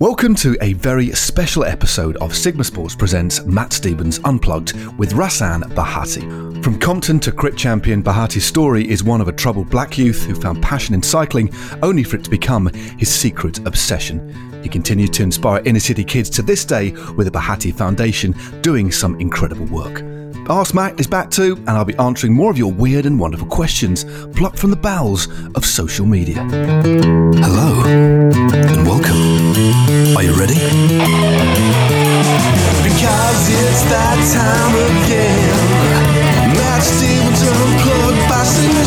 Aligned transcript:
Welcome 0.00 0.34
to 0.36 0.56
a 0.60 0.72
very 0.72 1.10
special 1.12 1.64
episode 1.64 2.16
of 2.16 2.34
Sigma 2.34 2.64
Sports 2.64 2.96
presents 2.96 3.44
Matt 3.44 3.72
Stephens 3.72 4.18
Unplugged 4.24 4.74
with 4.98 5.12
Rahsaan 5.12 5.62
Bahati. 5.72 6.64
From 6.64 6.80
Compton 6.80 7.20
to 7.20 7.30
crit 7.30 7.56
champion, 7.56 8.02
Bahati's 8.02 8.44
story 8.44 8.90
is 8.90 9.04
one 9.04 9.20
of 9.20 9.28
a 9.28 9.32
troubled 9.32 9.70
black 9.70 9.96
youth 9.96 10.24
who 10.24 10.34
found 10.34 10.60
passion 10.60 10.96
in 10.96 11.02
cycling 11.02 11.54
only 11.80 12.02
for 12.02 12.16
it 12.16 12.24
to 12.24 12.30
become 12.30 12.66
his 12.98 13.08
secret 13.08 13.64
obsession. 13.68 14.60
He 14.64 14.68
continues 14.68 15.10
to 15.10 15.22
inspire 15.22 15.62
inner 15.64 15.78
city 15.78 16.02
kids 16.02 16.28
to 16.30 16.42
this 16.42 16.64
day 16.64 16.90
with 17.16 17.32
the 17.32 17.38
Bahati 17.38 17.72
Foundation 17.72 18.34
doing 18.62 18.90
some 18.90 19.20
incredible 19.20 19.66
work. 19.66 20.02
Ask 20.50 20.74
Matt 20.74 20.98
is 20.98 21.06
back 21.06 21.30
too, 21.30 21.54
and 21.54 21.70
I'll 21.70 21.84
be 21.84 21.96
answering 21.98 22.34
more 22.34 22.50
of 22.50 22.58
your 22.58 22.72
weird 22.72 23.06
and 23.06 23.20
wonderful 23.20 23.46
questions 23.46 24.02
plucked 24.34 24.58
from 24.58 24.70
the 24.70 24.76
bowels 24.76 25.28
of 25.54 25.64
social 25.64 26.04
media. 26.04 26.42
Hello, 26.42 27.84
and 27.86 28.86
welcome. 28.88 29.33
Are 30.16 30.22
you 30.22 30.32
ready? 30.32 30.54
Because 32.84 33.48
it's 33.50 33.82
that 33.90 34.18
time 34.32 34.74
again. 35.02 36.54
Matt 36.54 36.82
Stephens 36.82 37.42
unplugged 37.42 38.28
by 38.28 38.44
Sigma 38.44 38.84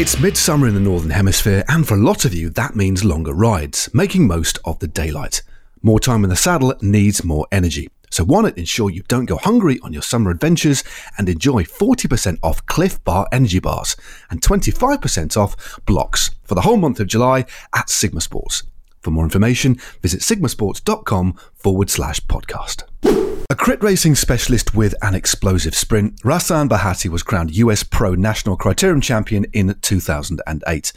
It's 0.00 0.20
midsummer 0.20 0.66
in 0.68 0.74
the 0.74 0.80
Northern 0.80 1.10
Hemisphere, 1.10 1.64
and 1.68 1.86
for 1.86 1.94
a 1.94 1.98
lot 1.98 2.24
of 2.24 2.34
you, 2.34 2.50
that 2.50 2.74
means 2.74 3.04
longer 3.04 3.32
rides, 3.32 3.88
making 3.92 4.26
most 4.26 4.58
of 4.64 4.78
the 4.78 4.88
daylight. 4.88 5.42
More 5.82 6.00
time 6.00 6.24
in 6.24 6.30
the 6.30 6.36
saddle 6.36 6.74
needs 6.80 7.24
more 7.24 7.46
energy. 7.52 7.88
So 8.10 8.24
why 8.24 8.42
not 8.42 8.58
ensure 8.58 8.90
you 8.90 9.02
don't 9.08 9.26
go 9.26 9.36
hungry 9.36 9.78
on 9.82 9.92
your 9.92 10.02
summer 10.02 10.30
adventures 10.30 10.84
and 11.16 11.28
enjoy 11.28 11.64
40% 11.64 12.38
off 12.42 12.64
Clif 12.66 13.02
Bar 13.04 13.26
energy 13.32 13.58
bars 13.58 13.96
and 14.30 14.40
25% 14.40 15.36
off 15.36 15.80
blocks 15.86 16.30
for 16.44 16.54
the 16.54 16.62
whole 16.62 16.76
month 16.76 17.00
of 17.00 17.06
July 17.06 17.44
at 17.74 17.90
Sigma 17.90 18.20
Sports. 18.20 18.62
For 19.00 19.10
more 19.10 19.24
information, 19.24 19.78
visit 20.02 20.20
sigmasports.com 20.20 21.38
forward 21.54 21.90
slash 21.90 22.20
podcast. 22.26 22.82
A 23.50 23.54
crit 23.54 23.82
racing 23.82 24.14
specialist 24.14 24.74
with 24.74 24.94
an 25.02 25.14
explosive 25.14 25.74
sprint, 25.74 26.20
Rahsaan 26.22 26.68
Bahati 26.68 27.08
was 27.08 27.22
crowned 27.22 27.56
US 27.56 27.82
Pro 27.82 28.14
National 28.14 28.58
Criterium 28.58 29.02
Champion 29.02 29.44
in 29.52 29.74
2008. 29.80 30.92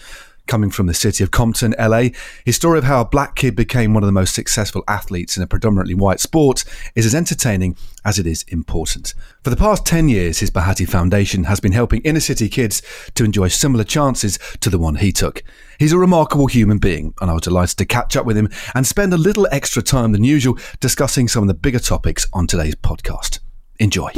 Coming 0.47 0.69
from 0.69 0.87
the 0.87 0.93
city 0.93 1.23
of 1.23 1.31
Compton, 1.31 1.73
LA, 1.79 2.09
his 2.45 2.55
story 2.55 2.77
of 2.77 2.83
how 2.83 3.01
a 3.01 3.05
black 3.05 3.35
kid 3.35 3.55
became 3.55 3.93
one 3.93 4.03
of 4.03 4.07
the 4.07 4.11
most 4.11 4.35
successful 4.35 4.83
athletes 4.87 5.37
in 5.37 5.43
a 5.43 5.47
predominantly 5.47 5.93
white 5.93 6.19
sport 6.19 6.65
is 6.95 7.05
as 7.05 7.15
entertaining 7.15 7.77
as 8.03 8.19
it 8.19 8.27
is 8.27 8.43
important. 8.49 9.13
For 9.43 9.49
the 9.49 9.55
past 9.55 9.85
10 9.85 10.09
years, 10.09 10.39
his 10.39 10.51
Bahati 10.51 10.87
Foundation 10.87 11.45
has 11.45 11.59
been 11.59 11.71
helping 11.71 12.01
inner 12.01 12.19
city 12.19 12.49
kids 12.49 12.81
to 13.15 13.23
enjoy 13.23 13.47
similar 13.47 13.83
chances 13.83 14.37
to 14.59 14.69
the 14.69 14.79
one 14.79 14.95
he 14.95 15.11
took. 15.11 15.43
He's 15.79 15.93
a 15.93 15.97
remarkable 15.97 16.47
human 16.47 16.79
being, 16.79 17.13
and 17.21 17.31
I 17.31 17.33
was 17.33 17.43
delighted 17.43 17.77
to 17.77 17.85
catch 17.85 18.17
up 18.17 18.25
with 18.25 18.35
him 18.35 18.49
and 18.75 18.85
spend 18.85 19.13
a 19.13 19.17
little 19.17 19.47
extra 19.51 19.81
time 19.81 20.11
than 20.11 20.23
usual 20.23 20.57
discussing 20.79 21.27
some 21.27 21.43
of 21.43 21.47
the 21.47 21.53
bigger 21.53 21.79
topics 21.79 22.27
on 22.33 22.47
today's 22.47 22.75
podcast. 22.75 23.39
Enjoy. 23.79 24.09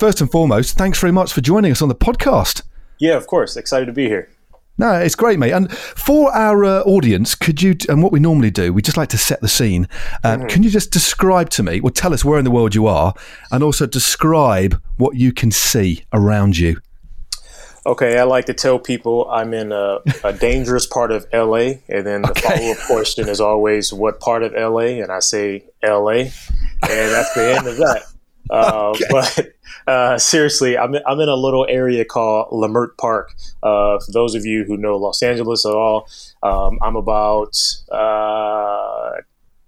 First 0.00 0.20
and 0.20 0.30
foremost, 0.30 0.76
thanks 0.76 0.98
very 0.98 1.12
much 1.12 1.32
for 1.32 1.40
joining 1.40 1.72
us 1.72 1.80
on 1.80 1.88
the 1.88 1.94
podcast. 1.94 2.62
Yeah, 2.98 3.16
of 3.16 3.26
course. 3.26 3.56
Excited 3.56 3.86
to 3.86 3.92
be 3.92 4.08
here. 4.08 4.28
No, 4.78 4.92
it's 4.92 5.14
great, 5.14 5.38
mate. 5.38 5.52
And 5.52 5.72
for 5.72 6.30
our 6.34 6.64
uh, 6.64 6.82
audience, 6.82 7.34
could 7.34 7.62
you, 7.62 7.76
and 7.88 8.02
what 8.02 8.12
we 8.12 8.20
normally 8.20 8.50
do, 8.50 8.72
we 8.72 8.82
just 8.82 8.98
like 8.98 9.08
to 9.10 9.18
set 9.18 9.40
the 9.40 9.48
scene. 9.48 9.88
Uh, 10.22 10.36
mm-hmm. 10.36 10.48
Can 10.48 10.62
you 10.62 10.70
just 10.70 10.90
describe 10.90 11.48
to 11.50 11.62
me, 11.62 11.80
well, 11.80 11.92
tell 11.92 12.12
us 12.12 12.24
where 12.24 12.38
in 12.38 12.44
the 12.44 12.50
world 12.50 12.74
you 12.74 12.86
are, 12.86 13.14
and 13.50 13.62
also 13.62 13.86
describe 13.86 14.80
what 14.98 15.16
you 15.16 15.32
can 15.32 15.50
see 15.50 16.04
around 16.12 16.58
you? 16.58 16.80
Okay, 17.86 18.18
I 18.18 18.24
like 18.24 18.46
to 18.46 18.54
tell 18.54 18.78
people 18.78 19.30
I'm 19.30 19.54
in 19.54 19.70
a, 19.72 19.98
a 20.24 20.32
dangerous 20.38 20.86
part 20.86 21.10
of 21.10 21.26
LA, 21.32 21.78
and 21.88 22.04
then 22.04 22.22
the 22.22 22.30
okay. 22.30 22.56
follow 22.56 22.72
up 22.72 22.78
question 22.86 23.28
is 23.28 23.40
always, 23.40 23.92
what 23.92 24.20
part 24.20 24.42
of 24.42 24.52
LA? 24.52 25.00
And 25.00 25.10
I 25.10 25.20
say 25.20 25.64
LA, 25.82 26.10
and 26.10 26.32
that's 26.82 27.32
the 27.32 27.54
end 27.56 27.66
of 27.66 27.76
that. 27.78 28.02
Uh, 28.50 28.92
okay. 28.94 29.04
But 29.10 29.52
uh, 29.86 30.18
seriously, 30.18 30.76
I'm, 30.76 30.94
I'm 31.06 31.20
in 31.20 31.28
a 31.28 31.36
little 31.36 31.66
area 31.68 32.04
called 32.04 32.50
Leimert 32.50 32.96
Park. 32.98 33.34
Uh, 33.62 33.98
for 33.98 34.12
those 34.12 34.34
of 34.34 34.44
you 34.44 34.64
who 34.64 34.76
know 34.76 34.96
Los 34.96 35.22
Angeles 35.22 35.64
at 35.64 35.72
all, 35.72 36.08
um, 36.42 36.78
I'm 36.82 36.96
about 36.96 37.56
uh, 37.90 39.20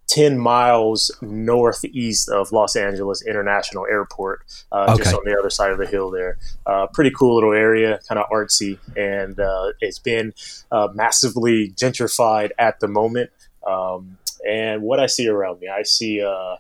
10 0.09 0.39
miles 0.39 1.15
northeast 1.21 2.28
of 2.28 2.50
Los 2.50 2.75
Angeles 2.75 3.25
International 3.25 3.87
Airport, 3.87 4.44
uh, 4.72 4.87
okay. 4.89 5.05
just 5.05 5.15
on 5.15 5.21
the 5.25 5.39
other 5.39 5.50
side 5.50 5.71
of 5.71 5.78
the 5.78 5.87
hill 5.87 6.10
there. 6.10 6.39
Uh, 6.66 6.87
pretty 6.89 7.10
cool 7.10 7.37
little 7.37 7.53
area, 7.53 8.00
kind 8.09 8.19
of 8.19 8.28
artsy, 8.31 8.78
and 8.97 9.39
uh, 9.39 9.72
it's 9.81 9.99
been 9.99 10.33
uh, 10.72 10.89
massively 10.95 11.71
gentrified 11.77 12.50
at 12.59 12.81
the 12.81 12.89
moment. 12.89 13.31
Um, 13.66 14.19
and 14.49 14.83
what 14.83 14.99
I 14.99 15.06
see 15.06 15.28
around 15.28 15.60
me, 15.60 15.69
I 15.69 15.83
see 15.83 16.22
uh, 16.22 16.56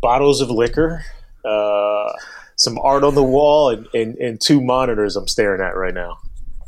bottles 0.00 0.40
of 0.40 0.50
liquor 0.50 1.04
uh, 1.46 2.12
some 2.56 2.78
art 2.78 3.04
on 3.04 3.14
the 3.14 3.22
wall 3.22 3.70
and, 3.70 3.86
and, 3.94 4.16
and 4.16 4.40
two 4.40 4.60
monitors 4.60 5.16
I'm 5.16 5.28
staring 5.28 5.60
at 5.60 5.76
right 5.76 5.94
now. 5.94 6.18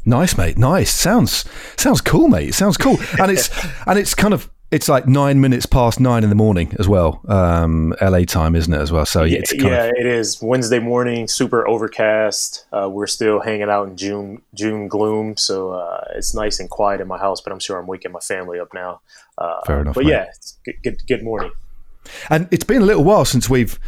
Nice, 0.05 0.39
mate. 0.39 0.56
Nice. 0.56 0.93
Sounds 0.93 1.44
sounds 1.77 2.00
cool, 2.00 2.28
mate. 2.28 2.49
It 2.49 2.55
sounds 2.55 2.77
cool. 2.77 2.97
And 3.21 3.31
it's 3.31 3.50
and 3.87 3.99
it's 3.99 4.15
kind 4.15 4.33
of 4.33 4.50
it's 4.71 4.88
like 4.88 5.06
nine 5.06 5.41
minutes 5.41 5.65
past 5.65 5.99
nine 5.99 6.22
in 6.22 6.28
the 6.28 6.34
morning 6.37 6.75
as 6.78 6.87
well, 6.87 7.22
um, 7.28 7.94
LA 8.03 8.21
time, 8.25 8.55
isn't 8.55 8.72
it? 8.72 8.81
As 8.81 8.93
well. 8.93 9.06
So 9.06 9.25
yeah, 9.25 9.41
yeah, 9.55 9.84
of- 9.84 9.94
it 9.97 10.06
is 10.06 10.43
Wednesday 10.43 10.78
morning, 10.78 11.27
super 11.27 11.67
overcast. 11.67 12.67
Uh, 12.71 12.88
we're 12.91 13.06
still 13.06 13.41
hanging 13.41 13.71
out 13.71 13.88
in 13.88 13.97
June 13.97 14.43
June 14.55 14.88
gloom, 14.88 15.37
so 15.37 15.72
uh, 15.72 16.05
it's 16.15 16.34
nice 16.34 16.61
and 16.61 16.69
quiet 16.69 17.00
in 17.00 17.09
my 17.09 17.19
house. 17.19 17.41
But 17.41 17.53
I'm 17.53 17.61
sure 17.61 17.78
I'm 17.78 17.87
waking 17.87 18.12
my 18.12 18.21
family 18.21 18.61
up 18.61 18.75
now. 18.75 19.00
Uh, 19.38 19.61
Fair 19.67 19.81
enough. 19.81 19.94
But 19.94 20.05
mate. 20.05 20.11
yeah, 20.11 20.27
good, 20.65 20.75
good, 20.83 21.03
good 21.06 21.22
morning. 21.22 21.50
And 22.30 22.48
it's 22.50 22.64
been 22.64 22.82
a 22.82 22.84
little 22.84 23.04
while 23.04 23.24
since 23.24 23.48
we've 23.48 23.78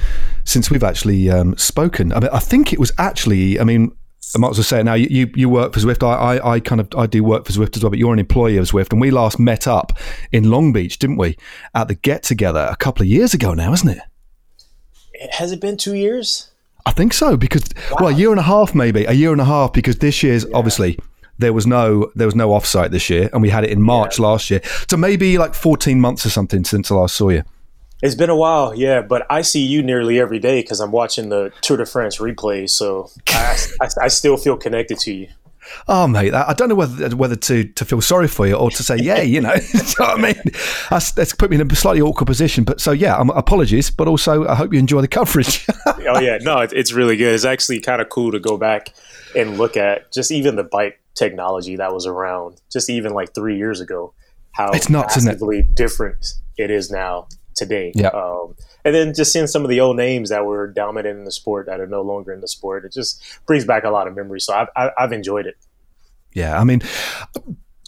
since 0.44 0.70
we've 0.70 0.82
actually 0.82 1.30
um, 1.30 1.56
spoken. 1.56 2.12
I 2.12 2.20
mean, 2.20 2.30
I 2.32 2.38
think 2.38 2.72
it 2.72 2.78
was 2.78 2.92
actually. 2.98 3.60
I 3.60 3.64
mean, 3.64 3.92
I 4.34 4.38
might 4.38 4.50
as 4.50 4.58
well 4.58 4.64
say 4.64 4.80
it 4.80 4.84
now. 4.84 4.94
You, 4.94 5.30
you 5.34 5.48
work 5.48 5.72
for 5.72 5.80
Zwift. 5.80 6.06
I, 6.06 6.36
I, 6.36 6.52
I, 6.54 6.60
kind 6.60 6.80
of 6.80 6.88
I 6.96 7.06
do 7.06 7.24
work 7.24 7.46
for 7.46 7.52
Zwift 7.52 7.76
as 7.76 7.82
well, 7.82 7.90
but 7.90 7.98
you're 7.98 8.12
an 8.12 8.18
employee 8.18 8.58
of 8.58 8.66
Zwift, 8.66 8.92
and 8.92 9.00
we 9.00 9.10
last 9.10 9.38
met 9.38 9.66
up 9.66 9.92
in 10.30 10.50
Long 10.50 10.72
Beach, 10.72 10.98
didn't 10.98 11.16
we? 11.16 11.36
At 11.74 11.88
the 11.88 11.94
get 11.94 12.22
together 12.22 12.68
a 12.70 12.76
couple 12.76 13.02
of 13.02 13.08
years 13.08 13.34
ago 13.34 13.54
now, 13.54 13.72
isn't 13.72 13.88
it? 13.88 13.98
Has 15.32 15.52
it 15.52 15.60
been 15.60 15.76
two 15.76 15.94
years? 15.94 16.50
I 16.86 16.92
think 16.92 17.12
so 17.12 17.36
because 17.36 17.64
wow. 17.90 17.96
well, 18.00 18.08
a 18.08 18.12
year 18.12 18.30
and 18.30 18.38
a 18.38 18.44
half 18.44 18.74
maybe 18.74 19.04
a 19.04 19.12
year 19.12 19.32
and 19.32 19.40
a 19.40 19.44
half 19.44 19.72
because 19.72 19.98
this 19.98 20.22
year's 20.22 20.44
yeah. 20.44 20.56
obviously 20.56 20.98
there 21.38 21.52
was 21.52 21.66
no 21.66 22.10
there 22.14 22.26
was 22.26 22.34
no 22.34 22.50
offsite 22.50 22.90
this 22.90 23.10
year, 23.10 23.28
and 23.32 23.42
we 23.42 23.50
had 23.50 23.64
it 23.64 23.70
in 23.70 23.82
March 23.82 24.18
yeah. 24.18 24.26
last 24.26 24.50
year. 24.50 24.60
So 24.88 24.96
maybe 24.96 25.38
like 25.38 25.54
14 25.54 26.00
months 26.00 26.24
or 26.24 26.30
something 26.30 26.64
since 26.64 26.90
I 26.90 26.94
last 26.94 27.16
saw 27.16 27.30
you. 27.30 27.42
It's 28.02 28.14
been 28.14 28.30
a 28.30 28.36
while, 28.36 28.74
yeah, 28.74 29.02
but 29.02 29.26
I 29.28 29.42
see 29.42 29.60
you 29.60 29.82
nearly 29.82 30.18
every 30.18 30.38
day 30.38 30.62
because 30.62 30.80
I'm 30.80 30.90
watching 30.90 31.28
the 31.28 31.52
Tour 31.60 31.76
de 31.76 31.86
France 31.86 32.18
replays, 32.18 32.70
so 32.70 33.10
I, 33.28 33.58
I, 33.80 33.88
I, 34.02 34.08
still 34.08 34.38
feel 34.38 34.56
connected 34.56 34.98
to 35.00 35.12
you. 35.12 35.28
Oh, 35.86 36.06
mate, 36.06 36.32
I 36.32 36.54
don't 36.54 36.70
know 36.70 36.74
whether 36.74 37.14
whether 37.14 37.36
to, 37.36 37.64
to 37.64 37.84
feel 37.84 38.00
sorry 38.00 38.26
for 38.26 38.46
you 38.46 38.54
or 38.54 38.70
to 38.70 38.82
say, 38.82 38.96
yeah, 38.96 39.20
you 39.20 39.42
know, 39.42 39.54
you 39.74 39.80
know 39.80 40.06
what 40.06 40.18
I 40.18 40.22
mean? 40.22 40.42
That's, 40.88 41.12
that's, 41.12 41.34
put 41.34 41.50
me 41.50 41.60
in 41.60 41.70
a 41.70 41.74
slightly 41.74 42.00
awkward 42.00 42.26
position. 42.26 42.64
But 42.64 42.80
so, 42.80 42.92
yeah, 42.92 43.16
um, 43.16 43.30
apologies, 43.30 43.90
but 43.90 44.08
also 44.08 44.46
I 44.46 44.54
hope 44.54 44.72
you 44.72 44.78
enjoy 44.78 45.02
the 45.02 45.08
coverage. 45.08 45.66
oh, 45.86 46.20
yeah, 46.20 46.38
no, 46.40 46.60
it's 46.60 46.92
really 46.92 47.16
good. 47.16 47.34
It's 47.34 47.44
actually 47.44 47.80
kind 47.80 48.00
of 48.00 48.08
cool 48.08 48.32
to 48.32 48.40
go 48.40 48.56
back 48.56 48.94
and 49.36 49.58
look 49.58 49.76
at 49.76 50.10
just 50.10 50.32
even 50.32 50.56
the 50.56 50.64
bike 50.64 51.00
technology 51.14 51.76
that 51.76 51.92
was 51.92 52.06
around 52.06 52.60
just 52.72 52.88
even 52.88 53.12
like 53.12 53.34
three 53.34 53.58
years 53.58 53.80
ago, 53.80 54.14
how 54.52 54.70
it's 54.70 54.88
nuts, 54.88 55.22
massively 55.22 55.58
it? 55.58 55.74
different 55.74 56.26
it 56.60 56.70
is 56.70 56.90
now 56.90 57.26
today. 57.60 57.92
Yeah. 57.94 58.08
Um, 58.08 58.56
and 58.84 58.94
then 58.94 59.14
just 59.14 59.32
seeing 59.32 59.46
some 59.46 59.62
of 59.62 59.68
the 59.68 59.80
old 59.80 59.96
names 59.96 60.30
that 60.30 60.44
were 60.44 60.66
dominant 60.66 61.18
in 61.18 61.24
the 61.24 61.30
sport 61.30 61.66
that 61.66 61.78
are 61.78 61.86
no 61.86 62.02
longer 62.02 62.32
in 62.32 62.40
the 62.40 62.48
sport, 62.48 62.84
it 62.84 62.92
just 62.92 63.22
brings 63.46 63.64
back 63.64 63.84
a 63.84 63.90
lot 63.90 64.08
of 64.08 64.16
memories. 64.16 64.44
So 64.44 64.54
I've, 64.54 64.90
I've 64.98 65.12
enjoyed 65.12 65.46
it. 65.46 65.56
Yeah, 66.32 66.58
I 66.58 66.64
mean, 66.64 66.80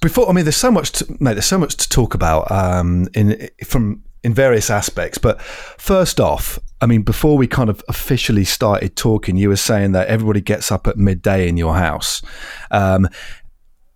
before 0.01 0.29
I 0.29 0.33
mean, 0.33 0.45
there's 0.45 0.57
so 0.57 0.71
much, 0.71 0.93
to, 0.93 1.17
mate. 1.19 1.35
There's 1.35 1.47
so 1.47 1.59
much 1.59 1.77
to 1.77 1.89
talk 1.89 2.15
about 2.15 2.51
um, 2.51 3.09
in 3.15 3.49
from 3.65 4.05
in 4.23 4.35
various 4.35 4.71
aspects. 4.71 5.19
But 5.19 5.41
first 5.41 6.21
off, 6.21 6.59
I 6.81 6.87
mean, 6.87 7.03
before 7.03 7.37
we 7.37 7.47
kind 7.47 7.71
of 7.71 7.83
officially 7.89 8.45
started 8.45 8.97
talking, 8.97 9.37
you 9.37 9.49
were 9.49 9.57
saying 9.57 9.93
that 9.93 10.09
everybody 10.09 10.41
gets 10.41 10.71
up 10.71 10.87
at 10.87 10.97
midday 10.97 11.49
in 11.49 11.57
your 11.57 11.75
house. 11.75 12.23
Um, 12.71 13.09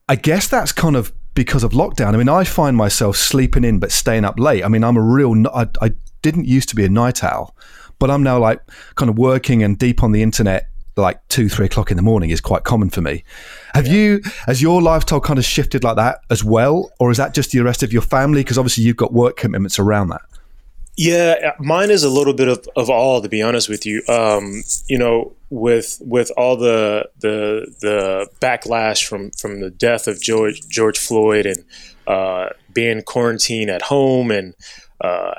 I 0.08 0.16
guess 0.16 0.48
that's 0.48 0.72
kind 0.72 0.96
of 0.96 1.12
because 1.36 1.62
of 1.62 1.70
lockdown. 1.70 2.14
I 2.14 2.16
mean, 2.16 2.28
I 2.28 2.42
find 2.42 2.76
myself 2.76 3.16
sleeping 3.16 3.62
in 3.62 3.78
but 3.78 3.92
staying 3.92 4.24
up 4.24 4.40
late. 4.40 4.64
I 4.64 4.68
mean, 4.68 4.82
I'm 4.82 4.96
a 4.96 5.02
real. 5.02 5.46
I, 5.54 5.68
I 5.80 5.92
didn't 6.22 6.46
used 6.46 6.68
to 6.70 6.74
be 6.74 6.84
a 6.84 6.88
night 6.88 7.22
owl, 7.22 7.54
but 8.00 8.10
I'm 8.10 8.24
now 8.24 8.40
like 8.40 8.60
kind 8.96 9.08
of 9.08 9.16
working 9.16 9.62
and 9.62 9.78
deep 9.78 10.02
on 10.02 10.10
the 10.10 10.22
internet 10.22 10.68
like 10.96 11.20
two, 11.28 11.48
three 11.48 11.66
o'clock 11.66 11.90
in 11.90 11.96
the 11.98 12.02
morning 12.02 12.30
is 12.30 12.40
quite 12.40 12.64
common 12.64 12.88
for 12.88 13.02
me. 13.02 13.22
Have 13.74 13.86
yeah. 13.86 13.92
you, 13.92 14.20
has 14.46 14.62
your 14.62 14.80
lifestyle 14.80 15.20
kind 15.20 15.38
of 15.38 15.44
shifted 15.44 15.84
like 15.84 15.96
that 15.96 16.20
as 16.30 16.42
well? 16.42 16.90
Or 16.98 17.10
is 17.10 17.18
that 17.18 17.34
just 17.34 17.52
the 17.52 17.60
rest 17.60 17.82
of 17.82 17.92
your 17.92 18.00
family? 18.00 18.40
Because 18.40 18.56
obviously 18.56 18.84
you've 18.84 18.96
got 18.96 19.12
work 19.12 19.36
commitments 19.36 19.78
around 19.78 20.08
that. 20.08 20.22
Yeah, 20.96 21.52
mine 21.58 21.90
is 21.90 22.02
a 22.02 22.08
little 22.08 22.32
bit 22.32 22.48
of, 22.48 22.66
of 22.74 22.88
all, 22.88 23.20
to 23.20 23.28
be 23.28 23.42
honest 23.42 23.68
with 23.68 23.84
you. 23.84 24.02
Um, 24.08 24.62
you 24.86 24.96
know, 24.96 25.35
with 25.50 25.98
with 26.00 26.31
all 26.37 26.56
the 26.56 27.08
the 27.20 27.72
the 27.81 28.28
backlash 28.40 29.04
from 29.04 29.31
from 29.32 29.60
the 29.60 29.70
death 29.70 30.08
of 30.08 30.20
George 30.20 30.60
George 30.69 30.98
Floyd 30.98 31.46
and 31.46 31.64
uh, 32.06 32.50
being 32.72 33.02
quarantined 33.02 33.70
at 33.70 33.82
home 33.82 34.31
and 34.31 34.54
uh, 35.00 35.34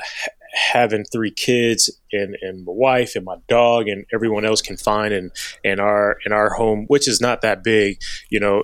having 0.53 1.03
three 1.05 1.31
kids 1.31 1.89
and, 2.11 2.35
and 2.41 2.65
my 2.65 2.71
wife 2.71 3.15
and 3.15 3.25
my 3.25 3.37
dog 3.47 3.87
and 3.87 4.05
everyone 4.13 4.45
else 4.45 4.61
confined 4.61 5.13
in, 5.13 5.31
in 5.63 5.79
our 5.79 6.17
in 6.25 6.31
our 6.31 6.49
home, 6.49 6.85
which 6.87 7.07
is 7.07 7.21
not 7.21 7.41
that 7.41 7.63
big, 7.63 7.99
you 8.29 8.39
know, 8.39 8.63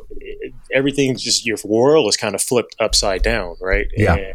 everything's 0.73 1.21
just 1.21 1.45
your 1.45 1.57
world 1.63 2.07
is 2.07 2.17
kind 2.17 2.35
of 2.35 2.41
flipped 2.41 2.75
upside 2.79 3.21
down, 3.21 3.55
right? 3.61 3.87
Yeah. 3.95 4.15
And, 4.15 4.33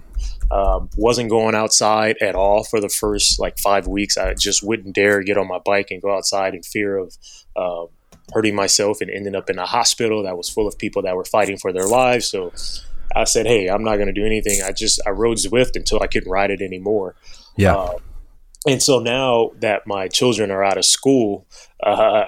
um, 0.50 0.88
wasn't 0.96 1.30
going 1.30 1.54
outside 1.54 2.16
at 2.20 2.34
all 2.34 2.64
for 2.64 2.80
the 2.80 2.88
first 2.88 3.38
like 3.38 3.58
five 3.58 3.86
weeks. 3.86 4.16
I 4.16 4.34
just 4.34 4.62
wouldn't 4.62 4.94
dare 4.94 5.22
get 5.22 5.36
on 5.36 5.48
my 5.48 5.58
bike 5.58 5.90
and 5.90 6.00
go 6.00 6.14
outside 6.14 6.54
in 6.54 6.62
fear 6.62 6.96
of 6.96 7.16
uh, 7.56 7.84
hurting 8.32 8.54
myself 8.54 9.00
and 9.00 9.10
ending 9.10 9.34
up 9.34 9.50
in 9.50 9.58
a 9.58 9.66
hospital 9.66 10.22
that 10.22 10.36
was 10.36 10.48
full 10.48 10.66
of 10.66 10.78
people 10.78 11.02
that 11.02 11.16
were 11.16 11.24
fighting 11.24 11.58
for 11.58 11.72
their 11.72 11.86
lives. 11.86 12.28
So 12.28 12.52
I 13.14 13.24
said, 13.24 13.46
"Hey, 13.46 13.68
I'm 13.68 13.84
not 13.84 13.96
going 13.96 14.06
to 14.06 14.12
do 14.12 14.24
anything. 14.24 14.62
I 14.62 14.72
just 14.72 15.00
I 15.06 15.10
rode 15.10 15.38
Zwift 15.38 15.76
until 15.76 16.02
I 16.02 16.06
couldn't 16.06 16.30
ride 16.30 16.50
it 16.50 16.62
anymore." 16.62 17.14
Yeah. 17.56 17.76
Um, 17.76 17.96
and 18.66 18.82
so 18.82 18.99
now 18.99 19.50
that 19.60 19.87
my 19.87 20.08
children 20.08 20.50
are 20.50 20.64
out 20.64 20.78
of 20.78 20.84
school, 20.84 21.46
uh, 21.82 22.25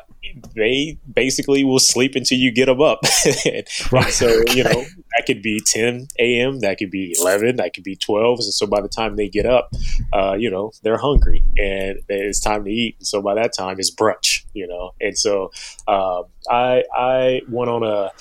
they 0.55 0.99
basically 1.13 1.65
will 1.65 1.79
sleep 1.79 2.15
until 2.15 2.39
you 2.39 2.53
get 2.53 2.67
them 2.67 2.81
up. 2.81 3.01
right. 3.93 4.13
So, 4.13 4.29
you 4.53 4.63
know, 4.63 4.85
that 5.17 5.25
could 5.27 5.43
be 5.43 5.61
10 5.65 6.09
a.m., 6.19 6.61
that 6.61 6.79
could 6.79 6.91
be 6.91 7.17
11, 7.21 7.57
that 7.57 7.75
could 7.75 7.85
be 7.85 7.97
12. 7.97 8.39
And 8.41 8.55
so 8.55 8.67
by 8.67 8.81
the 8.81 8.89
time 8.89 9.17
they 9.17 9.29
get 9.29 9.47
up, 9.47 9.73
uh, 10.13 10.35
you 10.39 10.51
know, 10.51 10.73
they're 10.83 10.99
hungry 10.99 11.43
and 11.59 12.01
it's 12.09 12.41
time 12.41 12.65
to 12.65 12.71
eat. 12.71 12.97
And 12.99 13.07
so 13.07 13.21
by 13.21 13.35
that 13.35 13.53
time, 13.53 13.77
it's 13.79 13.95
brunch, 13.95 14.45
you 14.55 14.69
know. 14.69 14.93
And 15.01 15.19
so 15.19 15.51
uh, 15.89 16.23
I, 16.49 16.85
I 16.95 17.43
went 17.49 17.71
on 17.71 17.83
a 17.83 18.13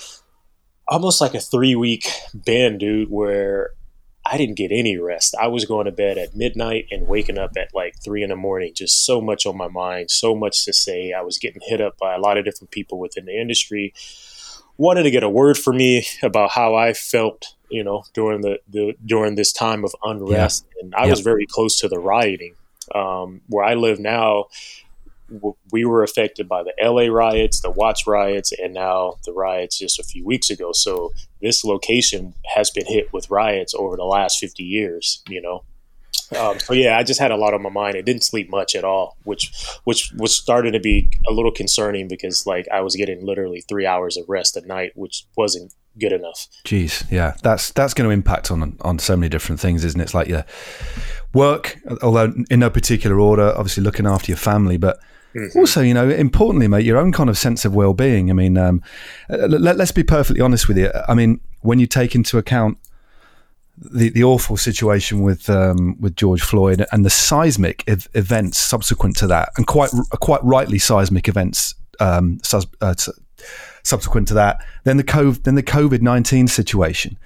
almost 0.88 1.20
like 1.20 1.34
a 1.34 1.40
three 1.40 1.76
week 1.76 2.08
band, 2.34 2.80
dude, 2.80 3.10
where 3.10 3.70
I 4.30 4.36
didn't 4.36 4.56
get 4.56 4.70
any 4.70 4.96
rest. 4.96 5.34
I 5.34 5.48
was 5.48 5.64
going 5.64 5.86
to 5.86 5.92
bed 5.92 6.16
at 6.16 6.36
midnight 6.36 6.86
and 6.92 7.08
waking 7.08 7.36
up 7.36 7.52
at 7.56 7.74
like 7.74 7.96
three 8.02 8.22
in 8.22 8.30
the 8.30 8.36
morning, 8.36 8.72
just 8.74 9.04
so 9.04 9.20
much 9.20 9.44
on 9.44 9.56
my 9.56 9.66
mind, 9.66 10.10
so 10.10 10.36
much 10.36 10.64
to 10.66 10.72
say. 10.72 11.12
I 11.12 11.22
was 11.22 11.38
getting 11.38 11.60
hit 11.64 11.80
up 11.80 11.98
by 11.98 12.14
a 12.14 12.18
lot 12.18 12.38
of 12.38 12.44
different 12.44 12.70
people 12.70 13.00
within 13.00 13.24
the 13.24 13.36
industry, 13.36 13.92
wanted 14.76 15.02
to 15.02 15.10
get 15.10 15.24
a 15.24 15.28
word 15.28 15.58
for 15.58 15.72
me 15.72 16.06
about 16.22 16.50
how 16.50 16.76
I 16.76 16.92
felt, 16.92 17.54
you 17.70 17.82
know, 17.82 18.04
during 18.14 18.42
the, 18.42 18.60
the 18.68 18.94
during 19.04 19.34
this 19.34 19.52
time 19.52 19.84
of 19.84 19.94
unrest. 20.04 20.64
Yeah. 20.76 20.84
And 20.84 20.94
I 20.94 21.02
yep. 21.02 21.10
was 21.10 21.20
very 21.20 21.46
close 21.46 21.78
to 21.80 21.88
the 21.88 21.98
rioting. 21.98 22.54
Um, 22.94 23.40
where 23.48 23.64
I 23.64 23.74
live 23.74 24.00
now, 24.00 24.46
we 25.72 25.84
were 25.84 26.02
affected 26.02 26.48
by 26.48 26.62
the 26.62 26.74
LA 26.82 27.12
riots, 27.12 27.60
the 27.60 27.70
Watts 27.70 28.06
riots, 28.06 28.52
and 28.52 28.74
now 28.74 29.16
the 29.24 29.32
riots 29.32 29.78
just 29.78 29.98
a 29.98 30.04
few 30.04 30.24
weeks 30.24 30.50
ago. 30.50 30.72
So 30.72 31.12
this 31.40 31.64
location 31.64 32.34
has 32.54 32.70
been 32.70 32.86
hit 32.86 33.12
with 33.12 33.30
riots 33.30 33.74
over 33.74 33.96
the 33.96 34.04
last 34.04 34.38
50 34.38 34.62
years, 34.62 35.22
you 35.28 35.40
know. 35.40 35.64
Um, 36.38 36.58
so 36.60 36.72
yeah, 36.74 36.96
I 36.96 37.02
just 37.02 37.18
had 37.18 37.32
a 37.32 37.36
lot 37.36 37.54
on 37.54 37.62
my 37.62 37.70
mind. 37.70 37.96
I 37.96 38.02
didn't 38.02 38.24
sleep 38.24 38.50
much 38.50 38.76
at 38.76 38.84
all, 38.84 39.16
which 39.24 39.52
which 39.84 40.12
was 40.16 40.36
starting 40.36 40.72
to 40.72 40.80
be 40.80 41.08
a 41.28 41.32
little 41.32 41.50
concerning 41.50 42.06
because 42.06 42.46
like 42.46 42.66
I 42.72 42.82
was 42.82 42.94
getting 42.94 43.24
literally 43.24 43.62
three 43.62 43.84
hours 43.84 44.16
of 44.16 44.28
rest 44.28 44.56
a 44.56 44.64
night, 44.66 44.92
which 44.94 45.26
wasn't 45.36 45.74
good 45.98 46.12
enough. 46.12 46.46
Jeez, 46.64 47.10
yeah, 47.10 47.34
that's 47.42 47.72
that's 47.72 47.94
going 47.94 48.08
to 48.08 48.12
impact 48.12 48.50
on 48.50 48.76
on 48.82 48.98
so 49.00 49.16
many 49.16 49.28
different 49.28 49.60
things, 49.60 49.84
isn't 49.84 50.00
it? 50.00 50.04
It's 50.04 50.14
like 50.14 50.28
your 50.28 50.44
work, 51.34 51.78
although 52.02 52.32
in 52.48 52.60
no 52.60 52.70
particular 52.70 53.18
order. 53.18 53.52
Obviously, 53.56 53.82
looking 53.82 54.06
after 54.06 54.30
your 54.30 54.38
family, 54.38 54.76
but 54.76 55.00
Mm-hmm. 55.34 55.58
Also, 55.58 55.80
you 55.80 55.94
know, 55.94 56.08
importantly, 56.08 56.66
mate, 56.66 56.84
your 56.84 56.98
own 56.98 57.12
kind 57.12 57.30
of 57.30 57.38
sense 57.38 57.64
of 57.64 57.74
well-being. 57.74 58.30
I 58.30 58.32
mean, 58.32 58.56
um, 58.56 58.82
let, 59.28 59.80
us 59.80 59.92
be 59.92 60.02
perfectly 60.02 60.40
honest 60.40 60.66
with 60.66 60.76
you. 60.76 60.90
I 61.08 61.14
mean, 61.14 61.40
when 61.60 61.78
you 61.78 61.86
take 61.86 62.14
into 62.14 62.36
account 62.36 62.78
the, 63.78 64.10
the 64.10 64.24
awful 64.24 64.56
situation 64.56 65.22
with 65.22 65.48
um, 65.48 65.98
with 66.00 66.16
George 66.16 66.42
Floyd 66.42 66.84
and 66.92 67.04
the 67.04 67.10
seismic 67.10 67.82
ev- 67.86 68.08
events 68.14 68.58
subsequent 68.58 69.16
to 69.18 69.26
that, 69.28 69.50
and 69.56 69.66
quite 69.66 69.90
quite 70.20 70.42
rightly 70.44 70.78
seismic 70.78 71.28
events 71.28 71.74
um, 71.98 72.40
sus- 72.42 72.66
uh, 72.80 72.94
subsequent 73.82 74.28
to 74.28 74.34
that, 74.34 74.62
then 74.84 74.96
the 74.96 75.04
COVID, 75.04 75.44
then 75.44 75.54
the 75.54 75.62
COVID 75.62 76.02
nineteen 76.02 76.46
situation. 76.46 77.16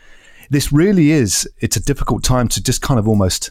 This 0.51 0.73
really 0.73 1.11
is. 1.11 1.49
It's 1.59 1.77
a 1.77 1.83
difficult 1.83 2.23
time 2.23 2.49
to 2.49 2.63
just 2.63 2.83
kind 2.83 3.01
of 3.01 3.09
almost 3.09 3.51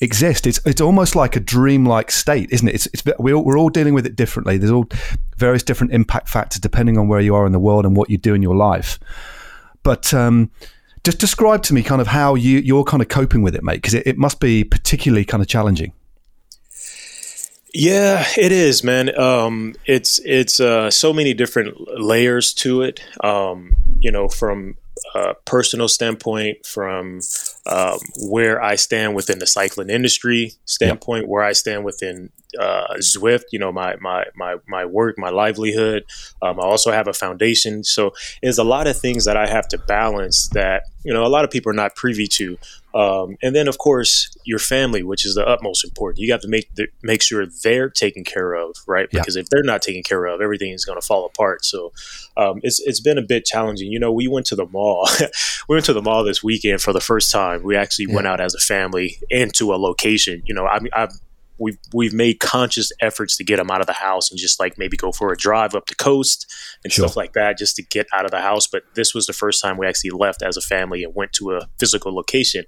exist. 0.00 0.46
It's 0.46 0.60
it's 0.66 0.80
almost 0.80 1.16
like 1.16 1.36
a 1.36 1.40
dreamlike 1.40 2.10
state, 2.10 2.50
isn't 2.50 2.68
it? 2.68 2.74
It's, 2.74 2.86
it's 2.86 3.02
we're, 3.18 3.38
we're 3.38 3.58
all 3.58 3.70
dealing 3.70 3.94
with 3.94 4.06
it 4.06 4.16
differently. 4.16 4.58
There's 4.58 4.72
all 4.72 4.88
various 5.36 5.62
different 5.62 5.92
impact 5.92 6.28
factors 6.28 6.60
depending 6.60 6.98
on 6.98 7.08
where 7.08 7.20
you 7.20 7.34
are 7.34 7.46
in 7.46 7.52
the 7.52 7.58
world 7.58 7.84
and 7.84 7.96
what 7.96 8.10
you 8.10 8.18
do 8.18 8.34
in 8.34 8.42
your 8.42 8.56
life. 8.56 8.98
But 9.82 10.12
um, 10.14 10.50
just 11.04 11.18
describe 11.18 11.62
to 11.64 11.74
me 11.74 11.82
kind 11.82 12.00
of 12.00 12.08
how 12.08 12.34
you 12.34 12.58
you're 12.58 12.84
kind 12.84 13.02
of 13.02 13.08
coping 13.08 13.42
with 13.42 13.54
it, 13.54 13.62
mate, 13.62 13.76
because 13.76 13.94
it, 13.94 14.06
it 14.06 14.18
must 14.18 14.40
be 14.40 14.64
particularly 14.64 15.24
kind 15.24 15.42
of 15.42 15.48
challenging. 15.48 15.92
Yeah, 17.76 18.24
it 18.36 18.52
is, 18.52 18.84
man. 18.84 19.18
Um, 19.18 19.74
it's 19.84 20.20
it's 20.24 20.60
uh, 20.60 20.90
so 20.92 21.12
many 21.12 21.34
different 21.34 21.76
layers 22.00 22.54
to 22.54 22.82
it. 22.82 23.00
Um, 23.22 23.74
you 24.00 24.12
know, 24.12 24.28
from 24.28 24.76
personal 25.44 25.88
standpoint, 25.88 26.66
from 26.66 27.20
um, 27.66 27.98
where 28.28 28.62
I 28.62 28.76
stand 28.76 29.14
within 29.14 29.38
the 29.38 29.46
cycling 29.46 29.90
industry 29.90 30.52
standpoint, 30.64 31.22
yep. 31.22 31.30
where 31.30 31.42
I 31.42 31.52
stand 31.52 31.84
within 31.84 32.30
uh, 32.58 32.94
Zwift, 32.98 33.44
you 33.52 33.58
know, 33.58 33.72
my 33.72 33.96
my 34.00 34.24
my 34.36 34.56
my 34.66 34.84
work, 34.84 35.18
my 35.18 35.30
livelihood. 35.30 36.04
Um, 36.42 36.60
I 36.60 36.64
also 36.64 36.90
have 36.90 37.08
a 37.08 37.12
foundation, 37.12 37.84
so 37.84 38.12
there's 38.42 38.58
a 38.58 38.64
lot 38.64 38.86
of 38.86 38.98
things 38.98 39.24
that 39.24 39.36
I 39.36 39.46
have 39.46 39.68
to 39.68 39.78
balance 39.78 40.48
that 40.48 40.84
you 41.04 41.12
know 41.12 41.24
a 41.24 41.28
lot 41.28 41.44
of 41.44 41.50
people 41.50 41.70
are 41.70 41.74
not 41.74 41.94
privy 41.94 42.26
to. 42.28 42.58
Um, 42.94 43.36
and 43.42 43.56
then, 43.56 43.66
of 43.66 43.78
course, 43.78 44.34
your 44.44 44.60
family, 44.60 45.02
which 45.02 45.26
is 45.26 45.34
the 45.34 45.46
utmost 45.46 45.84
important. 45.84 46.20
You 46.20 46.28
got 46.28 46.40
to 46.42 46.48
make 46.48 46.72
the, 46.76 46.86
make 47.02 47.22
sure 47.22 47.44
they're 47.44 47.90
taken 47.90 48.22
care 48.22 48.54
of, 48.54 48.76
right? 48.86 49.10
Because 49.10 49.34
yeah. 49.34 49.42
if 49.42 49.48
they're 49.48 49.64
not 49.64 49.82
taken 49.82 50.04
care 50.04 50.26
of, 50.26 50.40
everything 50.40 50.70
is 50.70 50.84
going 50.84 51.00
to 51.00 51.06
fall 51.06 51.26
apart. 51.26 51.64
So 51.64 51.92
um, 52.36 52.60
it's 52.62 52.80
it's 52.80 53.00
been 53.00 53.18
a 53.18 53.22
bit 53.22 53.44
challenging. 53.44 53.90
You 53.90 53.98
know, 53.98 54.12
we 54.12 54.28
went 54.28 54.46
to 54.46 54.56
the 54.56 54.66
mall. 54.66 55.08
we 55.68 55.74
went 55.74 55.86
to 55.86 55.92
the 55.92 56.02
mall 56.02 56.22
this 56.22 56.42
weekend 56.42 56.80
for 56.80 56.92
the 56.92 57.00
first 57.00 57.32
time. 57.32 57.64
We 57.64 57.74
actually 57.74 58.06
yeah. 58.08 58.14
went 58.14 58.26
out 58.28 58.40
as 58.40 58.54
a 58.54 58.60
family 58.60 59.18
into 59.28 59.74
a 59.74 59.76
location. 59.76 60.42
You 60.46 60.54
know, 60.54 60.66
I 60.66 60.78
mean, 60.78 60.92
I've 60.94 61.18
we've 61.58 61.78
we've 61.92 62.12
made 62.12 62.40
conscious 62.40 62.90
efforts 63.00 63.36
to 63.36 63.44
get 63.44 63.56
them 63.56 63.70
out 63.70 63.80
of 63.80 63.86
the 63.86 63.92
house 63.92 64.30
and 64.30 64.38
just 64.38 64.58
like 64.58 64.76
maybe 64.78 64.96
go 64.96 65.12
for 65.12 65.32
a 65.32 65.36
drive 65.36 65.74
up 65.74 65.86
the 65.86 65.94
coast 65.94 66.52
and 66.82 66.92
sure. 66.92 67.06
stuff 67.06 67.16
like 67.16 67.32
that 67.32 67.58
just 67.58 67.76
to 67.76 67.82
get 67.82 68.06
out 68.12 68.24
of 68.24 68.30
the 68.30 68.40
house 68.40 68.66
but 68.66 68.82
this 68.94 69.14
was 69.14 69.26
the 69.26 69.32
first 69.32 69.62
time 69.62 69.76
we 69.76 69.86
actually 69.86 70.10
left 70.10 70.42
as 70.42 70.56
a 70.56 70.60
family 70.60 71.04
and 71.04 71.14
went 71.14 71.32
to 71.32 71.52
a 71.52 71.68
physical 71.78 72.14
location 72.14 72.64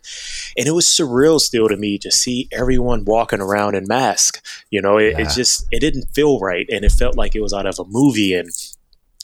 and 0.56 0.66
it 0.66 0.72
was 0.72 0.86
surreal 0.86 1.40
still 1.40 1.68
to 1.68 1.76
me 1.76 1.98
to 1.98 2.10
see 2.10 2.48
everyone 2.52 3.04
walking 3.04 3.40
around 3.40 3.74
in 3.74 3.86
mask 3.86 4.44
you 4.70 4.80
know 4.80 4.98
it, 4.98 5.12
yeah. 5.12 5.20
it 5.20 5.30
just 5.30 5.66
it 5.70 5.80
didn't 5.80 6.06
feel 6.14 6.38
right 6.38 6.66
and 6.70 6.84
it 6.84 6.92
felt 6.92 7.16
like 7.16 7.34
it 7.34 7.40
was 7.40 7.52
out 7.52 7.66
of 7.66 7.78
a 7.78 7.84
movie 7.88 8.34
and 8.34 8.50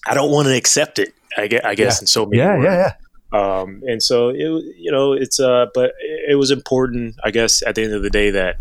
i 0.07 0.15
don't 0.15 0.31
want 0.31 0.47
to 0.47 0.57
accept 0.57 0.99
it 0.99 1.15
i 1.37 1.47
guess, 1.47 1.65
I 1.65 1.75
guess 1.75 1.99
yeah. 1.99 2.03
in 2.03 2.07
so 2.07 2.27
many 2.27 2.39
yeah 2.39 2.57
words. 2.57 2.65
yeah 2.65 2.77
yeah 2.77 2.93
um, 3.33 3.83
and 3.87 4.03
so 4.03 4.29
it, 4.29 4.37
you 4.77 4.93
know, 4.93 5.15
it's, 5.15 5.41
uh, 5.41 5.67
but 5.73 5.93
it 6.29 6.39
was 6.39 6.51
important, 6.51 7.17
I 7.25 7.31
guess, 7.31 7.63
at 7.63 7.75
the 7.75 7.83
end 7.85 7.95
of 7.95 8.03
the 8.03 8.11
day 8.11 8.31
that 8.31 8.57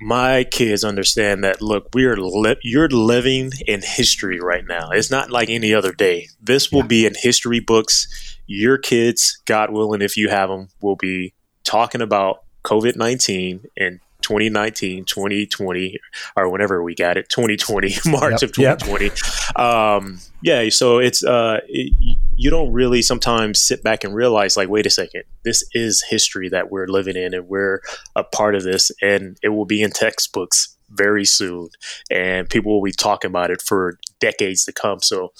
my 0.00 0.44
kids 0.44 0.84
understand 0.84 1.42
that 1.44 1.62
look 1.62 1.88
we're 1.94 2.16
li- 2.16 2.56
you're 2.62 2.88
living 2.88 3.52
in 3.66 3.80
history 3.82 4.40
right 4.40 4.64
now. 4.66 4.90
It's 4.90 5.10
not 5.10 5.30
like 5.30 5.48
any 5.48 5.72
other 5.72 5.92
day. 5.92 6.28
This 6.40 6.70
will 6.70 6.80
yeah. 6.80 6.86
be 6.86 7.06
in 7.06 7.14
history 7.16 7.60
books. 7.60 8.38
Your 8.46 8.78
kids 8.78 9.40
god 9.46 9.70
willing 9.70 10.02
if 10.02 10.16
you 10.16 10.28
have 10.28 10.48
them 10.48 10.68
will 10.80 10.96
be 10.96 11.34
talking 11.64 12.00
about 12.00 12.42
covid-19 12.64 13.64
and 13.76 14.00
2019 14.26 15.04
2020 15.04 15.98
or 16.36 16.50
whenever 16.50 16.82
we 16.82 16.94
got 16.94 17.16
it 17.16 17.28
2020 17.28 17.94
march 18.06 18.32
yep, 18.32 18.42
of 18.42 18.52
2020 18.52 19.04
yep. 19.04 19.58
um, 19.58 20.18
yeah 20.42 20.68
so 20.68 20.98
it's 20.98 21.24
uh, 21.24 21.60
it, 21.68 21.92
you 22.36 22.50
don't 22.50 22.72
really 22.72 23.02
sometimes 23.02 23.60
sit 23.60 23.82
back 23.82 24.04
and 24.04 24.14
realize 24.14 24.56
like 24.56 24.68
wait 24.68 24.86
a 24.86 24.90
second 24.90 25.22
this 25.44 25.62
is 25.72 26.04
history 26.08 26.48
that 26.48 26.70
we're 26.70 26.86
living 26.86 27.16
in 27.16 27.34
and 27.34 27.48
we're 27.48 27.80
a 28.14 28.24
part 28.24 28.54
of 28.54 28.62
this 28.62 28.90
and 29.00 29.38
it 29.42 29.50
will 29.50 29.64
be 29.64 29.82
in 29.82 29.90
textbooks 29.90 30.76
very 30.90 31.24
soon 31.24 31.68
and 32.10 32.48
people 32.48 32.72
will 32.72 32.84
be 32.84 32.92
talking 32.92 33.30
about 33.30 33.50
it 33.50 33.62
for 33.62 33.98
decades 34.20 34.64
to 34.64 34.72
come. 34.72 35.00
So 35.00 35.32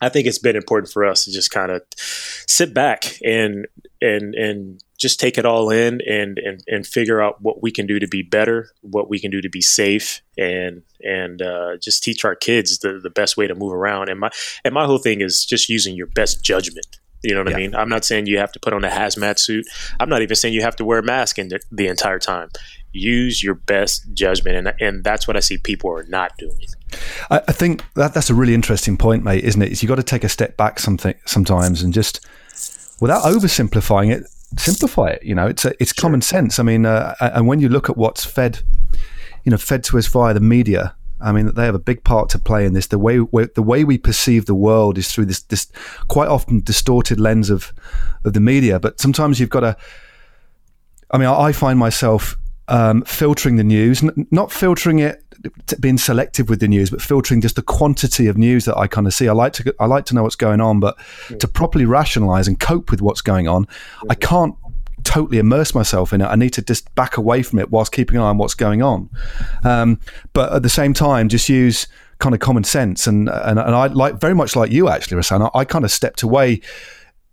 I 0.00 0.08
think 0.08 0.26
it's 0.26 0.38
been 0.38 0.56
important 0.56 0.92
for 0.92 1.04
us 1.04 1.24
to 1.24 1.32
just 1.32 1.50
kind 1.50 1.70
of 1.70 1.82
sit 1.96 2.72
back 2.72 3.16
and 3.24 3.66
and 4.00 4.34
and 4.34 4.82
just 5.00 5.18
take 5.18 5.38
it 5.38 5.46
all 5.46 5.70
in 5.70 6.00
and, 6.06 6.38
and 6.38 6.62
and 6.68 6.86
figure 6.86 7.22
out 7.22 7.40
what 7.40 7.62
we 7.62 7.70
can 7.70 7.86
do 7.86 7.98
to 7.98 8.06
be 8.06 8.22
better, 8.22 8.70
what 8.82 9.08
we 9.08 9.18
can 9.18 9.30
do 9.30 9.40
to 9.40 9.48
be 9.48 9.62
safe, 9.62 10.20
and 10.36 10.82
and 11.02 11.40
uh, 11.40 11.78
just 11.78 12.04
teach 12.04 12.24
our 12.24 12.36
kids 12.36 12.78
the, 12.80 13.00
the 13.02 13.10
best 13.10 13.36
way 13.36 13.46
to 13.46 13.54
move 13.54 13.72
around. 13.72 14.10
And 14.10 14.20
my 14.20 14.30
and 14.64 14.74
my 14.74 14.84
whole 14.84 14.98
thing 14.98 15.22
is 15.22 15.44
just 15.44 15.68
using 15.68 15.96
your 15.96 16.06
best 16.06 16.44
judgment. 16.44 16.98
You 17.22 17.34
know 17.34 17.42
what 17.42 17.50
yeah. 17.50 17.56
I 17.56 17.60
mean? 17.60 17.74
I'm 17.74 17.88
not 17.88 18.04
saying 18.04 18.26
you 18.26 18.38
have 18.38 18.52
to 18.52 18.60
put 18.60 18.72
on 18.72 18.84
a 18.84 18.88
hazmat 18.88 19.38
suit. 19.38 19.66
I'm 19.98 20.08
not 20.08 20.22
even 20.22 20.36
saying 20.36 20.54
you 20.54 20.62
have 20.62 20.76
to 20.76 20.84
wear 20.84 20.98
a 20.98 21.02
mask 21.02 21.38
in 21.38 21.48
the, 21.48 21.60
the 21.70 21.86
entire 21.86 22.18
time. 22.18 22.48
use 22.92 23.42
your 23.42 23.54
best 23.54 24.06
judgment, 24.12 24.56
and 24.56 24.74
and 24.80 25.04
that's 25.04 25.26
what 25.26 25.36
I 25.36 25.40
see 25.40 25.56
people 25.56 25.90
are 25.90 26.04
not 26.04 26.36
doing. 26.38 26.66
I, 27.30 27.40
I 27.48 27.52
think 27.52 27.84
that 27.94 28.12
that's 28.12 28.28
a 28.28 28.34
really 28.34 28.54
interesting 28.54 28.98
point, 28.98 29.24
mate, 29.24 29.44
isn't 29.44 29.62
it? 29.62 29.72
Is 29.72 29.82
you 29.82 29.88
got 29.88 29.96
to 29.96 30.02
take 30.02 30.24
a 30.24 30.28
step 30.28 30.58
back 30.58 30.78
something 30.78 31.14
sometimes 31.24 31.82
and 31.82 31.94
just 31.94 32.26
without 33.00 33.22
oversimplifying 33.22 34.12
it, 34.12 34.24
simplify 34.58 35.08
it. 35.08 35.22
You 35.22 35.34
know, 35.34 35.46
it's 35.46 35.64
a, 35.64 35.72
it's 35.80 35.94
sure. 35.94 36.02
common 36.02 36.22
sense. 36.22 36.58
I 36.58 36.62
mean, 36.62 36.86
uh, 36.86 37.14
and 37.20 37.46
when 37.46 37.60
you 37.60 37.68
look 37.68 37.90
at 37.90 37.96
what's 37.96 38.24
fed, 38.24 38.60
you 39.44 39.50
know, 39.50 39.56
fed 39.56 39.84
to 39.84 39.98
us 39.98 40.06
via 40.06 40.34
the 40.34 40.40
media. 40.40 40.94
I 41.22 41.32
mean, 41.32 41.52
they 41.54 41.66
have 41.66 41.74
a 41.74 41.78
big 41.80 42.02
part 42.02 42.30
to 42.30 42.38
play 42.38 42.64
in 42.64 42.72
this. 42.72 42.86
The 42.86 42.98
way 42.98 43.18
the 43.18 43.62
way 43.62 43.84
we 43.84 43.98
perceive 43.98 44.46
the 44.46 44.54
world 44.54 44.96
is 44.96 45.12
through 45.12 45.26
this 45.26 45.42
this 45.42 45.70
quite 46.08 46.28
often 46.28 46.60
distorted 46.60 47.20
lens 47.20 47.50
of 47.50 47.74
of 48.24 48.32
the 48.32 48.40
media. 48.40 48.80
But 48.80 49.00
sometimes 49.00 49.38
you've 49.38 49.50
got 49.50 49.60
to. 49.60 49.76
I 51.10 51.18
mean, 51.18 51.28
I 51.28 51.52
find 51.52 51.78
myself 51.78 52.36
um, 52.68 53.02
filtering 53.02 53.56
the 53.56 53.64
news, 53.64 54.02
n- 54.02 54.26
not 54.30 54.50
filtering 54.50 55.00
it, 55.00 55.22
being 55.80 55.98
selective 55.98 56.48
with 56.48 56.60
the 56.60 56.68
news, 56.68 56.90
but 56.90 57.00
filtering 57.00 57.40
just 57.40 57.56
the 57.56 57.62
quantity 57.62 58.26
of 58.26 58.36
news 58.36 58.64
that 58.64 58.76
I 58.76 58.86
kind 58.86 59.06
of 59.06 59.14
see. 59.14 59.28
I 59.28 59.32
like 59.32 59.52
to 59.54 59.74
I 59.80 59.86
like 59.86 60.04
to 60.06 60.14
know 60.14 60.22
what's 60.22 60.36
going 60.36 60.60
on, 60.60 60.80
but 60.80 60.98
mm. 61.28 61.38
to 61.38 61.48
properly 61.48 61.84
rationalize 61.84 62.48
and 62.48 62.58
cope 62.58 62.90
with 62.90 63.00
what's 63.00 63.20
going 63.20 63.48
on. 63.48 63.66
I 64.08 64.14
can't 64.14 64.54
totally 65.04 65.38
immerse 65.38 65.74
myself 65.74 66.12
in 66.12 66.20
it. 66.20 66.26
I 66.26 66.36
need 66.36 66.52
to 66.54 66.62
just 66.62 66.94
back 66.94 67.16
away 67.16 67.42
from 67.42 67.58
it 67.58 67.70
whilst 67.70 67.92
keeping 67.92 68.16
an 68.16 68.22
eye 68.22 68.28
on 68.28 68.38
what's 68.38 68.54
going 68.54 68.82
on. 68.82 69.08
Um, 69.64 69.98
but 70.32 70.52
at 70.52 70.62
the 70.62 70.68
same 70.68 70.92
time, 70.92 71.28
just 71.28 71.48
use 71.48 71.86
kind 72.18 72.34
of 72.34 72.40
common 72.40 72.62
sense 72.64 73.06
and 73.06 73.30
and, 73.30 73.58
and 73.58 73.74
I 73.74 73.86
like 73.86 74.20
very 74.20 74.34
much 74.34 74.54
like 74.56 74.70
you 74.70 74.88
actually, 74.88 75.16
Rahsaan. 75.16 75.50
I, 75.54 75.60
I 75.60 75.64
kind 75.64 75.84
of 75.84 75.90
stepped 75.90 76.22
away 76.22 76.60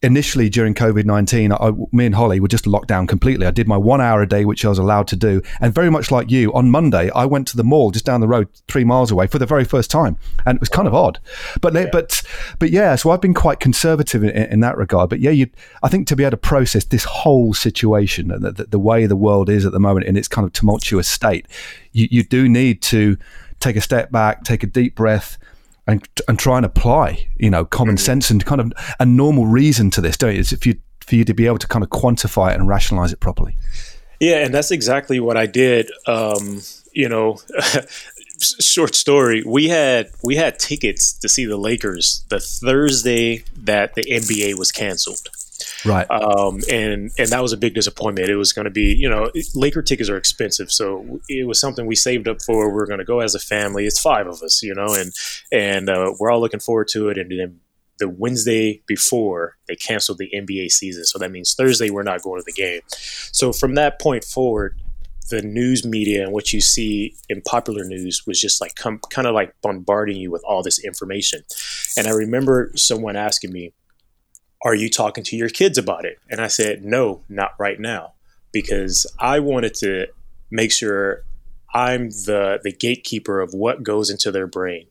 initially 0.03 0.47
during 0.49 0.75
COVID 0.75 1.05
19, 1.05 1.51
me 1.91 2.05
and 2.05 2.15
Holly 2.15 2.39
were 2.39 2.47
just 2.47 2.67
locked 2.67 2.87
down 2.87 3.07
completely. 3.07 3.47
I 3.47 3.51
did 3.51 3.67
my 3.67 3.77
one 3.77 3.99
hour 3.99 4.21
a 4.21 4.27
day, 4.27 4.45
which 4.45 4.63
I 4.63 4.69
was 4.69 4.77
allowed 4.77 5.07
to 5.07 5.15
do. 5.15 5.41
And 5.59 5.73
very 5.73 5.89
much 5.89 6.11
like 6.11 6.29
you, 6.29 6.53
on 6.53 6.69
Monday, 6.69 7.09
I 7.11 7.25
went 7.25 7.47
to 7.49 7.57
the 7.57 7.63
mall 7.63 7.91
just 7.91 8.05
down 8.05 8.21
the 8.21 8.27
road, 8.27 8.47
three 8.67 8.83
miles 8.83 9.11
away 9.11 9.27
for 9.27 9.39
the 9.39 9.45
very 9.45 9.63
first 9.63 9.89
time. 9.89 10.17
And 10.45 10.57
it 10.57 10.59
was 10.59 10.69
kind 10.69 10.87
of 10.87 10.93
odd. 10.93 11.19
But, 11.61 11.73
yeah. 11.73 11.89
but, 11.91 12.21
but 12.59 12.69
yeah, 12.69 12.95
so 12.95 13.09
I've 13.09 13.21
been 13.21 13.33
quite 13.33 13.59
conservative 13.59 14.23
in, 14.23 14.29
in, 14.29 14.59
that 14.59 14.77
regard. 14.77 15.09
But 15.09 15.19
yeah, 15.19 15.31
you, 15.31 15.49
I 15.81 15.89
think 15.89 16.07
to 16.07 16.15
be 16.15 16.23
able 16.23 16.31
to 16.31 16.37
process 16.37 16.85
this 16.85 17.03
whole 17.03 17.53
situation 17.53 18.31
and 18.31 18.43
the, 18.43 18.51
the, 18.51 18.63
the 18.65 18.79
way 18.79 19.05
the 19.07 19.15
world 19.15 19.49
is 19.49 19.65
at 19.65 19.71
the 19.71 19.79
moment 19.79 20.05
in 20.05 20.15
its 20.15 20.27
kind 20.27 20.45
of 20.45 20.53
tumultuous 20.53 21.07
state, 21.07 21.47
you, 21.91 22.07
you 22.11 22.23
do 22.23 22.47
need 22.47 22.81
to 22.83 23.17
take 23.59 23.75
a 23.75 23.81
step 23.81 24.11
back, 24.11 24.43
take 24.43 24.61
a 24.61 24.67
deep 24.67 24.95
breath 24.95 25.37
and 25.87 26.07
and 26.27 26.37
try 26.37 26.57
and 26.57 26.65
apply 26.65 27.27
you 27.37 27.49
know 27.49 27.65
common 27.65 27.95
mm-hmm. 27.95 28.03
sense 28.03 28.29
and 28.29 28.45
kind 28.45 28.61
of 28.61 28.73
a 28.99 29.05
normal 29.05 29.45
reason 29.45 29.89
to 29.91 30.01
this, 30.01 30.17
don't 30.17 30.33
you? 30.33 30.39
It's 30.39 30.51
if 30.51 30.65
you 30.65 30.77
for 31.05 31.15
you 31.15 31.23
to 31.23 31.33
be 31.33 31.47
able 31.47 31.57
to 31.57 31.67
kind 31.67 31.83
of 31.83 31.89
quantify 31.89 32.51
it 32.51 32.55
and 32.55 32.67
rationalize 32.67 33.13
it 33.13 33.19
properly. 33.19 33.55
Yeah, 34.19 34.43
and 34.43 34.53
that's 34.53 34.71
exactly 34.71 35.19
what 35.19 35.37
I 35.37 35.45
did. 35.45 35.89
Um, 36.05 36.61
you 36.91 37.07
know, 37.07 37.39
short 38.39 38.95
story. 38.95 39.43
We 39.45 39.69
had 39.69 40.09
we 40.23 40.35
had 40.35 40.59
tickets 40.59 41.13
to 41.13 41.29
see 41.29 41.45
the 41.45 41.57
Lakers 41.57 42.25
the 42.29 42.39
Thursday 42.39 43.43
that 43.55 43.95
the 43.95 44.03
NBA 44.03 44.57
was 44.57 44.71
canceled. 44.71 45.29
Right. 45.85 46.09
Um, 46.09 46.61
and 46.69 47.11
and 47.17 47.29
that 47.29 47.41
was 47.41 47.53
a 47.53 47.57
big 47.57 47.73
disappointment. 47.73 48.29
It 48.29 48.35
was 48.35 48.53
going 48.53 48.65
to 48.65 48.71
be, 48.71 48.95
you 48.95 49.09
know, 49.09 49.31
Laker 49.55 49.81
tickets 49.81 50.09
are 50.09 50.17
expensive, 50.17 50.71
so 50.71 51.19
it 51.29 51.47
was 51.47 51.59
something 51.59 51.85
we 51.85 51.95
saved 51.95 52.27
up 52.27 52.41
for. 52.41 52.73
We 52.73 52.81
are 52.81 52.85
going 52.85 52.99
to 52.99 53.05
go 53.05 53.19
as 53.19 53.35
a 53.35 53.39
family. 53.39 53.85
It's 53.85 53.99
five 53.99 54.27
of 54.27 54.41
us, 54.41 54.61
you 54.63 54.73
know, 54.73 54.93
and 54.93 55.11
and 55.51 55.89
uh, 55.89 56.13
we're 56.19 56.31
all 56.31 56.41
looking 56.41 56.59
forward 56.59 56.87
to 56.89 57.09
it. 57.09 57.17
And 57.17 57.31
then 57.31 57.59
the 57.99 58.09
Wednesday 58.09 58.83
before 58.87 59.57
they 59.67 59.75
canceled 59.75 60.19
the 60.19 60.29
NBA 60.35 60.71
season, 60.71 61.05
so 61.05 61.19
that 61.19 61.31
means 61.31 61.55
Thursday 61.55 61.89
we're 61.89 62.03
not 62.03 62.21
going 62.21 62.39
to 62.39 62.45
the 62.45 62.53
game. 62.53 62.81
So 62.89 63.51
from 63.51 63.75
that 63.75 63.99
point 63.99 64.23
forward, 64.23 64.79
the 65.29 65.41
news 65.41 65.85
media 65.85 66.23
and 66.23 66.31
what 66.31 66.53
you 66.53 66.61
see 66.61 67.15
in 67.29 67.41
popular 67.41 67.83
news 67.83 68.23
was 68.25 68.39
just 68.39 68.61
like 68.61 68.75
come, 68.75 68.99
kind 69.09 69.27
of 69.27 69.33
like 69.33 69.53
bombarding 69.61 70.17
you 70.17 70.31
with 70.31 70.43
all 70.47 70.63
this 70.63 70.83
information. 70.83 71.41
And 71.97 72.07
I 72.07 72.11
remember 72.11 72.71
someone 72.75 73.15
asking 73.15 73.51
me, 73.51 73.73
are 74.63 74.75
you 74.75 74.89
talking 74.89 75.23
to 75.25 75.35
your 75.35 75.49
kids 75.49 75.77
about 75.77 76.05
it? 76.05 76.19
And 76.29 76.41
I 76.41 76.47
said, 76.47 76.83
no, 76.83 77.21
not 77.29 77.51
right 77.59 77.79
now, 77.79 78.13
because 78.51 79.05
I 79.19 79.39
wanted 79.39 79.73
to 79.75 80.07
make 80.49 80.71
sure 80.71 81.23
I'm 81.73 82.09
the 82.09 82.59
the 82.63 82.71
gatekeeper 82.71 83.39
of 83.41 83.53
what 83.53 83.83
goes 83.83 84.09
into 84.09 84.31
their 84.31 84.47
brain. 84.47 84.87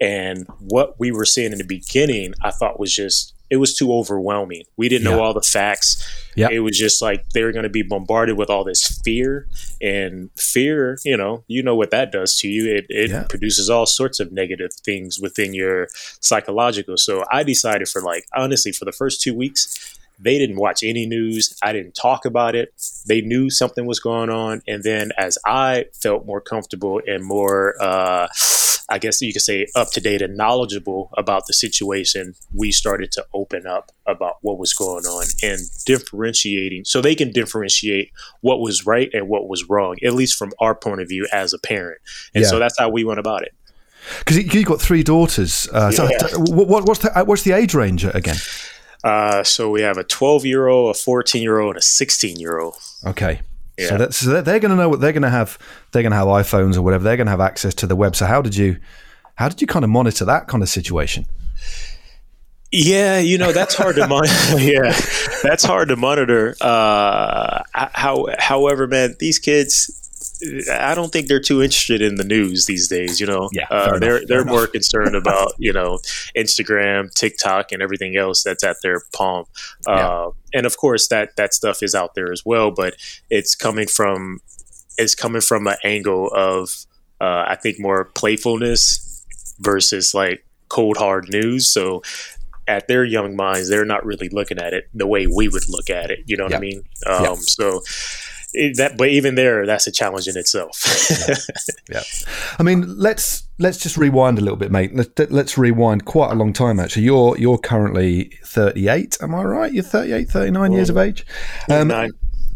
And 0.00 0.46
what 0.60 0.98
we 0.98 1.10
were 1.10 1.24
seeing 1.24 1.52
in 1.52 1.58
the 1.58 1.64
beginning, 1.64 2.34
I 2.42 2.50
thought 2.50 2.78
was 2.78 2.94
just 2.94 3.32
it 3.48 3.56
was 3.56 3.76
too 3.76 3.92
overwhelming. 3.92 4.64
We 4.76 4.88
didn't 4.88 5.08
yeah. 5.08 5.16
know 5.16 5.22
all 5.22 5.32
the 5.32 5.40
facts. 5.40 6.02
Yep. 6.34 6.50
It 6.50 6.60
was 6.60 6.76
just 6.76 7.00
like 7.00 7.28
they 7.30 7.42
were 7.44 7.52
going 7.52 7.62
to 7.62 7.68
be 7.68 7.82
bombarded 7.82 8.36
with 8.36 8.50
all 8.50 8.64
this 8.64 9.00
fear 9.04 9.46
and 9.80 10.30
fear, 10.36 10.98
you 11.04 11.16
know, 11.16 11.44
you 11.46 11.62
know 11.62 11.74
what 11.74 11.90
that 11.92 12.10
does 12.10 12.36
to 12.40 12.48
you. 12.48 12.74
It, 12.74 12.86
it 12.88 13.10
yeah. 13.10 13.24
produces 13.28 13.70
all 13.70 13.86
sorts 13.86 14.20
of 14.20 14.32
negative 14.32 14.72
things 14.72 15.20
within 15.20 15.54
your 15.54 15.88
psychological. 16.20 16.96
So 16.96 17.24
I 17.30 17.44
decided 17.44 17.88
for 17.88 18.02
like, 18.02 18.24
honestly, 18.34 18.72
for 18.72 18.84
the 18.84 18.92
first 18.92 19.22
two 19.22 19.34
weeks, 19.34 19.96
they 20.18 20.38
didn't 20.38 20.56
watch 20.56 20.82
any 20.82 21.06
news. 21.06 21.56
I 21.62 21.72
didn't 21.72 21.94
talk 21.94 22.24
about 22.24 22.54
it. 22.54 22.72
They 23.06 23.20
knew 23.20 23.50
something 23.50 23.86
was 23.86 24.00
going 24.00 24.30
on. 24.30 24.62
And 24.66 24.82
then 24.82 25.12
as 25.18 25.38
I 25.46 25.86
felt 25.92 26.26
more 26.26 26.40
comfortable 26.40 27.00
and 27.06 27.22
more, 27.22 27.76
uh, 27.80 28.28
I 28.88 28.98
guess 28.98 29.20
you 29.20 29.32
could 29.32 29.42
say, 29.42 29.66
up 29.74 29.90
to 29.92 30.00
date 30.00 30.22
and 30.22 30.36
knowledgeable 30.36 31.10
about 31.16 31.46
the 31.46 31.52
situation, 31.52 32.34
we 32.54 32.70
started 32.70 33.10
to 33.12 33.26
open 33.34 33.66
up 33.66 33.90
about 34.06 34.36
what 34.42 34.58
was 34.58 34.72
going 34.74 35.04
on 35.04 35.26
and 35.42 35.60
differentiating 35.84 36.84
so 36.84 37.00
they 37.00 37.14
can 37.14 37.32
differentiate 37.32 38.12
what 38.40 38.60
was 38.60 38.86
right 38.86 39.10
and 39.12 39.28
what 39.28 39.48
was 39.48 39.68
wrong, 39.68 39.96
at 40.04 40.14
least 40.14 40.36
from 40.36 40.52
our 40.60 40.74
point 40.74 41.00
of 41.00 41.08
view 41.08 41.26
as 41.32 41.52
a 41.52 41.58
parent. 41.58 42.00
And 42.34 42.44
yeah. 42.44 42.50
so 42.50 42.58
that's 42.58 42.78
how 42.78 42.88
we 42.88 43.04
went 43.04 43.18
about 43.18 43.42
it. 43.42 43.54
Because 44.20 44.36
you've 44.36 44.66
got 44.66 44.80
three 44.80 45.02
daughters. 45.02 45.68
Uh, 45.72 45.90
yeah. 45.92 46.18
so 46.28 46.38
what, 46.38 46.86
what's, 46.86 47.00
the, 47.00 47.24
what's 47.24 47.42
the 47.42 47.52
age 47.52 47.74
range 47.74 48.04
again? 48.04 48.36
Uh, 49.02 49.42
so 49.42 49.70
we 49.70 49.82
have 49.82 49.98
a 49.98 50.04
12 50.04 50.44
year 50.44 50.68
old, 50.68 50.94
a 50.94 50.98
14 50.98 51.42
year 51.42 51.58
old, 51.58 51.70
and 51.70 51.78
a 51.78 51.82
16 51.82 52.38
year 52.38 52.58
old. 52.58 52.76
Okay. 53.04 53.40
Yeah. 53.78 53.88
So, 53.88 53.98
that's, 53.98 54.16
so 54.16 54.42
they're 54.42 54.60
going 54.60 54.70
to 54.70 54.76
know 54.76 54.88
what 54.88 55.00
they're 55.00 55.12
going 55.12 55.22
to 55.22 55.30
have. 55.30 55.58
They're 55.92 56.02
going 56.02 56.12
to 56.12 56.16
have 56.16 56.26
iPhones 56.26 56.76
or 56.76 56.82
whatever. 56.82 57.04
They're 57.04 57.16
going 57.16 57.26
to 57.26 57.30
have 57.30 57.40
access 57.40 57.74
to 57.74 57.86
the 57.86 57.96
web. 57.96 58.16
So 58.16 58.26
how 58.26 58.42
did 58.42 58.56
you, 58.56 58.78
how 59.34 59.48
did 59.48 59.60
you 59.60 59.66
kind 59.66 59.84
of 59.84 59.90
monitor 59.90 60.24
that 60.24 60.48
kind 60.48 60.62
of 60.62 60.68
situation? 60.68 61.26
Yeah, 62.72 63.18
you 63.18 63.38
know 63.38 63.52
that's 63.52 63.74
hard 63.74 63.96
to 63.96 64.06
monitor. 64.08 64.58
yeah, 64.58 64.94
that's 65.42 65.64
hard 65.64 65.88
to 65.88 65.96
monitor. 65.96 66.56
Uh, 66.60 67.62
how, 67.72 68.26
however, 68.38 68.86
man, 68.86 69.14
these 69.20 69.38
kids, 69.38 70.05
I 70.72 70.94
don't 70.94 71.12
think 71.12 71.28
they're 71.28 71.40
too 71.40 71.62
interested 71.62 72.02
in 72.02 72.16
the 72.16 72.24
news 72.24 72.66
these 72.66 72.88
days. 72.88 73.20
You 73.20 73.26
know, 73.26 73.48
yeah, 73.52 73.66
uh, 73.70 73.98
they're 73.98 74.24
they're 74.26 74.44
more 74.44 74.66
concerned 74.66 75.14
about 75.14 75.52
you 75.58 75.72
know 75.72 75.98
Instagram, 76.36 77.12
TikTok, 77.12 77.72
and 77.72 77.82
everything 77.82 78.16
else 78.16 78.42
that's 78.42 78.64
at 78.64 78.76
their 78.82 79.02
palm. 79.12 79.44
Uh, 79.86 79.92
yeah. 79.92 80.28
And 80.54 80.66
of 80.66 80.76
course, 80.76 81.08
that 81.08 81.36
that 81.36 81.54
stuff 81.54 81.82
is 81.82 81.94
out 81.94 82.14
there 82.14 82.32
as 82.32 82.42
well, 82.44 82.70
but 82.70 82.94
it's 83.30 83.54
coming 83.54 83.86
from 83.86 84.40
it's 84.98 85.14
coming 85.14 85.42
from 85.42 85.66
an 85.66 85.76
angle 85.84 86.30
of 86.34 86.70
uh, 87.20 87.44
I 87.46 87.56
think 87.56 87.78
more 87.78 88.04
playfulness 88.14 89.24
versus 89.60 90.14
like 90.14 90.44
cold 90.68 90.96
hard 90.96 91.28
news. 91.30 91.68
So 91.68 92.02
at 92.68 92.88
their 92.88 93.04
young 93.04 93.36
minds, 93.36 93.68
they're 93.68 93.84
not 93.84 94.04
really 94.04 94.28
looking 94.28 94.58
at 94.58 94.72
it 94.72 94.88
the 94.92 95.06
way 95.06 95.26
we 95.26 95.48
would 95.48 95.68
look 95.68 95.88
at 95.88 96.10
it. 96.10 96.20
You 96.26 96.36
know 96.36 96.44
what 96.44 96.54
I 96.54 96.60
mean? 96.60 96.82
Um, 97.06 97.22
So 97.36 97.82
it, 98.52 98.76
that, 98.76 98.96
but 98.96 99.08
even 99.08 99.34
there, 99.34 99.66
that's 99.66 99.86
a 99.86 99.92
challenge 99.92 100.28
in 100.28 100.36
itself. 100.36 100.84
yeah. 101.90 102.02
I 102.58 102.62
mean, 102.62 102.98
let's 102.98 103.44
let's 103.58 103.78
just 103.78 103.96
rewind 103.96 104.38
a 104.38 104.40
little 104.40 104.56
bit, 104.56 104.70
mate. 104.70 104.94
Let's 104.94 105.30
let's 105.30 105.58
rewind 105.58 106.04
quite 106.04 106.32
a 106.32 106.34
long 106.34 106.52
time 106.52 106.80
actually. 106.80 107.04
You're 107.04 107.36
you're 107.38 107.58
currently 107.58 108.30
38, 108.44 109.18
am 109.22 109.34
I 109.34 109.42
right? 109.44 109.72
You're 109.72 109.84
38, 109.84 110.28
39 110.28 110.72
years 110.72 110.90
of 110.90 110.96
age. 110.96 111.26
Um, 111.70 111.90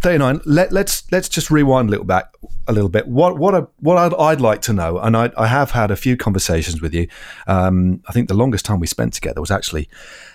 39. 0.00 0.40
39 0.40 0.40
let, 0.45 0.73
let's 0.73 1.11
let's 1.12 1.28
just 1.28 1.50
rewind 1.50 1.88
a 1.88 1.90
little 1.90 2.07
back 2.07 2.35
a 2.66 2.73
little 2.73 2.88
bit 2.88 3.07
what 3.07 3.38
what 3.38 3.54
I, 3.54 3.61
what 3.78 3.99
I'd, 3.99 4.14
I'd, 4.14 4.40
like 4.40 4.62
to 4.62 4.73
know 4.73 4.99
and 4.99 5.16
I, 5.16 5.30
I 5.37 5.47
have 5.47 5.73
had 5.73 5.90
a 5.90 5.97
few 5.97 6.16
conversations 6.16 6.80
with 6.80 6.95
you 6.95 7.09
um, 7.47 8.02
I 8.07 8.12
think 8.12 8.28
the 8.28 8.35
longest 8.35 8.64
time 8.64 8.80
we 8.80 8.87
spent 8.87 9.12
together 9.12 9.40
was 9.40 9.50
actually 9.50 9.88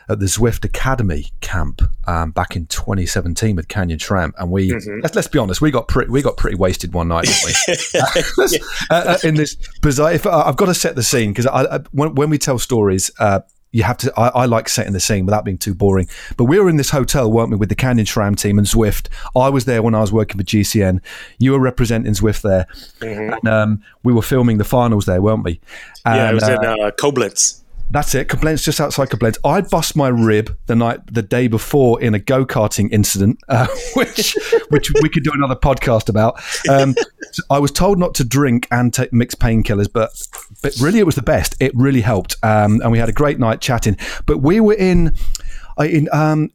at 0.07 0.19
the 0.19 0.25
Zwift 0.25 0.63
Academy 0.65 1.27
camp 1.41 1.81
um, 2.05 2.31
back 2.31 2.55
in 2.55 2.67
2017 2.67 3.55
with 3.55 3.67
Canyon 3.67 3.99
SRAM, 3.99 4.33
and 4.37 4.51
we 4.51 4.69
mm-hmm. 4.69 4.99
let's, 5.01 5.15
let's 5.15 5.27
be 5.27 5.39
honest, 5.39 5.61
we 5.61 5.71
got 5.71 5.87
pretty 5.87 6.11
we 6.11 6.21
got 6.21 6.37
pretty 6.37 6.57
wasted 6.57 6.93
one 6.93 7.07
night, 7.07 7.25
didn't 7.25 7.43
we? 7.45 7.99
uh, 8.89 8.93
uh, 8.93 9.17
in 9.23 9.35
this 9.35 9.55
bizarre, 9.81 10.13
if, 10.13 10.25
uh, 10.25 10.43
I've 10.45 10.57
got 10.57 10.65
to 10.65 10.73
set 10.73 10.95
the 10.95 11.03
scene 11.03 11.33
because 11.33 11.47
when, 11.91 12.15
when 12.15 12.29
we 12.29 12.37
tell 12.37 12.59
stories. 12.59 13.11
Uh, 13.75 13.77
you 13.77 13.83
have 13.83 13.97
to. 13.97 14.13
I, 14.17 14.27
I, 14.29 14.45
like 14.45 14.69
setting 14.69 14.93
the 14.93 14.99
scene 14.99 15.25
without 15.25 15.45
being 15.45 15.57
too 15.57 15.75
boring. 15.75 16.07
But 16.37 16.45
we 16.45 16.59
were 16.59 16.69
in 16.69 16.77
this 16.77 16.89
hotel, 16.89 17.31
weren't 17.31 17.51
we, 17.51 17.57
with 17.57 17.69
the 17.69 17.75
Canyon 17.75 18.05
SRAM 18.05 18.37
team 18.37 18.57
and 18.57 18.67
Zwift. 18.67 19.07
I 19.35 19.49
was 19.49 19.65
there 19.65 19.81
when 19.81 19.95
I 19.95 20.01
was 20.01 20.11
working 20.11 20.37
for 20.37 20.43
GCN. 20.43 21.01
You 21.37 21.51
were 21.51 21.59
representing 21.59 22.13
Zwift 22.13 22.41
there, 22.41 22.67
mm-hmm. 22.99 23.33
and 23.33 23.47
um, 23.47 23.83
we 24.03 24.13
were 24.13 24.21
filming 24.21 24.57
the 24.57 24.63
finals 24.63 25.05
there, 25.05 25.21
weren't 25.21 25.43
we? 25.43 25.59
And, 26.05 26.15
yeah, 26.15 26.31
it 26.31 26.33
was 26.33 26.47
in 26.47 26.57
uh, 26.57 26.75
uh 26.81 26.91
Koblenz. 26.91 27.61
That's 27.91 28.15
it. 28.15 28.27
Koblenz, 28.27 28.63
just 28.63 28.81
outside 28.81 29.09
Koblenz. 29.09 29.37
I 29.43 29.61
bust 29.61 29.95
my 29.95 30.07
rib 30.07 30.57
the 30.65 30.75
night, 30.75 30.99
the 31.13 31.21
day 31.21 31.47
before, 31.47 32.01
in 32.01 32.13
a 32.13 32.19
go 32.19 32.45
karting 32.45 32.89
incident, 32.91 33.39
uh, 33.47 33.67
which 33.93 34.37
which 34.69 34.91
we 35.01 35.09
could 35.09 35.23
do 35.23 35.31
another 35.33 35.55
podcast 35.55 36.09
about. 36.09 36.41
Um, 36.69 36.95
so 37.31 37.43
I 37.49 37.59
was 37.59 37.71
told 37.71 37.99
not 37.99 38.15
to 38.15 38.23
drink 38.23 38.67
and 38.71 38.93
take 38.93 39.13
mixed 39.13 39.39
painkillers, 39.39 39.91
but 39.91 40.11
but 40.61 40.75
really 40.79 40.99
it 40.99 41.05
was 41.05 41.15
the 41.15 41.21
best. 41.21 41.55
It 41.59 41.71
really 41.75 42.01
helped, 42.01 42.35
um, 42.43 42.81
and 42.81 42.91
we 42.91 42.97
had 42.97 43.09
a 43.09 43.13
great 43.13 43.39
night 43.39 43.61
chatting. 43.61 43.97
But 44.25 44.39
we 44.39 44.59
were 44.59 44.75
in. 44.75 45.15
I, 45.77 45.87
in 45.87 46.07
um, 46.13 46.51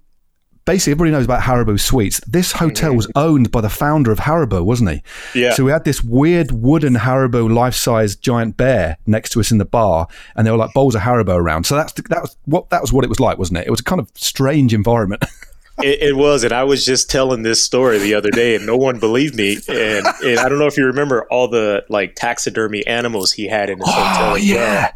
basically 0.71 0.93
everybody 0.93 1.11
knows 1.11 1.25
about 1.25 1.43
Haribo 1.43 1.81
Sweets. 1.81 2.21
This 2.29 2.53
mm-hmm. 2.53 2.67
hotel 2.67 2.95
was 2.95 3.11
owned 3.17 3.51
by 3.51 3.61
the 3.61 3.69
founder 3.69 4.13
of 4.13 4.21
Haribo, 4.21 4.65
wasn't 4.65 4.91
he? 4.91 5.03
Yeah. 5.41 5.53
So 5.55 5.65
we 5.65 5.73
had 5.73 5.85
this 5.85 6.01
weird 6.01 6.53
wooden 6.53 6.95
Haribo 6.95 7.53
life-size 7.53 8.15
giant 8.15 8.57
bear 8.57 8.97
next 9.05 9.31
to 9.31 9.41
us 9.41 9.51
in 9.51 9.59
the 9.59 9.65
bar, 9.65 10.07
and 10.37 10.47
there 10.47 10.55
were 10.55 10.59
like 10.59 10.73
bowls 10.73 10.95
of 10.95 11.01
Haribo 11.01 11.35
around. 11.35 11.65
So 11.65 11.75
that's 11.75 11.93
that 11.93 12.23
was 12.23 12.37
what 12.45 12.71
that 12.71 12.83
was 12.83 12.93
what 12.93 13.03
it 13.03 13.09
was 13.09 13.19
like, 13.19 13.37
wasn't 13.37 13.59
it? 13.59 13.67
It 13.67 13.71
was 13.71 13.81
a 13.81 13.85
kind 13.85 14.01
of 14.01 14.13
strange 14.15 14.73
environment. 14.73 15.25
It, 15.83 16.03
it, 16.03 16.17
was, 16.17 16.45
and 16.45 16.53
I 16.53 16.65
was 16.65 16.85
just 16.85 17.11
telling 17.11 17.43
this 17.43 17.63
story 17.63 17.99
the 17.99 18.15
other 18.15 18.31
day, 18.31 18.57
and 18.57 18.67
no 18.67 18.77
one 18.77 18.99
believed 18.99 19.35
me. 19.35 19.59
And, 19.69 20.07
and 20.25 20.39
I 20.39 20.49
don't 20.49 20.59
know 20.59 20.67
if 20.67 20.77
you 20.77 20.87
remember 20.87 21.27
all 21.31 21.49
the 21.49 21.85
like 21.89 22.15
taxidermy 22.15 22.87
animals 22.87 23.33
he 23.33 23.47
had 23.47 23.71
in 23.71 23.79
his 23.79 23.89
oh, 23.89 23.93
hotel. 23.93 24.39
yeah. 24.39 24.93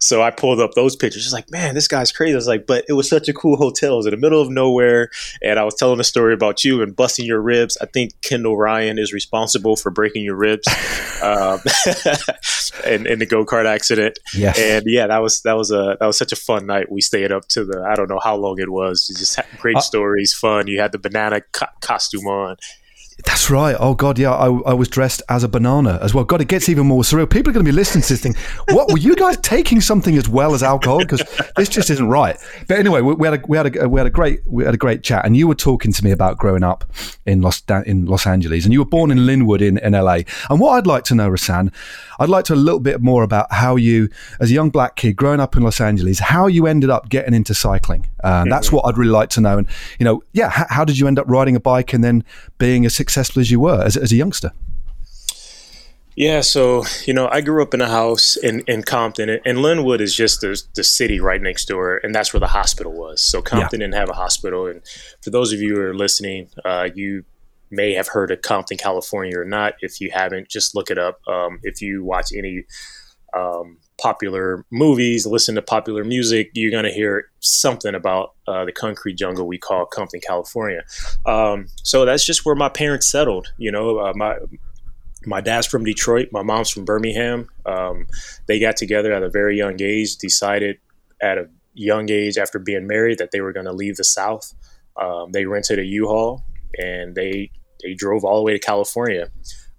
So 0.00 0.22
I 0.22 0.30
pulled 0.30 0.60
up 0.60 0.72
those 0.74 0.96
pictures. 0.96 1.22
Just 1.22 1.34
like, 1.34 1.50
man, 1.50 1.74
this 1.74 1.88
guy's 1.88 2.12
crazy. 2.12 2.32
I 2.32 2.36
was 2.36 2.46
like, 2.46 2.66
but 2.66 2.84
it 2.88 2.92
was 2.92 3.08
such 3.08 3.28
a 3.28 3.32
cool 3.32 3.56
hotel. 3.56 3.94
It 3.94 3.96
was 3.96 4.06
in 4.06 4.10
the 4.12 4.16
middle 4.16 4.40
of 4.40 4.50
nowhere, 4.50 5.10
and 5.42 5.58
I 5.58 5.64
was 5.64 5.74
telling 5.74 6.00
a 6.00 6.04
story 6.04 6.34
about 6.34 6.64
you 6.64 6.82
and 6.82 6.94
busting 6.94 7.26
your 7.26 7.40
ribs. 7.40 7.76
I 7.80 7.86
think 7.86 8.20
Kendall 8.22 8.56
Ryan 8.56 8.98
is 8.98 9.12
responsible 9.12 9.76
for 9.76 9.90
breaking 9.90 10.24
your 10.24 10.36
ribs, 10.36 10.66
um, 11.22 11.58
in, 12.86 13.06
in 13.06 13.18
the 13.18 13.26
go 13.26 13.44
kart 13.44 13.66
accident. 13.66 14.18
Yes. 14.34 14.58
And 14.58 14.84
yeah, 14.86 15.06
that 15.06 15.18
was 15.18 15.42
that 15.42 15.56
was 15.56 15.70
a 15.70 15.96
that 16.00 16.06
was 16.06 16.18
such 16.18 16.32
a 16.32 16.36
fun 16.36 16.66
night. 16.66 16.90
We 16.90 17.00
stayed 17.00 17.32
up 17.32 17.48
to 17.48 17.64
the 17.64 17.86
I 17.88 17.94
don't 17.94 18.08
know 18.08 18.20
how 18.22 18.36
long 18.36 18.58
it 18.58 18.70
was. 18.70 19.06
Just 19.18 19.38
great 19.58 19.76
uh, 19.76 19.80
stories, 19.80 20.32
fun. 20.32 20.66
You 20.66 20.80
had 20.80 20.92
the 20.92 20.98
banana 20.98 21.42
co- 21.52 21.66
costume 21.80 22.26
on. 22.26 22.56
That's 23.24 23.50
right. 23.50 23.74
Oh 23.78 23.94
God, 23.94 24.16
yeah. 24.16 24.32
I, 24.32 24.46
I 24.46 24.74
was 24.74 24.86
dressed 24.86 25.22
as 25.28 25.42
a 25.42 25.48
banana 25.48 25.98
as 26.02 26.14
well. 26.14 26.22
God, 26.22 26.40
it 26.40 26.46
gets 26.46 26.68
even 26.68 26.86
more 26.86 27.02
surreal. 27.02 27.28
People 27.28 27.50
are 27.50 27.52
going 27.52 27.64
to 27.64 27.68
be 27.68 27.74
listening 27.74 28.02
to 28.02 28.08
this 28.10 28.22
thing. 28.22 28.36
What 28.68 28.92
were 28.92 28.98
you 28.98 29.16
guys 29.16 29.36
taking 29.38 29.80
something 29.80 30.16
as 30.16 30.28
well 30.28 30.54
as 30.54 30.62
alcohol? 30.62 30.98
Because 30.98 31.24
this 31.56 31.68
just 31.68 31.90
isn't 31.90 32.08
right. 32.08 32.36
But 32.68 32.78
anyway, 32.78 33.00
we, 33.00 33.14
we, 33.14 33.26
had 33.26 33.42
a 33.42 33.46
we 33.48 33.56
had 33.56 33.76
a 33.76 33.88
we 33.88 33.98
had 33.98 34.06
a 34.06 34.10
great 34.10 34.46
we 34.46 34.64
had 34.64 34.72
a 34.72 34.78
great 34.78 35.02
chat, 35.02 35.24
and 35.24 35.36
you 35.36 35.48
were 35.48 35.56
talking 35.56 35.92
to 35.92 36.04
me 36.04 36.12
about 36.12 36.38
growing 36.38 36.62
up 36.62 36.84
in 37.26 37.42
Los 37.42 37.60
in 37.86 38.06
Los 38.06 38.24
Angeles, 38.24 38.64
and 38.64 38.72
you 38.72 38.78
were 38.78 38.88
born 38.88 39.10
in 39.10 39.18
Lynwood 39.18 39.62
in, 39.62 39.78
in 39.78 39.94
LA. 39.94 40.20
And 40.48 40.60
what 40.60 40.78
I'd 40.78 40.86
like 40.86 41.02
to 41.04 41.16
know, 41.16 41.28
Rahsaan, 41.28 41.72
I'd 42.18 42.28
like 42.28 42.44
to 42.46 42.54
a 42.54 42.56
little 42.56 42.80
bit 42.80 43.00
more 43.00 43.22
about 43.22 43.52
how 43.52 43.76
you, 43.76 44.08
as 44.40 44.50
a 44.50 44.54
young 44.54 44.70
black 44.70 44.96
kid 44.96 45.16
growing 45.16 45.40
up 45.40 45.56
in 45.56 45.62
Los 45.62 45.80
Angeles, 45.80 46.18
how 46.18 46.46
you 46.46 46.66
ended 46.66 46.90
up 46.90 47.08
getting 47.08 47.34
into 47.34 47.54
cycling. 47.54 48.08
Uh, 48.22 48.42
mm-hmm. 48.42 48.50
That's 48.50 48.70
what 48.70 48.82
I'd 48.86 48.98
really 48.98 49.10
like 49.10 49.30
to 49.30 49.40
know. 49.40 49.58
And 49.58 49.66
you 49.98 50.04
know, 50.04 50.22
yeah, 50.32 50.50
how, 50.50 50.66
how 50.68 50.84
did 50.84 50.98
you 50.98 51.06
end 51.06 51.18
up 51.18 51.26
riding 51.28 51.56
a 51.56 51.60
bike 51.60 51.92
and 51.92 52.04
then 52.04 52.24
being 52.58 52.86
as 52.86 52.94
successful 52.94 53.40
as 53.40 53.50
you 53.50 53.60
were? 53.60 53.88
as, 53.88 53.96
as 53.96 54.12
a 54.12 54.16
youngster? 54.16 54.52
Yeah, 56.14 56.40
so 56.40 56.84
you 57.06 57.14
know, 57.14 57.28
I 57.30 57.40
grew 57.40 57.62
up 57.62 57.74
in 57.74 57.80
a 57.80 57.88
house 57.88 58.36
in, 58.36 58.64
in 58.66 58.82
Compton, 58.82 59.28
and 59.28 59.58
Lynwood 59.58 60.00
is 60.00 60.14
just 60.16 60.40
the, 60.40 60.60
the 60.74 60.82
city 60.82 61.20
right 61.20 61.40
next 61.40 61.66
door, 61.66 62.00
and 62.02 62.12
that's 62.12 62.32
where 62.32 62.40
the 62.40 62.48
hospital 62.48 62.92
was. 62.92 63.24
So 63.24 63.40
Compton 63.40 63.80
yeah. 63.80 63.86
didn't 63.86 64.00
have 64.00 64.10
a 64.10 64.14
hospital, 64.14 64.66
and 64.66 64.82
for 65.22 65.30
those 65.30 65.52
of 65.52 65.60
you 65.60 65.76
who 65.76 65.80
are 65.80 65.94
listening, 65.94 66.50
uh, 66.64 66.88
you 66.92 67.24
may 67.70 67.92
have 67.94 68.08
heard 68.08 68.30
of 68.30 68.42
Compton, 68.42 68.76
California, 68.76 69.38
or 69.38 69.44
not. 69.44 69.74
If 69.80 70.00
you 70.00 70.10
haven't, 70.12 70.48
just 70.48 70.74
look 70.74 70.90
it 70.90 70.98
up. 70.98 71.20
Um, 71.26 71.60
if 71.62 71.80
you 71.82 72.04
watch 72.04 72.26
any 72.36 72.64
um, 73.34 73.78
popular 74.00 74.64
movies, 74.70 75.26
listen 75.26 75.54
to 75.56 75.62
popular 75.62 76.04
music, 76.04 76.50
you're 76.54 76.70
going 76.70 76.84
to 76.84 76.92
hear 76.92 77.30
something 77.40 77.94
about 77.94 78.34
uh, 78.46 78.64
the 78.64 78.72
concrete 78.72 79.14
jungle 79.14 79.46
we 79.46 79.58
call 79.58 79.86
Compton, 79.86 80.20
California. 80.20 80.82
Um, 81.26 81.66
so 81.82 82.04
that's 82.04 82.24
just 82.24 82.46
where 82.46 82.54
my 82.54 82.68
parents 82.68 83.10
settled. 83.10 83.52
You 83.58 83.72
know, 83.72 83.98
uh, 83.98 84.12
my 84.14 84.36
my 85.26 85.40
dad's 85.40 85.66
from 85.66 85.84
Detroit, 85.84 86.28
my 86.32 86.42
mom's 86.42 86.70
from 86.70 86.84
Birmingham. 86.84 87.48
Um, 87.66 88.06
they 88.46 88.58
got 88.60 88.76
together 88.76 89.12
at 89.12 89.22
a 89.22 89.28
very 89.28 89.56
young 89.56 89.80
age, 89.82 90.16
decided 90.16 90.78
at 91.20 91.38
a 91.38 91.48
young 91.74 92.08
age 92.10 92.38
after 92.38 92.58
being 92.58 92.86
married 92.86 93.18
that 93.18 93.32
they 93.32 93.40
were 93.40 93.52
going 93.52 93.66
to 93.66 93.72
leave 93.72 93.96
the 93.96 94.04
South. 94.04 94.54
Um, 94.96 95.32
they 95.32 95.44
rented 95.44 95.78
a 95.78 95.84
U-Haul 95.84 96.44
and 96.78 97.14
they 97.14 97.50
they 97.82 97.94
drove 97.94 98.24
all 98.24 98.36
the 98.36 98.42
way 98.42 98.52
to 98.52 98.58
California. 98.58 99.30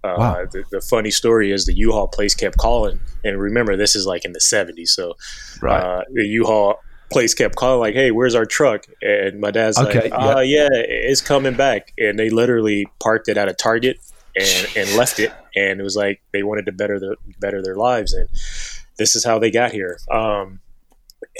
Uh, 0.02 0.14
wow. 0.16 0.46
the, 0.50 0.64
the, 0.70 0.80
funny 0.80 1.10
story 1.10 1.52
is 1.52 1.66
the 1.66 1.74
U-Haul 1.74 2.08
place 2.08 2.34
kept 2.34 2.56
calling, 2.56 3.00
and 3.22 3.38
remember 3.38 3.76
this 3.76 3.94
is 3.94 4.06
like 4.06 4.24
in 4.24 4.32
the 4.32 4.40
'70s, 4.40 4.88
so 4.88 5.14
right. 5.60 5.78
uh, 5.78 6.04
the 6.14 6.24
U-Haul 6.24 6.76
place 7.12 7.34
kept 7.34 7.56
calling 7.56 7.80
like, 7.80 7.94
"Hey, 7.94 8.10
where's 8.10 8.34
our 8.34 8.46
truck?" 8.46 8.86
And 9.02 9.40
my 9.40 9.50
dad's 9.50 9.78
okay, 9.78 10.04
like, 10.04 10.12
"Ah, 10.14 10.36
uh, 10.36 10.40
yeah, 10.40 10.68
it's 10.72 11.20
coming 11.20 11.54
back." 11.54 11.92
And 11.98 12.18
they 12.18 12.30
literally 12.30 12.86
parked 12.98 13.28
it 13.28 13.36
at 13.36 13.48
a 13.48 13.52
Target 13.52 13.98
and 14.36 14.68
and 14.76 14.96
left 14.96 15.18
it, 15.18 15.32
and 15.54 15.80
it 15.80 15.82
was 15.82 15.96
like 15.96 16.22
they 16.32 16.42
wanted 16.42 16.66
to 16.66 16.72
better 16.72 16.98
their 16.98 17.16
better 17.38 17.62
their 17.62 17.76
lives, 17.76 18.14
and 18.14 18.28
this 18.96 19.14
is 19.14 19.24
how 19.24 19.38
they 19.38 19.50
got 19.50 19.72
here. 19.72 19.98
Um, 20.10 20.60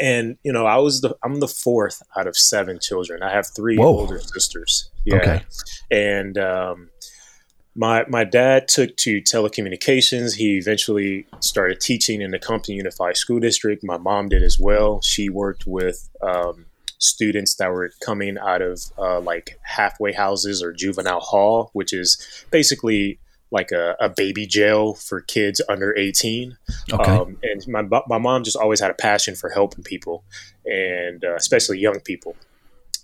and 0.01 0.37
you 0.43 0.53
know, 0.53 0.67
I 0.67 0.77
was 0.79 1.01
the 1.01 1.17
I'm 1.23 1.41
the 1.41 1.49
fourth 1.49 2.03
out 2.17 2.27
of 2.27 2.37
seven 2.37 2.79
children. 2.81 3.23
I 3.23 3.31
have 3.31 3.47
three 3.47 3.77
Whoa. 3.77 3.87
older 3.87 4.19
sisters. 4.19 4.90
Yeah, 5.05 5.17
okay. 5.17 5.43
and 5.91 6.37
um, 6.39 6.91
my 7.75 8.05
my 8.09 8.25
dad 8.25 8.69
took 8.69 8.97
to 8.99 9.21
telecommunications. 9.23 10.37
He 10.37 10.59
eventually 10.59 11.27
started 11.41 11.81
teaching 11.81 12.21
in 12.21 12.31
the 12.31 12.39
Compton 12.39 12.75
Unified 12.75 13.17
School 13.17 13.41
District. 13.41 13.83
My 13.83 13.97
mom 13.97 14.29
did 14.29 14.43
as 14.43 14.59
well. 14.59 15.01
She 15.03 15.29
worked 15.29 15.67
with 15.67 16.09
um, 16.23 16.67
students 16.99 17.55
that 17.57 17.73
were 17.73 17.91
coming 18.05 18.37
out 18.39 18.63
of 18.63 18.81
uh, 18.99 19.21
like 19.21 19.59
halfway 19.63 20.13
houses 20.13 20.63
or 20.63 20.73
juvenile 20.73 21.21
hall, 21.21 21.71
which 21.73 21.93
is 21.93 22.45
basically 22.51 23.19
like 23.51 23.73
a, 23.73 23.97
a 23.99 24.09
baby 24.09 24.47
jail 24.47 24.95
for 24.95 25.21
kids 25.23 25.61
under 25.69 25.97
18. 25.97 26.57
Okay. 26.93 27.11
Um, 27.11 27.39
and 27.43 27.67
my, 27.67 28.01
my 28.07 28.19
mom 28.19 28.45
just 28.45 28.57
always 28.57 28.81
had 28.81 28.91
a 28.91 28.95
passion 28.95 29.35
for 29.35 29.51
helping 29.51 29.83
people 29.83 30.25
and 30.65 31.25
uh, 31.25 31.35
especially 31.35 31.79
young 31.79 32.01
people. 32.01 32.37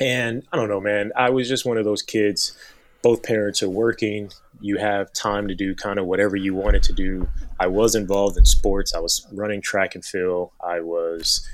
And 0.00 0.42
I 0.52 0.56
don't 0.56 0.68
know, 0.68 0.80
man, 0.80 1.12
I 1.16 1.30
was 1.30 1.48
just 1.48 1.64
one 1.64 1.78
of 1.78 1.84
those 1.84 2.02
kids 2.02 2.56
both 3.06 3.22
parents 3.22 3.62
are 3.62 3.70
working. 3.70 4.32
You 4.60 4.78
have 4.78 5.12
time 5.12 5.46
to 5.46 5.54
do 5.54 5.76
kind 5.76 6.00
of 6.00 6.06
whatever 6.06 6.34
you 6.34 6.56
wanted 6.56 6.82
to 6.84 6.92
do. 6.92 7.28
I 7.60 7.68
was 7.68 7.94
involved 7.94 8.36
in 8.36 8.44
sports. 8.44 8.94
I 8.96 8.98
was 8.98 9.24
running 9.32 9.62
track 9.62 9.94
and 9.94 10.04
field. 10.04 10.50
I 10.60 10.80
was 10.80 11.48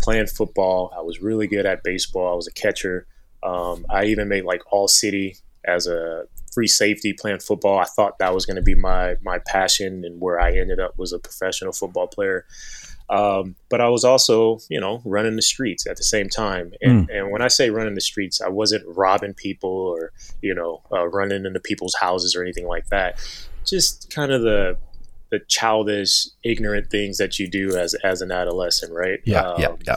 playing 0.00 0.26
football. 0.26 0.92
I 0.96 1.02
was 1.02 1.20
really 1.20 1.46
good 1.46 1.64
at 1.64 1.84
baseball. 1.84 2.32
I 2.32 2.34
was 2.34 2.48
a 2.48 2.52
catcher. 2.52 3.06
Um, 3.44 3.86
I 3.88 4.06
even 4.06 4.28
made 4.28 4.44
like 4.44 4.62
all 4.72 4.88
city 4.88 5.36
as 5.64 5.86
a 5.86 6.24
free 6.52 6.66
safety 6.66 7.12
playing 7.12 7.38
football. 7.38 7.78
I 7.78 7.84
thought 7.84 8.18
that 8.18 8.34
was 8.34 8.44
going 8.44 8.56
to 8.56 8.62
be 8.62 8.74
my 8.74 9.14
my 9.22 9.38
passion, 9.38 10.04
and 10.04 10.20
where 10.20 10.40
I 10.40 10.56
ended 10.56 10.80
up 10.80 10.98
was 10.98 11.12
a 11.12 11.20
professional 11.20 11.72
football 11.72 12.08
player. 12.08 12.46
Um, 13.08 13.54
but 13.68 13.80
I 13.80 13.88
was 13.88 14.04
also, 14.04 14.58
you 14.68 14.80
know, 14.80 15.00
running 15.04 15.36
the 15.36 15.42
streets 15.42 15.86
at 15.86 15.96
the 15.96 16.02
same 16.02 16.28
time. 16.28 16.72
And, 16.80 17.08
mm. 17.08 17.16
and, 17.16 17.30
when 17.30 17.40
I 17.40 17.48
say 17.48 17.70
running 17.70 17.94
the 17.94 18.00
streets, 18.00 18.40
I 18.40 18.48
wasn't 18.48 18.84
robbing 18.86 19.34
people 19.34 19.70
or, 19.70 20.12
you 20.42 20.54
know, 20.54 20.82
uh, 20.90 21.06
running 21.08 21.46
into 21.46 21.60
people's 21.60 21.94
houses 21.94 22.34
or 22.34 22.42
anything 22.42 22.66
like 22.66 22.88
that. 22.88 23.18
Just 23.64 24.10
kind 24.10 24.32
of 24.32 24.42
the 24.42 24.76
the 25.30 25.40
childish, 25.40 26.26
ignorant 26.44 26.90
things 26.90 27.18
that 27.18 27.38
you 27.38 27.48
do 27.48 27.76
as 27.76 27.94
as 28.04 28.22
an 28.22 28.30
adolescent, 28.30 28.92
right? 28.92 29.20
Yeah, 29.24 29.42
um, 29.42 29.60
yeah, 29.60 29.74
yeah. 29.86 29.96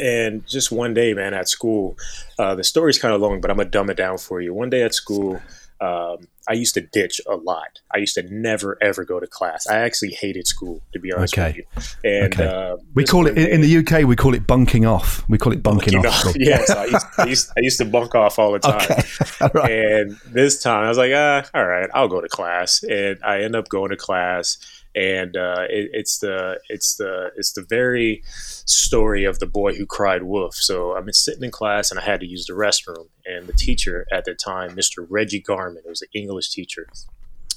And 0.00 0.46
just 0.46 0.72
one 0.72 0.92
day, 0.92 1.14
man, 1.14 1.34
at 1.34 1.48
school, 1.48 1.96
uh, 2.38 2.54
the 2.54 2.64
story's 2.64 2.98
kind 2.98 3.14
of 3.14 3.20
long, 3.20 3.40
but 3.40 3.50
I'm 3.50 3.56
gonna 3.56 3.68
dumb 3.68 3.90
it 3.90 3.96
down 3.96 4.18
for 4.18 4.40
you. 4.40 4.52
One 4.52 4.70
day 4.70 4.82
at 4.82 4.94
school, 4.94 5.40
um, 5.80 6.26
I 6.48 6.54
used 6.54 6.74
to 6.74 6.80
ditch 6.80 7.20
a 7.28 7.36
lot. 7.36 7.80
I 7.92 7.98
used 7.98 8.14
to 8.14 8.22
never 8.22 8.76
ever 8.82 9.04
go 9.04 9.20
to 9.20 9.26
class. 9.26 9.66
I 9.66 9.78
actually 9.78 10.10
hated 10.10 10.46
school, 10.46 10.82
to 10.92 10.98
be 10.98 11.12
honest 11.12 11.34
okay. 11.34 11.64
with 11.74 11.94
you. 12.04 12.10
And 12.10 12.34
okay. 12.34 12.46
uh, 12.46 12.76
we 12.94 13.04
call 13.04 13.26
it 13.26 13.36
in, 13.38 13.60
the 13.60 13.76
UK. 13.78 14.06
We 14.06 14.16
call 14.16 14.34
it 14.34 14.46
bunking 14.46 14.86
off. 14.86 15.24
We 15.28 15.38
call 15.38 15.52
it 15.52 15.62
bunking, 15.62 15.94
bunking 15.94 16.06
off. 16.06 16.26
off. 16.26 16.36
yes, 16.38 16.70
I 16.70 16.84
used, 16.84 17.06
I, 17.18 17.24
used, 17.26 17.50
I 17.56 17.60
used, 17.60 17.78
to 17.78 17.84
bunk 17.84 18.14
off 18.14 18.38
all 18.38 18.52
the 18.52 18.58
time. 18.58 18.76
Okay. 18.76 19.50
right. 19.54 19.70
And 19.70 20.16
this 20.26 20.62
time, 20.62 20.84
I 20.84 20.88
was 20.88 20.98
like, 20.98 21.12
ah, 21.14 21.44
all 21.54 21.66
right, 21.66 21.88
I'll 21.94 22.08
go 22.08 22.20
to 22.20 22.28
class. 22.28 22.82
And 22.82 23.18
I 23.24 23.42
end 23.42 23.56
up 23.56 23.68
going 23.68 23.90
to 23.90 23.96
class 23.96 24.58
and 24.94 25.36
uh, 25.36 25.66
it, 25.68 25.90
it's 25.92 26.18
the 26.18 26.60
it's 26.68 26.96
the 26.96 27.30
it's 27.36 27.52
the 27.52 27.64
very 27.68 28.22
story 28.26 29.24
of 29.24 29.38
the 29.40 29.46
boy 29.46 29.74
who 29.74 29.86
cried 29.86 30.22
wolf. 30.22 30.54
So 30.54 30.96
I'm 30.96 31.12
sitting 31.12 31.42
in 31.42 31.50
class 31.50 31.90
and 31.90 31.98
I 31.98 32.04
had 32.04 32.20
to 32.20 32.26
use 32.26 32.46
the 32.46 32.52
restroom, 32.52 33.08
and 33.26 33.46
the 33.46 33.52
teacher 33.52 34.06
at 34.12 34.24
the 34.24 34.34
time, 34.34 34.76
Mr. 34.76 35.06
Reggie 35.08 35.40
Garman, 35.40 35.82
was 35.86 36.02
an 36.02 36.08
English 36.14 36.33
teacher, 36.42 36.86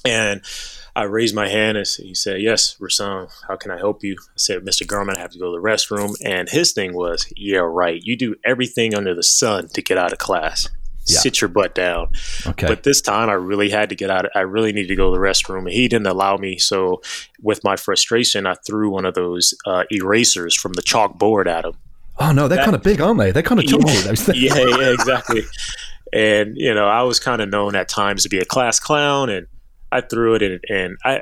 and 0.04 0.42
I 0.94 1.04
raised 1.04 1.34
my 1.34 1.48
hand 1.48 1.76
and 1.76 1.86
he 1.86 2.14
said, 2.14 2.40
"Yes, 2.40 2.76
Rahsaan, 2.80 3.30
how 3.46 3.56
can 3.56 3.70
I 3.70 3.78
help 3.78 4.02
you?" 4.02 4.16
I 4.20 4.36
said, 4.36 4.64
"Mr. 4.64 4.86
Garman, 4.86 5.16
I 5.16 5.20
have 5.20 5.32
to 5.32 5.38
go 5.38 5.52
to 5.52 5.60
the 5.60 5.66
restroom." 5.66 6.14
And 6.24 6.48
his 6.48 6.72
thing 6.72 6.94
was, 6.94 7.30
"Yeah, 7.36 7.58
right. 7.58 8.00
You 8.02 8.16
do 8.16 8.36
everything 8.44 8.94
under 8.94 9.14
the 9.14 9.22
sun 9.22 9.68
to 9.68 9.82
get 9.82 9.98
out 9.98 10.12
of 10.12 10.18
class." 10.18 10.68
yeah. 11.08 11.18
sit 11.18 11.40
your 11.40 11.48
butt 11.48 11.74
down. 11.74 12.08
Okay. 12.46 12.66
But 12.66 12.82
this 12.82 13.00
time 13.00 13.28
I 13.28 13.34
really 13.34 13.70
had 13.70 13.88
to 13.88 13.94
get 13.94 14.10
out. 14.10 14.26
I 14.34 14.40
really 14.40 14.72
needed 14.72 14.88
to 14.88 14.96
go 14.96 15.12
to 15.12 15.18
the 15.18 15.24
restroom 15.24 15.60
and 15.60 15.70
he 15.70 15.88
didn't 15.88 16.06
allow 16.06 16.36
me. 16.36 16.58
So 16.58 17.02
with 17.42 17.64
my 17.64 17.76
frustration, 17.76 18.46
I 18.46 18.54
threw 18.66 18.90
one 18.90 19.04
of 19.04 19.14
those 19.14 19.54
uh, 19.66 19.84
erasers 19.90 20.54
from 20.54 20.74
the 20.74 20.82
chalkboard 20.82 21.46
at 21.46 21.64
him. 21.64 21.74
Oh 22.20 22.32
no, 22.32 22.48
they're 22.48 22.56
that, 22.56 22.64
kind 22.64 22.74
of 22.74 22.82
big, 22.82 23.00
aren't 23.00 23.18
they? 23.18 23.30
They're 23.30 23.44
kind 23.44 23.60
of 23.60 23.66
chunky. 23.66 23.92
Yeah, 23.92 24.00
those 24.02 24.22
things. 24.22 24.42
yeah, 24.42 24.56
yeah, 24.56 24.92
exactly. 24.92 25.42
and 26.12 26.54
you 26.56 26.74
know, 26.74 26.86
I 26.86 27.02
was 27.02 27.20
kind 27.20 27.40
of 27.40 27.48
known 27.48 27.76
at 27.76 27.88
times 27.88 28.22
to 28.22 28.28
be 28.28 28.38
a 28.38 28.44
class 28.44 28.80
clown, 28.80 29.30
and 29.30 29.46
I 29.90 30.00
threw 30.00 30.34
it, 30.34 30.42
and, 30.42 30.60
and 30.68 30.98
I 31.04 31.20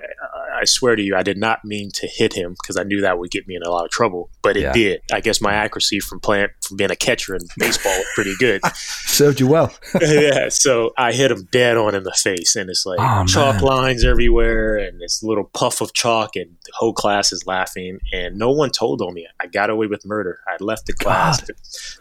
I 0.57 0.65
swear 0.65 0.97
to 0.97 1.03
you, 1.03 1.15
I 1.15 1.23
did 1.23 1.37
not 1.37 1.65
mean 1.65 1.91
to 1.95 2.07
hit 2.07 2.33
him 2.33 2.57
because 2.61 2.77
I 2.77 2.83
knew 2.83 3.03
that 3.03 3.19
would 3.19 3.31
get 3.31 3.47
me 3.47 3.57
in 3.57 3.63
a 3.63 3.71
lot 3.71 3.85
of 3.85 3.91
trouble, 3.91 4.31
but 4.43 4.57
it 4.57 4.63
yeah. 4.63 4.73
did. 4.73 5.03
I 5.13 5.21
guess 5.21 5.41
my 5.41 5.53
accuracy 5.53 6.01
from 6.01 6.21
playing 6.21 6.49
from 6.63 6.77
being 6.77 6.91
a 6.91 6.97
catcher 6.97 7.35
in 7.35 7.43
baseball 7.59 7.93
was 7.93 8.07
pretty 8.15 8.35
good. 8.39 8.63
Served 8.75 9.41
you 9.41 9.47
well. 9.47 9.73
yeah, 10.01 10.49
so 10.49 10.93
I 10.97 11.13
hit 11.13 11.31
him 11.31 11.47
dead 11.53 11.77
on 11.77 11.95
in 11.95 12.05
the 12.05 12.13
face, 12.13 12.57
and 12.57 12.71
it's 12.71 12.87
like 12.87 12.99
oh, 13.01 13.25
chalk 13.27 13.57
man. 13.57 13.65
lines 13.65 14.05
everywhere, 14.05 14.77
and 14.79 15.01
this 15.01 15.23
little 15.23 15.45
puff 15.45 15.81
of 15.81 15.93
chalk, 15.93 16.37
and 16.37 16.57
the 16.65 16.73
whole 16.75 16.93
class 16.93 17.33
is 17.33 17.47
laughing, 17.47 17.99
and 18.13 18.37
no 18.37 18.51
one 18.51 18.71
told 18.71 19.03
on 19.03 19.15
me. 19.15 19.27
I 19.41 19.47
got 19.47 19.71
away 19.71 19.87
with 19.87 20.07
murder. 20.07 20.41
I 20.49 20.63
left 20.63 20.87
the 20.87 20.95
class 20.95 21.43
the, 21.43 21.55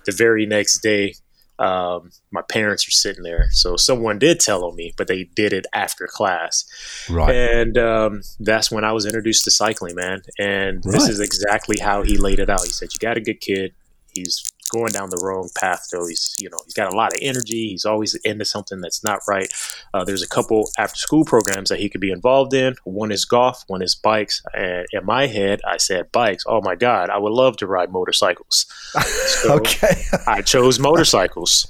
the 0.06 0.12
very 0.12 0.46
next 0.46 0.80
day 0.80 1.16
um, 1.58 2.12
my 2.32 2.42
parents 2.42 2.88
are 2.88 2.92
sitting 2.92 3.24
there. 3.24 3.48
So 3.52 3.78
someone 3.78 4.20
did 4.20 4.40
tell 4.40 4.66
on 4.66 4.76
me, 4.76 4.94
but 4.98 5.08
they 5.08 5.24
did 5.24 5.54
it 5.54 5.66
after 5.74 6.08
class. 6.08 6.66
Right. 7.10 7.34
And 7.34 7.78
um, 7.78 8.22
that's 8.40 8.70
when 8.72 8.84
I 8.84 8.92
was 8.92 9.06
introduced 9.06 9.46
to 9.46 9.52
cycling, 9.52 9.96
man. 9.96 10.22
And 10.38 10.84
right. 10.86 10.94
this 10.94 11.08
is 11.08 11.20
exactly 11.20 11.78
how 11.82 12.04
he 12.04 12.18
laid 12.18 12.40
it 12.40 12.50
out. 12.50 12.64
He 12.64 12.72
said, 12.72 12.90
You 12.94 13.00
got 13.00 13.18
a 13.18 13.22
good 13.22 13.40
kid. 13.40 13.74
He's 14.14 14.44
going 14.72 14.92
down 14.92 15.10
the 15.10 15.22
wrong 15.24 15.50
path 15.56 15.88
though. 15.92 16.08
He's 16.08 16.36
you 16.40 16.50
know 16.50 16.58
he's 16.66 16.74
got 16.74 16.94
a 16.94 16.96
lot 16.96 17.14
of 17.14 17.20
energy. 17.22 17.70
He's 17.70 17.86
always 17.86 18.16
into 18.16 18.46
something 18.46 18.82
that's 18.82 19.04
not 19.04 19.22
right. 19.28 19.52
Uh, 19.94 20.04
there's 20.04 20.24
a 20.24 20.28
couple 20.28 20.70
after 20.78 20.98
school 20.98 21.26
programs 21.26 21.70
that 21.70 21.80
he 21.80 21.90
could 21.90 22.02
be 22.02 22.12
involved 22.12 22.54
in. 22.54 22.76
One 22.84 23.12
is 23.12 23.26
golf, 23.26 23.64
one 23.68 23.82
is 23.82 23.96
bikes. 23.96 24.42
And 24.54 24.86
in 24.92 25.06
my 25.06 25.28
head, 25.28 25.62
I 25.68 25.78
said 25.78 26.12
bikes. 26.12 26.44
Oh 26.48 26.62
my 26.62 26.76
god, 26.76 27.10
I 27.10 27.18
would 27.18 27.34
love 27.34 27.58
to 27.58 27.68
ride 27.68 27.92
motorcycles. 27.92 28.66
So 29.26 29.56
okay, 29.56 30.02
I 30.26 30.42
chose 30.42 30.80
motorcycles 30.90 31.68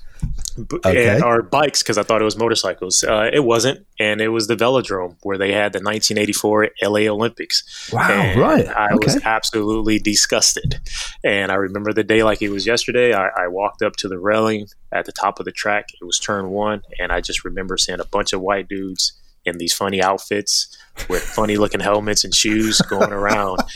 okay. 0.58 1.16
and, 1.16 1.24
or 1.24 1.42
bikes 1.42 1.84
because 1.84 1.98
I 1.98 2.04
thought 2.04 2.22
it 2.22 2.26
was 2.26 2.38
motorcycles. 2.38 3.04
Uh, 3.04 3.30
it 3.32 3.44
wasn't, 3.44 3.86
and 4.00 4.22
it 4.22 4.30
was 4.30 4.48
the 4.48 4.56
velodrome 4.56 5.18
where 5.24 5.38
they 5.38 5.52
had 5.52 5.74
the 5.74 5.80
1984 5.80 6.70
LA 6.84 7.12
Olympics. 7.12 7.90
Wow, 7.92 8.10
and 8.10 8.40
right? 8.40 8.68
I 8.68 8.94
okay. 8.94 9.06
was 9.06 9.22
absolutely 9.24 10.00
disgusted, 10.00 10.80
and 11.24 11.52
I 11.52 11.56
remember 11.56 11.94
the 11.94 12.04
day 12.04 12.24
like 12.24 12.42
it 12.42 12.50
was 12.50 12.66
yesterday. 12.66 13.14
I, 13.14 13.28
I, 13.28 13.48
walked 13.48 13.82
up 13.82 13.96
to 13.98 14.08
the 14.08 14.20
railing 14.20 14.68
at 14.92 15.06
the 15.06 15.12
top 15.12 15.40
of 15.40 15.46
the 15.46 15.52
track. 15.52 15.88
It 16.02 16.06
was 16.06 16.20
turn 16.20 16.50
one, 16.50 16.82
and 17.00 17.12
I 17.12 17.22
just 17.22 17.46
remember 17.46 17.78
seeing 17.78 18.00
a 18.00 18.06
bunch 18.06 18.34
of 18.34 18.42
white 18.42 18.68
dudes 18.68 19.14
in 19.46 19.58
these 19.58 19.74
funny 19.74 20.02
outfits 20.02 20.76
with 21.08 21.22
funny 21.22 21.58
looking 21.58 21.80
helmets 21.80 22.24
and 22.24 22.34
shoes 22.34 22.82
going 22.82 23.14
around. 23.14 23.60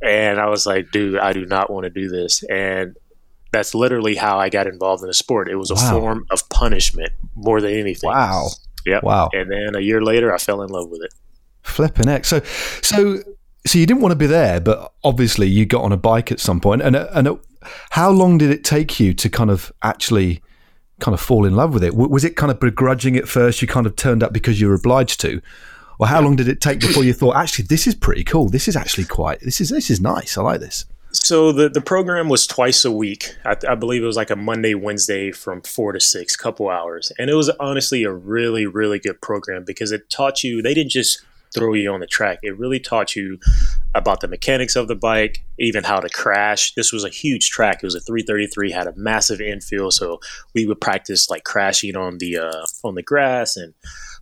And 0.00 0.38
I 0.38 0.46
was 0.46 0.64
like, 0.64 0.90
dude, 0.90 1.18
I 1.18 1.32
do 1.32 1.44
not 1.44 1.70
want 1.70 1.84
to 1.84 1.90
do 1.90 2.08
this. 2.08 2.42
And 2.44 2.96
that's 3.50 3.74
literally 3.74 4.14
how 4.14 4.38
I 4.38 4.48
got 4.48 4.66
involved 4.66 5.02
in 5.02 5.08
the 5.08 5.14
sport. 5.14 5.48
It 5.48 5.56
was 5.56 5.70
a 5.70 5.74
wow. 5.74 5.90
form 5.90 6.26
of 6.30 6.48
punishment 6.48 7.12
more 7.34 7.60
than 7.60 7.72
anything. 7.72 8.10
Wow. 8.10 8.48
Yeah. 8.86 9.00
Wow. 9.02 9.30
And 9.32 9.50
then 9.50 9.74
a 9.74 9.80
year 9.80 10.02
later, 10.02 10.32
I 10.32 10.38
fell 10.38 10.62
in 10.62 10.70
love 10.70 10.88
with 10.88 11.02
it. 11.02 11.14
Flipping 11.62 12.08
X. 12.08 12.28
So, 12.28 12.40
so, 12.82 13.22
so 13.66 13.78
you 13.78 13.86
didn't 13.86 14.02
want 14.02 14.12
to 14.12 14.16
be 14.16 14.26
there, 14.26 14.60
but 14.60 14.92
obviously 15.04 15.46
you 15.48 15.66
got 15.66 15.82
on 15.82 15.92
a 15.92 15.96
bike 15.96 16.32
at 16.32 16.40
some 16.40 16.60
point. 16.60 16.82
And 16.82 16.96
and 16.96 17.38
how 17.90 18.10
long 18.10 18.38
did 18.38 18.50
it 18.50 18.64
take 18.64 19.00
you 19.00 19.12
to 19.14 19.28
kind 19.28 19.50
of 19.50 19.72
actually 19.82 20.42
kind 21.00 21.14
of 21.14 21.20
fall 21.20 21.44
in 21.44 21.54
love 21.54 21.74
with 21.74 21.84
it? 21.84 21.94
Was 21.94 22.24
it 22.24 22.36
kind 22.36 22.50
of 22.50 22.60
begrudging 22.60 23.16
at 23.16 23.28
first? 23.28 23.60
You 23.62 23.68
kind 23.68 23.86
of 23.86 23.96
turned 23.96 24.22
up 24.22 24.32
because 24.32 24.60
you 24.60 24.68
were 24.68 24.74
obliged 24.74 25.20
to, 25.20 25.40
or 25.98 26.06
how 26.06 26.20
long 26.20 26.36
did 26.36 26.48
it 26.48 26.60
take 26.60 26.80
before 26.80 27.04
you 27.04 27.12
thought, 27.12 27.36
actually, 27.36 27.66
this 27.66 27.86
is 27.86 27.94
pretty 27.94 28.24
cool. 28.24 28.48
This 28.48 28.68
is 28.68 28.76
actually 28.76 29.04
quite. 29.04 29.40
This 29.40 29.60
is 29.60 29.70
this 29.70 29.90
is 29.90 30.00
nice. 30.00 30.38
I 30.38 30.42
like 30.42 30.60
this. 30.60 30.84
So 31.12 31.52
the, 31.52 31.70
the 31.70 31.80
program 31.80 32.28
was 32.28 32.46
twice 32.46 32.84
a 32.84 32.92
week. 32.92 33.34
I, 33.44 33.56
I, 33.66 33.74
believe 33.74 34.02
it 34.02 34.06
was 34.06 34.16
like 34.16 34.30
a 34.30 34.36
Monday, 34.36 34.74
Wednesday 34.74 35.32
from 35.32 35.62
four 35.62 35.92
to 35.92 36.00
six, 36.00 36.36
couple 36.36 36.68
hours. 36.68 37.10
And 37.18 37.30
it 37.30 37.34
was 37.34 37.48
honestly 37.58 38.04
a 38.04 38.12
really, 38.12 38.66
really 38.66 38.98
good 38.98 39.20
program 39.22 39.64
because 39.64 39.90
it 39.90 40.10
taught 40.10 40.44
you, 40.44 40.60
they 40.60 40.74
didn't 40.74 40.90
just 40.90 41.24
throw 41.54 41.72
you 41.72 41.90
on 41.90 42.00
the 42.00 42.06
track. 42.06 42.40
It 42.42 42.58
really 42.58 42.78
taught 42.78 43.16
you 43.16 43.38
about 43.94 44.20
the 44.20 44.28
mechanics 44.28 44.76
of 44.76 44.86
the 44.86 44.94
bike, 44.94 45.42
even 45.58 45.82
how 45.82 45.98
to 45.98 46.10
crash. 46.10 46.74
This 46.74 46.92
was 46.92 47.04
a 47.04 47.08
huge 47.08 47.48
track. 47.48 47.76
It 47.76 47.86
was 47.86 47.94
a 47.94 48.00
333, 48.00 48.70
had 48.70 48.86
a 48.86 48.94
massive 48.94 49.40
infield. 49.40 49.94
So 49.94 50.20
we 50.54 50.66
would 50.66 50.80
practice 50.80 51.30
like 51.30 51.44
crashing 51.44 51.96
on 51.96 52.18
the, 52.18 52.36
uh, 52.36 52.66
on 52.84 52.96
the 52.96 53.02
grass 53.02 53.56
and 53.56 53.72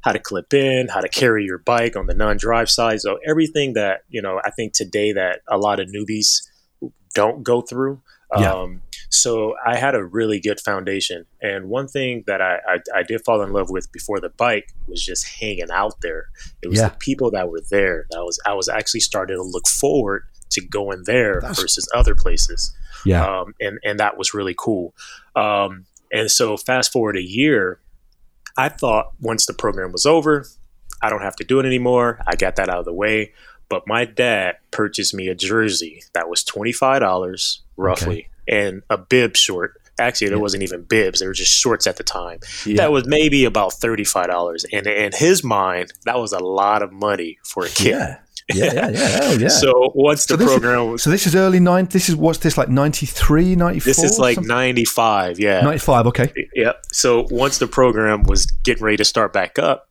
how 0.02 0.12
to 0.12 0.20
clip 0.20 0.54
in, 0.54 0.86
how 0.86 1.00
to 1.00 1.08
carry 1.08 1.44
your 1.44 1.58
bike 1.58 1.96
on 1.96 2.06
the 2.06 2.14
non-drive 2.14 2.70
side. 2.70 3.00
So 3.00 3.18
everything 3.26 3.72
that, 3.72 4.04
you 4.08 4.22
know, 4.22 4.40
I 4.44 4.50
think 4.50 4.72
today 4.72 5.12
that 5.14 5.40
a 5.48 5.58
lot 5.58 5.80
of 5.80 5.88
newbies– 5.88 6.42
don't 7.16 7.42
go 7.42 7.62
through. 7.62 8.00
Yeah. 8.38 8.52
Um, 8.52 8.82
so 9.08 9.54
I 9.64 9.76
had 9.76 9.94
a 9.94 10.04
really 10.04 10.38
good 10.38 10.60
foundation. 10.60 11.24
And 11.40 11.70
one 11.70 11.88
thing 11.88 12.24
that 12.26 12.42
I, 12.42 12.58
I, 12.68 12.78
I, 12.98 13.02
did 13.02 13.24
fall 13.24 13.40
in 13.40 13.52
love 13.52 13.70
with 13.70 13.90
before 13.92 14.20
the 14.20 14.28
bike 14.28 14.74
was 14.88 15.02
just 15.02 15.26
hanging 15.26 15.70
out 15.72 16.00
there. 16.02 16.26
It 16.60 16.68
was 16.68 16.80
yeah. 16.80 16.88
the 16.88 16.96
people 16.96 17.30
that 17.30 17.48
were 17.48 17.62
there. 17.70 18.06
That 18.10 18.24
was 18.24 18.38
I 18.44 18.52
was 18.52 18.68
actually 18.68 19.00
starting 19.00 19.36
to 19.36 19.42
look 19.42 19.66
forward 19.66 20.24
to 20.50 20.60
going 20.60 21.04
there 21.04 21.40
That's, 21.40 21.60
versus 21.60 21.88
other 21.94 22.14
places. 22.14 22.74
Yeah. 23.04 23.24
Um, 23.24 23.54
and, 23.60 23.78
and 23.84 24.00
that 24.00 24.18
was 24.18 24.34
really 24.34 24.54
cool. 24.58 24.92
Um, 25.34 25.86
and 26.12 26.30
so 26.30 26.56
fast 26.56 26.92
forward 26.92 27.16
a 27.16 27.22
year, 27.22 27.80
I 28.58 28.68
thought 28.68 29.12
once 29.20 29.46
the 29.46 29.54
program 29.54 29.92
was 29.92 30.04
over, 30.04 30.46
I 31.00 31.10
don't 31.10 31.22
have 31.22 31.36
to 31.36 31.44
do 31.44 31.60
it 31.60 31.66
anymore. 31.66 32.20
I 32.26 32.36
got 32.36 32.56
that 32.56 32.68
out 32.68 32.78
of 32.78 32.84
the 32.84 32.92
way. 32.92 33.32
But 33.68 33.86
my 33.86 34.04
dad 34.04 34.56
purchased 34.70 35.14
me 35.14 35.28
a 35.28 35.34
jersey 35.34 36.02
that 36.12 36.28
was 36.28 36.44
twenty 36.44 36.72
five 36.72 37.00
dollars 37.00 37.62
roughly, 37.76 38.28
okay. 38.48 38.66
and 38.66 38.82
a 38.90 38.98
bib 38.98 39.36
short. 39.36 39.80
Actually, 39.98 40.28
there 40.28 40.36
yeah. 40.36 40.42
wasn't 40.42 40.62
even 40.62 40.82
bibs; 40.82 41.20
they 41.20 41.26
were 41.26 41.32
just 41.32 41.52
shorts 41.52 41.86
at 41.86 41.96
the 41.96 42.04
time. 42.04 42.38
Yeah. 42.64 42.76
That 42.76 42.92
was 42.92 43.06
maybe 43.06 43.44
about 43.44 43.72
thirty 43.72 44.04
five 44.04 44.28
dollars, 44.28 44.64
and 44.72 44.86
in 44.86 45.12
his 45.14 45.42
mind, 45.42 45.92
that 46.04 46.18
was 46.18 46.32
a 46.32 46.38
lot 46.38 46.82
of 46.82 46.92
money 46.92 47.38
for 47.42 47.64
a 47.64 47.68
kid. 47.68 47.90
Yeah. 47.90 48.16
yeah, 48.54 48.72
yeah, 48.72 48.88
yeah, 48.90 49.32
yeah. 49.40 49.48
so 49.48 49.90
once 49.96 50.26
the 50.26 50.38
program, 50.38 50.94
is, 50.94 51.02
so 51.02 51.10
this 51.10 51.26
is 51.26 51.34
early 51.34 51.58
nine. 51.58 51.86
This 51.86 52.08
is 52.08 52.14
what's 52.14 52.38
this 52.38 52.56
like 52.56 52.68
93, 52.68 53.56
94? 53.56 53.84
This 53.84 54.04
is 54.04 54.20
like 54.20 54.40
ninety 54.40 54.84
five. 54.84 55.40
Yeah, 55.40 55.62
ninety 55.62 55.80
five. 55.80 56.06
Okay. 56.06 56.32
Yeah. 56.54 56.74
So 56.92 57.26
once 57.30 57.58
the 57.58 57.66
program 57.66 58.22
was 58.22 58.46
getting 58.46 58.84
ready 58.84 58.98
to 58.98 59.04
start 59.04 59.32
back 59.32 59.58
up, 59.58 59.85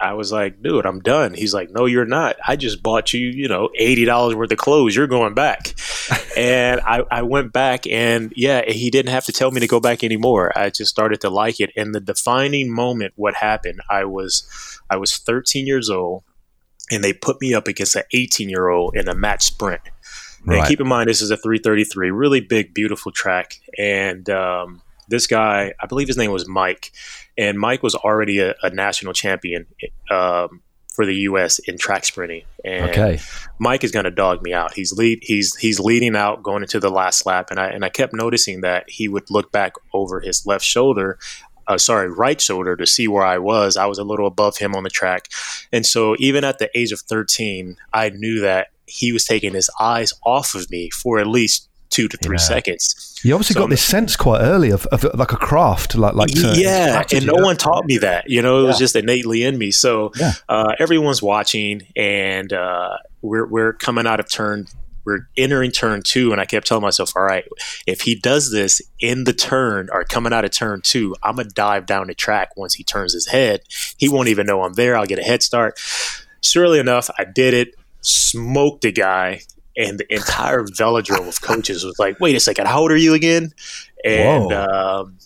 I 0.00 0.14
was 0.14 0.32
like, 0.32 0.62
dude, 0.62 0.86
I'm 0.86 1.00
done. 1.00 1.34
He's 1.34 1.52
like, 1.52 1.70
no, 1.70 1.84
you're 1.84 2.06
not. 2.06 2.36
I 2.46 2.56
just 2.56 2.82
bought 2.82 3.12
you, 3.12 3.20
you 3.26 3.48
know, 3.48 3.68
$80 3.78 4.34
worth 4.34 4.50
of 4.50 4.58
clothes. 4.58 4.96
You're 4.96 5.06
going 5.06 5.34
back. 5.34 5.74
and 6.36 6.80
I, 6.80 7.04
I 7.10 7.22
went 7.22 7.52
back 7.52 7.86
and 7.86 8.32
yeah, 8.34 8.62
he 8.66 8.90
didn't 8.90 9.12
have 9.12 9.26
to 9.26 9.32
tell 9.32 9.50
me 9.50 9.60
to 9.60 9.66
go 9.66 9.78
back 9.78 10.02
anymore. 10.02 10.56
I 10.56 10.70
just 10.70 10.90
started 10.90 11.20
to 11.20 11.30
like 11.30 11.60
it. 11.60 11.70
And 11.76 11.94
the 11.94 12.00
defining 12.00 12.72
moment, 12.72 13.12
what 13.16 13.34
happened, 13.34 13.80
I 13.90 14.06
was, 14.06 14.80
I 14.88 14.96
was 14.96 15.18
13 15.18 15.66
years 15.66 15.90
old 15.90 16.24
and 16.90 17.04
they 17.04 17.12
put 17.12 17.40
me 17.42 17.52
up 17.52 17.68
against 17.68 17.94
an 17.94 18.04
18 18.12 18.48
year 18.48 18.68
old 18.68 18.96
in 18.96 19.06
a 19.06 19.14
match 19.14 19.44
sprint. 19.44 19.82
Right. 20.46 20.60
And 20.60 20.66
keep 20.66 20.80
in 20.80 20.88
mind, 20.88 21.10
this 21.10 21.20
is 21.20 21.30
a 21.30 21.36
333, 21.36 22.10
really 22.10 22.40
big, 22.40 22.72
beautiful 22.72 23.12
track. 23.12 23.60
And, 23.76 24.30
um, 24.30 24.80
this 25.10 25.26
guy, 25.26 25.74
I 25.78 25.86
believe 25.86 26.08
his 26.08 26.16
name 26.16 26.32
was 26.32 26.48
Mike 26.48 26.92
and 27.40 27.58
Mike 27.58 27.82
was 27.82 27.94
already 27.94 28.40
a, 28.40 28.54
a 28.62 28.68
national 28.68 29.14
champion 29.14 29.66
um, 30.10 30.60
for 30.92 31.06
the 31.06 31.14
U.S. 31.14 31.58
in 31.60 31.78
track 31.78 32.04
sprinting. 32.04 32.42
And 32.66 32.90
okay. 32.90 33.18
Mike 33.58 33.82
is 33.82 33.92
going 33.92 34.04
to 34.04 34.10
dog 34.10 34.42
me 34.42 34.52
out. 34.52 34.74
He's 34.74 34.92
lead. 34.92 35.20
He's 35.22 35.56
he's 35.56 35.80
leading 35.80 36.14
out 36.14 36.42
going 36.42 36.62
into 36.62 36.78
the 36.78 36.90
last 36.90 37.24
lap, 37.24 37.50
and 37.50 37.58
I 37.58 37.68
and 37.68 37.82
I 37.82 37.88
kept 37.88 38.12
noticing 38.12 38.60
that 38.60 38.90
he 38.90 39.08
would 39.08 39.30
look 39.30 39.50
back 39.50 39.72
over 39.94 40.20
his 40.20 40.44
left 40.44 40.64
shoulder. 40.64 41.18
Uh, 41.66 41.78
sorry, 41.78 42.10
right 42.10 42.40
shoulder 42.40 42.76
to 42.76 42.86
see 42.86 43.08
where 43.08 43.24
I 43.24 43.38
was. 43.38 43.78
I 43.78 43.86
was 43.86 43.98
a 43.98 44.04
little 44.04 44.26
above 44.26 44.58
him 44.58 44.74
on 44.74 44.82
the 44.82 44.90
track. 44.90 45.28
And 45.72 45.86
so, 45.86 46.16
even 46.18 46.44
at 46.44 46.58
the 46.58 46.68
age 46.76 46.92
of 46.92 47.00
13, 47.00 47.76
I 47.94 48.10
knew 48.10 48.40
that 48.40 48.68
he 48.86 49.12
was 49.12 49.24
taking 49.24 49.54
his 49.54 49.70
eyes 49.80 50.12
off 50.26 50.54
of 50.54 50.68
me 50.70 50.90
for 50.90 51.18
at 51.18 51.26
least 51.26 51.69
two 51.90 52.08
to 52.08 52.16
three 52.16 52.36
yeah. 52.36 52.42
seconds. 52.42 53.20
You 53.22 53.34
obviously 53.34 53.54
so, 53.54 53.60
got 53.60 53.70
this 53.70 53.82
sense 53.82 54.16
quite 54.16 54.40
early 54.40 54.70
of, 54.70 54.86
of 54.86 55.04
like 55.14 55.32
a 55.32 55.36
craft, 55.36 55.94
like 55.94 56.14
like 56.14 56.30
yeah, 56.34 57.02
and 57.12 57.26
no 57.26 57.34
one 57.34 57.56
taught 57.56 57.84
me 57.84 57.98
that. 57.98 58.30
You 58.30 58.40
know, 58.40 58.64
it 58.64 58.66
was 58.66 58.78
just 58.78 58.96
innately 58.96 59.42
in 59.42 59.58
me. 59.58 59.70
So 59.70 60.12
yeah. 60.16 60.32
uh, 60.48 60.74
everyone's 60.78 61.22
watching, 61.22 61.82
and 61.94 62.52
uh, 62.52 62.96
we're 63.20 63.46
we're 63.46 63.72
coming 63.74 64.06
out 64.06 64.20
of 64.20 64.30
turn. 64.30 64.66
We're 65.04 65.28
entering 65.36 65.70
turn 65.70 66.02
two, 66.02 66.30
and 66.30 66.40
I 66.40 66.44
kept 66.44 66.66
telling 66.66 66.82
myself, 66.82 67.12
"All 67.16 67.22
right, 67.22 67.44
if 67.86 68.02
he 68.02 68.14
does 68.14 68.50
this 68.50 68.80
in 69.00 69.24
the 69.24 69.32
turn 69.32 69.88
or 69.92 70.04
coming 70.04 70.32
out 70.32 70.44
of 70.44 70.50
turn 70.50 70.80
two, 70.82 71.14
I'm 71.22 71.36
gonna 71.36 71.48
dive 71.48 71.86
down 71.86 72.06
the 72.06 72.14
track 72.14 72.56
once 72.56 72.74
he 72.74 72.84
turns 72.84 73.12
his 73.12 73.26
head. 73.26 73.62
He 73.98 74.08
won't 74.08 74.28
even 74.28 74.46
know 74.46 74.62
I'm 74.62 74.74
there. 74.74 74.96
I'll 74.96 75.06
get 75.06 75.18
a 75.18 75.24
head 75.24 75.42
start." 75.42 75.78
Surely 76.42 76.78
enough, 76.78 77.10
I 77.18 77.24
did 77.24 77.52
it 77.52 77.74
smoked 78.02 78.84
a 78.84 78.92
guy 78.92 79.42
and 79.76 79.98
the 79.98 80.14
entire 80.14 80.64
velodrome 80.64 81.28
of 81.28 81.40
coaches 81.42 81.84
was 81.84 81.98
like, 81.98 82.18
"Wait 82.20 82.36
a 82.36 82.40
second, 82.40 82.66
how 82.66 82.80
old 82.80 82.92
are 82.92 82.96
you 82.96 83.14
again?" 83.14 83.52
And 84.04 84.52
um, 84.52 85.18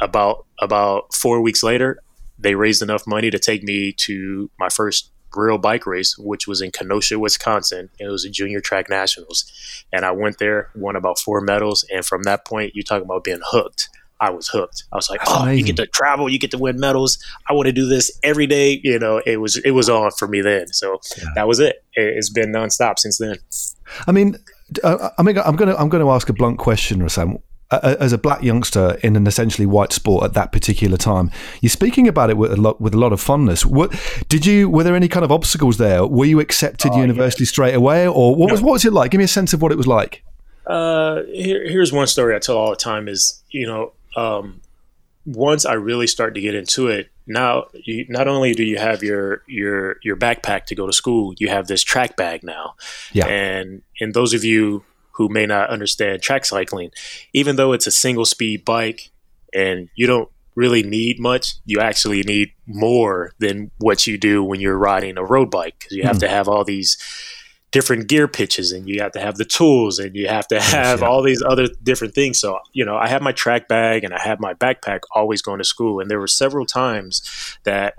about 0.00 0.46
about 0.60 1.14
four 1.14 1.40
weeks 1.40 1.62
later, 1.62 2.00
they 2.38 2.54
raised 2.54 2.82
enough 2.82 3.06
money 3.06 3.30
to 3.30 3.38
take 3.38 3.62
me 3.62 3.92
to 3.92 4.50
my 4.58 4.68
first 4.68 5.10
real 5.36 5.58
bike 5.58 5.86
race, 5.86 6.16
which 6.18 6.46
was 6.46 6.60
in 6.60 6.70
Kenosha, 6.70 7.18
Wisconsin. 7.18 7.90
It 7.98 8.08
was 8.08 8.24
a 8.24 8.30
junior 8.30 8.60
track 8.60 8.88
nationals. 8.90 9.50
And 9.92 10.04
I 10.04 10.10
went 10.10 10.38
there, 10.38 10.70
won 10.74 10.96
about 10.96 11.18
four 11.18 11.40
medals. 11.40 11.84
And 11.92 12.04
from 12.04 12.24
that 12.24 12.44
point, 12.44 12.72
you're 12.74 12.82
talking 12.82 13.04
about 13.04 13.24
being 13.24 13.40
hooked. 13.44 13.88
I 14.20 14.30
was 14.30 14.48
hooked. 14.48 14.84
I 14.92 14.96
was 14.96 15.08
like, 15.08 15.20
That's 15.20 15.32
oh, 15.32 15.42
amazing. 15.42 15.58
you 15.58 15.72
get 15.72 15.76
to 15.76 15.86
travel, 15.86 16.28
you 16.28 16.38
get 16.38 16.50
to 16.52 16.58
win 16.58 16.78
medals. 16.78 17.18
I 17.48 17.54
want 17.54 17.66
to 17.66 17.72
do 17.72 17.86
this 17.86 18.10
every 18.22 18.46
day. 18.46 18.80
You 18.82 18.98
know, 18.98 19.22
it 19.24 19.38
was 19.38 19.56
it 19.56 19.70
was 19.70 19.88
on 19.88 20.10
for 20.18 20.28
me 20.28 20.40
then. 20.40 20.68
So 20.68 21.00
yeah. 21.18 21.24
that 21.34 21.48
was 21.48 21.60
it. 21.60 21.84
It's 21.94 22.30
been 22.30 22.52
nonstop 22.52 22.98
since 22.98 23.18
then. 23.18 23.36
I 24.06 24.12
mean, 24.12 24.36
uh, 24.84 25.10
I 25.18 25.22
mean, 25.22 25.38
I'm 25.38 25.56
gonna 25.56 25.74
I'm 25.76 25.88
gonna 25.88 26.10
ask 26.10 26.28
a 26.28 26.32
blunt 26.32 26.58
question, 26.58 27.00
Rahsaan 27.00 27.40
as 27.70 28.12
a 28.12 28.18
black 28.18 28.42
youngster 28.42 28.98
in 29.02 29.14
an 29.16 29.26
essentially 29.26 29.66
white 29.66 29.92
sport 29.92 30.24
at 30.24 30.34
that 30.34 30.50
particular 30.50 30.96
time. 30.96 31.30
You're 31.60 31.70
speaking 31.70 32.08
about 32.08 32.30
it 32.30 32.36
with 32.36 32.52
a 32.52 32.56
lot 32.56 32.80
with 32.80 32.94
a 32.94 32.98
lot 32.98 33.12
of 33.12 33.20
fondness. 33.20 33.64
What 33.64 33.94
did 34.28 34.44
you? 34.44 34.68
Were 34.68 34.82
there 34.82 34.96
any 34.96 35.08
kind 35.08 35.24
of 35.24 35.30
obstacles 35.30 35.78
there? 35.78 36.04
Were 36.04 36.24
you 36.24 36.40
accepted 36.40 36.92
oh, 36.92 37.00
university 37.00 37.44
yeah. 37.44 37.48
straight 37.48 37.74
away, 37.74 38.08
or 38.08 38.34
what 38.34 38.48
no. 38.48 38.54
was 38.54 38.62
what 38.62 38.72
was 38.72 38.84
it 38.84 38.92
like? 38.92 39.12
Give 39.12 39.18
me 39.18 39.24
a 39.24 39.28
sense 39.28 39.52
of 39.52 39.62
what 39.62 39.72
it 39.72 39.78
was 39.78 39.86
like. 39.86 40.24
Uh, 40.66 41.22
here, 41.32 41.66
here's 41.68 41.92
one 41.92 42.06
story 42.06 42.34
I 42.34 42.38
tell 42.38 42.56
all 42.56 42.70
the 42.70 42.76
time: 42.76 43.08
is 43.08 43.42
you 43.50 43.66
know, 43.66 43.92
um, 44.16 44.60
once 45.26 45.66
I 45.66 45.74
really 45.74 46.06
start 46.06 46.34
to 46.34 46.40
get 46.40 46.54
into 46.54 46.88
it, 46.88 47.10
now 47.26 47.66
you, 47.72 48.06
not 48.08 48.26
only 48.28 48.54
do 48.54 48.64
you 48.64 48.78
have 48.78 49.02
your 49.02 49.42
your 49.46 49.96
your 50.02 50.16
backpack 50.16 50.66
to 50.66 50.74
go 50.74 50.86
to 50.86 50.92
school, 50.92 51.34
you 51.38 51.48
have 51.48 51.66
this 51.66 51.82
track 51.82 52.16
bag 52.16 52.42
now. 52.42 52.74
Yeah. 53.12 53.26
And 53.26 53.82
and 54.00 54.14
those 54.14 54.34
of 54.34 54.44
you 54.44 54.84
who 55.12 55.28
may 55.28 55.46
not 55.46 55.70
understand 55.70 56.22
track 56.22 56.44
cycling, 56.44 56.90
even 57.32 57.56
though 57.56 57.72
it's 57.72 57.86
a 57.86 57.92
single 57.92 58.24
speed 58.24 58.64
bike 58.64 59.10
and 59.54 59.88
you 59.94 60.06
don't 60.06 60.30
really 60.54 60.82
need 60.82 61.20
much, 61.20 61.54
you 61.64 61.80
actually 61.80 62.22
need 62.22 62.52
more 62.66 63.32
than 63.38 63.70
what 63.78 64.06
you 64.06 64.18
do 64.18 64.42
when 64.42 64.60
you're 64.60 64.78
riding 64.78 65.16
a 65.16 65.24
road 65.24 65.50
bike 65.50 65.76
because 65.78 65.96
you 65.96 66.02
have 66.02 66.16
mm. 66.16 66.20
to 66.20 66.28
have 66.28 66.48
all 66.48 66.64
these 66.64 66.96
different 67.72 68.08
gear 68.08 68.26
pitches 68.26 68.72
and 68.72 68.88
you 68.88 69.00
have 69.00 69.12
to 69.12 69.20
have 69.20 69.36
the 69.36 69.44
tools 69.44 69.98
and 69.98 70.16
you 70.16 70.26
have 70.26 70.46
to 70.48 70.60
have 70.60 71.00
yeah. 71.00 71.06
all 71.06 71.22
these 71.22 71.42
other 71.42 71.68
different 71.82 72.14
things. 72.14 72.38
So, 72.38 72.58
you 72.72 72.84
know, 72.84 72.96
I 72.96 73.08
have 73.08 73.22
my 73.22 73.32
track 73.32 73.68
bag 73.68 74.04
and 74.04 74.12
I 74.12 74.20
have 74.20 74.40
my 74.40 74.54
backpack 74.54 75.00
always 75.14 75.40
going 75.42 75.58
to 75.58 75.64
school. 75.64 76.00
And 76.00 76.10
there 76.10 76.18
were 76.18 76.26
several 76.26 76.66
times 76.66 77.58
that 77.64 77.94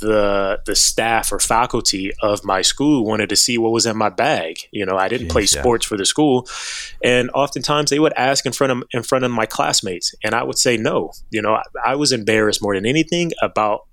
the 0.00 0.60
the 0.66 0.74
staff 0.74 1.30
or 1.30 1.38
faculty 1.38 2.10
of 2.22 2.44
my 2.44 2.62
school 2.62 3.04
wanted 3.04 3.28
to 3.28 3.36
see 3.36 3.58
what 3.58 3.70
was 3.70 3.86
in 3.86 3.96
my 3.96 4.08
bag. 4.08 4.56
You 4.72 4.84
know, 4.84 4.96
I 4.96 5.08
didn't 5.08 5.28
Jeez, 5.28 5.32
play 5.32 5.46
sports 5.46 5.86
yeah. 5.86 5.88
for 5.88 5.96
the 5.96 6.06
school, 6.06 6.48
and 7.04 7.30
oftentimes 7.34 7.90
they 7.90 7.98
would 7.98 8.14
ask 8.14 8.44
in 8.46 8.52
front 8.52 8.72
of 8.72 8.82
in 8.92 9.02
front 9.02 9.24
of 9.24 9.30
my 9.30 9.46
classmates, 9.46 10.14
and 10.24 10.34
I 10.34 10.42
would 10.42 10.58
say 10.58 10.76
no. 10.76 11.12
You 11.30 11.42
know, 11.42 11.54
I, 11.54 11.62
I 11.84 11.94
was 11.96 12.12
embarrassed 12.12 12.62
more 12.62 12.74
than 12.74 12.86
anything 12.86 13.32
about 13.42 13.86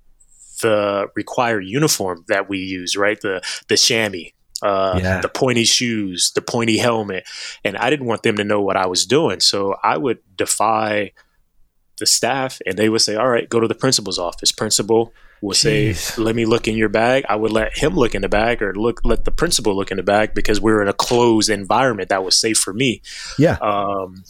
the 0.61 1.07
required 1.15 1.65
uniform 1.65 2.25
that 2.29 2.49
we 2.49 2.59
use, 2.59 2.95
right? 2.95 3.19
The 3.21 3.41
the 3.67 3.77
chamois, 3.77 4.31
uh, 4.61 4.99
yeah. 5.01 5.21
the 5.21 5.29
pointy 5.29 5.63
shoes, 5.63 6.31
the 6.31 6.41
pointy 6.41 6.77
helmet, 6.77 7.27
and 7.63 7.77
I 7.77 7.89
didn't 7.89 8.07
want 8.07 8.23
them 8.23 8.37
to 8.37 8.43
know 8.43 8.61
what 8.61 8.77
I 8.77 8.87
was 8.87 9.05
doing, 9.05 9.39
so 9.39 9.75
I 9.83 9.97
would 9.97 10.19
defy 10.35 11.11
the 11.99 12.05
staff, 12.05 12.59
and 12.65 12.77
they 12.77 12.89
would 12.89 13.01
say, 13.01 13.15
"All 13.15 13.29
right, 13.29 13.47
go 13.49 13.59
to 13.59 13.67
the 13.67 13.75
principal's 13.75 14.19
office, 14.19 14.51
principal." 14.51 15.13
would 15.41 15.55
Jeez. 15.55 15.95
say, 15.95 16.21
"Let 16.21 16.35
me 16.35 16.45
look 16.45 16.67
in 16.67 16.75
your 16.75 16.89
bag." 16.89 17.25
I 17.29 17.35
would 17.35 17.51
let 17.51 17.77
him 17.77 17.95
look 17.95 18.15
in 18.15 18.21
the 18.21 18.29
bag, 18.29 18.61
or 18.61 18.73
look 18.73 19.01
let 19.03 19.25
the 19.25 19.31
principal 19.31 19.75
look 19.75 19.91
in 19.91 19.97
the 19.97 20.03
bag 20.03 20.33
because 20.33 20.61
we 20.61 20.71
are 20.71 20.81
in 20.81 20.87
a 20.87 20.93
closed 20.93 21.49
environment 21.49 22.09
that 22.09 22.23
was 22.23 22.35
safe 22.35 22.57
for 22.57 22.73
me. 22.73 23.01
Yeah. 23.37 23.57
Um, 23.61 24.23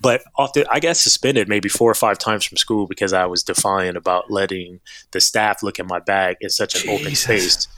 but 0.00 0.22
often 0.36 0.64
I 0.70 0.80
got 0.80 0.96
suspended 0.96 1.48
maybe 1.48 1.68
four 1.68 1.90
or 1.90 1.94
five 1.94 2.18
times 2.18 2.44
from 2.44 2.56
school 2.56 2.86
because 2.86 3.12
I 3.12 3.26
was 3.26 3.42
defiant 3.42 3.96
about 3.96 4.30
letting 4.30 4.80
the 5.10 5.20
staff 5.20 5.62
look 5.62 5.78
in 5.78 5.86
my 5.86 6.00
bag 6.00 6.38
in 6.40 6.50
such 6.50 6.74
an 6.74 6.82
Jesus. 6.82 7.00
open 7.00 7.14
space. 7.14 7.68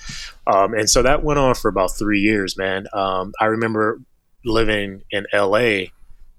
Um, 0.47 0.75
and 0.75 0.89
so 0.89 1.03
that 1.03 1.23
went 1.23 1.39
on 1.39 1.55
for 1.55 1.69
about 1.69 1.97
three 1.97 2.21
years, 2.21 2.57
man. 2.57 2.87
Um, 2.93 3.33
I 3.41 3.47
remember 3.47 4.01
living 4.45 5.03
in 5.11 5.27
LA. 5.33 5.85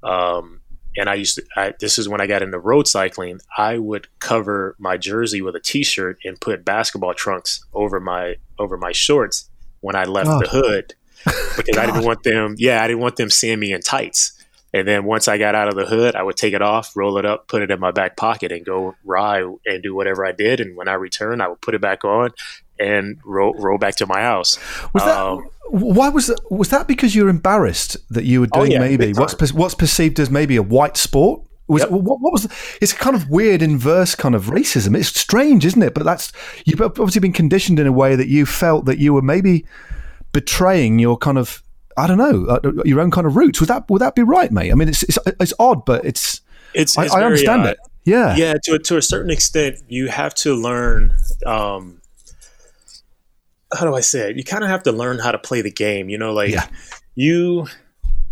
Um, 0.04 0.62
and 0.98 1.10
I 1.10 1.16
used 1.16 1.36
to, 1.36 1.44
I, 1.58 1.74
this 1.80 1.98
is 1.98 2.08
when 2.08 2.22
I 2.22 2.28
got 2.28 2.42
into 2.42 2.60
road 2.60 2.88
cycling. 2.88 3.40
I 3.58 3.78
would 3.78 4.08
cover 4.20 4.76
my 4.80 4.98
jersey 4.98 5.42
with 5.42 5.56
a 5.56 5.60
t-shirt 5.60 6.20
and 6.24 6.40
put 6.40 6.64
basketball 6.64 7.14
trunks 7.14 7.66
over 7.74 8.00
my 8.00 8.36
over 8.58 8.78
my 8.78 8.92
shorts 8.94 9.50
when 9.82 9.96
I 9.96 10.06
left 10.06 10.30
oh. 10.30 10.40
the 10.40 10.48
hood 10.48 10.94
because 11.58 11.78
I 11.78 11.86
didn't 11.88 12.06
want 12.06 12.24
them. 12.24 12.56
Yeah, 12.58 12.82
I 12.82 12.88
didn't 12.88 13.02
want 13.02 13.18
them 13.18 13.30
seeing 13.30 13.60
me 13.60 13.74
in 13.74 13.82
tights. 13.82 14.32
And 14.74 14.88
then 14.88 15.06
once 15.06 15.30
I 15.30 15.38
got 15.38 15.56
out 15.56 15.70
of 15.70 15.76
the 15.76 15.86
hood, 15.86 16.16
I 16.16 16.24
would 16.24 16.36
take 16.36 16.54
it 16.54 16.62
off, 16.62 16.98
roll 16.98 17.18
it 17.18 17.26
up, 17.26 17.48
put 17.48 17.62
it 17.62 17.72
in 17.72 17.80
my 17.80 17.92
back 17.92 18.18
pocket, 18.18 18.52
and 18.52 18.66
go 18.66 18.96
ride 19.06 19.46
and 19.66 19.82
do 19.82 19.96
whatever 19.96 20.26
I 20.26 20.34
did. 20.34 20.60
And 20.60 20.76
when 20.76 20.90
I 20.90 20.94
returned, 20.94 21.42
I 21.42 21.48
would 21.48 21.62
put 21.62 21.76
it 21.76 21.82
back 21.82 22.04
on 22.04 22.32
and 22.80 23.18
roll, 23.26 23.54
roll 23.54 23.78
back 23.78 23.96
to 23.98 24.06
my 24.06 24.22
house. 24.22 24.58
Was 24.94 25.04
that, 25.04 25.18
um, 25.18 25.50
why 25.70 26.10
was 26.10 26.28
that, 26.28 26.40
was 26.52 26.70
that 26.70 26.88
because 26.88 27.16
you're 27.16 27.30
embarrassed 27.30 27.98
that 28.10 28.26
you 28.26 28.42
were 28.42 28.48
oh, 28.54 28.66
doing 28.66 28.74
oh 28.74 28.76
yeah, 28.76 28.80
maybe 28.80 29.14
what's 29.14 29.54
what's 29.54 29.76
perceived 29.76 30.20
as 30.20 30.30
maybe 30.30 30.56
a 30.56 30.64
white 30.64 30.98
sport? 30.98 31.42
Was 31.68 31.82
yep. 31.82 31.90
what, 31.90 32.20
what, 32.22 32.32
was 32.32 32.44
the, 32.44 32.56
it's 32.80 32.94
kind 32.94 33.16
of 33.16 33.28
weird 33.30 33.64
inverse 33.64 34.14
kind 34.14 34.36
of 34.36 34.46
racism. 34.46 34.96
It's 34.96 35.08
strange, 35.20 35.66
isn't 35.66 35.82
it? 35.82 35.96
But 35.96 36.04
that's 36.04 36.32
you've 36.66 36.82
obviously 36.82 37.22
been 37.22 37.34
conditioned 37.34 37.80
in 37.80 37.88
a 37.88 37.92
way 37.92 38.16
that 38.16 38.28
you 38.28 38.46
felt 38.46 38.86
that 38.86 39.00
you 39.00 39.14
were 39.14 39.24
maybe 39.24 39.66
betraying 40.32 41.00
your 41.00 41.18
kind 41.18 41.40
of 41.40 41.64
I 41.98 42.08
don't 42.08 42.18
know 42.18 42.46
uh, 42.46 42.84
your 42.84 43.00
own 43.00 43.10
kind 43.10 43.26
of 43.26 43.36
roots. 43.36 43.60
Would 43.60 43.70
that 43.70 43.90
would 43.90 44.02
that 44.02 44.14
be 44.14 44.22
right, 44.22 44.52
mate? 44.52 44.72
I 44.72 44.76
mean, 44.76 44.90
it's 44.90 45.02
it's, 45.04 45.18
it's 45.40 45.54
odd, 45.58 45.86
but 45.86 46.06
it's 46.06 46.42
it's, 46.74 46.98
it's 46.98 47.14
I, 47.14 47.22
I, 47.22 47.24
understand 47.24 47.64
odd. 47.64 47.70
it. 47.70 47.78
Yeah, 48.04 48.36
yeah. 48.36 48.54
To 48.66 48.78
to 48.78 48.98
a 48.98 49.02
certain 49.02 49.32
extent, 49.32 49.80
you 49.88 50.08
have 50.08 50.36
to 50.36 50.54
learn. 50.54 51.16
Um, 51.46 52.02
how 53.74 53.86
do 53.86 53.96
I 53.96 54.02
say 54.02 54.30
it? 54.30 54.38
You 54.38 54.44
kind 54.44 54.64
of 54.64 54.70
have 54.70 54.84
to 54.84 54.92
learn 54.92 55.20
how 55.20 55.32
to 55.32 55.40
play 55.40 55.62
the 55.62 55.72
game. 55.72 56.10
You 56.10 56.18
know, 56.18 56.34
like 56.34 56.52
yeah. 56.52 56.68
you 57.16 57.68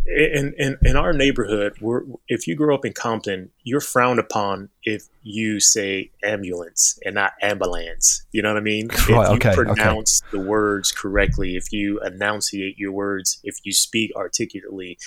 in, 0.06 0.54
in 0.58 0.78
in 0.82 0.96
our 0.98 1.14
neighborhood, 1.14 1.76
we're, 1.80 2.04
if 2.28 2.46
you 2.46 2.56
grow 2.56 2.76
up 2.76 2.84
in 2.84 2.92
Compton, 2.92 3.52
you're 3.64 3.80
frowned 3.80 4.20
upon 4.20 4.70
if 4.84 5.08
you 5.22 5.62
say 5.62 6.12
ambulance 6.24 7.00
and 7.06 7.16
not 7.16 7.34
ambulance. 7.42 8.26
You 8.32 8.42
know 8.42 8.50
what 8.50 8.58
I 8.58 8.64
mean? 8.64 8.90
Right, 9.10 9.26
if 9.26 9.44
you 9.44 9.50
okay, 9.50 9.54
pronounce 9.54 10.22
okay. 10.24 10.38
the 10.38 10.50
words 10.50 10.92
correctly, 10.92 11.56
if 11.56 11.72
you 11.72 12.00
enunciate 12.02 12.78
your 12.78 12.92
words, 12.92 13.40
if 13.44 13.58
you 13.64 13.74
speak 13.74 14.12
articulately, 14.16 14.98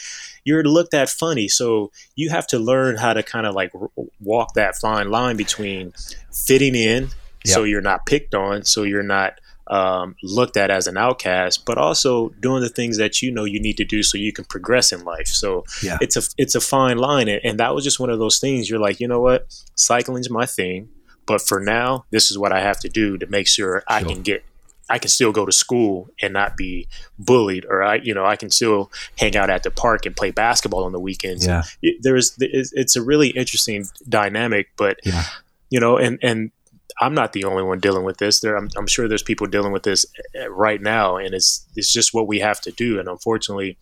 you're 0.44 0.64
looked 0.64 0.94
at 0.94 1.08
funny. 1.08 1.48
So 1.48 1.92
you 2.14 2.30
have 2.30 2.46
to 2.48 2.58
learn 2.58 2.96
how 2.96 3.14
to 3.14 3.22
kind 3.22 3.46
of 3.46 3.54
like 3.54 3.72
walk 4.20 4.54
that 4.54 4.76
fine 4.76 5.10
line 5.10 5.36
between 5.36 5.92
fitting 6.32 6.74
in, 6.74 7.04
yep. 7.04 7.10
so 7.44 7.64
you're 7.64 7.80
not 7.80 8.06
picked 8.06 8.34
on, 8.34 8.64
so 8.64 8.82
you're 8.82 9.02
not 9.02 9.40
um, 9.68 10.14
looked 10.22 10.56
at 10.56 10.70
as 10.70 10.86
an 10.86 10.96
outcast, 10.96 11.64
but 11.66 11.78
also 11.78 12.28
doing 12.40 12.62
the 12.62 12.68
things 12.68 12.98
that 12.98 13.22
you 13.22 13.32
know 13.32 13.44
you 13.44 13.60
need 13.60 13.76
to 13.78 13.84
do 13.84 14.02
so 14.02 14.18
you 14.18 14.32
can 14.32 14.44
progress 14.44 14.92
in 14.92 15.04
life. 15.04 15.26
So 15.26 15.64
yeah. 15.82 15.98
it's 16.00 16.16
a 16.16 16.22
it's 16.38 16.54
a 16.54 16.60
fine 16.60 16.98
line, 16.98 17.28
and, 17.28 17.58
that 17.58 17.74
was 17.74 17.84
just 17.84 17.98
one 17.98 18.10
of 18.10 18.18
those 18.18 18.38
things. 18.38 18.68
You're 18.68 18.78
like, 18.78 19.00
you 19.00 19.08
know 19.08 19.20
what, 19.20 19.46
cycling's 19.74 20.30
my 20.30 20.46
thing, 20.46 20.90
but 21.24 21.40
for 21.40 21.58
now, 21.58 22.04
this 22.10 22.30
is 22.30 22.38
what 22.38 22.52
I 22.52 22.60
have 22.60 22.78
to 22.80 22.88
do 22.88 23.16
to 23.18 23.26
make 23.26 23.48
sure, 23.48 23.80
sure. 23.80 23.84
I 23.88 24.02
can 24.02 24.22
get 24.22 24.44
I 24.88 24.98
can 24.98 25.08
still 25.08 25.32
go 25.32 25.44
to 25.44 25.52
school 25.52 26.10
and 26.22 26.32
not 26.32 26.56
be 26.56 26.88
bullied, 27.18 27.64
or 27.64 27.82
I, 27.82 27.96
you 27.96 28.14
know, 28.14 28.24
I 28.24 28.36
can 28.36 28.50
still 28.50 28.92
hang 29.18 29.36
out 29.36 29.50
at 29.50 29.62
the 29.64 29.70
park 29.70 30.06
and 30.06 30.14
play 30.14 30.30
basketball 30.30 30.84
on 30.84 30.92
the 30.92 31.00
weekends. 31.00 31.46
Yeah. 31.46 31.64
There's, 32.00 32.36
it's 32.38 32.94
a 32.94 33.02
really 33.02 33.28
interesting 33.30 33.86
dynamic, 34.08 34.68
but 34.76 34.98
yeah. 35.04 35.24
you 35.70 35.80
know, 35.80 35.96
and 35.96 36.18
and 36.22 36.52
I'm 37.00 37.14
not 37.14 37.32
the 37.32 37.44
only 37.44 37.62
one 37.62 37.78
dealing 37.78 38.04
with 38.04 38.18
this. 38.18 38.40
There, 38.40 38.56
I'm, 38.56 38.68
I'm, 38.76 38.86
sure 38.86 39.08
there's 39.08 39.22
people 39.22 39.46
dealing 39.46 39.72
with 39.72 39.82
this 39.82 40.06
eh, 40.34 40.46
right 40.48 40.80
now, 40.80 41.16
and 41.16 41.34
it's 41.34 41.66
it's 41.76 41.92
just 41.92 42.14
what 42.14 42.26
we 42.26 42.40
have 42.40 42.60
to 42.62 42.72
do. 42.72 42.98
And 42.98 43.08
unfortunately, 43.08 43.76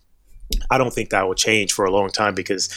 I 0.71 0.79
don't 0.79 0.93
think 0.93 1.11
that 1.11 1.27
will 1.27 1.35
change 1.35 1.73
for 1.73 1.85
a 1.85 1.91
long 1.91 2.09
time 2.09 2.35
because, 2.35 2.69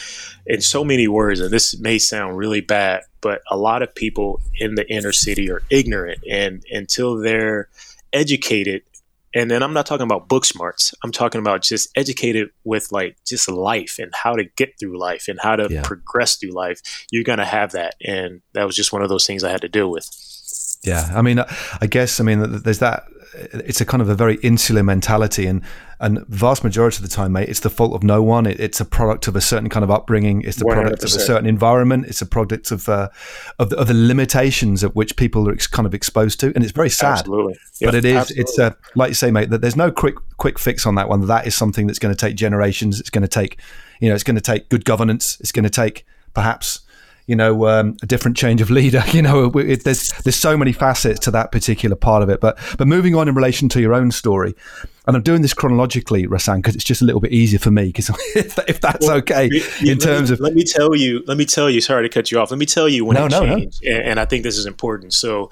in 0.45 0.61
so 0.61 0.83
many 0.83 1.07
words, 1.07 1.39
and 1.39 1.51
this 1.51 1.79
may 1.79 1.97
sound 1.97 2.37
really 2.37 2.61
bad, 2.61 3.03
but 3.21 3.41
a 3.49 3.57
lot 3.57 3.81
of 3.81 3.93
people 3.95 4.41
in 4.59 4.75
the 4.75 4.87
inner 4.91 5.11
city 5.11 5.49
are 5.49 5.63
ignorant, 5.69 6.19
and 6.29 6.63
until 6.71 7.17
they're 7.17 7.69
educated 8.13 8.83
and 9.37 9.51
then 9.51 9.61
I'm 9.61 9.71
not 9.71 9.85
talking 9.85 10.03
about 10.03 10.27
book 10.27 10.45
smarts. 10.45 10.95
I'm 11.03 11.11
talking 11.11 11.39
about 11.39 11.61
just 11.61 11.89
educated 11.95 12.49
with 12.63 12.91
like 12.91 13.17
just 13.23 13.47
life 13.47 13.99
and 13.99 14.11
how 14.15 14.33
to 14.33 14.45
get 14.55 14.79
through 14.79 14.97
life 14.97 15.27
and 15.27 15.39
how 15.39 15.55
to 15.55 15.67
yeah. 15.69 15.83
progress 15.83 16.37
through 16.37 16.53
life. 16.53 16.81
You're 17.11 17.23
going 17.23 17.37
to 17.37 17.45
have 17.45 17.73
that. 17.73 17.93
And 18.03 18.41
that 18.53 18.65
was 18.65 18.75
just 18.75 18.91
one 18.91 19.03
of 19.03 19.09
those 19.09 19.27
things 19.27 19.43
I 19.43 19.51
had 19.51 19.61
to 19.61 19.69
deal 19.69 19.91
with. 19.91 20.09
Yeah. 20.83 21.11
I 21.13 21.21
mean, 21.21 21.39
I 21.39 21.85
guess, 21.85 22.19
I 22.19 22.23
mean, 22.23 22.63
there's 22.63 22.79
that 22.79 23.05
it's 23.33 23.81
a 23.81 23.85
kind 23.85 24.01
of 24.01 24.09
a 24.09 24.15
very 24.15 24.35
insular 24.37 24.83
mentality 24.83 25.45
and 25.45 25.61
and 25.99 26.25
vast 26.27 26.63
majority 26.63 26.97
of 26.97 27.09
the 27.09 27.13
time 27.13 27.31
mate 27.31 27.49
it's 27.49 27.61
the 27.61 27.69
fault 27.69 27.93
of 27.93 28.03
no 28.03 28.21
one. 28.21 28.45
It, 28.45 28.59
it's 28.59 28.79
a 28.79 28.85
product 28.85 29.27
of 29.27 29.35
a 29.35 29.41
certain 29.41 29.69
kind 29.69 29.83
of 29.83 29.91
upbringing. 29.91 30.41
It's 30.41 30.57
the 30.57 30.65
100%. 30.65 30.73
product 30.73 31.03
of 31.03 31.09
a 31.09 31.19
certain 31.19 31.45
environment. 31.45 32.05
It's 32.05 32.21
a 32.21 32.25
product 32.25 32.71
of 32.71 32.87
uh, 32.87 33.09
of, 33.59 33.69
the, 33.69 33.77
of, 33.77 33.87
the, 33.87 33.93
limitations 33.93 34.83
of 34.83 34.95
which 34.95 35.15
people 35.15 35.49
are 35.49 35.53
ex- 35.53 35.67
kind 35.67 35.85
of 35.85 35.93
exposed 35.93 36.39
to 36.41 36.51
and 36.55 36.63
it's 36.63 36.73
very 36.73 36.89
sad. 36.89 37.19
Absolutely. 37.19 37.55
But 37.81 37.95
it 37.95 38.05
is 38.05 38.15
absolutely. 38.15 38.41
it's 38.41 38.59
uh, 38.59 38.71
like 38.95 39.09
you 39.09 39.15
say 39.15 39.31
mate 39.31 39.49
that 39.49 39.61
there's 39.61 39.75
no 39.75 39.91
quick 39.91 40.15
quick 40.37 40.59
fix 40.59 40.85
on 40.85 40.95
that 40.95 41.09
one. 41.09 41.25
That 41.27 41.47
is 41.47 41.55
something 41.55 41.87
that's 41.87 41.99
going 41.99 42.13
to 42.13 42.19
take 42.19 42.35
generations. 42.35 42.99
It's 42.99 43.09
going 43.09 43.23
to 43.23 43.27
take 43.27 43.59
you 43.99 44.09
know 44.09 44.15
it's 44.15 44.23
going 44.23 44.35
to 44.35 44.41
take 44.41 44.69
good 44.69 44.85
governance. 44.85 45.37
It's 45.39 45.51
going 45.51 45.63
to 45.63 45.69
take 45.69 46.05
perhaps 46.33 46.81
you 47.27 47.35
know, 47.35 47.67
um, 47.67 47.97
a 48.01 48.05
different 48.05 48.37
change 48.37 48.61
of 48.61 48.71
leader. 48.71 49.03
You 49.17 49.23
know, 49.23 49.45
it, 49.55 49.83
there's 49.83 50.09
there's 50.23 50.35
so 50.35 50.55
many 50.55 50.71
facets 50.71 51.19
to 51.21 51.31
that 51.31 51.51
particular 51.51 51.95
part 51.95 52.21
of 52.21 52.29
it. 52.29 52.39
But 52.39 52.59
but 52.77 52.87
moving 52.87 53.15
on 53.15 53.27
in 53.27 53.33
relation 53.33 53.67
to 53.69 53.81
your 53.81 53.95
own 53.95 54.11
story, 54.11 54.53
and 55.07 55.15
I'm 55.15 55.23
doing 55.23 55.41
this 55.41 55.55
chronologically, 55.55 56.27
Rahsaan, 56.27 56.57
because 56.57 56.75
it's 56.75 56.83
just 56.83 57.01
a 57.01 57.05
little 57.05 57.21
bit 57.21 57.31
easier 57.31 57.57
for 57.57 57.71
me. 57.71 57.87
Because 57.87 58.09
if, 58.35 58.59
if, 58.69 58.79
that's 58.79 59.07
well, 59.07 59.17
okay, 59.17 59.49
you, 59.51 59.91
in 59.91 59.97
terms 59.97 60.29
me, 60.29 60.35
of 60.35 60.39
let 60.39 60.53
me 60.53 60.63
tell 60.63 60.95
you, 60.95 61.23
let 61.25 61.37
me 61.37 61.45
tell 61.45 61.67
you. 61.67 61.81
Sorry 61.81 62.07
to 62.07 62.13
cut 62.13 62.29
you 62.29 62.39
off. 62.39 62.51
Let 62.51 62.59
me 62.59 62.67
tell 62.67 62.87
you 62.87 63.05
when 63.05 63.15
no, 63.15 63.25
it 63.25 63.31
no, 63.31 63.39
changed, 63.39 63.81
no. 63.83 63.91
And, 63.91 64.03
and, 64.03 64.19
I 64.19 64.25
think 64.25 64.43
this 64.43 64.57
is 64.57 64.67
important. 64.67 65.13
So, 65.13 65.49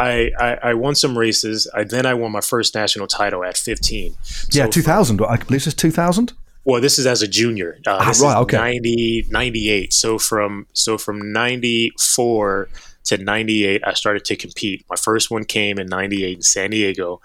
I, 0.00 0.30
I, 0.38 0.58
I 0.62 0.74
won 0.74 0.94
some 0.94 1.16
races. 1.16 1.70
I, 1.74 1.84
then 1.84 2.04
I 2.04 2.14
won 2.14 2.32
my 2.32 2.40
first 2.40 2.74
national 2.74 3.06
title 3.06 3.44
at 3.44 3.56
15. 3.56 4.16
So 4.22 4.58
yeah, 4.58 4.66
2000. 4.66 5.20
I 5.22 5.36
believe 5.36 5.66
it's 5.66 5.74
2000. 5.74 6.32
Well, 6.64 6.80
this 6.80 6.98
is 6.98 7.06
as 7.06 7.22
a 7.22 7.28
junior. 7.28 7.78
Uh, 7.86 7.98
ah, 8.00 8.12
right, 8.22 8.36
okay. 8.38 8.56
90, 8.56 9.26
98. 9.30 9.92
So 9.92 10.18
from 10.18 10.66
so 10.72 10.98
from 10.98 11.32
94 11.32 12.68
to 13.04 13.18
98, 13.18 13.82
I 13.84 13.94
started 13.94 14.24
to 14.26 14.36
compete. 14.36 14.84
My 14.90 14.96
first 14.96 15.30
one 15.30 15.44
came 15.44 15.78
in 15.78 15.86
98 15.86 16.36
in 16.36 16.42
San 16.42 16.70
Diego. 16.70 17.20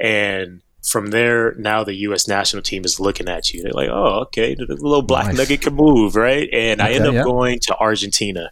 And 0.00 0.62
from 0.82 1.08
there, 1.08 1.54
now 1.54 1.84
the 1.84 1.94
U.S. 1.94 2.26
national 2.26 2.62
team 2.62 2.84
is 2.84 2.98
looking 2.98 3.28
at 3.28 3.52
you. 3.52 3.62
They're 3.62 3.72
like, 3.72 3.90
oh, 3.90 4.20
okay, 4.22 4.54
the 4.54 4.66
little 4.66 5.02
black 5.02 5.26
nice. 5.26 5.36
nugget 5.36 5.62
can 5.62 5.74
move, 5.74 6.16
right? 6.16 6.48
And 6.52 6.80
okay, 6.80 6.90
I 6.90 6.94
end 6.94 7.06
up 7.06 7.14
yeah. 7.14 7.22
going 7.22 7.60
to 7.60 7.76
Argentina. 7.78 8.50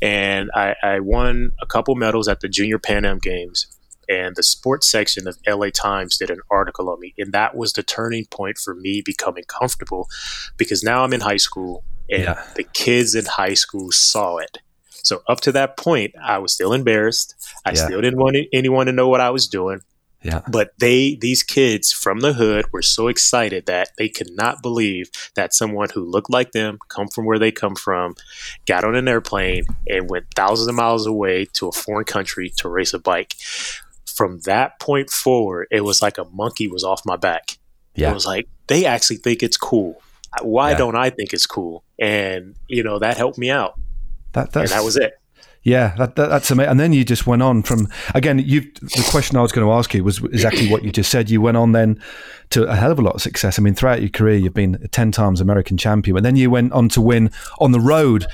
And 0.00 0.50
I, 0.54 0.76
I 0.82 1.00
won 1.00 1.52
a 1.60 1.66
couple 1.66 1.94
medals 1.94 2.28
at 2.28 2.40
the 2.40 2.48
Junior 2.48 2.78
Pan 2.78 3.04
Am 3.04 3.18
Games 3.18 3.66
and 4.10 4.34
the 4.34 4.42
sports 4.42 4.90
section 4.90 5.28
of 5.28 5.38
LA 5.46 5.68
Times 5.72 6.18
did 6.18 6.30
an 6.30 6.40
article 6.50 6.90
on 6.90 6.98
me. 6.98 7.14
And 7.16 7.32
that 7.32 7.56
was 7.56 7.72
the 7.72 7.84
turning 7.84 8.26
point 8.26 8.58
for 8.58 8.74
me 8.74 9.02
becoming 9.02 9.44
comfortable 9.44 10.08
because 10.56 10.82
now 10.82 11.04
I'm 11.04 11.12
in 11.12 11.20
high 11.20 11.36
school 11.36 11.84
and 12.10 12.24
yeah. 12.24 12.44
the 12.56 12.64
kids 12.64 13.14
in 13.14 13.24
high 13.24 13.54
school 13.54 13.92
saw 13.92 14.38
it. 14.38 14.58
So 14.90 15.22
up 15.28 15.40
to 15.42 15.52
that 15.52 15.76
point, 15.76 16.14
I 16.22 16.38
was 16.38 16.52
still 16.52 16.72
embarrassed. 16.72 17.36
I 17.64 17.70
yeah. 17.70 17.86
still 17.86 18.00
didn't 18.00 18.18
want 18.18 18.36
anyone 18.52 18.86
to 18.86 18.92
know 18.92 19.08
what 19.08 19.20
I 19.20 19.30
was 19.30 19.46
doing. 19.46 19.80
Yeah. 20.22 20.42
But 20.50 20.72
they, 20.78 21.14
these 21.14 21.42
kids 21.42 21.92
from 21.92 22.20
the 22.20 22.34
hood 22.34 22.66
were 22.72 22.82
so 22.82 23.08
excited 23.08 23.66
that 23.66 23.90
they 23.96 24.08
could 24.08 24.30
not 24.36 24.60
believe 24.60 25.10
that 25.34 25.54
someone 25.54 25.88
who 25.94 26.04
looked 26.04 26.28
like 26.28 26.52
them, 26.52 26.78
come 26.88 27.08
from 27.08 27.24
where 27.24 27.38
they 27.38 27.50
come 27.50 27.74
from, 27.74 28.16
got 28.66 28.84
on 28.84 28.96
an 28.96 29.08
airplane 29.08 29.64
and 29.88 30.10
went 30.10 30.26
thousands 30.34 30.68
of 30.68 30.74
miles 30.74 31.06
away 31.06 31.46
to 31.54 31.68
a 31.68 31.72
foreign 31.72 32.04
country 32.04 32.52
to 32.58 32.68
race 32.68 32.92
a 32.92 32.98
bike. 32.98 33.34
From 34.20 34.40
that 34.40 34.78
point 34.80 35.08
forward, 35.08 35.68
it 35.70 35.82
was 35.82 36.02
like 36.02 36.18
a 36.18 36.26
monkey 36.26 36.68
was 36.68 36.84
off 36.84 37.00
my 37.06 37.16
back. 37.16 37.56
Yeah. 37.94 38.10
It 38.10 38.14
was 38.14 38.26
like, 38.26 38.48
they 38.66 38.84
actually 38.84 39.16
think 39.16 39.42
it's 39.42 39.56
cool. 39.56 40.02
Why 40.42 40.72
yeah. 40.72 40.76
don't 40.76 40.94
I 40.94 41.08
think 41.08 41.32
it's 41.32 41.46
cool? 41.46 41.84
And, 41.98 42.54
you 42.68 42.82
know, 42.82 42.98
that 42.98 43.16
helped 43.16 43.38
me 43.38 43.50
out. 43.50 43.80
That, 44.32 44.54
and 44.54 44.68
that 44.68 44.84
was 44.84 44.98
it. 44.98 45.14
Yeah, 45.62 45.94
that, 45.96 46.16
that, 46.16 46.28
that's 46.28 46.50
amazing. 46.50 46.70
And 46.70 46.80
then 46.80 46.92
you 46.92 47.02
just 47.02 47.26
went 47.26 47.40
on 47.40 47.62
from 47.62 47.88
again. 48.14 48.38
You 48.38 48.60
the 48.60 49.08
question 49.10 49.38
I 49.38 49.40
was 49.42 49.52
going 49.52 49.66
to 49.66 49.72
ask 49.72 49.94
you 49.94 50.04
was 50.04 50.18
exactly 50.18 50.68
what 50.70 50.84
you 50.84 50.92
just 50.92 51.10
said. 51.10 51.30
You 51.30 51.40
went 51.40 51.56
on 51.56 51.72
then 51.72 51.98
to 52.50 52.64
a 52.64 52.76
hell 52.76 52.92
of 52.92 52.98
a 52.98 53.02
lot 53.02 53.14
of 53.14 53.22
success. 53.22 53.58
I 53.58 53.62
mean, 53.62 53.74
throughout 53.74 54.02
your 54.02 54.10
career, 54.10 54.36
you've 54.36 54.54
been 54.54 54.86
ten 54.92 55.12
times 55.12 55.40
American 55.40 55.78
champion, 55.78 56.14
but 56.14 56.22
then 56.22 56.36
you 56.36 56.50
went 56.50 56.72
on 56.72 56.90
to 56.90 57.00
win 57.00 57.30
on 57.58 57.72
the 57.72 57.80
road 57.80 58.26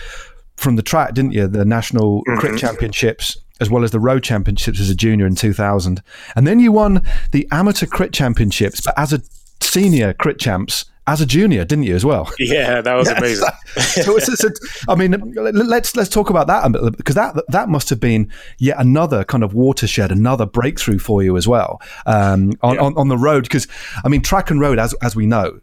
from 0.56 0.76
the 0.76 0.82
track, 0.82 1.14
didn't 1.14 1.32
you? 1.32 1.46
The 1.46 1.64
national 1.64 2.22
mm-hmm. 2.24 2.38
crit 2.38 2.58
championships 2.58 3.38
as 3.60 3.70
well 3.70 3.84
as 3.84 3.90
the 3.90 4.00
road 4.00 4.22
championships 4.22 4.80
as 4.80 4.90
a 4.90 4.94
junior 4.94 5.26
in 5.26 5.34
2000, 5.34 6.02
and 6.34 6.46
then 6.46 6.60
you 6.60 6.72
won 6.72 7.02
the 7.32 7.48
amateur 7.50 7.86
crit 7.86 8.12
championships, 8.12 8.80
but 8.80 8.94
as 8.98 9.12
a 9.12 9.22
senior 9.60 10.12
crit 10.12 10.38
champs 10.38 10.86
as 11.08 11.20
a 11.20 11.26
junior, 11.26 11.64
didn't 11.64 11.84
you 11.84 11.94
as 11.94 12.04
well? 12.04 12.30
Yeah, 12.38 12.80
that 12.80 12.94
was 12.94 13.08
amazing. 13.08 13.48
so 13.76 14.16
it's, 14.16 14.28
it's 14.28 14.44
a, 14.44 14.50
I 14.88 14.94
mean, 14.94 15.32
let's 15.34 15.96
let's 15.96 16.08
talk 16.08 16.30
about 16.30 16.46
that 16.46 16.94
because 16.96 17.14
that 17.16 17.42
that 17.48 17.68
must 17.68 17.90
have 17.90 17.98
been 17.98 18.30
yet 18.58 18.76
another 18.78 19.24
kind 19.24 19.42
of 19.42 19.52
watershed, 19.52 20.12
another 20.12 20.46
breakthrough 20.46 20.98
for 20.98 21.22
you 21.22 21.36
as 21.36 21.48
well 21.48 21.80
um, 22.06 22.52
on, 22.62 22.74
yeah. 22.76 22.80
on, 22.80 22.96
on 22.96 23.08
the 23.08 23.18
road. 23.18 23.44
Because 23.44 23.66
I 24.04 24.08
mean, 24.08 24.22
track 24.22 24.50
and 24.50 24.60
road, 24.60 24.78
as 24.78 24.94
as 25.02 25.16
we 25.16 25.26
know, 25.26 25.60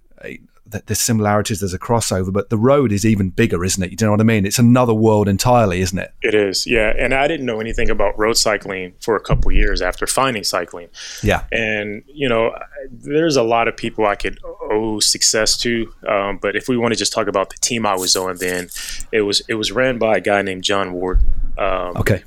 there's 0.85 0.99
similarities, 0.99 1.59
there's 1.59 1.73
a 1.73 1.79
crossover, 1.79 2.31
but 2.31 2.49
the 2.49 2.57
road 2.57 2.91
is 2.91 3.05
even 3.05 3.29
bigger, 3.29 3.63
isn't 3.63 3.81
it? 3.81 3.91
You 3.91 3.97
know 4.05 4.11
what 4.11 4.19
I 4.19 4.23
mean? 4.23 4.45
It's 4.45 4.59
another 4.59 4.93
world 4.93 5.27
entirely, 5.27 5.81
isn't 5.81 5.97
it? 5.97 6.13
It 6.21 6.35
is, 6.35 6.65
yeah. 6.67 6.93
And 6.97 7.13
I 7.13 7.27
didn't 7.27 7.45
know 7.45 7.59
anything 7.59 7.89
about 7.89 8.17
road 8.17 8.37
cycling 8.37 8.93
for 8.99 9.15
a 9.15 9.19
couple 9.19 9.51
years 9.51 9.81
after 9.81 10.07
finding 10.07 10.43
cycling. 10.43 10.89
Yeah. 11.21 11.45
And, 11.51 12.03
you 12.07 12.27
know, 12.27 12.55
there's 12.91 13.35
a 13.35 13.43
lot 13.43 13.67
of 13.67 13.77
people 13.77 14.05
I 14.05 14.15
could 14.15 14.39
owe 14.43 14.99
success 14.99 15.57
to. 15.57 15.93
Um, 16.07 16.39
but 16.41 16.55
if 16.55 16.67
we 16.67 16.77
want 16.77 16.93
to 16.93 16.97
just 16.97 17.13
talk 17.13 17.27
about 17.27 17.49
the 17.49 17.57
team 17.57 17.85
I 17.85 17.95
was 17.95 18.15
on 18.15 18.37
then, 18.37 18.69
it 19.11 19.21
was 19.21 19.41
it 19.47 19.55
was 19.55 19.71
ran 19.71 19.97
by 19.97 20.17
a 20.17 20.21
guy 20.21 20.41
named 20.41 20.63
John 20.63 20.93
Ward. 20.93 21.19
Um, 21.57 21.97
okay. 21.97 22.23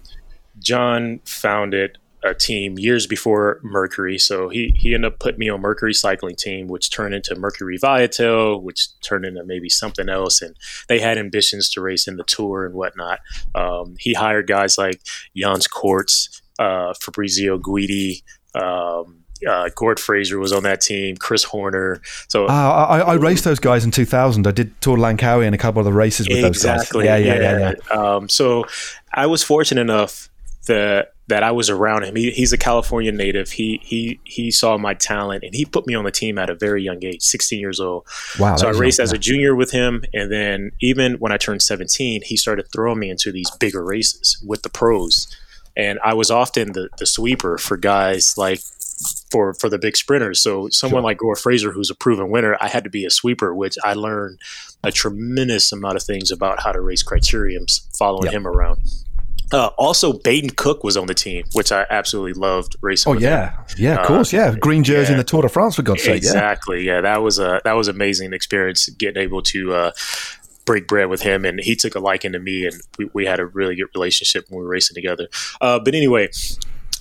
John 0.59 1.21
founded 1.25 1.99
a 2.27 2.35
team 2.35 2.79
years 2.79 3.07
before 3.07 3.61
Mercury. 3.63 4.19
So 4.19 4.49
he, 4.49 4.73
he 4.77 4.95
ended 4.95 5.13
up 5.13 5.19
putting 5.19 5.39
me 5.39 5.49
on 5.49 5.61
Mercury 5.61 5.95
cycling 5.95 6.37
team, 6.37 6.69
which 6.69 6.91
turned 6.91 7.15
into 7.15 7.35
Mercury 7.35 7.79
Viatel, 7.79 8.63
which 8.63 8.89
turned 9.01 9.25
into 9.25 9.45
maybe 9.45 9.69
something 9.69 10.09
else. 10.09 10.43
And 10.43 10.57
they 10.89 10.99
had 10.99 11.19
ambitions 11.19 11.69
to 11.71 11.81
race 11.81 12.07
in 12.07 12.17
the 12.17 12.25
tour 12.25 12.65
and 12.65 12.75
whatnot. 12.75 13.21
Um, 13.55 13.97
he 13.99 14.15
hired 14.15 14.47
guys 14.47 14.79
like 14.79 15.01
Jans 15.37 15.69
Koerts, 15.69 16.41
uh, 16.59 16.95
Fabrizio 16.95 17.59
Guidi, 17.59 18.23
um, 18.55 19.25
uh, 19.47 19.69
Gord 19.75 20.01
Fraser 20.01 20.39
was 20.39 20.53
on 20.53 20.63
that 20.63 20.81
team, 20.81 21.17
Chris 21.17 21.45
Horner. 21.45 22.01
So 22.29 22.47
uh, 22.47 22.49
I, 22.49 23.01
I, 23.01 23.15
raced 23.15 23.45
those 23.45 23.59
guys 23.59 23.85
in 23.85 23.91
2000. 23.91 24.47
I 24.47 24.51
did 24.51 24.81
Tour 24.81 24.97
Langkawi 24.97 25.45
and 25.45 25.55
a 25.55 25.59
couple 25.59 25.81
of 25.81 25.85
the 25.85 25.93
races 25.93 26.29
with 26.29 26.43
exactly, 26.43 27.05
those 27.05 27.09
guys. 27.09 27.25
Yeah, 27.25 27.35
yeah, 27.35 27.59
yeah. 27.59 27.73
yeah. 27.91 28.01
Um, 28.01 28.29
so 28.29 28.65
I 29.13 29.27
was 29.27 29.43
fortunate 29.43 29.83
enough 29.83 30.31
that 30.67 31.13
that 31.29 31.43
I 31.43 31.51
was 31.51 31.69
around 31.69 32.05
him. 32.05 32.15
He, 32.15 32.31
he's 32.31 32.53
a 32.53 32.59
California 32.59 33.11
native. 33.11 33.51
He 33.51 33.81
he 33.83 34.21
he 34.25 34.51
saw 34.51 34.79
my 34.79 34.95
talent 34.95 35.43
and 35.43 35.55
he 35.55 35.65
put 35.65 35.87
me 35.87 35.95
on 35.95 36.05
the 36.05 36.11
team 36.11 36.39
at 36.39 36.51
a 36.51 36.55
very 36.55 36.83
young 36.83 37.05
age, 37.05 37.23
16 37.23 37.59
years 37.59 37.81
old. 37.81 38.07
Wow! 38.39 38.57
So 38.57 38.69
I 38.69 38.73
raced 38.73 39.01
as 39.01 39.13
a 39.13 39.19
junior 39.19 39.55
with 39.55 39.73
him, 39.73 40.05
and 40.15 40.31
then 40.31 40.73
even 40.81 41.15
when 41.15 41.33
I 41.33 41.37
turned 41.37 41.63
17, 41.63 42.23
he 42.25 42.37
started 42.37 42.67
throwing 42.73 42.99
me 42.99 43.11
into 43.11 43.33
these 43.33 43.51
bigger 43.59 43.85
races 43.85 44.43
with 44.47 44.63
the 44.63 44.71
pros, 44.71 45.27
and 45.77 45.99
I 46.05 46.15
was 46.15 46.31
often 46.31 46.73
the 46.73 46.89
the 46.99 47.07
sweeper 47.07 47.59
for 47.59 47.77
guys 47.77 48.35
like 48.37 48.61
for 49.31 49.55
for 49.55 49.69
the 49.69 49.79
big 49.79 49.97
sprinters. 49.97 50.41
So 50.41 50.69
someone 50.71 51.01
sure. 51.01 51.05
like 51.05 51.19
Gord 51.19 51.39
Fraser, 51.39 51.73
who's 51.73 51.91
a 51.91 51.95
proven 51.95 52.31
winner, 52.31 52.57
I 52.61 52.69
had 52.69 52.85
to 52.85 52.91
be 52.91 53.05
a 53.05 53.11
sweeper, 53.11 53.55
which 53.55 53.77
I 53.85 53.95
learned 53.95 54.39
a 54.85 54.93
tremendous 54.93 55.73
amount 55.73 55.97
of 55.97 56.03
things 56.03 56.31
about 56.31 56.63
how 56.63 56.73
to 56.73 56.81
race 56.81 57.03
criteriums 57.03 57.81
following 57.99 58.27
yep. 58.27 58.35
him 58.35 58.47
around. 58.47 58.79
Uh, 59.53 59.69
also, 59.79 60.13
Baden 60.13 60.51
Cook 60.51 60.83
was 60.83 60.97
on 60.97 61.07
the 61.07 61.15
team, 61.15 61.45
which 61.53 61.71
I 61.71 61.87
absolutely 61.89 62.33
loved 62.33 62.77
racing. 62.81 63.13
Oh 63.13 63.19
yeah, 63.19 63.51
him. 63.51 63.65
yeah, 63.79 64.01
of 64.01 64.07
course, 64.07 64.33
yeah, 64.33 64.55
green 64.57 64.83
jersey 64.83 65.09
yeah. 65.09 65.13
in 65.13 65.19
the 65.19 65.25
Tour 65.25 65.43
de 65.43 65.49
France 65.49 65.77
for 65.77 65.83
God's 65.83 66.03
sake. 66.03 66.17
Exactly, 66.17 66.85
yeah. 66.85 66.97
yeah, 66.97 67.01
that 67.03 67.23
was 67.23 67.39
a 67.39 67.61
that 67.65 67.75
was 67.75 67.89
amazing 67.89 68.33
experience 68.33 68.89
getting 68.89 69.23
able 69.23 69.43
to 69.43 69.73
uh, 69.73 69.93
break 70.65 70.89
bread 70.89 71.09
with 71.09 71.23
him, 71.23 71.45
and 71.45 71.61
he 71.61 71.77
took 71.77 71.95
a 71.95 72.01
liking 72.01 72.33
to 72.33 72.41
me, 72.41 72.67
and 72.67 72.75
we, 72.99 73.09
we 73.13 73.27
had 73.27 73.39
a 73.39 73.47
really 73.47 73.77
good 73.77 73.89
relationship 73.95 74.47
when 74.49 74.59
we 74.59 74.65
were 74.65 74.71
racing 74.71 74.95
together. 74.95 75.29
Uh, 75.61 75.79
but 75.79 75.95
anyway, 75.95 76.29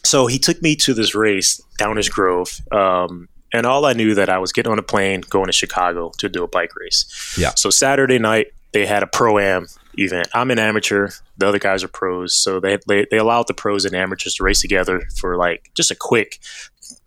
so 0.03 0.27
he 0.27 0.37
took 0.37 0.61
me 0.61 0.75
to 0.77 0.93
this 0.93 1.15
race, 1.15 1.59
Downers 1.79 2.09
Grove. 2.09 2.61
Um, 2.71 3.27
and 3.53 3.65
all 3.65 3.85
I 3.85 3.93
knew 3.93 4.15
that 4.15 4.29
I 4.29 4.37
was 4.37 4.51
getting 4.51 4.71
on 4.71 4.79
a 4.79 4.83
plane 4.83 5.21
going 5.29 5.45
to 5.45 5.53
Chicago 5.53 6.11
to 6.17 6.27
do 6.27 6.43
a 6.43 6.47
bike 6.47 6.75
race. 6.75 7.35
Yeah. 7.37 7.51
So 7.55 7.69
Saturday 7.69 8.19
night 8.19 8.47
they 8.75 8.85
had 8.85 9.03
a 9.03 9.07
pro 9.07 9.39
am 9.39 9.67
event. 9.97 10.27
I'm 10.33 10.51
an 10.51 10.59
amateur. 10.59 11.07
The 11.37 11.47
other 11.47 11.59
guys 11.59 11.81
are 11.81 11.87
pros, 11.87 12.35
so 12.35 12.59
they 12.59 12.77
they, 12.89 13.07
they 13.09 13.17
allowed 13.17 13.47
the 13.47 13.53
pros 13.53 13.85
and 13.85 13.95
amateurs 13.95 14.35
to 14.35 14.43
race 14.43 14.59
together 14.59 15.01
for 15.17 15.37
like 15.37 15.71
just 15.75 15.91
a 15.91 15.95
quick, 15.95 16.39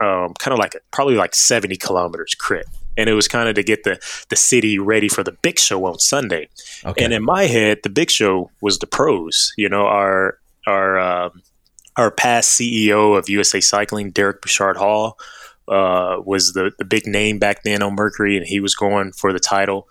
um, 0.00 0.32
kind 0.38 0.54
of 0.54 0.58
like 0.58 0.74
a, 0.74 0.78
probably 0.92 1.16
like 1.16 1.34
70 1.34 1.76
kilometers 1.76 2.34
crit. 2.34 2.64
And 2.96 3.10
it 3.10 3.12
was 3.12 3.28
kind 3.28 3.50
of 3.50 3.54
to 3.56 3.62
get 3.62 3.84
the 3.84 4.00
the 4.30 4.34
city 4.34 4.78
ready 4.78 5.10
for 5.10 5.22
the 5.22 5.32
big 5.32 5.58
show 5.58 5.84
on 5.84 5.98
Sunday. 5.98 6.48
Okay. 6.86 7.04
And 7.04 7.12
in 7.12 7.22
my 7.22 7.44
head, 7.44 7.80
the 7.82 7.90
big 7.90 8.10
show 8.10 8.50
was 8.62 8.78
the 8.78 8.86
pros. 8.86 9.52
You 9.58 9.68
know, 9.68 9.86
our 9.86 10.38
our 10.66 10.98
um, 10.98 11.42
our 11.98 12.10
past 12.10 12.58
CEO 12.58 13.18
of 13.18 13.28
USA 13.28 13.60
Cycling, 13.60 14.10
Derek 14.10 14.40
Bouchard 14.40 14.78
Hall, 14.78 15.18
uh, 15.68 16.16
was 16.24 16.54
the 16.54 16.72
the 16.78 16.86
big 16.86 17.06
name 17.06 17.38
back 17.38 17.62
then 17.62 17.82
on 17.82 17.94
Mercury, 17.94 18.38
and 18.38 18.46
he 18.46 18.58
was 18.58 18.74
going 18.74 19.12
for 19.12 19.34
the 19.34 19.38
title. 19.38 19.86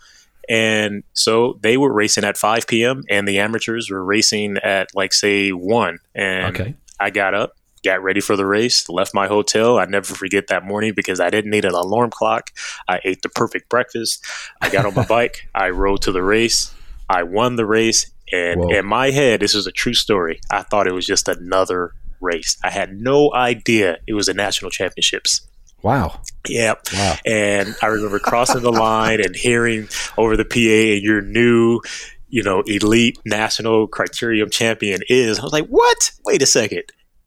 And 0.50 1.04
so 1.14 1.60
they 1.62 1.78
were 1.78 1.92
racing 1.92 2.24
at 2.24 2.38
5 2.38 2.68
p.m. 2.68 3.04
and 3.10 3.28
the 3.28 3.40
amateurs 3.40 3.90
were 3.90 4.04
racing 4.04 4.58
at 4.58 4.90
like 4.96 5.14
say 5.14 5.52
1. 5.52 6.00
And 6.16 6.56
okay. 6.56 6.76
I 7.00 7.10
got 7.10 7.34
up, 7.34 7.54
got 7.84 8.02
ready 8.02 8.22
for 8.22 8.36
the 8.36 8.46
race, 8.46 8.88
left 8.90 9.14
my 9.14 9.28
hotel. 9.28 9.78
I 9.78 9.86
never 9.86 10.14
forget 10.14 10.48
that 10.48 10.64
morning 10.64 10.94
because 10.96 11.20
I 11.20 11.30
didn't 11.30 11.52
need 11.52 11.66
an 11.66 11.74
alarm 11.74 12.12
clock. 12.12 12.52
I 12.88 13.00
ate 13.04 13.22
the 13.22 13.30
perfect 13.30 13.70
breakfast. 13.70 14.26
I 14.62 14.70
got 14.70 14.86
on 14.86 14.93
my 14.93 15.06
bike. 15.10 15.48
I 15.54 15.70
rode 15.70 16.02
to 16.04 16.12
the 16.12 16.24
race. 16.24 16.74
I 17.10 17.24
won 17.24 17.56
the 17.56 17.66
race. 17.66 18.12
And 18.32 18.62
Whoa. 18.62 18.70
in 18.70 18.86
my 18.86 19.12
head, 19.12 19.39
this 19.39 19.56
is 19.56 19.68
a 19.68 19.72
true 19.72 19.93
story. 19.93 20.41
I 20.52 20.64
thought 20.64 20.88
it 20.88 20.93
was 20.93 21.06
just 21.06 21.28
another 21.28 21.93
race. 22.20 22.58
I 22.64 22.70
had 22.70 23.00
no 23.00 23.34
idea 23.34 24.00
it 24.08 24.14
was 24.14 24.26
the 24.26 24.34
national 24.34 24.72
championships. 24.72 25.47
Wow. 25.84 26.21
Yeah. 26.47 26.73
Wow. 26.93 27.15
And 27.25 27.75
I 27.82 27.88
remember 27.88 28.19
crossing 28.19 28.61
the 28.61 28.71
line 28.71 29.21
and 29.21 29.36
hearing 29.36 29.88
over 30.17 30.36
the 30.36 30.45
PA, 30.45 30.93
and 30.95 31.01
you're 31.01 31.21
new, 31.21 31.82
you 32.30 32.43
know, 32.43 32.61
elite 32.61 33.19
national 33.25 33.88
criterium 33.88 34.51
champion 34.51 35.01
is. 35.09 35.39
I 35.39 35.43
was 35.43 35.53
like, 35.53 35.67
what? 35.67 36.11
Wait 36.25 36.41
a 36.41 36.45
second. 36.45 36.84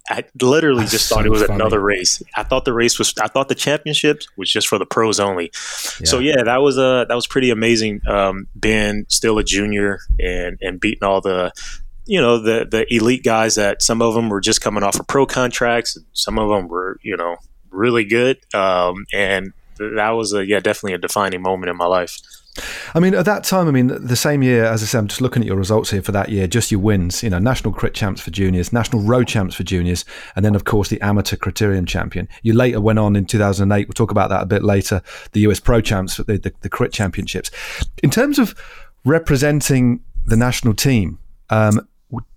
I 0.09 0.25
literally 0.43 0.81
That's 0.81 0.91
just 0.91 1.09
thought 1.09 1.21
so 1.21 1.27
it 1.27 1.31
was 1.31 1.43
funny. 1.43 1.55
another 1.55 1.79
race. 1.81 2.21
I 2.35 2.43
thought 2.43 2.65
the 2.65 2.73
race 2.73 2.99
was. 2.99 3.15
I 3.23 3.29
thought 3.29 3.49
the 3.49 3.55
championships 3.55 4.27
was 4.37 4.51
just 4.51 4.67
for 4.67 4.77
the 4.77 4.87
pros 4.87 5.21
only. 5.21 5.53
Yeah. 6.01 6.07
So 6.07 6.19
yeah, 6.19 6.43
that 6.43 6.63
was 6.63 6.79
a 6.79 6.85
uh, 6.85 7.05
that 7.05 7.15
was 7.15 7.29
pretty 7.29 7.51
amazing. 7.51 8.01
Um, 8.09 8.49
being 8.59 9.07
still 9.09 9.39
a 9.39 9.45
junior 9.45 10.01
and 10.19 10.59
and 10.61 10.81
beating 10.81 11.05
all 11.05 11.21
the 11.21 11.53
you 12.07 12.21
know 12.21 12.39
the 12.39 12.67
the 12.69 12.93
elite 12.93 13.23
guys 13.23 13.55
that 13.55 13.83
some 13.83 14.03
of 14.03 14.15
them 14.15 14.31
were 14.31 14.41
just 14.41 14.61
coming 14.61 14.83
off 14.83 14.99
of 14.99 15.07
pro 15.07 15.27
contracts, 15.27 15.97
some 16.13 16.41
of 16.41 16.49
them 16.49 16.67
were 16.67 16.99
you 17.03 17.17
know 17.17 17.37
really 17.71 18.05
good, 18.05 18.39
um, 18.55 19.07
and 19.13 19.53
that 19.79 20.11
was 20.11 20.33
a 20.33 20.47
yeah 20.47 20.61
definitely 20.61 20.95
a 20.95 20.99
defining 20.99 21.43
moment 21.43 21.71
in 21.71 21.77
my 21.77 21.87
life. 21.87 22.19
I 22.95 23.01
mean, 23.01 23.15
at 23.15 23.25
that 23.27 23.45
time, 23.45 23.69
I 23.69 23.71
mean, 23.71 23.87
the 23.87 24.17
same 24.17 24.43
year, 24.43 24.65
as 24.65 24.83
I 24.83 24.87
said, 24.87 24.99
I'm 24.99 25.09
just 25.09 25.21
looking 25.21 25.43
at 25.43 25.47
your 25.47 25.57
results 25.57 25.91
here 25.91 26.03
for 26.03 26.13
that 26.13 26.31
year, 26.31 26.47
just 26.49 26.71
your 26.71 26.81
wins, 26.81 27.23
you 27.23 27.31
know, 27.31 27.39
national 27.39 27.73
crit 27.73 27.95
champs 27.95 28.21
for 28.21 28.31
juniors, 28.31 28.73
national 28.73 29.03
road 29.03 29.29
champs 29.29 29.55
for 29.55 29.63
juniors, 29.63 30.05
and 30.35 30.45
then, 30.45 30.57
of 30.57 30.65
course, 30.65 30.89
the 30.89 31.01
amateur 31.01 31.37
criterium 31.37 31.87
champion. 31.87 32.29
You 32.43 32.55
later 32.55 32.81
went 32.81 32.99
on 32.99 33.15
in 33.15 33.25
2008, 33.25 33.87
we'll 33.87 33.93
talk 33.93 34.11
about 34.11 34.31
that 34.31 34.43
a 34.43 34.47
bit 34.47 34.65
later, 34.65 35.01
the 35.33 35.41
US 35.41 35.61
pro 35.61 35.81
champs, 35.81 36.17
the, 36.17 36.25
the, 36.25 36.53
the 36.61 36.69
crit 36.69 36.93
championships. 36.93 37.51
In 38.03 38.11
terms 38.11 38.39
of 38.39 38.55
representing 39.05 40.01
the 40.27 40.37
national 40.37 40.75
team, 40.75 41.19
um, 41.51 41.87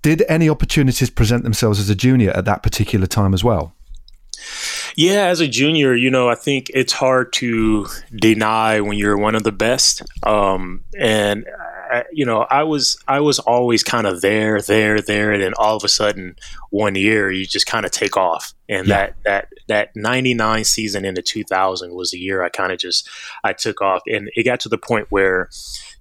did 0.03 0.23
any 0.29 0.47
opportunities 0.47 1.09
present 1.09 1.43
themselves 1.43 1.79
as 1.79 1.89
a 1.89 1.95
junior 1.95 2.31
at 2.31 2.45
that 2.45 2.61
particular 2.61 3.07
time 3.07 3.33
as 3.33 3.43
well? 3.43 3.73
Yeah, 4.95 5.25
as 5.27 5.39
a 5.39 5.47
junior, 5.47 5.95
you 5.95 6.09
know, 6.11 6.29
I 6.29 6.35
think 6.35 6.69
it's 6.73 6.93
hard 6.93 7.33
to 7.33 7.87
deny 8.15 8.81
when 8.81 8.97
you're 8.97 9.17
one 9.17 9.35
of 9.35 9.43
the 9.43 9.51
best. 9.51 10.03
Um, 10.23 10.83
and 10.97 11.45
I, 11.91 12.05
you 12.11 12.25
know, 12.25 12.41
I 12.41 12.63
was 12.63 12.97
I 13.07 13.19
was 13.19 13.39
always 13.39 13.83
kind 13.83 14.07
of 14.07 14.21
there, 14.21 14.61
there, 14.61 15.01
there, 15.01 15.31
and 15.31 15.41
then 15.41 15.53
all 15.57 15.75
of 15.75 15.83
a 15.83 15.89
sudden, 15.89 16.35
one 16.69 16.95
year 16.95 17.31
you 17.31 17.45
just 17.45 17.65
kind 17.65 17.85
of 17.85 17.91
take 17.91 18.17
off. 18.17 18.53
And 18.67 18.87
yeah. 18.87 18.97
that 18.97 19.15
that 19.23 19.47
that 19.67 19.95
'99 19.95 20.63
season 20.63 21.05
into 21.05 21.21
2000 21.21 21.93
was 21.93 22.11
the 22.11 22.17
year 22.17 22.43
I 22.43 22.49
kind 22.49 22.71
of 22.71 22.79
just 22.79 23.09
I 23.43 23.53
took 23.53 23.81
off, 23.81 24.01
and 24.07 24.29
it 24.35 24.43
got 24.43 24.59
to 24.61 24.69
the 24.69 24.77
point 24.77 25.07
where 25.09 25.49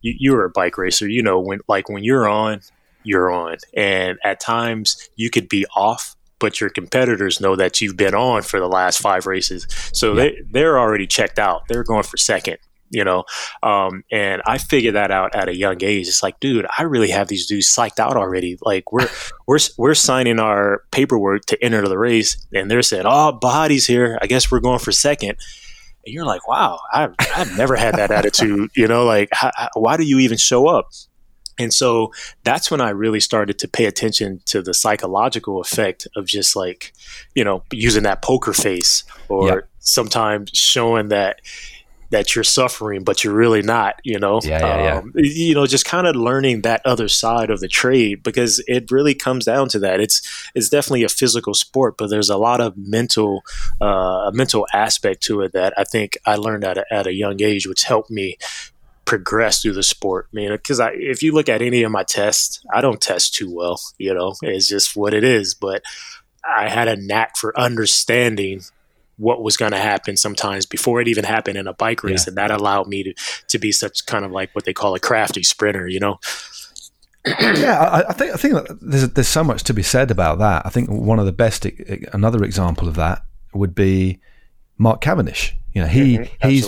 you, 0.01 0.15
you 0.19 0.33
were 0.33 0.45
a 0.45 0.51
bike 0.51 0.79
racer. 0.79 1.09
You 1.09 1.23
know, 1.23 1.41
when 1.41 1.61
like 1.69 1.89
when 1.89 2.05
you're 2.05 2.29
on, 2.29 2.61
you're 3.03 3.31
on, 3.31 3.57
and 3.75 4.19
at 4.25 4.41
times 4.41 5.09
you 5.17 5.31
could 5.31 5.49
be 5.49 5.67
off 5.77 6.17
but 6.43 6.61
your 6.61 6.69
competitors 6.69 7.41
know 7.41 7.55
that 7.55 7.81
you've 7.81 7.97
been 7.97 8.17
on 8.17 8.43
for 8.43 8.59
the 8.59 8.67
last 8.67 9.01
five 9.01 9.27
races. 9.27 9.65
So 9.95 10.09
yeah. 10.13 10.15
they, 10.15 10.37
they're 10.51 10.79
already 10.79 11.07
checked 11.07 11.39
out. 11.39 11.63
They're 11.69 11.85
going 11.85 12.03
for 12.03 12.17
second, 12.17 12.59
you 12.91 13.05
know? 13.05 13.23
Um, 13.63 14.03
and 14.11 14.43
I 14.45 14.59
figured 14.59 14.97
that 14.97 15.13
out 15.13 15.37
at 15.37 15.49
a 15.49 15.57
young 15.57 15.77
age. 15.85 16.09
It's 16.09 16.21
like, 16.21 16.41
dude, 16.41 16.67
I 16.77 16.83
really 16.83 17.11
have 17.11 17.29
these 17.29 17.47
dudes 17.47 17.69
psyched 17.69 18.01
out 18.01 18.17
already. 18.17 18.59
Like 18.61 18.91
we're, 18.91 19.09
we're, 19.47 19.61
we're 19.79 19.95
signing 19.95 20.41
our 20.41 20.83
paperwork 20.91 21.47
to 21.47 21.65
enter 21.65 21.87
the 21.87 21.97
race 21.97 22.45
and 22.53 22.69
they're 22.69 22.83
saying, 22.83 23.05
oh, 23.07 23.39
Bahati's 23.41 23.87
here. 23.87 24.19
I 24.21 24.27
guess 24.27 24.51
we're 24.51 24.61
going 24.61 24.81
for 24.81 24.91
second. 24.91 25.37
And 26.05 26.13
you're 26.13 26.27
like, 26.27 26.49
wow, 26.49 26.81
I've, 26.93 27.15
I've 27.37 27.57
never 27.57 27.77
had 27.77 27.95
that 27.95 28.11
attitude, 28.11 28.71
you 28.75 28.89
know, 28.89 29.05
like, 29.05 29.29
how, 29.31 29.53
why 29.75 29.97
do 29.97 30.03
you 30.03 30.19
even 30.19 30.39
show 30.39 30.67
up? 30.67 30.89
And 31.59 31.73
so 31.73 32.13
that's 32.45 32.71
when 32.71 32.81
I 32.81 32.91
really 32.91 33.21
started 33.21 33.59
to 33.61 33.69
pay 33.69 33.85
attention 33.85 34.41
to 34.47 34.63
the 34.63 34.75
psychological 34.75 35.61
effect 35.61 36.09
of 36.17 36.27
just 36.27 36.57
like, 36.57 36.93
you 37.35 37.45
know, 37.45 37.63
using 37.73 38.05
that 38.05 38.23
poker 38.23 38.53
face 38.53 39.05
or 39.29 39.49
yeah. 39.49 39.61
sometimes 39.81 40.51
showing 40.55 41.09
that 41.09 41.41
that 42.13 42.35
you're 42.35 42.45
suffering, 42.45 43.05
but 43.05 43.25
you're 43.25 43.35
really 43.35 43.63
not, 43.63 43.99
you 44.05 44.19
know, 44.19 44.39
yeah, 44.45 44.59
yeah, 44.61 44.99
um, 44.99 45.13
yeah. 45.17 45.23
you 45.25 45.55
know, 45.55 45.67
just 45.67 45.87
kind 45.87 46.07
of 46.07 46.15
learning 46.15 46.61
that 46.61 46.83
other 46.85 47.09
side 47.09 47.51
of 47.51 47.61
the 47.61 47.69
trade 47.69 48.23
because 48.23 48.63
it 48.69 48.91
really 48.91 49.15
comes 49.15 49.47
down 49.47 49.67
to 49.67 49.79
that. 49.79 49.99
It's, 49.99 50.21
it's 50.55 50.69
definitely 50.69 51.05
a 51.05 51.09
physical 51.09 51.55
sport, 51.55 51.97
but 51.97 52.11
there's 52.11 52.29
a 52.29 52.37
lot 52.37 52.61
of 52.61 52.77
mental, 52.77 53.43
uh, 53.81 54.29
a 54.29 54.31
mental 54.33 54.67
aspect 54.75 55.23
to 55.23 55.41
it 55.41 55.53
that 55.53 55.73
I 55.79 55.85
think 55.85 56.19
I 56.27 56.37
learned 56.37 56.65
at 56.65 56.77
a, 56.77 56.85
at 56.93 57.07
a 57.07 57.15
young 57.15 57.43
age, 57.43 57.67
which 57.67 57.85
helped 57.85 58.11
me 58.11 58.37
progress 59.13 59.61
through 59.61 59.75
the 59.75 59.83
sport. 59.83 60.27
I 60.33 60.37
mean, 60.37 60.53
because 60.53 60.81
I, 60.81 60.93
if 60.95 61.23
you 61.23 61.33
look 61.33 61.51
at 61.51 61.61
any 61.61 61.83
of 61.83 61.93
my 61.93 62.03
tests, 62.03 62.65
I 62.73 62.81
don't 62.81 62.99
test 62.99 63.35
too 63.35 63.55
well. 63.55 63.79
You 63.99 64.15
know, 64.15 64.35
it's 64.41 64.67
just 64.67 64.97
what 64.97 65.13
it 65.13 65.23
is. 65.23 65.53
But 65.53 65.83
I 66.43 66.71
had 66.71 66.89
a 66.89 66.97
knack 66.97 67.37
for 67.37 67.59
understanding 67.61 68.63
what 69.19 69.43
was 69.43 69.59
going 69.59 69.73
to 69.73 69.79
happen 69.79 70.17
sometimes 70.17 70.65
before 70.65 71.03
it 71.03 71.09
even 71.09 71.25
happened 71.25 71.59
in 71.59 71.67
a 71.67 71.75
bike 71.75 72.03
race, 72.03 72.25
yeah. 72.25 72.31
and 72.31 72.39
that 72.39 72.51
allowed 72.51 72.89
me 72.89 73.03
to 73.03 73.15
to 73.49 73.59
be 73.59 73.71
such 73.71 74.07
kind 74.07 74.25
of 74.25 74.31
like 74.31 74.49
what 74.55 74.65
they 74.65 74.73
call 74.73 74.95
a 74.95 74.99
crafty 74.99 75.43
sprinter. 75.43 75.87
You 75.87 76.01
know. 76.01 76.19
yeah, 77.27 77.79
I, 77.79 78.09
I, 78.09 78.13
think 78.15 78.33
I 78.33 78.37
think 78.39 78.67
there's 78.81 79.11
there's 79.11 79.29
so 79.29 79.45
much 79.45 79.63
to 79.65 79.75
be 79.75 79.83
said 79.83 80.11
about 80.11 80.39
that. 80.39 80.65
I 80.65 80.71
think 80.71 80.89
one 80.89 81.19
of 81.19 81.27
the 81.27 81.33
best 81.33 81.67
another 82.15 82.43
example 82.45 82.89
of 82.89 82.95
that 82.95 83.27
would 83.53 83.75
be 83.75 84.21
Mark 84.79 85.03
Cavendish. 85.03 85.55
You 85.75 85.83
know, 85.83 85.89
he 85.89 86.19
mm-hmm, 86.19 86.49
he's 86.49 86.67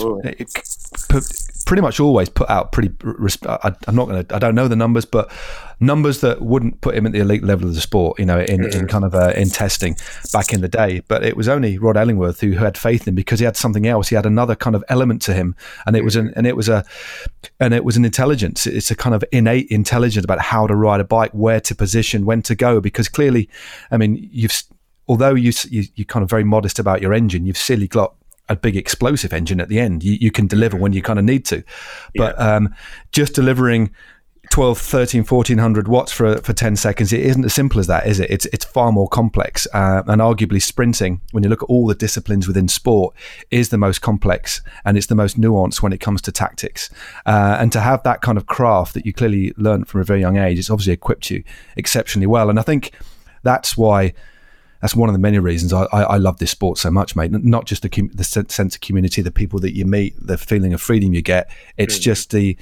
put, 1.08 1.24
pretty 1.66 1.82
much 1.82 2.00
always 2.00 2.28
put 2.28 2.48
out 2.48 2.72
pretty. 2.72 2.90
I, 3.46 3.74
am 3.86 3.96
not 3.96 4.08
going 4.08 4.24
to. 4.24 4.34
I 4.34 4.38
don't 4.38 4.54
know 4.54 4.68
the 4.68 4.76
numbers, 4.76 5.04
but 5.04 5.30
numbers 5.80 6.20
that 6.20 6.40
wouldn't 6.40 6.80
put 6.80 6.94
him 6.94 7.06
at 7.06 7.12
the 7.12 7.20
elite 7.20 7.42
level 7.42 7.68
of 7.68 7.74
the 7.74 7.80
sport. 7.80 8.18
You 8.18 8.26
know, 8.26 8.40
in, 8.40 8.60
mm-hmm. 8.60 8.80
in 8.80 8.88
kind 8.88 9.04
of 9.04 9.14
uh, 9.14 9.32
in 9.36 9.50
testing 9.50 9.96
back 10.32 10.52
in 10.52 10.60
the 10.60 10.68
day. 10.68 11.02
But 11.08 11.24
it 11.24 11.36
was 11.36 11.48
only 11.48 11.78
Rod 11.78 11.96
Ellingworth 11.96 12.40
who 12.40 12.52
had 12.52 12.78
faith 12.78 13.02
in 13.02 13.08
him 13.08 13.14
because 13.14 13.38
he 13.38 13.44
had 13.44 13.56
something 13.56 13.86
else. 13.86 14.08
He 14.08 14.16
had 14.16 14.26
another 14.26 14.54
kind 14.54 14.76
of 14.76 14.84
element 14.88 15.22
to 15.22 15.34
him, 15.34 15.54
and 15.86 15.96
it 15.96 16.04
was 16.04 16.16
an 16.16 16.32
and 16.36 16.46
it 16.46 16.56
was 16.56 16.68
a 16.68 16.84
and 17.60 17.74
it 17.74 17.84
was 17.84 17.96
an 17.96 18.04
intelligence. 18.04 18.66
It's 18.66 18.90
a 18.90 18.96
kind 18.96 19.14
of 19.14 19.24
innate 19.32 19.68
intelligence 19.70 20.24
about 20.24 20.40
how 20.40 20.66
to 20.66 20.74
ride 20.74 21.00
a 21.00 21.04
bike, 21.04 21.32
where 21.32 21.60
to 21.60 21.74
position, 21.74 22.24
when 22.24 22.42
to 22.42 22.54
go. 22.54 22.80
Because 22.80 23.08
clearly, 23.08 23.48
I 23.90 23.96
mean, 23.96 24.28
you've 24.32 24.62
although 25.08 25.34
you, 25.34 25.52
you 25.68 25.84
you're 25.94 26.04
kind 26.04 26.22
of 26.22 26.30
very 26.30 26.44
modest 26.44 26.78
about 26.78 27.02
your 27.02 27.12
engine, 27.12 27.46
you've 27.46 27.58
silly 27.58 27.88
got 27.88 28.14
a 28.48 28.56
big 28.56 28.76
explosive 28.76 29.32
engine 29.32 29.60
at 29.60 29.68
the 29.68 29.80
end. 29.80 30.04
You, 30.04 30.16
you 30.20 30.30
can 30.30 30.46
deliver 30.46 30.76
when 30.76 30.92
you 30.92 31.02
kind 31.02 31.18
of 31.18 31.24
need 31.24 31.44
to. 31.46 31.64
But 32.14 32.36
yeah. 32.38 32.56
um, 32.56 32.74
just 33.12 33.34
delivering 33.34 33.90
12, 34.50 34.78
13, 34.78 35.24
1400 35.24 35.88
watts 35.88 36.12
for, 36.12 36.36
for 36.38 36.52
10 36.52 36.76
seconds, 36.76 37.12
it 37.12 37.20
isn't 37.20 37.44
as 37.44 37.54
simple 37.54 37.80
as 37.80 37.86
that, 37.86 38.06
is 38.06 38.20
it? 38.20 38.30
It's, 38.30 38.46
it's 38.46 38.64
far 38.64 38.92
more 38.92 39.08
complex. 39.08 39.66
Uh, 39.72 40.02
and 40.06 40.20
arguably, 40.20 40.60
sprinting, 40.60 41.20
when 41.32 41.42
you 41.42 41.48
look 41.48 41.62
at 41.62 41.66
all 41.66 41.86
the 41.86 41.94
disciplines 41.94 42.46
within 42.46 42.68
sport, 42.68 43.14
is 43.50 43.70
the 43.70 43.78
most 43.78 44.00
complex 44.00 44.60
and 44.84 44.96
it's 44.96 45.06
the 45.06 45.14
most 45.14 45.40
nuanced 45.40 45.82
when 45.82 45.92
it 45.92 46.00
comes 46.00 46.20
to 46.22 46.32
tactics. 46.32 46.90
Uh, 47.26 47.56
and 47.58 47.72
to 47.72 47.80
have 47.80 48.02
that 48.02 48.20
kind 48.20 48.36
of 48.36 48.46
craft 48.46 48.94
that 48.94 49.06
you 49.06 49.12
clearly 49.12 49.52
learned 49.56 49.88
from 49.88 50.00
a 50.00 50.04
very 50.04 50.20
young 50.20 50.36
age, 50.36 50.58
it's 50.58 50.70
obviously 50.70 50.92
equipped 50.92 51.30
you 51.30 51.42
exceptionally 51.76 52.26
well. 52.26 52.50
And 52.50 52.58
I 52.58 52.62
think 52.62 52.92
that's 53.42 53.76
why 53.76 54.12
that's 54.84 54.94
one 54.94 55.08
of 55.08 55.14
the 55.14 55.18
many 55.18 55.38
reasons 55.38 55.72
I, 55.72 55.84
I, 55.94 56.02
I 56.02 56.16
love 56.18 56.40
this 56.40 56.50
sport 56.50 56.76
so 56.76 56.90
much, 56.90 57.16
mate. 57.16 57.30
Not 57.30 57.64
just 57.64 57.80
the, 57.80 58.10
the 58.12 58.22
sense 58.22 58.74
of 58.74 58.82
community, 58.82 59.22
the 59.22 59.30
people 59.30 59.58
that 59.60 59.74
you 59.74 59.86
meet, 59.86 60.14
the 60.20 60.36
feeling 60.36 60.74
of 60.74 60.82
freedom 60.82 61.14
you 61.14 61.22
get. 61.22 61.50
It's 61.78 61.98
mm. 61.98 62.02
just 62.02 62.32
the, 62.32 62.54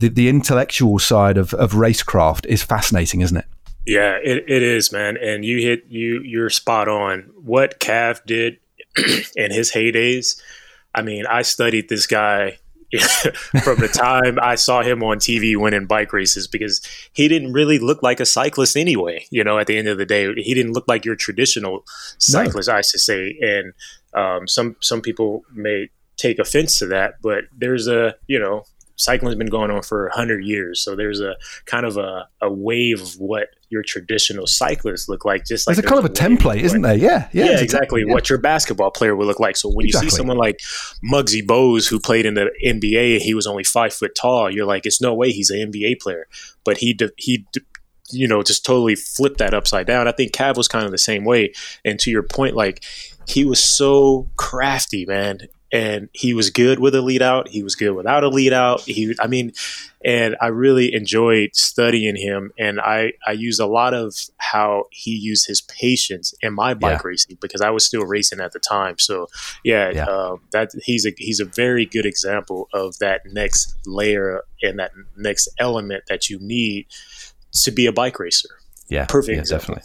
the, 0.00 0.08
the 0.08 0.28
intellectual 0.28 0.98
side 0.98 1.38
of, 1.38 1.54
of 1.54 1.74
racecraft 1.74 2.46
is 2.46 2.64
fascinating, 2.64 3.20
isn't 3.20 3.36
it? 3.36 3.44
Yeah, 3.86 4.18
it, 4.24 4.38
it 4.48 4.64
is, 4.64 4.90
man. 4.90 5.18
And 5.18 5.44
you 5.44 5.58
hit 5.60 5.84
you 5.88 6.20
you're 6.24 6.50
spot 6.50 6.88
on. 6.88 7.30
What 7.36 7.78
Cav 7.78 8.26
did 8.26 8.58
in 9.36 9.52
his 9.52 9.70
heydays. 9.70 10.42
I 10.96 11.02
mean, 11.02 11.26
I 11.26 11.42
studied 11.42 11.88
this 11.88 12.08
guy 12.08 12.58
from 13.62 13.78
the 13.80 13.88
time 13.88 14.38
I 14.40 14.54
saw 14.54 14.82
him 14.82 15.02
on 15.02 15.18
TV 15.18 15.56
winning 15.56 15.86
bike 15.86 16.12
races 16.12 16.46
because 16.46 16.80
he 17.12 17.28
didn't 17.28 17.52
really 17.52 17.78
look 17.78 18.02
like 18.02 18.18
a 18.18 18.26
cyclist 18.26 18.76
anyway. 18.76 19.26
You 19.30 19.44
know, 19.44 19.58
at 19.58 19.66
the 19.66 19.76
end 19.76 19.88
of 19.88 19.98
the 19.98 20.06
day, 20.06 20.32
he 20.34 20.54
didn't 20.54 20.72
look 20.72 20.88
like 20.88 21.04
your 21.04 21.16
traditional 21.16 21.84
cyclist, 22.18 22.68
no. 22.68 22.76
I 22.76 22.80
should 22.80 23.00
say. 23.00 23.36
And 23.42 23.72
um, 24.14 24.48
some 24.48 24.76
some 24.80 25.02
people 25.02 25.42
may 25.52 25.90
take 26.16 26.38
offense 26.38 26.78
to 26.78 26.86
that, 26.86 27.14
but 27.22 27.44
there's 27.56 27.86
a 27.88 28.14
you 28.26 28.38
know 28.38 28.64
cycling's 28.98 29.36
been 29.36 29.48
going 29.48 29.70
on 29.70 29.82
for 29.82 30.04
100 30.08 30.44
years. 30.44 30.82
So 30.82 30.94
there's 30.94 31.20
a 31.20 31.36
kind 31.64 31.86
of 31.86 31.96
a, 31.96 32.28
a 32.42 32.50
wave 32.50 33.00
of 33.00 33.14
what 33.18 33.48
your 33.70 33.82
traditional 33.82 34.46
cyclists 34.46 35.08
look 35.08 35.24
like 35.24 35.44
just 35.44 35.66
like 35.66 35.76
there's 35.76 35.84
a 35.84 35.88
kind 35.88 35.98
of 35.98 36.04
a 36.04 36.12
template 36.12 36.60
isn't 36.60 36.82
there? 36.82 36.96
Yeah 36.96 37.28
yeah, 37.32 37.46
yeah 37.46 37.60
exactly, 37.60 38.02
yeah. 38.06 38.12
what 38.12 38.30
your 38.30 38.38
basketball 38.38 38.90
player 38.90 39.14
would 39.14 39.26
look 39.26 39.40
like. 39.40 39.56
So 39.56 39.70
when 39.70 39.86
exactly. 39.86 40.06
you 40.06 40.10
see 40.10 40.16
someone 40.16 40.36
like 40.36 40.58
Muggsy 41.04 41.42
Bogues 41.46 41.88
who 41.88 42.00
played 42.00 42.26
in 42.26 42.34
the 42.34 42.50
NBA 42.64 43.20
he 43.20 43.34
was 43.34 43.46
only 43.46 43.64
five 43.64 43.92
foot 43.92 44.14
tall 44.14 44.50
you're 44.50 44.66
like 44.66 44.86
it's 44.86 45.00
no 45.00 45.14
way 45.14 45.30
he's 45.30 45.50
an 45.50 45.70
NBA 45.70 46.00
player. 46.00 46.26
But 46.64 46.78
he 46.78 46.92
de- 46.92 47.12
he 47.16 47.46
de- 47.52 47.60
you 48.10 48.26
know 48.26 48.42
just 48.42 48.64
totally 48.64 48.96
flipped 48.96 49.38
that 49.38 49.54
upside 49.54 49.86
down. 49.86 50.08
I 50.08 50.12
think 50.12 50.32
Cav 50.32 50.56
was 50.56 50.66
kind 50.66 50.84
of 50.84 50.90
the 50.90 50.98
same 50.98 51.24
way. 51.24 51.52
And 51.84 51.98
to 52.00 52.10
your 52.10 52.22
point 52.22 52.56
like 52.56 52.82
he 53.26 53.44
was 53.44 53.62
so 53.62 54.30
crafty 54.36 55.04
man 55.04 55.40
and 55.70 56.08
he 56.12 56.32
was 56.32 56.50
good 56.50 56.78
with 56.78 56.94
a 56.94 57.02
lead 57.02 57.22
out. 57.22 57.48
He 57.48 57.62
was 57.62 57.74
good 57.74 57.92
without 57.92 58.24
a 58.24 58.28
lead 58.28 58.52
out. 58.52 58.80
He, 58.82 59.14
I 59.20 59.26
mean, 59.26 59.52
and 60.04 60.36
I 60.40 60.46
really 60.46 60.94
enjoyed 60.94 61.50
studying 61.54 62.16
him. 62.16 62.52
And 62.58 62.80
I, 62.80 63.12
I 63.26 63.32
used 63.32 63.60
a 63.60 63.66
lot 63.66 63.92
of 63.92 64.14
how 64.38 64.84
he 64.90 65.10
used 65.10 65.46
his 65.46 65.60
patience 65.60 66.32
in 66.40 66.54
my 66.54 66.72
bike 66.74 67.00
yeah. 67.00 67.08
racing 67.08 67.38
because 67.40 67.60
I 67.60 67.70
was 67.70 67.84
still 67.84 68.04
racing 68.04 68.40
at 68.40 68.52
the 68.52 68.60
time. 68.60 68.98
So 68.98 69.28
yeah, 69.62 69.90
yeah. 69.90 70.04
Um, 70.04 70.40
that 70.52 70.70
he's 70.84 71.04
a 71.04 71.12
he's 71.18 71.40
a 71.40 71.44
very 71.44 71.84
good 71.84 72.06
example 72.06 72.68
of 72.72 72.98
that 72.98 73.22
next 73.26 73.76
layer 73.86 74.44
and 74.62 74.78
that 74.78 74.92
next 75.16 75.48
element 75.58 76.04
that 76.08 76.30
you 76.30 76.38
need 76.40 76.86
to 77.64 77.70
be 77.70 77.86
a 77.86 77.92
bike 77.92 78.18
racer. 78.18 78.48
Yeah, 78.88 79.04
perfect. 79.06 79.36
Yeah, 79.36 79.56
definitely. 79.56 79.84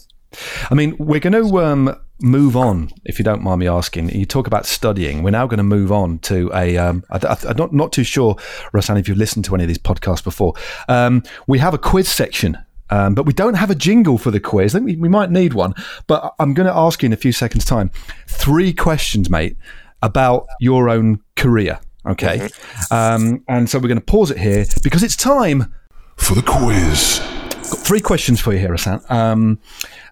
I 0.69 0.73
mean, 0.73 0.95
we're 0.97 1.19
going 1.19 1.33
to 1.33 1.59
um, 1.59 1.95
move 2.23 2.55
on, 2.55 2.89
if 3.03 3.19
you 3.19 3.25
don't 3.25 3.43
mind 3.43 3.59
me 3.59 3.67
asking. 3.67 4.09
You 4.09 4.25
talk 4.25 4.47
about 4.47 4.65
studying. 4.65 5.21
We're 5.21 5.31
now 5.31 5.45
going 5.45 5.57
to 5.57 5.63
move 5.63 5.91
on 5.91 6.19
to 6.19 6.49
a. 6.53 6.77
Um, 6.77 7.03
I, 7.09 7.37
am 7.47 7.57
not, 7.57 7.73
not 7.73 7.91
too 7.91 8.05
sure, 8.05 8.35
Rahsaan, 8.73 8.97
if 8.97 9.07
you've 9.07 9.17
listened 9.17 9.45
to 9.45 9.55
any 9.55 9.65
of 9.65 9.67
these 9.67 9.77
podcasts 9.77 10.23
before. 10.23 10.53
Um, 10.87 11.23
we 11.47 11.59
have 11.59 11.73
a 11.73 11.77
quiz 11.77 12.07
section. 12.07 12.57
Um, 12.89 13.15
but 13.15 13.25
we 13.25 13.33
don't 13.33 13.55
have 13.55 13.71
a 13.71 13.75
jingle 13.75 14.17
for 14.17 14.29
the 14.29 14.39
quiz. 14.39 14.75
I 14.75 14.79
think 14.79 14.85
we, 14.85 14.95
we 14.97 15.09
might 15.09 15.31
need 15.31 15.53
one. 15.53 15.73
But 16.05 16.33
I'm 16.37 16.53
going 16.53 16.67
to 16.67 16.75
ask 16.75 17.01
you 17.01 17.07
in 17.07 17.13
a 17.13 17.17
few 17.17 17.31
seconds' 17.31 17.65
time 17.65 17.89
three 18.27 18.71
questions, 18.71 19.29
mate, 19.29 19.57
about 20.01 20.47
your 20.59 20.89
own 20.89 21.19
career. 21.35 21.79
Okay. 22.05 22.37
Mm-hmm. 22.37 22.93
Um, 22.93 23.43
and 23.47 23.69
so 23.69 23.79
we're 23.79 23.87
going 23.87 23.99
to 23.99 24.05
pause 24.05 24.31
it 24.31 24.37
here 24.37 24.65
because 24.83 25.01
it's 25.01 25.15
time 25.15 25.73
for 26.17 26.35
the 26.35 26.43
quiz. 26.43 27.19
Got 27.69 27.79
three 27.79 28.01
questions 28.01 28.39
for 28.39 28.53
you 28.53 28.59
here, 28.59 28.69
Rahsaan. 28.69 29.09
Um, 29.09 29.59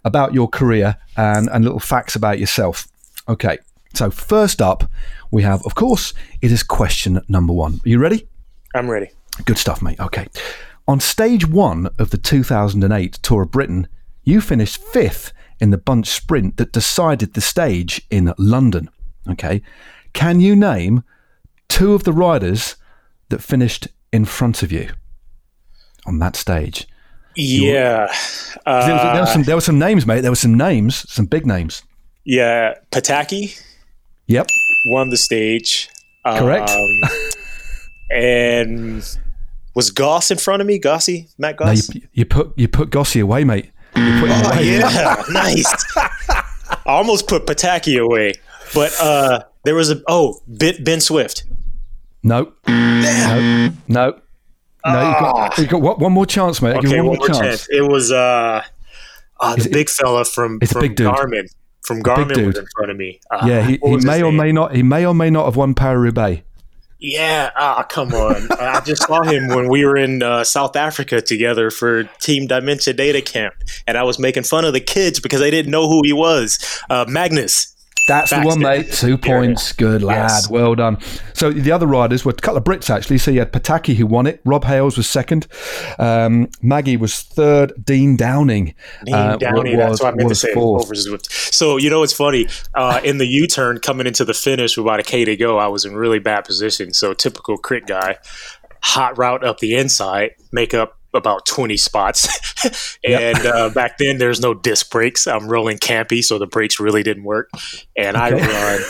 about 0.04 0.34
your 0.34 0.48
career 0.48 0.98
and, 1.18 1.50
and 1.50 1.64
little 1.64 1.80
facts 1.80 2.16
about 2.16 2.40
yourself. 2.40 2.88
Okay, 3.28 3.58
so 3.94 4.10
first 4.10 4.62
up, 4.62 4.90
we 5.32 5.44
have, 5.44 5.66
of 5.66 5.76
course, 5.76 6.14
it 6.42 6.52
is 6.52 6.64
question 6.64 7.22
number 7.28 7.54
one. 7.54 7.76
Are 7.86 7.90
you 7.90 8.00
ready? 8.00 8.28
I'm 8.74 8.90
ready. 8.90 9.12
Good 9.46 9.58
stuff, 9.58 9.82
mate. 9.82 10.00
Okay. 10.00 10.28
On 10.88 11.00
stage 11.00 11.48
one 11.48 11.90
of 12.00 12.10
the 12.10 12.18
2008 12.18 13.14
Tour 13.22 13.44
of 13.44 13.52
Britain, 13.52 13.88
you 14.24 14.42
finished 14.42 14.82
fifth 14.82 15.32
in 15.60 15.70
the 15.70 15.78
bunch 15.78 16.08
sprint 16.08 16.58
that 16.58 16.74
decided 16.74 17.34
the 17.34 17.42
stage 17.42 18.06
in 18.10 18.34
London. 18.38 18.90
Okay. 19.30 19.62
Can 20.14 20.40
you 20.40 20.56
name 20.56 21.04
two 21.70 21.94
of 21.94 22.04
the 22.04 22.14
riders 22.14 22.76
that 23.30 23.42
finished 23.42 23.88
in 24.12 24.26
front 24.26 24.64
of 24.64 24.72
you 24.72 24.90
on 26.06 26.20
that 26.20 26.36
stage? 26.36 26.88
Yeah. 27.36 28.14
Uh, 28.66 28.86
there, 28.86 28.94
was, 28.96 29.04
there, 29.04 29.22
was 29.22 29.32
some, 29.32 29.44
there 29.44 29.56
were 29.56 29.62
some 29.62 29.80
names, 29.80 30.06
mate. 30.06 30.22
There 30.22 30.32
were 30.32 30.36
some 30.36 30.56
names, 30.56 31.10
some 31.12 31.26
big 31.26 31.46
names. 31.46 31.84
Yeah. 32.24 32.76
Petacchi. 32.92 33.62
Yep. 34.28 34.48
Won 34.88 35.10
the 35.10 35.18
stage. 35.18 35.90
Correct. 36.26 36.70
Um, 36.70 37.10
and 38.12 39.18
was 39.74 39.90
Goss 39.92 40.32
in 40.32 40.38
front 40.38 40.62
of 40.62 40.68
me? 40.68 40.80
Gossy? 40.80 41.28
Matt 41.38 41.58
Goss? 41.58 41.90
No, 41.90 42.00
you, 42.00 42.08
you, 42.14 42.26
put 42.26 42.54
you 42.58 42.68
put 42.68 42.90
Gossy 42.90 43.20
away, 43.20 43.44
mate. 43.44 43.72
oh, 43.96 44.52
away. 44.54 44.66
yeah. 44.66 45.24
nice. 45.30 45.66
I 45.98 46.44
almost 46.86 47.28
put 47.28 47.46
Petacchi 47.46 48.02
away. 48.02 48.34
But 48.74 48.94
uh, 49.02 49.44
there 49.64 49.76
was 49.76 49.92
a, 49.92 50.02
oh, 50.08 50.42
Ben 50.48 51.02
Swift. 51.02 51.44
No. 52.24 52.54
No. 52.68 53.72
No. 53.88 54.22
No, 54.86 54.94
you 54.94 55.20
got, 55.20 55.36
ah. 55.36 55.62
you 55.62 55.68
got 55.68 56.00
one 56.00 56.12
more 56.12 56.26
chance, 56.26 56.62
mate. 56.62 56.78
Okay, 56.78 56.98
one, 56.98 57.08
one 57.08 57.18
more 57.18 57.28
chance. 57.28 57.40
chance. 57.40 57.68
It 57.70 57.88
was 57.88 58.12
uh, 58.12 58.64
uh 59.40 59.56
the 59.56 59.66
it, 59.66 59.72
big 59.72 59.90
fella 59.90 60.26
from, 60.26 60.60
from 60.60 60.82
big 60.82 60.96
Garmin. 60.96 61.48
From 61.84 62.02
Garmin 62.02 62.46
was 62.46 62.58
in 62.58 62.66
front 62.76 62.92
of 62.92 62.98
me. 62.98 63.20
Uh, 63.30 63.46
yeah, 63.48 63.62
he, 63.62 63.80
he 63.84 63.98
may 63.98 64.22
or 64.22 64.32
name? 64.32 64.38
may 64.38 64.52
not. 64.52 64.76
He 64.76 64.84
may 64.84 65.06
or 65.06 65.14
may 65.14 65.30
not 65.30 65.46
have 65.46 65.56
won 65.56 65.74
Paris 65.74 66.00
Roubaix. 66.00 66.44
Yeah, 67.02 67.50
ah, 67.56 67.82
come 67.82 68.14
on. 68.14 68.48
I 68.60 68.80
just 68.82 69.04
saw 69.08 69.24
him 69.24 69.48
when 69.48 69.68
we 69.68 69.84
were 69.86 69.98
in 69.98 70.22
uh, 70.22 70.44
South 70.44 70.76
Africa 70.76 71.20
together 71.20 71.72
for 71.72 72.04
Team 72.22 72.46
Dimension 72.46 72.96
Data 72.96 73.22
Camp, 73.22 73.56
and 73.88 73.98
I 73.98 74.04
was 74.04 74.20
making 74.20 74.44
fun 74.44 74.66
of 74.66 74.74
the 74.74 74.80
kids 74.80 75.20
because 75.20 75.40
they 75.40 75.50
didn't 75.50 75.72
know 75.72 75.90
who 75.90 76.02
he 76.04 76.14
was. 76.14 76.60
Uh, 76.90 77.06
Magnus. 77.08 77.76
That's 78.08 78.32
the 78.32 78.42
one, 78.42 78.60
mate. 78.60 78.92
Two 78.92 79.18
points. 79.18 79.74
Good 79.74 80.04
lad. 80.04 80.30
Yes. 80.30 80.50
Well 80.50 80.76
done. 80.76 80.98
So 81.34 81.52
the 81.52 81.72
other 81.72 81.88
riders 81.88 82.26
were 82.26 82.32
a 82.32 82.36
couple 82.36 82.58
of 82.58 82.64
Brits, 82.64 82.90
actually. 82.90 83.18
So 83.18 83.32
you 83.32 83.40
had 83.40 83.52
Petacchi, 83.52 83.96
who 83.96 84.06
won 84.06 84.28
it. 84.28 84.42
Rob 84.46 84.64
Hayles 84.66 84.98
was 84.98 85.10
second. 85.10 85.48
Um, 86.00 86.50
Maggie 86.62 86.98
was 86.98 87.22
third. 87.22 87.74
Dean 87.84 88.18
Downing. 88.18 88.74
Dean 89.06 89.16
uh, 89.16 89.38
Downing. 89.38 89.78
Was, 89.78 90.00
that's 90.00 90.02
what 90.02 90.14
I 90.14 90.18
meant 90.18 90.30
to 90.30 90.36
say. 90.36 90.54
Over 90.54 90.94
So, 91.30 91.78
you 91.78 91.90
know, 91.90 92.04
it's 92.04 92.14
funny. 92.14 92.48
Uh, 92.74 93.00
in 93.04 93.18
the 93.18 93.28
U 93.28 93.48
turn 93.48 93.80
coming 93.80 94.08
into 94.08 94.26
the 94.26 94.34
finish 94.34 94.78
with 94.78 94.86
about 94.86 95.00
a 95.00 95.04
K 95.04 95.26
to 95.26 95.36
go, 95.36 95.58
I 95.58 95.68
was 95.68 95.86
in 95.86 95.96
really 95.96 96.20
bad 96.20 96.46
position. 96.46 96.94
So, 96.94 97.14
typical 97.14 97.58
crit 97.58 97.88
guy. 97.88 98.18
Hot 98.84 99.18
route 99.18 99.44
up 99.44 99.60
the 99.60 99.76
inside, 99.76 100.32
make 100.52 100.74
up 100.74 100.98
about 101.14 101.46
20 101.46 101.78
spots. 101.78 102.28
and 103.04 103.38
yep. 103.38 103.46
uh, 103.46 103.70
back 103.70 103.98
then, 103.98 104.18
there's 104.18 104.40
no 104.40 104.54
disc 104.54 104.90
brakes. 104.92 105.28
I'm 105.28 105.48
rolling 105.48 105.78
campy, 105.78 106.24
so 106.24 106.38
the 106.38 106.48
brakes 106.48 106.80
really 106.80 107.04
didn't 107.04 107.24
work. 107.24 107.50
And 107.96 108.16
okay. 108.18 108.42
I 108.42 108.78
run, 108.78 108.82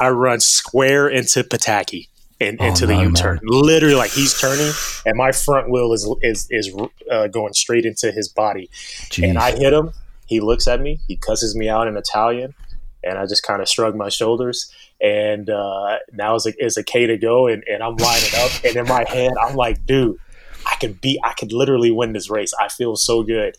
I 0.00 0.08
run 0.10 0.40
square 0.40 1.08
into 1.08 1.42
Petacchi. 1.44 2.08
and 2.40 2.58
oh, 2.60 2.66
into 2.66 2.86
the 2.86 2.94
no, 2.94 3.02
U-turn, 3.02 3.40
man. 3.42 3.62
literally 3.62 3.94
like 3.94 4.10
he's 4.10 4.38
turning, 4.38 4.70
and 5.06 5.16
my 5.16 5.32
front 5.32 5.70
wheel 5.70 5.92
is 5.94 6.06
is 6.20 6.46
is 6.50 6.74
uh, 7.10 7.28
going 7.28 7.54
straight 7.54 7.86
into 7.86 8.12
his 8.12 8.28
body, 8.28 8.68
Jeez. 9.08 9.28
and 9.28 9.38
I 9.38 9.52
hit 9.52 9.72
him. 9.72 9.92
He 10.26 10.40
looks 10.40 10.68
at 10.68 10.80
me, 10.80 11.00
he 11.08 11.16
cusses 11.16 11.56
me 11.56 11.68
out 11.68 11.86
in 11.86 11.96
Italian, 11.96 12.54
and 13.02 13.18
I 13.18 13.26
just 13.26 13.42
kind 13.42 13.62
of 13.62 13.68
shrug 13.68 13.96
my 13.96 14.08
shoulders. 14.08 14.70
And 15.00 15.50
uh, 15.50 15.98
now 16.12 16.34
it's 16.36 16.46
a, 16.46 16.64
is 16.64 16.76
a 16.76 16.82
K 16.82 17.06
to 17.06 17.16
go, 17.16 17.46
and, 17.46 17.62
and 17.70 17.82
I'm 17.82 17.96
lining 17.96 18.30
up, 18.36 18.50
and 18.64 18.76
in 18.76 18.86
my 18.86 19.04
head, 19.06 19.32
I'm 19.40 19.54
like, 19.54 19.84
dude, 19.86 20.18
I 20.66 20.74
could 20.76 21.00
be, 21.00 21.20
I 21.24 21.32
could 21.32 21.52
literally 21.52 21.90
win 21.90 22.12
this 22.12 22.28
race. 22.28 22.52
I 22.60 22.68
feel 22.68 22.96
so 22.96 23.22
good. 23.22 23.56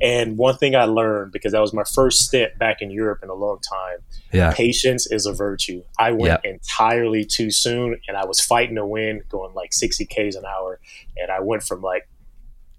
And 0.00 0.38
one 0.38 0.56
thing 0.56 0.76
I 0.76 0.84
learned 0.84 1.32
because 1.32 1.52
that 1.52 1.60
was 1.60 1.72
my 1.72 1.82
first 1.82 2.20
stint 2.20 2.56
back 2.58 2.80
in 2.80 2.90
Europe 2.90 3.20
in 3.22 3.30
a 3.30 3.34
long 3.34 3.58
time. 3.58 3.98
Yeah. 4.32 4.52
Patience 4.52 5.10
is 5.10 5.26
a 5.26 5.32
virtue. 5.32 5.82
I 5.98 6.12
went 6.12 6.40
yep. 6.44 6.44
entirely 6.44 7.24
too 7.24 7.50
soon 7.50 8.00
and 8.06 8.16
I 8.16 8.24
was 8.24 8.40
fighting 8.40 8.76
to 8.76 8.86
win, 8.86 9.22
going 9.28 9.54
like 9.54 9.72
60 9.72 10.06
Ks 10.06 10.36
an 10.36 10.44
hour. 10.44 10.80
And 11.16 11.32
I 11.32 11.40
went 11.40 11.64
from 11.64 11.82
like 11.82 12.08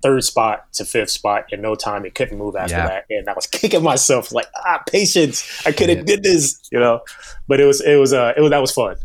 third 0.02 0.24
spot 0.24 0.72
to 0.74 0.86
fifth 0.86 1.10
spot 1.10 1.52
in 1.52 1.62
no 1.62 1.76
time. 1.76 2.06
It 2.06 2.16
couldn't 2.16 2.38
move 2.38 2.56
after 2.56 2.76
yeah. 2.76 2.88
that. 2.88 3.06
And 3.10 3.28
I 3.28 3.34
was 3.34 3.48
kicking 3.48 3.84
myself 3.84 4.32
like, 4.32 4.48
ah, 4.56 4.82
patience. 4.88 5.66
I 5.66 5.74
could 5.74 5.90
have 5.90 6.06
did 6.06 6.24
this, 6.24 6.62
you 6.72 6.80
know, 6.80 7.02
but 7.48 7.60
it 7.60 7.66
was, 7.66 7.82
it 7.82 7.96
was, 7.96 8.14
uh, 8.14 8.34
it 8.38 8.42
was, 8.42 8.52
that 8.52 8.60
was 8.60 8.72
fun. 8.72 8.96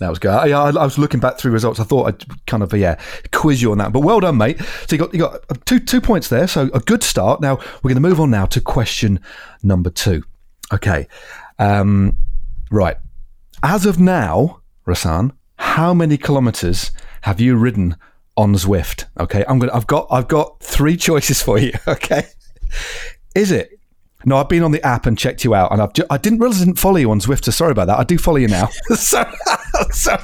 That 0.00 0.08
was 0.08 0.18
good. 0.18 0.30
I, 0.30 0.48
I, 0.50 0.84
was 0.84 0.96
looking 0.96 1.20
back 1.20 1.38
through 1.38 1.52
results. 1.52 1.78
I 1.78 1.84
thought 1.84 2.08
I'd 2.08 2.46
kind 2.46 2.62
of 2.62 2.72
yeah 2.72 2.98
quiz 3.32 3.60
you 3.60 3.70
on 3.70 3.78
that. 3.78 3.92
But 3.92 4.00
well 4.00 4.18
done, 4.18 4.38
mate. 4.38 4.58
So 4.86 4.96
you 4.96 4.98
got 4.98 5.12
you 5.12 5.20
got 5.20 5.66
two 5.66 5.78
two 5.78 6.00
points 6.00 6.28
there. 6.28 6.48
So 6.48 6.70
a 6.72 6.80
good 6.80 7.02
start. 7.02 7.42
Now 7.42 7.56
we're 7.56 7.90
going 7.90 8.02
to 8.02 8.08
move 8.08 8.18
on 8.18 8.30
now 8.30 8.46
to 8.46 8.62
question 8.62 9.20
number 9.62 9.90
two. 9.90 10.24
Okay, 10.72 11.06
um, 11.58 12.16
right. 12.70 12.96
As 13.62 13.84
of 13.84 14.00
now, 14.00 14.62
Rahsaan, 14.86 15.32
how 15.56 15.92
many 15.92 16.16
kilometers 16.16 16.92
have 17.22 17.38
you 17.38 17.56
ridden 17.56 17.94
on 18.38 18.54
Zwift? 18.54 19.04
Okay, 19.18 19.44
I'm 19.46 19.58
gonna. 19.58 19.74
I've 19.74 19.86
got. 19.86 20.06
I've 20.10 20.28
got 20.28 20.60
three 20.60 20.96
choices 21.08 21.42
for 21.42 21.58
you. 21.58 21.72
Okay, 21.86 22.24
is 23.34 23.52
it 23.52 23.79
no, 24.24 24.36
I've 24.36 24.48
been 24.48 24.62
on 24.62 24.72
the 24.72 24.84
app 24.84 25.06
and 25.06 25.16
checked 25.16 25.44
you 25.44 25.54
out, 25.54 25.72
and 25.72 25.80
I've 25.80 25.92
ju- 25.92 26.04
I 26.10 26.18
didn't 26.18 26.40
realize 26.40 26.60
I 26.60 26.64
didn't 26.64 26.78
follow 26.78 26.96
you 26.96 27.10
on 27.10 27.20
Zwift. 27.20 27.44
So 27.44 27.50
sorry 27.50 27.72
about 27.72 27.86
that. 27.86 27.98
I 27.98 28.04
do 28.04 28.18
follow 28.18 28.36
you 28.36 28.48
now. 28.48 28.68
so, 28.94 29.24
so, 29.90 30.16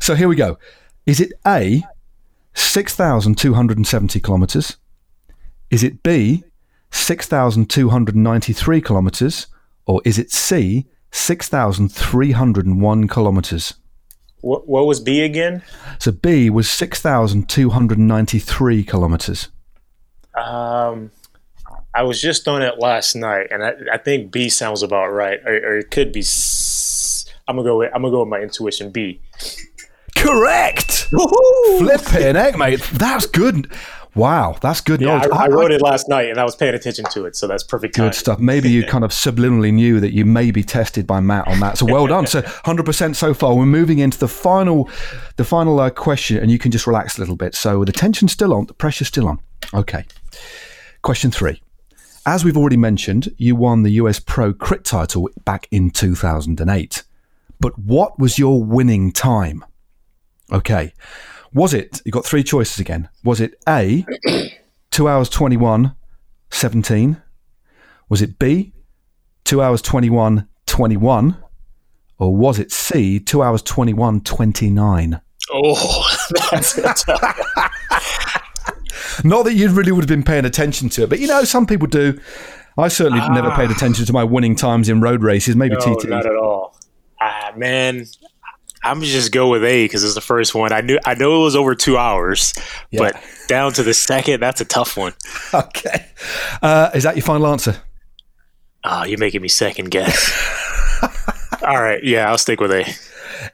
so 0.00 0.14
here 0.14 0.28
we 0.28 0.36
go. 0.36 0.58
Is 1.06 1.20
it 1.20 1.32
A, 1.46 1.82
six 2.54 2.94
thousand 2.94 3.36
two 3.36 3.54
hundred 3.54 3.76
and 3.76 3.86
seventy 3.86 4.20
kilometers? 4.20 4.76
Is 5.70 5.82
it 5.82 6.02
B, 6.02 6.44
six 6.90 7.26
thousand 7.26 7.68
two 7.68 7.90
hundred 7.90 8.14
and 8.14 8.24
ninety-three 8.24 8.80
kilometers, 8.80 9.48
or 9.86 10.00
is 10.04 10.18
it 10.18 10.30
C, 10.30 10.86
six 11.10 11.48
thousand 11.48 11.90
three 11.90 12.32
hundred 12.32 12.66
and 12.66 12.80
one 12.80 13.06
kilometers? 13.06 13.74
What, 14.40 14.66
what 14.66 14.86
was 14.86 14.98
B 14.98 15.20
again? 15.20 15.62
So 15.98 16.10
B 16.10 16.50
was 16.50 16.68
six 16.68 17.00
thousand 17.00 17.48
two 17.48 17.70
hundred 17.70 17.98
and 17.98 18.08
ninety-three 18.08 18.84
kilometers. 18.84 19.48
Um. 20.34 21.10
I 21.94 22.02
was 22.02 22.20
just 22.20 22.48
on 22.48 22.62
it 22.62 22.78
last 22.78 23.14
night, 23.14 23.48
and 23.50 23.62
I, 23.62 23.74
I 23.92 23.98
think 23.98 24.32
B 24.32 24.48
sounds 24.48 24.82
about 24.82 25.08
right, 25.08 25.40
or, 25.44 25.54
or 25.54 25.78
it 25.78 25.90
could 25.90 26.12
be. 26.12 26.24
I'm 27.48 27.56
gonna 27.56 27.68
go. 27.68 27.78
With, 27.78 27.90
I'm 27.94 28.02
gonna 28.02 28.12
go 28.12 28.20
with 28.20 28.28
my 28.28 28.40
intuition. 28.40 28.90
B. 28.90 29.20
Correct. 30.16 31.08
Woo-hoo! 31.12 31.78
Flipping 31.78 32.36
egg, 32.36 32.56
mate. 32.56 32.80
That's 32.92 33.26
good. 33.26 33.70
Wow, 34.14 34.56
that's 34.60 34.82
good 34.82 35.00
yeah, 35.00 35.16
knowledge. 35.18 35.30
I, 35.32 35.44
I 35.44 35.48
wrote 35.48 35.72
I, 35.72 35.76
it 35.76 35.82
last 35.82 36.08
night, 36.08 36.28
and 36.28 36.38
I 36.38 36.44
was 36.44 36.54
paying 36.54 36.74
attention 36.74 37.06
to 37.12 37.24
it, 37.24 37.34
so 37.34 37.46
that's 37.46 37.62
perfect. 37.62 37.96
Good 37.96 38.14
stuff. 38.14 38.38
Maybe 38.38 38.70
you 38.70 38.84
kind 38.84 39.04
of 39.04 39.10
subliminally 39.10 39.72
knew 39.72 40.00
that 40.00 40.12
you 40.12 40.26
may 40.26 40.50
be 40.50 40.62
tested 40.62 41.06
by 41.06 41.20
Matt 41.20 41.48
on 41.48 41.60
that. 41.60 41.78
So 41.78 41.86
well 41.86 42.06
done. 42.06 42.26
So 42.26 42.42
100% 42.64 43.16
so 43.16 43.32
far. 43.32 43.54
We're 43.54 43.64
moving 43.64 44.00
into 44.00 44.18
the 44.18 44.28
final, 44.28 44.90
the 45.36 45.44
final 45.44 45.80
uh, 45.80 45.88
question, 45.90 46.38
and 46.38 46.50
you 46.50 46.58
can 46.58 46.70
just 46.70 46.86
relax 46.86 47.16
a 47.16 47.20
little 47.20 47.36
bit. 47.36 47.54
So 47.54 47.84
the 47.84 47.92
tension's 47.92 48.32
still 48.32 48.52
on, 48.52 48.66
the 48.66 48.74
pressure's 48.74 49.08
still 49.08 49.28
on. 49.28 49.40
Okay. 49.72 50.04
Question 51.00 51.30
three. 51.30 51.62
As 52.24 52.44
we've 52.44 52.56
already 52.56 52.76
mentioned, 52.76 53.34
you 53.36 53.56
won 53.56 53.82
the 53.82 53.90
US 53.92 54.20
Pro 54.20 54.52
Crit 54.52 54.84
title 54.84 55.28
back 55.44 55.66
in 55.70 55.90
2008. 55.90 57.02
but 57.60 57.78
what 57.78 58.18
was 58.18 58.38
your 58.38 58.62
winning 58.62 59.12
time? 59.12 59.64
Okay. 60.52 60.92
Was 61.54 61.72
it, 61.74 62.00
You've 62.04 62.12
got 62.12 62.24
three 62.24 62.42
choices 62.42 62.78
again. 62.80 63.08
Was 63.24 63.40
it 63.40 63.54
A, 63.68 64.04
2 64.90 65.08
hours 65.08 65.28
21, 65.28 65.94
17? 66.50 67.22
Was 68.08 68.20
it 68.22 68.38
B, 68.38 68.72
2 69.44 69.60
hours 69.62 69.82
21, 69.82 70.48
21? 70.66 71.36
Or 72.18 72.36
was 72.36 72.58
it 72.58 72.72
C, 72.72 73.18
2 73.20 73.42
hours 73.42 73.62
21, 73.62 74.20
29? 74.22 75.20
Oh, 75.52 76.16
that's 76.50 76.74
Not 79.24 79.44
that 79.44 79.54
you 79.54 79.68
really 79.70 79.92
would 79.92 80.02
have 80.02 80.08
been 80.08 80.22
paying 80.22 80.44
attention 80.44 80.88
to 80.90 81.04
it, 81.04 81.10
but 81.10 81.18
you 81.20 81.26
know, 81.26 81.44
some 81.44 81.66
people 81.66 81.86
do. 81.86 82.18
I 82.78 82.88
certainly 82.88 83.20
ah. 83.20 83.28
never 83.28 83.50
paid 83.50 83.70
attention 83.70 84.06
to 84.06 84.12
my 84.12 84.24
winning 84.24 84.56
times 84.56 84.88
in 84.88 85.00
road 85.00 85.22
races, 85.22 85.56
maybe 85.56 85.76
no, 85.76 85.96
TT. 85.96 86.08
Not 86.08 86.26
at 86.26 86.36
all. 86.36 86.76
Ah, 87.20 87.52
man, 87.54 88.06
I'm 88.82 89.00
just 89.02 89.30
go 89.30 89.48
with 89.48 89.62
A 89.62 89.84
because 89.84 90.02
it's 90.02 90.14
the 90.14 90.20
first 90.20 90.54
one. 90.54 90.72
I 90.72 90.80
knew 90.80 90.98
I 91.04 91.14
know 91.14 91.40
it 91.40 91.44
was 91.44 91.56
over 91.56 91.74
two 91.74 91.96
hours, 91.96 92.52
yeah. 92.90 93.00
but 93.00 93.22
down 93.46 93.72
to 93.74 93.82
the 93.82 93.94
second, 93.94 94.40
that's 94.40 94.60
a 94.60 94.64
tough 94.64 94.96
one. 94.96 95.14
Okay, 95.54 96.06
uh, 96.62 96.90
is 96.94 97.02
that 97.02 97.14
your 97.14 97.24
final 97.24 97.46
answer? 97.46 97.76
Oh, 98.84 99.04
you're 99.04 99.18
making 99.18 99.42
me 99.42 99.48
second 99.48 99.90
guess. 99.90 100.32
All 101.62 101.80
right, 101.80 102.02
yeah, 102.02 102.28
I'll 102.28 102.38
stick 102.38 102.58
with 102.58 102.72
A. 102.72 102.84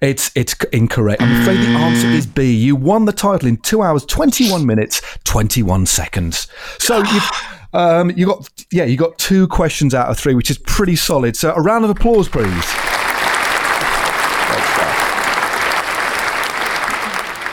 It's 0.01 0.31
it's 0.35 0.55
incorrect. 0.73 1.23
I'm 1.23 1.43
afraid 1.43 1.59
the 1.59 1.69
answer 1.69 2.09
is 2.09 2.27
B. 2.27 2.55
You 2.55 2.77
won 2.77 3.05
the 3.05 3.13
title 3.13 3.49
in 3.49 3.57
two 3.59 3.83
hours, 3.83 4.05
21 4.05 4.65
minutes, 4.67 5.01
21 5.25 5.87
seconds. 5.87 6.49
So 6.79 6.99
you've. 6.99 7.31
Um, 7.75 8.11
you 8.13 8.25
got 8.25 8.49
yeah, 8.73 8.85
you 8.85 8.97
got 8.97 9.19
two 9.19 9.47
questions 9.47 9.95
out 9.95 10.09
of 10.09 10.19
three, 10.19 10.35
which 10.35 10.51
is 10.51 10.57
pretty 10.57 10.97
solid. 10.97 11.37
So 11.37 11.53
a 11.55 11.61
round 11.61 11.85
of 11.85 11.91
applause, 11.91 12.27
please. 12.27 12.65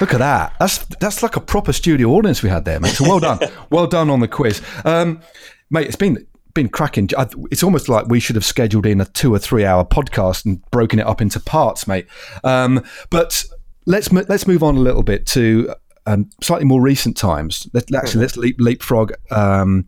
Look 0.02 0.14
at 0.14 0.20
that. 0.20 0.54
That's 0.60 0.80
that's 1.00 1.24
like 1.24 1.36
a 1.36 1.42
proper 1.42 1.72
studio 1.72 2.10
audience 2.12 2.44
we 2.44 2.50
had 2.50 2.66
there, 2.66 2.80
mate. 2.80 2.92
So 2.96 3.06
well 3.06 3.20
done, 3.20 3.40
well 3.70 3.88
done 3.88 4.10
on 4.10 4.20
the 4.20 4.28
quiz, 4.28 4.62
um, 4.84 5.22
mate. 5.70 5.88
It's 5.88 5.96
been 5.96 6.26
been 6.56 6.70
cracking. 6.70 7.08
It's 7.52 7.62
almost 7.62 7.88
like 7.88 8.08
we 8.08 8.20
should 8.20 8.36
have 8.36 8.46
scheduled 8.46 8.88
in 8.88 9.00
a 9.00 9.06
two 9.06 9.32
or 9.32 9.38
three 9.38 9.64
hour 9.64 9.86
podcast 9.86 10.46
and 10.46 10.60
broken 10.72 10.98
it 10.98 11.06
up 11.06 11.22
into 11.22 11.40
parts, 11.40 11.88
mate. 11.88 12.08
Um, 12.44 12.84
but 13.12 13.46
let's 13.86 14.12
let's 14.12 14.48
move 14.48 14.64
on 14.64 14.76
a 14.76 14.80
little 14.80 15.04
bit 15.04 15.28
to 15.28 15.76
um, 16.08 16.32
slightly 16.42 16.66
more 16.66 16.82
recent 16.82 17.16
times. 17.16 17.68
Let, 17.74 17.94
actually, 17.94 18.22
let's 18.22 18.38
leap, 18.38 18.56
leapfrog 18.60 19.14
um, 19.30 19.88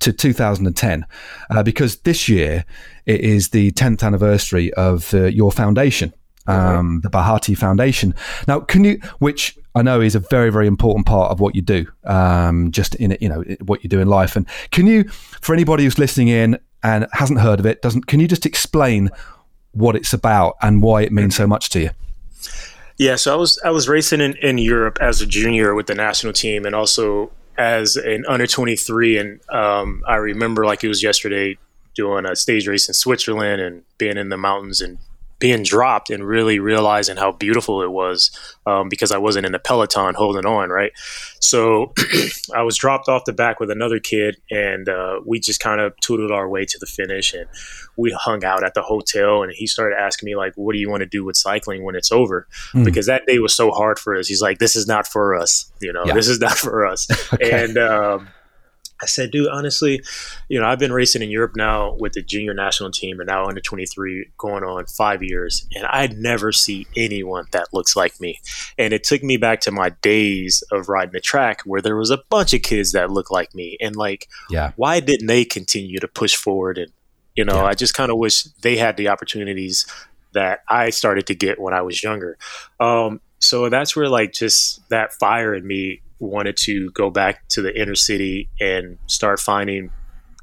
to 0.00 0.12
2010 0.12 1.06
uh, 1.50 1.62
because 1.62 1.96
this 2.00 2.28
year 2.28 2.64
it 3.06 3.20
is 3.20 3.50
the 3.50 3.72
10th 3.72 4.02
anniversary 4.02 4.72
of 4.74 5.12
uh, 5.12 5.24
your 5.24 5.52
foundation 5.52 6.12
um, 6.46 7.00
the 7.02 7.10
Bahati 7.10 7.56
Foundation. 7.56 8.14
Now, 8.46 8.60
can 8.60 8.84
you, 8.84 9.00
which 9.18 9.58
I 9.74 9.82
know 9.82 10.00
is 10.00 10.14
a 10.14 10.20
very, 10.20 10.50
very 10.50 10.66
important 10.66 11.06
part 11.06 11.30
of 11.30 11.40
what 11.40 11.54
you 11.54 11.62
do, 11.62 11.86
um, 12.04 12.70
just 12.70 12.94
in 12.96 13.16
you 13.20 13.28
know 13.28 13.42
what 13.64 13.82
you 13.82 13.88
do 13.88 14.00
in 14.00 14.08
life. 14.08 14.36
And 14.36 14.46
can 14.70 14.86
you, 14.86 15.04
for 15.40 15.52
anybody 15.52 15.84
who's 15.84 15.98
listening 15.98 16.28
in 16.28 16.58
and 16.82 17.06
hasn't 17.12 17.40
heard 17.40 17.60
of 17.60 17.66
it, 17.66 17.82
doesn't, 17.82 18.06
can 18.06 18.20
you 18.20 18.28
just 18.28 18.46
explain 18.46 19.10
what 19.72 19.96
it's 19.96 20.12
about 20.12 20.56
and 20.62 20.82
why 20.82 21.02
it 21.02 21.12
means 21.12 21.34
so 21.34 21.46
much 21.46 21.70
to 21.70 21.80
you? 21.80 21.90
Yeah, 22.96 23.16
so 23.16 23.32
I 23.32 23.36
was 23.36 23.58
I 23.64 23.70
was 23.70 23.88
racing 23.88 24.20
in, 24.20 24.36
in 24.36 24.58
Europe 24.58 24.98
as 25.00 25.20
a 25.20 25.26
junior 25.26 25.74
with 25.74 25.88
the 25.88 25.94
national 25.96 26.32
team, 26.32 26.64
and 26.64 26.74
also 26.74 27.32
as 27.58 27.96
an 27.96 28.24
under 28.28 28.46
twenty 28.46 28.76
three. 28.76 29.18
And 29.18 29.40
um, 29.50 30.04
I 30.06 30.16
remember 30.16 30.64
like 30.64 30.84
it 30.84 30.88
was 30.88 31.02
yesterday 31.02 31.58
doing 31.96 32.26
a 32.26 32.36
stage 32.36 32.68
race 32.68 32.86
in 32.88 32.94
Switzerland 32.94 33.60
and 33.60 33.82
being 33.98 34.16
in 34.16 34.28
the 34.28 34.36
mountains 34.36 34.80
and 34.80 34.98
being 35.44 35.62
dropped 35.62 36.08
and 36.08 36.26
really 36.26 36.58
realizing 36.58 37.18
how 37.18 37.30
beautiful 37.30 37.82
it 37.82 37.90
was 37.90 38.30
um, 38.64 38.88
because 38.88 39.12
I 39.12 39.18
wasn't 39.18 39.44
in 39.44 39.54
a 39.54 39.58
peloton 39.58 40.14
holding 40.14 40.46
on, 40.46 40.70
right? 40.70 40.90
So 41.38 41.92
I 42.54 42.62
was 42.62 42.78
dropped 42.78 43.10
off 43.10 43.26
the 43.26 43.34
back 43.34 43.60
with 43.60 43.70
another 43.70 44.00
kid, 44.00 44.40
and 44.50 44.88
uh, 44.88 45.20
we 45.26 45.38
just 45.38 45.60
kind 45.60 45.82
of 45.82 45.94
tootled 46.00 46.30
our 46.30 46.48
way 46.48 46.64
to 46.64 46.78
the 46.78 46.86
finish, 46.86 47.34
and 47.34 47.46
we 47.98 48.10
hung 48.18 48.42
out 48.42 48.64
at 48.64 48.72
the 48.72 48.80
hotel. 48.80 49.42
And 49.42 49.52
he 49.54 49.66
started 49.66 49.96
asking 49.98 50.28
me 50.28 50.34
like, 50.34 50.54
"What 50.54 50.72
do 50.72 50.78
you 50.78 50.88
want 50.88 51.02
to 51.02 51.06
do 51.06 51.26
with 51.26 51.36
cycling 51.36 51.84
when 51.84 51.94
it's 51.94 52.10
over?" 52.10 52.48
Mm. 52.72 52.86
Because 52.86 53.04
that 53.04 53.26
day 53.26 53.38
was 53.38 53.54
so 53.54 53.70
hard 53.70 53.98
for 53.98 54.16
us. 54.16 54.26
He's 54.26 54.40
like, 54.40 54.60
"This 54.60 54.76
is 54.76 54.86
not 54.86 55.06
for 55.06 55.34
us, 55.34 55.70
you 55.82 55.92
know. 55.92 56.04
Yeah. 56.06 56.14
This 56.14 56.28
is 56.28 56.40
not 56.40 56.56
for 56.66 56.86
us." 56.86 57.06
okay. 57.34 57.64
And 57.64 57.76
um, 57.76 58.28
I 59.02 59.06
said, 59.06 59.32
dude, 59.32 59.48
honestly, 59.48 60.02
you 60.48 60.60
know, 60.60 60.66
I've 60.66 60.78
been 60.78 60.92
racing 60.92 61.22
in 61.22 61.30
Europe 61.30 61.56
now 61.56 61.94
with 61.98 62.12
the 62.12 62.22
junior 62.22 62.54
national 62.54 62.90
team 62.90 63.18
and 63.20 63.26
now 63.26 63.46
under 63.46 63.60
23 63.60 64.30
going 64.38 64.62
on 64.62 64.86
five 64.86 65.22
years, 65.22 65.66
and 65.74 65.84
I 65.86 66.06
never 66.06 66.52
see 66.52 66.86
anyone 66.96 67.46
that 67.50 67.72
looks 67.72 67.96
like 67.96 68.20
me. 68.20 68.38
And 68.78 68.92
it 68.92 69.04
took 69.04 69.22
me 69.22 69.36
back 69.36 69.60
to 69.62 69.72
my 69.72 69.90
days 70.00 70.62
of 70.70 70.88
riding 70.88 71.12
the 71.12 71.20
track 71.20 71.62
where 71.64 71.82
there 71.82 71.96
was 71.96 72.10
a 72.10 72.22
bunch 72.30 72.54
of 72.54 72.62
kids 72.62 72.92
that 72.92 73.10
looked 73.10 73.32
like 73.32 73.54
me. 73.54 73.76
And 73.80 73.96
like, 73.96 74.28
yeah. 74.48 74.72
why 74.76 75.00
didn't 75.00 75.26
they 75.26 75.44
continue 75.44 75.98
to 75.98 76.08
push 76.08 76.36
forward? 76.36 76.78
And, 76.78 76.92
you 77.34 77.44
know, 77.44 77.56
yeah. 77.56 77.64
I 77.64 77.74
just 77.74 77.94
kind 77.94 78.12
of 78.12 78.18
wish 78.18 78.44
they 78.44 78.76
had 78.76 78.96
the 78.96 79.08
opportunities 79.08 79.86
that 80.34 80.60
I 80.68 80.90
started 80.90 81.26
to 81.28 81.34
get 81.34 81.60
when 81.60 81.74
I 81.74 81.82
was 81.82 82.02
younger. 82.02 82.38
Um, 82.78 83.20
so 83.38 83.68
that's 83.68 83.94
where 83.94 84.08
like 84.08 84.32
just 84.32 84.88
that 84.88 85.12
fire 85.12 85.54
in 85.54 85.66
me 85.66 86.00
wanted 86.18 86.56
to 86.56 86.90
go 86.90 87.10
back 87.10 87.48
to 87.48 87.62
the 87.62 87.78
inner 87.78 87.94
city 87.94 88.48
and 88.60 88.98
start 89.06 89.40
finding 89.40 89.90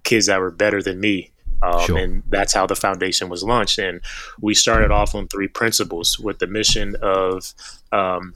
kids 0.03 0.27
that 0.27 0.39
were 0.39 0.51
better 0.51 0.81
than 0.81 0.99
me. 0.99 1.31
Um, 1.63 1.85
sure. 1.85 1.97
And 1.97 2.23
that's 2.29 2.53
how 2.53 2.65
the 2.65 2.75
foundation 2.75 3.29
was 3.29 3.43
launched. 3.43 3.77
And 3.77 4.01
we 4.41 4.53
started 4.53 4.91
off 4.91 5.13
on 5.13 5.27
three 5.27 5.47
principles 5.47 6.17
with 6.19 6.39
the 6.39 6.47
mission 6.47 6.95
of 7.01 7.53
um, 7.91 8.33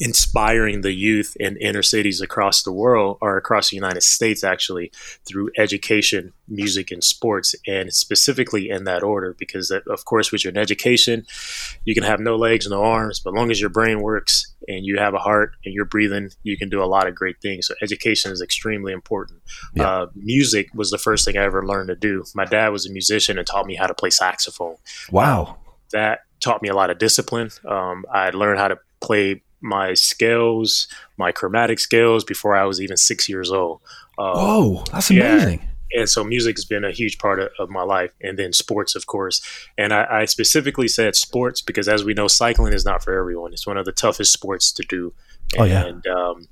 inspiring 0.00 0.80
the 0.80 0.92
youth 0.92 1.36
in 1.38 1.58
inner 1.58 1.82
cities 1.82 2.22
across 2.22 2.62
the 2.62 2.72
world 2.72 3.18
or 3.20 3.36
across 3.36 3.68
the 3.68 3.76
United 3.76 4.02
States, 4.02 4.42
actually, 4.42 4.90
through 5.26 5.50
education, 5.58 6.32
music, 6.48 6.90
and 6.90 7.04
sports, 7.04 7.54
and 7.66 7.92
specifically 7.92 8.70
in 8.70 8.84
that 8.84 9.02
order. 9.02 9.36
Because, 9.38 9.70
of 9.70 10.04
course, 10.06 10.32
with 10.32 10.42
your 10.42 10.56
education, 10.56 11.26
you 11.84 11.94
can 11.94 12.02
have 12.02 12.18
no 12.18 12.34
legs, 12.34 12.66
no 12.66 12.82
arms, 12.82 13.20
but 13.20 13.30
as 13.30 13.36
long 13.36 13.50
as 13.50 13.60
your 13.60 13.70
brain 13.70 14.00
works 14.00 14.52
and 14.66 14.86
you 14.86 14.98
have 14.98 15.12
a 15.12 15.18
heart 15.18 15.52
and 15.64 15.74
you're 15.74 15.84
breathing, 15.84 16.30
you 16.42 16.56
can 16.56 16.70
do 16.70 16.82
a 16.82 16.86
lot 16.86 17.06
of 17.06 17.14
great 17.14 17.40
things. 17.42 17.66
So, 17.66 17.74
education 17.82 18.32
is 18.32 18.40
extremely 18.40 18.92
important. 18.92 19.42
Yeah. 19.74 19.88
Uh, 19.88 20.06
music 20.14 20.70
was 20.74 20.90
the 20.90 20.98
first 20.98 21.26
thing 21.26 21.36
I 21.36 21.44
ever 21.44 21.64
learned 21.66 21.88
to 21.88 21.96
do. 21.96 22.24
My 22.34 22.46
dad 22.46 22.68
was 22.68 22.86
a 22.86 22.90
musician 22.90 23.36
and 23.36 23.46
taught 23.46 23.66
me 23.66 23.76
how 23.76 23.86
to 23.86 23.94
play 23.94 24.10
saxophone. 24.10 24.76
Wow. 25.12 25.42
Um, 25.42 25.56
that 25.92 26.20
taught 26.40 26.62
me 26.62 26.68
a 26.68 26.74
lot 26.74 26.88
of 26.88 26.98
discipline. 26.98 27.50
Um, 27.68 28.04
I 28.12 28.30
learned 28.30 28.58
how 28.58 28.68
to 28.68 28.78
play 29.00 29.42
my 29.60 29.94
scales, 29.94 30.88
my 31.16 31.32
chromatic 31.32 31.78
scales 31.78 32.24
before 32.24 32.56
I 32.56 32.64
was 32.64 32.80
even 32.80 32.96
six 32.96 33.28
years 33.28 33.50
old. 33.50 33.80
Um, 34.18 34.32
Whoa, 34.34 34.84
that's 34.92 35.10
amazing. 35.10 35.60
Yeah. 35.60 35.66
And 35.92 36.08
so 36.08 36.22
music 36.22 36.56
has 36.56 36.64
been 36.64 36.84
a 36.84 36.92
huge 36.92 37.18
part 37.18 37.40
of, 37.40 37.50
of, 37.58 37.68
my 37.68 37.82
life, 37.82 38.12
and 38.22 38.38
then 38.38 38.52
sports, 38.52 38.94
of 38.94 39.06
course. 39.06 39.40
And 39.76 39.92
I, 39.92 40.06
I, 40.20 40.24
specifically 40.26 40.86
said 40.86 41.16
sports 41.16 41.60
because, 41.60 41.88
as 41.88 42.04
we 42.04 42.14
know, 42.14 42.28
cycling 42.28 42.72
is 42.72 42.84
not 42.84 43.02
for 43.02 43.18
everyone. 43.18 43.52
It's 43.52 43.66
one 43.66 43.76
of 43.76 43.86
the 43.86 43.92
toughest 43.92 44.32
sports 44.32 44.70
to 44.72 44.84
do. 44.88 45.12
Oh 45.58 45.64
yeah. 45.64 45.86
And, 45.86 46.06
um, 46.06 46.48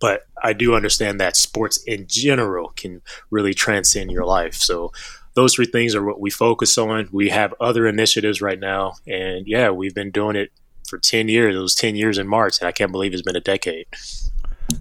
but 0.00 0.26
I 0.42 0.52
do 0.52 0.74
understand 0.74 1.20
that 1.20 1.36
sports 1.36 1.82
in 1.86 2.06
general 2.08 2.68
can 2.76 3.02
really 3.30 3.54
transcend 3.54 4.12
your 4.12 4.24
life. 4.24 4.54
So 4.54 4.92
those 5.34 5.54
three 5.54 5.66
things 5.66 5.94
are 5.94 6.04
what 6.04 6.20
we 6.20 6.30
focus 6.30 6.76
on. 6.78 7.08
We 7.10 7.30
have 7.30 7.54
other 7.60 7.86
initiatives 7.86 8.40
right 8.42 8.60
now, 8.60 8.94
and 9.06 9.46
yeah, 9.46 9.70
we've 9.70 9.94
been 9.94 10.10
doing 10.10 10.36
it 10.36 10.52
for 10.92 10.98
10 10.98 11.28
years. 11.28 11.56
It 11.56 11.58
was 11.58 11.74
10 11.74 11.96
years 11.96 12.18
in 12.18 12.28
March, 12.28 12.60
and 12.60 12.68
I 12.68 12.72
can't 12.72 12.92
believe 12.92 13.14
it's 13.14 13.22
been 13.22 13.34
a 13.34 13.40
decade. 13.40 13.86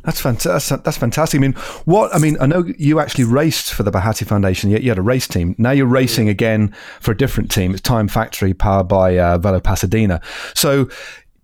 That's 0.03 0.20
fantastic. 0.20 0.84
That's 0.84 0.97
fantastic. 0.97 1.39
I 1.39 1.41
mean, 1.41 1.53
what 1.86 2.14
I 2.14 2.18
mean, 2.18 2.36
I 2.41 2.47
know 2.47 2.66
you 2.78 2.99
actually 2.99 3.24
raced 3.24 3.74
for 3.74 3.84
the 3.84 3.91
Bahati 3.91 4.28
Foundation. 4.28 4.70
Yet 4.70 4.84
you, 4.84 4.89
had 4.89 4.97
a 4.97 5.01
race 5.01 5.28
team. 5.28 5.55
Now 5.57 5.72
you're 5.72 5.86
racing 5.86 6.28
again 6.28 6.76
for 6.99 7.12
a 7.12 7.18
different 7.18 7.49
team. 7.49 7.72
It's 7.72 7.82
Time 7.82 8.09
Factory, 8.09 8.53
powered 8.53 8.89
by 8.89 9.18
uh, 9.18 9.38
Velo 9.38 9.62
Pasadena. 9.62 10.20
So, 10.53 10.89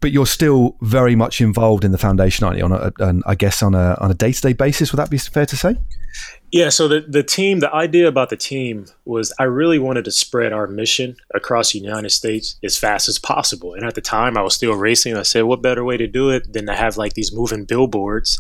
but 0.02 0.12
you're 0.12 0.28
still 0.28 0.76
very 0.82 1.16
much 1.16 1.40
involved 1.40 1.86
in 1.86 1.92
the 1.92 1.98
foundation, 1.98 2.46
aren't 2.46 2.58
you? 2.58 2.66
On 2.66 2.72
a, 2.74 2.92
I 3.26 3.36
guess 3.36 3.64
on 3.64 3.74
a 3.74 3.98
on 4.02 4.12
a 4.12 4.14
day 4.14 4.34
to 4.34 4.42
day 4.42 4.54
basis. 4.54 4.92
Would 4.92 4.98
that 4.98 5.10
be 5.10 5.18
fair 5.18 5.46
to 5.46 5.56
say? 5.56 5.78
Yeah, 6.52 6.70
so 6.70 6.88
the, 6.88 7.02
the 7.02 7.24
team, 7.24 7.60
the 7.60 7.74
idea 7.74 8.08
about 8.08 8.30
the 8.30 8.38
team 8.38 8.86
was 9.04 9.34
I 9.38 9.44
really 9.44 9.80
wanted 9.80 10.06
to 10.06 10.12
spread 10.12 10.54
our 10.54 10.66
mission 10.66 11.18
across 11.34 11.74
the 11.74 11.80
United 11.80 12.12
States 12.12 12.58
as 12.64 12.78
fast 12.78 13.10
as 13.10 13.20
possible. 13.20 13.74
And 13.74 13.84
at 13.84 13.96
the 13.96 14.02
time, 14.02 14.38
I 14.38 14.42
was 14.42 14.56
still 14.56 14.74
racing. 14.74 15.18
I 15.18 15.24
said, 15.24 15.44
what 15.44 15.62
better 15.62 15.84
way 15.84 15.98
to 15.98 16.08
do 16.08 16.30
it 16.30 16.54
than 16.54 16.66
to 16.68 16.74
have 16.74 16.96
like 16.96 17.14
these 17.14 17.34
moving 17.34 17.66
billboards 17.66 18.40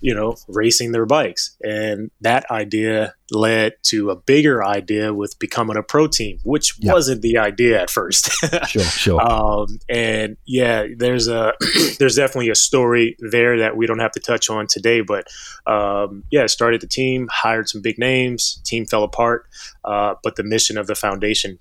you 0.00 0.14
know, 0.14 0.36
racing 0.48 0.92
their 0.92 1.06
bikes. 1.06 1.56
And 1.62 2.10
that 2.20 2.50
idea 2.50 3.14
led 3.30 3.74
to 3.84 4.10
a 4.10 4.16
bigger 4.16 4.64
idea 4.64 5.12
with 5.12 5.38
becoming 5.38 5.76
a 5.76 5.82
pro 5.82 6.06
team, 6.06 6.38
which 6.44 6.74
wasn't 6.82 7.22
the 7.22 7.38
idea 7.38 7.80
at 7.80 7.90
first. 7.90 8.30
sure, 8.68 8.82
sure. 8.82 9.20
Um, 9.20 9.78
and 9.88 10.36
yeah, 10.44 10.86
there's 10.96 11.28
a 11.28 11.54
there's 11.98 12.16
definitely 12.16 12.50
a 12.50 12.54
story 12.54 13.16
there 13.18 13.58
that 13.58 13.76
we 13.76 13.86
don't 13.86 13.98
have 14.00 14.12
to 14.12 14.20
touch 14.20 14.50
on 14.50 14.66
today. 14.66 15.00
But 15.00 15.26
um, 15.66 16.24
yeah, 16.30 16.46
started 16.46 16.80
the 16.80 16.86
team, 16.86 17.28
hired 17.44 17.68
some 17.68 17.82
big 17.82 17.98
names, 17.98 18.60
team 18.64 18.86
fell 18.86 19.04
apart, 19.04 19.46
uh, 19.84 20.14
but 20.22 20.36
the 20.36 20.42
mission 20.42 20.78
of 20.78 20.86
the 20.86 20.94
foundation 20.94 21.58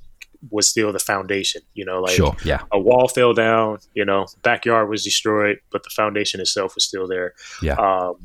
was 0.50 0.68
still 0.68 0.92
the 0.92 1.00
foundation. 1.00 1.62
You 1.74 1.86
know, 1.86 2.02
like 2.02 2.16
sure, 2.16 2.36
yeah. 2.46 2.62
a 2.72 2.80
wall 2.80 3.08
fell 3.08 3.34
down, 3.34 3.80
you 3.94 4.06
know, 4.06 4.28
backyard 4.42 4.90
was 4.90 5.04
destroyed, 5.04 5.60
but 5.72 5.84
the 5.84 5.90
foundation 5.90 6.40
itself 6.40 6.76
was 6.76 6.86
still 6.86 7.08
there. 7.08 7.34
Yeah. 7.62 7.76
Um, 7.76 8.16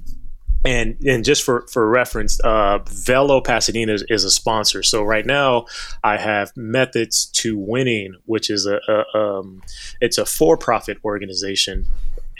and 0.64 0.96
and 1.06 1.24
just 1.24 1.42
for 1.42 1.66
for 1.72 1.88
reference, 1.88 2.40
uh, 2.40 2.78
Velo 2.86 3.40
Pasadena 3.40 3.92
is, 3.92 4.04
is, 4.08 4.24
a 4.24 4.30
sponsor. 4.30 4.82
So 4.82 5.02
right 5.02 5.24
now, 5.24 5.66
I 6.02 6.16
have 6.16 6.52
Methods 6.56 7.26
to 7.34 7.56
Winning, 7.56 8.14
which 8.26 8.50
is 8.50 8.66
a, 8.66 8.80
a 8.88 9.18
um, 9.18 9.62
it's 10.00 10.18
a 10.18 10.26
for 10.26 10.56
profit 10.56 10.98
organization, 11.04 11.86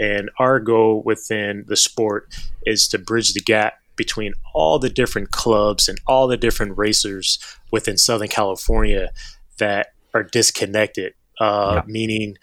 and 0.01 0.31
our 0.39 0.59
goal 0.59 1.03
within 1.05 1.65
the 1.69 1.77
sport 1.77 2.35
is 2.67 2.89
to 2.89 2.99
bridge 2.99 3.35
the 3.35 3.41
gap 3.41 3.75
between 3.99 4.33
all 4.55 4.79
the 4.79 4.89
different 4.89 5.31
clubs 5.31 5.89
and 5.89 6.01
all 6.07 6.27
the 6.27 6.39
different 6.39 6.79
racers 6.79 7.39
within 7.71 7.99
Southern 7.99 8.29
California 8.29 9.11
that 9.59 9.89
are 10.15 10.23
disconnected. 10.23 11.13
Uh, 11.39 11.75
yeah. 11.77 11.83
Meaning, 11.87 12.39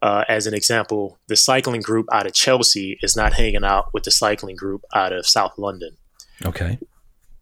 uh, 0.00 0.24
as 0.28 0.46
an 0.46 0.54
example, 0.54 1.18
the 1.26 1.36
cycling 1.36 1.82
group 1.82 2.06
out 2.10 2.26
of 2.26 2.32
Chelsea 2.32 2.98
is 3.02 3.14
not 3.14 3.34
hanging 3.34 3.64
out 3.64 3.92
with 3.92 4.04
the 4.04 4.10
cycling 4.10 4.56
group 4.56 4.82
out 4.94 5.12
of 5.12 5.26
South 5.26 5.58
London. 5.58 5.96
Okay. 6.46 6.78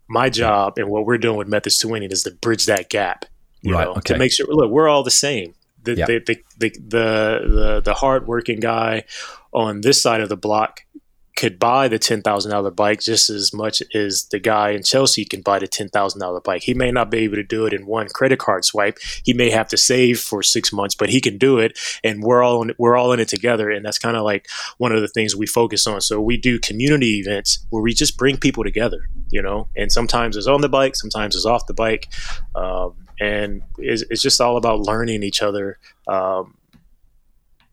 My 0.08 0.28
job 0.28 0.78
and 0.78 0.88
what 0.88 1.06
we're 1.06 1.18
doing 1.18 1.36
with 1.36 1.48
Methods 1.48 1.78
to 1.78 1.88
Winning 1.88 2.10
is 2.10 2.24
to 2.24 2.32
bridge 2.32 2.66
that 2.66 2.90
gap. 2.90 3.26
You 3.60 3.74
right. 3.74 3.84
Know, 3.84 3.92
okay. 3.92 4.14
To 4.14 4.18
make 4.18 4.32
sure, 4.32 4.46
look, 4.48 4.70
we're 4.70 4.88
all 4.88 5.04
the 5.04 5.10
same. 5.10 5.54
The, 5.84 5.94
the, 5.94 6.22
the, 6.26 6.38
the, 6.58 6.70
the, 6.70 7.48
the, 7.48 7.82
the 7.84 7.94
hardworking 7.94 8.60
guy 8.60 9.04
on 9.52 9.80
this 9.80 10.02
side 10.02 10.20
of 10.20 10.28
the 10.28 10.36
block 10.36 10.80
could 11.38 11.60
buy 11.60 11.86
the 11.86 12.00
ten 12.00 12.20
thousand 12.20 12.50
dollar 12.50 12.72
bike 12.72 13.00
just 13.00 13.30
as 13.30 13.52
much 13.52 13.80
as 13.94 14.24
the 14.24 14.40
guy 14.40 14.70
in 14.70 14.82
Chelsea 14.82 15.24
can 15.24 15.40
buy 15.40 15.60
the 15.60 15.68
ten 15.68 15.88
thousand 15.88 16.20
dollar 16.20 16.40
bike. 16.40 16.62
He 16.64 16.74
may 16.74 16.90
not 16.90 17.12
be 17.12 17.18
able 17.18 17.36
to 17.36 17.44
do 17.44 17.64
it 17.64 17.72
in 17.72 17.86
one 17.86 18.08
credit 18.08 18.40
card 18.40 18.64
swipe. 18.64 18.98
He 19.22 19.32
may 19.32 19.48
have 19.50 19.68
to 19.68 19.76
save 19.76 20.18
for 20.18 20.42
six 20.42 20.72
months, 20.72 20.96
but 20.96 21.10
he 21.10 21.20
can 21.20 21.38
do 21.38 21.58
it, 21.58 21.78
and 22.02 22.24
we're 22.24 22.42
all 22.42 22.62
in, 22.62 22.74
we're 22.76 22.96
all 22.96 23.12
in 23.12 23.20
it 23.20 23.28
together. 23.28 23.70
And 23.70 23.84
that's 23.86 24.00
kind 24.00 24.16
of 24.16 24.24
like 24.24 24.48
one 24.78 24.90
of 24.90 25.00
the 25.00 25.06
things 25.06 25.36
we 25.36 25.46
focus 25.46 25.86
on. 25.86 26.00
So 26.00 26.20
we 26.20 26.36
do 26.36 26.58
community 26.58 27.20
events 27.20 27.64
where 27.70 27.82
we 27.82 27.94
just 27.94 28.18
bring 28.18 28.36
people 28.36 28.64
together, 28.64 29.08
you 29.30 29.40
know. 29.40 29.68
And 29.76 29.92
sometimes 29.92 30.36
it's 30.36 30.48
on 30.48 30.60
the 30.60 30.68
bike, 30.68 30.96
sometimes 30.96 31.36
it's 31.36 31.46
off 31.46 31.68
the 31.68 31.74
bike, 31.74 32.08
um, 32.56 32.94
and 33.20 33.62
it's, 33.78 34.02
it's, 34.10 34.22
just 34.22 34.40
all 34.40 34.56
about 34.56 34.80
learning 34.80 35.22
each 35.22 35.40
other. 35.40 35.78
Um, 36.08 36.56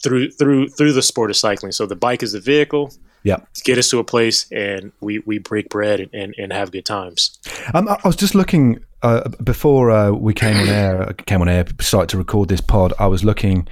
through 0.04 0.30
through 0.30 0.68
through 0.70 0.94
the 0.94 1.02
sport 1.02 1.32
of 1.32 1.36
cycling. 1.36 1.72
So 1.72 1.88
the 1.88 1.96
bike 1.96 2.22
is 2.22 2.34
the 2.34 2.40
vehicle, 2.40 2.94
yeah 3.26 3.38
get 3.66 3.78
us 3.78 3.90
to 3.90 4.00
a 4.00 4.04
place 4.04 4.50
and 4.52 4.94
we 5.02 5.20
we 5.20 5.38
break 5.38 5.68
bread 5.68 6.00
and, 6.00 6.14
and, 6.14 6.36
and 6.38 6.54
have 6.54 6.72
good 6.72 6.86
times 6.86 7.38
um, 7.74 7.90
i 7.90 8.00
was 8.06 8.16
just 8.16 8.36
looking 8.36 8.80
uh, 9.04 9.28
before 9.44 9.92
uh, 9.92 10.12
we 10.12 10.34
came 10.34 10.56
on 10.56 10.70
air 10.70 11.14
came 11.26 11.42
on 11.42 11.50
air 11.50 11.66
started 11.82 12.10
to 12.10 12.18
record 12.18 12.48
this 12.48 12.62
pod 12.62 12.94
i 13.00 13.06
was 13.06 13.26
looking 13.26 13.68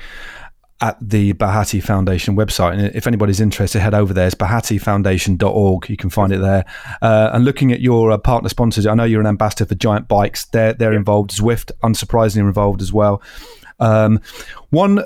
at 0.82 0.97
the 0.99 1.34
Bahati 1.36 1.82
Foundation 1.82 2.36
website. 2.36 2.74
And 2.74 2.93
if 2.93 3.08
anybody's 3.08 3.39
interested, 3.39 3.80
head 3.80 3.93
over 3.93 4.14
there. 4.14 4.26
It's 4.26 4.36
bahatifoundation.org. 4.36 5.89
You 5.89 5.95
can 5.95 6.10
find 6.10 6.34
it 6.34 6.41
there. 6.41 6.66
Uh, 7.01 7.30
and 7.32 7.45
looking 7.45 7.72
at 7.72 7.80
your 7.80 8.12
uh, 8.12 8.18
partner 8.18 8.49
sponsors, 8.49 8.86
I 8.86 8.93
know 8.93 9.06
you're 9.06 9.22
an 9.22 9.28
ambassador 9.28 9.66
for 9.66 9.76
Giant 9.76 10.10
Bikes. 10.10 10.43
They're, 10.47 10.74
they're 10.74 10.91
involved. 10.91 11.32
Zwift, 11.32 11.72
unsurprisingly, 11.84 12.39
involved 12.39 12.82
as 12.82 12.91
well. 12.91 13.22
Um, 13.80 14.20
one 14.72 15.06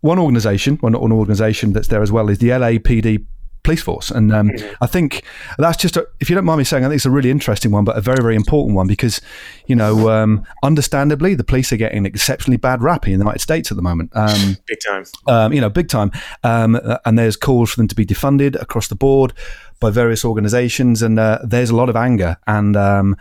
one 0.00 0.18
organization, 0.18 0.76
one, 0.76 0.92
one 0.92 1.12
organization 1.12 1.72
that's 1.72 1.88
there 1.88 2.02
as 2.02 2.12
well 2.12 2.28
is 2.28 2.38
the 2.38 2.50
LAPD 2.50 3.26
police 3.62 3.82
force. 3.82 4.10
And 4.10 4.32
um, 4.32 4.50
mm-hmm. 4.50 4.74
I 4.80 4.86
think 4.86 5.24
that's 5.58 5.76
just, 5.76 5.96
a, 5.96 6.06
if 6.20 6.28
you 6.30 6.34
don't 6.34 6.44
mind 6.44 6.58
me 6.58 6.64
saying, 6.64 6.84
I 6.84 6.88
think 6.88 6.96
it's 6.96 7.06
a 7.06 7.10
really 7.10 7.30
interesting 7.30 7.70
one, 7.70 7.84
but 7.84 7.96
a 7.96 8.00
very, 8.00 8.22
very 8.22 8.36
important 8.36 8.76
one 8.76 8.86
because, 8.86 9.20
you 9.66 9.76
know, 9.76 10.10
um, 10.10 10.44
understandably, 10.62 11.34
the 11.34 11.44
police 11.44 11.72
are 11.72 11.76
getting 11.76 12.06
exceptionally 12.06 12.56
bad 12.56 12.82
rap 12.82 13.06
in 13.06 13.12
the 13.12 13.18
United 13.18 13.40
States 13.40 13.70
at 13.70 13.76
the 13.76 13.82
moment. 13.82 14.10
Um, 14.14 14.56
big 14.66 14.78
time. 14.86 15.04
Um, 15.26 15.52
you 15.52 15.60
know, 15.60 15.70
big 15.70 15.88
time. 15.88 16.12
Um, 16.44 16.80
and 17.04 17.18
there's 17.18 17.36
calls 17.36 17.70
for 17.70 17.76
them 17.76 17.88
to 17.88 17.94
be 17.94 18.06
defunded 18.06 18.60
across 18.60 18.88
the 18.88 18.96
board 18.96 19.32
by 19.80 19.90
various 19.90 20.24
organizations. 20.24 21.02
And 21.02 21.18
uh, 21.18 21.40
there's 21.44 21.70
a 21.70 21.76
lot 21.76 21.88
of 21.88 21.96
anger. 21.96 22.36
And, 22.46 22.76
um, 22.76 23.16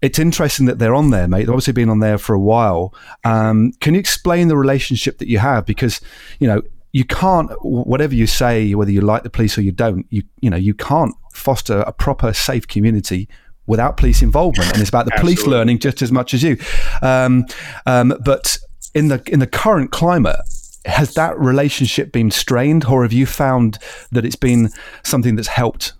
it's 0.00 0.18
interesting 0.18 0.66
that 0.66 0.78
they're 0.78 0.94
on 0.94 1.10
there, 1.10 1.26
mate. 1.26 1.40
They've 1.40 1.48
obviously 1.48 1.72
been 1.72 1.90
on 1.90 1.98
there 1.98 2.18
for 2.18 2.32
a 2.34 2.38
while. 2.38 2.94
Um, 3.24 3.72
can 3.80 3.94
you 3.94 4.00
explain 4.00 4.46
the 4.46 4.56
relationship 4.56 5.18
that 5.18 5.26
you 5.28 5.38
have? 5.38 5.66
Because, 5.66 6.00
you 6.38 6.46
know, 6.46 6.62
you 6.98 7.04
can't 7.04 7.48
whatever 7.62 8.12
you 8.12 8.26
say 8.26 8.74
whether 8.74 8.90
you 8.90 9.00
like 9.00 9.22
the 9.22 9.30
police 9.30 9.56
or 9.56 9.62
you 9.62 9.70
don't 9.70 10.04
you 10.10 10.24
you 10.40 10.50
know 10.50 10.56
you 10.56 10.74
can't 10.74 11.14
foster 11.32 11.80
a 11.82 11.92
proper 11.92 12.32
safe 12.32 12.66
community 12.66 13.28
without 13.68 13.96
police 13.96 14.20
involvement. 14.20 14.72
And 14.72 14.80
it's 14.80 14.88
about 14.88 15.04
the 15.04 15.12
police 15.20 15.46
learning 15.46 15.78
just 15.78 16.02
as 16.02 16.10
much 16.10 16.34
as 16.34 16.42
you. 16.42 16.56
Um, 17.02 17.46
um, 17.86 18.14
but 18.24 18.58
in 18.94 19.06
the 19.08 19.22
in 19.28 19.38
the 19.38 19.46
current 19.46 19.92
climate 19.92 20.40
has 20.86 21.14
that 21.14 21.38
relationship 21.38 22.10
been 22.10 22.30
strained 22.32 22.84
or 22.86 23.02
have 23.02 23.12
you 23.12 23.26
found 23.26 23.78
that 24.10 24.24
it's 24.24 24.36
been 24.36 24.70
something 25.04 25.36
that's 25.36 25.48
helped 25.48 25.92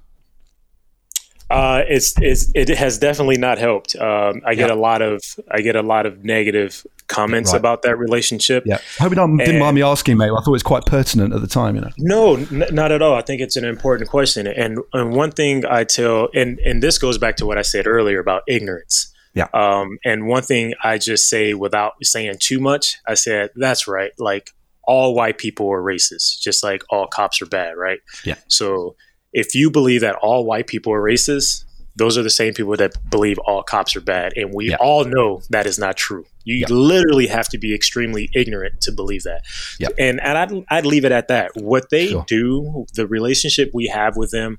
uh, 1.50 1.82
it's, 1.88 2.14
it's 2.20 2.50
it 2.54 2.68
has 2.68 2.98
definitely 2.98 3.38
not 3.38 3.58
helped. 3.58 3.96
Um, 3.96 4.42
I 4.44 4.54
get 4.54 4.70
a 4.70 4.74
lot 4.74 5.02
of 5.02 5.22
I 5.50 5.60
get 5.62 5.76
a 5.76 5.82
lot 5.82 6.06
of 6.06 6.24
negative 6.24 6.86
comments 7.06 7.52
right. 7.52 7.58
about 7.58 7.82
that 7.82 7.96
relationship. 7.96 8.64
Yeah, 8.66 8.78
I 8.98 9.02
hope 9.02 9.12
you 9.12 9.16
don't, 9.16 9.36
didn't 9.38 9.58
mind 9.58 9.74
me 9.74 9.82
asking, 9.82 10.18
mate. 10.18 10.26
I 10.26 10.34
thought 10.34 10.48
it 10.48 10.50
was 10.50 10.62
quite 10.62 10.84
pertinent 10.84 11.32
at 11.32 11.40
the 11.40 11.46
time. 11.46 11.74
You 11.74 11.80
know, 11.80 11.90
no, 11.98 12.36
n- 12.36 12.74
not 12.74 12.92
at 12.92 13.00
all. 13.00 13.14
I 13.14 13.22
think 13.22 13.40
it's 13.40 13.56
an 13.56 13.64
important 13.64 14.10
question, 14.10 14.46
and 14.46 14.78
and 14.92 15.12
one 15.12 15.30
thing 15.30 15.64
I 15.64 15.84
tell, 15.84 16.28
and 16.34 16.58
and 16.60 16.82
this 16.82 16.98
goes 16.98 17.18
back 17.18 17.36
to 17.36 17.46
what 17.46 17.58
I 17.58 17.62
said 17.62 17.86
earlier 17.86 18.20
about 18.20 18.42
ignorance. 18.46 19.12
Yeah. 19.34 19.48
Um, 19.54 19.98
and 20.04 20.26
one 20.26 20.42
thing 20.42 20.74
I 20.82 20.98
just 20.98 21.28
say 21.28 21.54
without 21.54 21.94
saying 22.02 22.36
too 22.40 22.60
much, 22.60 22.98
I 23.06 23.14
said 23.14 23.50
that's 23.54 23.86
right. 23.86 24.10
Like 24.18 24.50
all 24.82 25.14
white 25.14 25.38
people 25.38 25.70
are 25.70 25.82
racist, 25.82 26.40
just 26.40 26.64
like 26.64 26.82
all 26.90 27.06
cops 27.06 27.40
are 27.40 27.46
bad, 27.46 27.76
right? 27.76 28.00
Yeah. 28.24 28.36
So 28.48 28.96
if 29.32 29.54
you 29.54 29.70
believe 29.70 30.00
that 30.00 30.16
all 30.16 30.44
white 30.44 30.66
people 30.66 30.92
are 30.92 31.02
racist, 31.02 31.64
those 31.96 32.16
are 32.16 32.22
the 32.22 32.30
same 32.30 32.54
people 32.54 32.76
that 32.76 32.92
believe 33.10 33.38
all 33.40 33.62
cops 33.62 33.96
are 33.96 34.00
bad. 34.00 34.32
And 34.36 34.54
we 34.54 34.70
yeah. 34.70 34.76
all 34.80 35.04
know 35.04 35.42
that 35.50 35.66
is 35.66 35.78
not 35.78 35.96
true. 35.96 36.24
You 36.44 36.56
yeah. 36.56 36.66
literally 36.70 37.26
have 37.26 37.48
to 37.48 37.58
be 37.58 37.74
extremely 37.74 38.30
ignorant 38.34 38.80
to 38.82 38.92
believe 38.92 39.24
that. 39.24 39.42
Yeah. 39.80 39.88
And, 39.98 40.20
and 40.20 40.38
I'd, 40.38 40.64
I'd 40.68 40.86
leave 40.86 41.04
it 41.04 41.12
at 41.12 41.28
that. 41.28 41.52
What 41.56 41.90
they 41.90 42.08
sure. 42.08 42.24
do, 42.28 42.86
the 42.94 43.06
relationship 43.06 43.70
we 43.74 43.88
have 43.88 44.16
with 44.16 44.30
them 44.30 44.58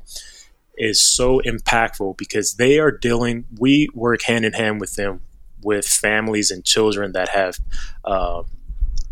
is 0.76 1.01
so 1.01 1.41
impactful 1.45 2.17
because 2.17 2.55
they 2.55 2.78
are 2.78 2.91
dealing, 2.91 3.45
we 3.57 3.88
work 3.93 4.24
hand 4.24 4.43
in 4.43 4.53
hand 4.53 4.82
with 4.82 4.95
them 4.95 5.22
with 5.63 5.86
families 5.86 6.51
and 6.51 6.63
children 6.63 7.13
that 7.13 7.30
have 7.30 7.57
uh, 8.03 8.43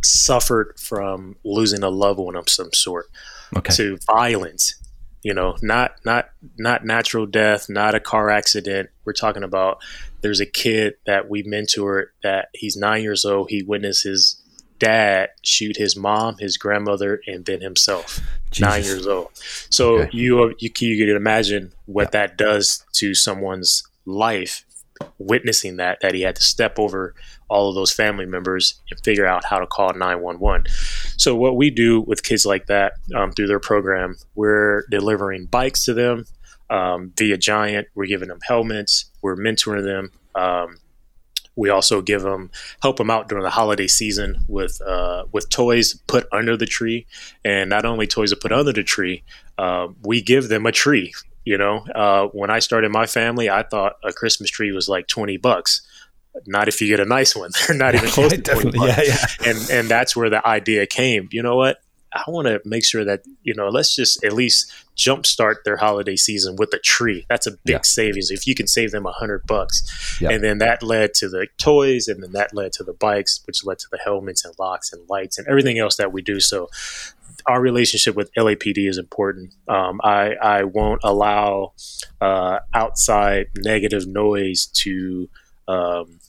suffered 0.03 0.73
from 0.77 1.37
losing 1.43 1.83
a 1.83 1.89
loved 1.89 2.19
one 2.19 2.35
of 2.35 2.49
some 2.49 2.71
sort 2.73 3.07
okay. 3.55 3.73
to 3.73 3.97
violence 4.05 4.75
you 5.23 5.33
know 5.33 5.55
not 5.61 5.95
not 6.05 6.29
not 6.57 6.85
natural 6.85 7.25
death 7.25 7.69
not 7.69 7.95
a 7.95 7.99
car 7.99 8.29
accident 8.29 8.89
we're 9.05 9.13
talking 9.13 9.43
about 9.43 9.79
there's 10.21 10.39
a 10.39 10.45
kid 10.45 10.95
that 11.05 11.29
we 11.29 11.43
mentor 11.43 12.11
that 12.23 12.49
he's 12.53 12.75
nine 12.75 13.01
years 13.01 13.25
old 13.25 13.49
he 13.49 13.63
witnessed 13.63 14.03
his 14.03 14.41
dad 14.79 15.29
shoot 15.43 15.75
his 15.77 15.95
mom 15.95 16.37
his 16.37 16.57
grandmother 16.57 17.19
and 17.25 17.45
then 17.45 17.61
himself 17.61 18.19
Jesus. 18.51 18.61
nine 18.61 18.83
years 18.83 19.07
old 19.07 19.29
so 19.69 19.99
okay. 19.99 20.09
you, 20.13 20.53
you 20.59 20.69
you 20.79 21.05
can 21.05 21.15
imagine 21.15 21.73
what 21.85 22.07
yeah. 22.07 22.09
that 22.27 22.37
does 22.37 22.85
to 22.93 23.15
someone's 23.15 23.83
life 24.05 24.65
witnessing 25.17 25.77
that 25.77 25.99
that 26.01 26.13
he 26.13 26.21
had 26.21 26.35
to 26.35 26.43
step 26.43 26.77
over 26.79 27.13
all 27.49 27.69
of 27.69 27.75
those 27.75 27.91
family 27.91 28.25
members 28.25 28.81
and 28.89 28.99
figure 29.01 29.25
out 29.25 29.45
how 29.45 29.59
to 29.59 29.67
call 29.67 29.93
911. 29.93 30.65
So, 31.17 31.35
what 31.35 31.55
we 31.55 31.69
do 31.69 32.01
with 32.01 32.23
kids 32.23 32.45
like 32.45 32.67
that 32.67 32.93
um, 33.15 33.31
through 33.31 33.47
their 33.47 33.59
program, 33.59 34.15
we're 34.35 34.85
delivering 34.89 35.45
bikes 35.45 35.85
to 35.85 35.93
them 35.93 36.25
um, 36.69 37.13
via 37.17 37.37
Giant. 37.37 37.87
We're 37.95 38.07
giving 38.07 38.29
them 38.29 38.39
helmets. 38.43 39.05
We're 39.21 39.35
mentoring 39.35 39.83
them. 39.83 40.11
Um, 40.35 40.77
we 41.55 41.69
also 41.69 42.01
give 42.01 42.21
them 42.21 42.51
help 42.83 42.97
them 42.97 43.09
out 43.09 43.27
during 43.27 43.43
the 43.43 43.49
holiday 43.49 43.87
season 43.87 44.45
with 44.47 44.79
uh, 44.81 45.25
with 45.31 45.49
toys 45.49 45.95
put 46.07 46.27
under 46.31 46.55
the 46.55 46.67
tree, 46.67 47.07
and 47.43 47.69
not 47.69 47.83
only 47.83 48.07
toys 48.07 48.29
to 48.29 48.35
put 48.35 48.51
under 48.51 48.71
the 48.71 48.83
tree, 48.83 49.23
uh, 49.57 49.87
we 50.03 50.21
give 50.21 50.49
them 50.49 50.65
a 50.65 50.71
tree. 50.71 51.13
You 51.47 51.57
know, 51.57 51.85
uh, 51.95 52.27
when 52.33 52.49
I 52.49 52.59
started 52.59 52.91
my 52.91 53.05
family, 53.05 53.49
I 53.49 53.63
thought 53.63 53.93
a 54.03 54.11
Christmas 54.11 54.49
tree 54.49 54.73
was 54.73 54.89
like 54.89 55.07
twenty 55.07 55.37
bucks 55.37 55.81
not 56.45 56.67
if 56.67 56.81
you 56.81 56.87
get 56.87 56.99
a 56.99 57.05
nice 57.05 57.35
one. 57.35 57.51
They're 57.67 57.75
not 57.85 57.95
even 57.95 58.09
close 58.09 58.31
to 58.31 58.37
definitely. 58.41 58.87
Yeah, 58.87 59.01
yeah. 59.03 59.25
And 59.45 59.69
and 59.71 59.89
that's 59.89 60.15
where 60.15 60.29
the 60.29 60.45
idea 60.45 60.85
came. 60.85 61.29
You 61.31 61.41
know 61.41 61.55
what? 61.55 61.77
I 62.13 62.23
want 62.27 62.47
to 62.47 62.61
make 62.65 62.85
sure 62.85 63.03
that 63.05 63.23
you 63.43 63.53
know. 63.53 63.69
Let's 63.69 63.95
just 63.95 64.23
at 64.23 64.33
least 64.33 64.71
jumpstart 64.95 65.63
their 65.65 65.77
holiday 65.77 66.15
season 66.15 66.55
with 66.55 66.73
a 66.73 66.79
tree. 66.79 67.25
That's 67.29 67.45
a 67.47 67.51
big 67.51 67.59
yeah. 67.73 67.81
savings 67.83 68.31
if 68.31 68.47
you 68.47 68.55
can 68.55 68.67
save 68.67 68.91
them 68.91 69.05
a 69.05 69.11
hundred 69.11 69.45
bucks. 69.45 70.19
And 70.21 70.43
then 70.43 70.57
that 70.59 70.81
led 70.81 71.13
to 71.15 71.29
the 71.29 71.47
toys, 71.57 72.07
and 72.07 72.23
then 72.23 72.31
that 72.31 72.53
led 72.53 72.71
to 72.73 72.83
the 72.83 72.93
bikes, 72.93 73.41
which 73.45 73.63
led 73.65 73.79
to 73.79 73.87
the 73.91 73.99
helmets 74.03 74.45
and 74.45 74.53
locks 74.57 74.91
and 74.91 75.07
lights 75.09 75.37
and 75.37 75.47
everything 75.47 75.79
else 75.79 75.97
that 75.97 76.13
we 76.13 76.21
do. 76.21 76.39
So 76.39 76.69
our 77.47 77.61
relationship 77.61 78.15
with 78.15 78.31
LAPD 78.35 78.89
is 78.89 78.97
important. 78.97 79.53
Um, 79.67 80.01
I 80.03 80.35
I 80.41 80.63
won't 80.63 81.01
allow 81.03 81.73
uh, 82.21 82.59
outside 82.73 83.47
negative 83.57 84.05
noise 84.05 84.67
to 84.83 85.29
um, 85.67 86.19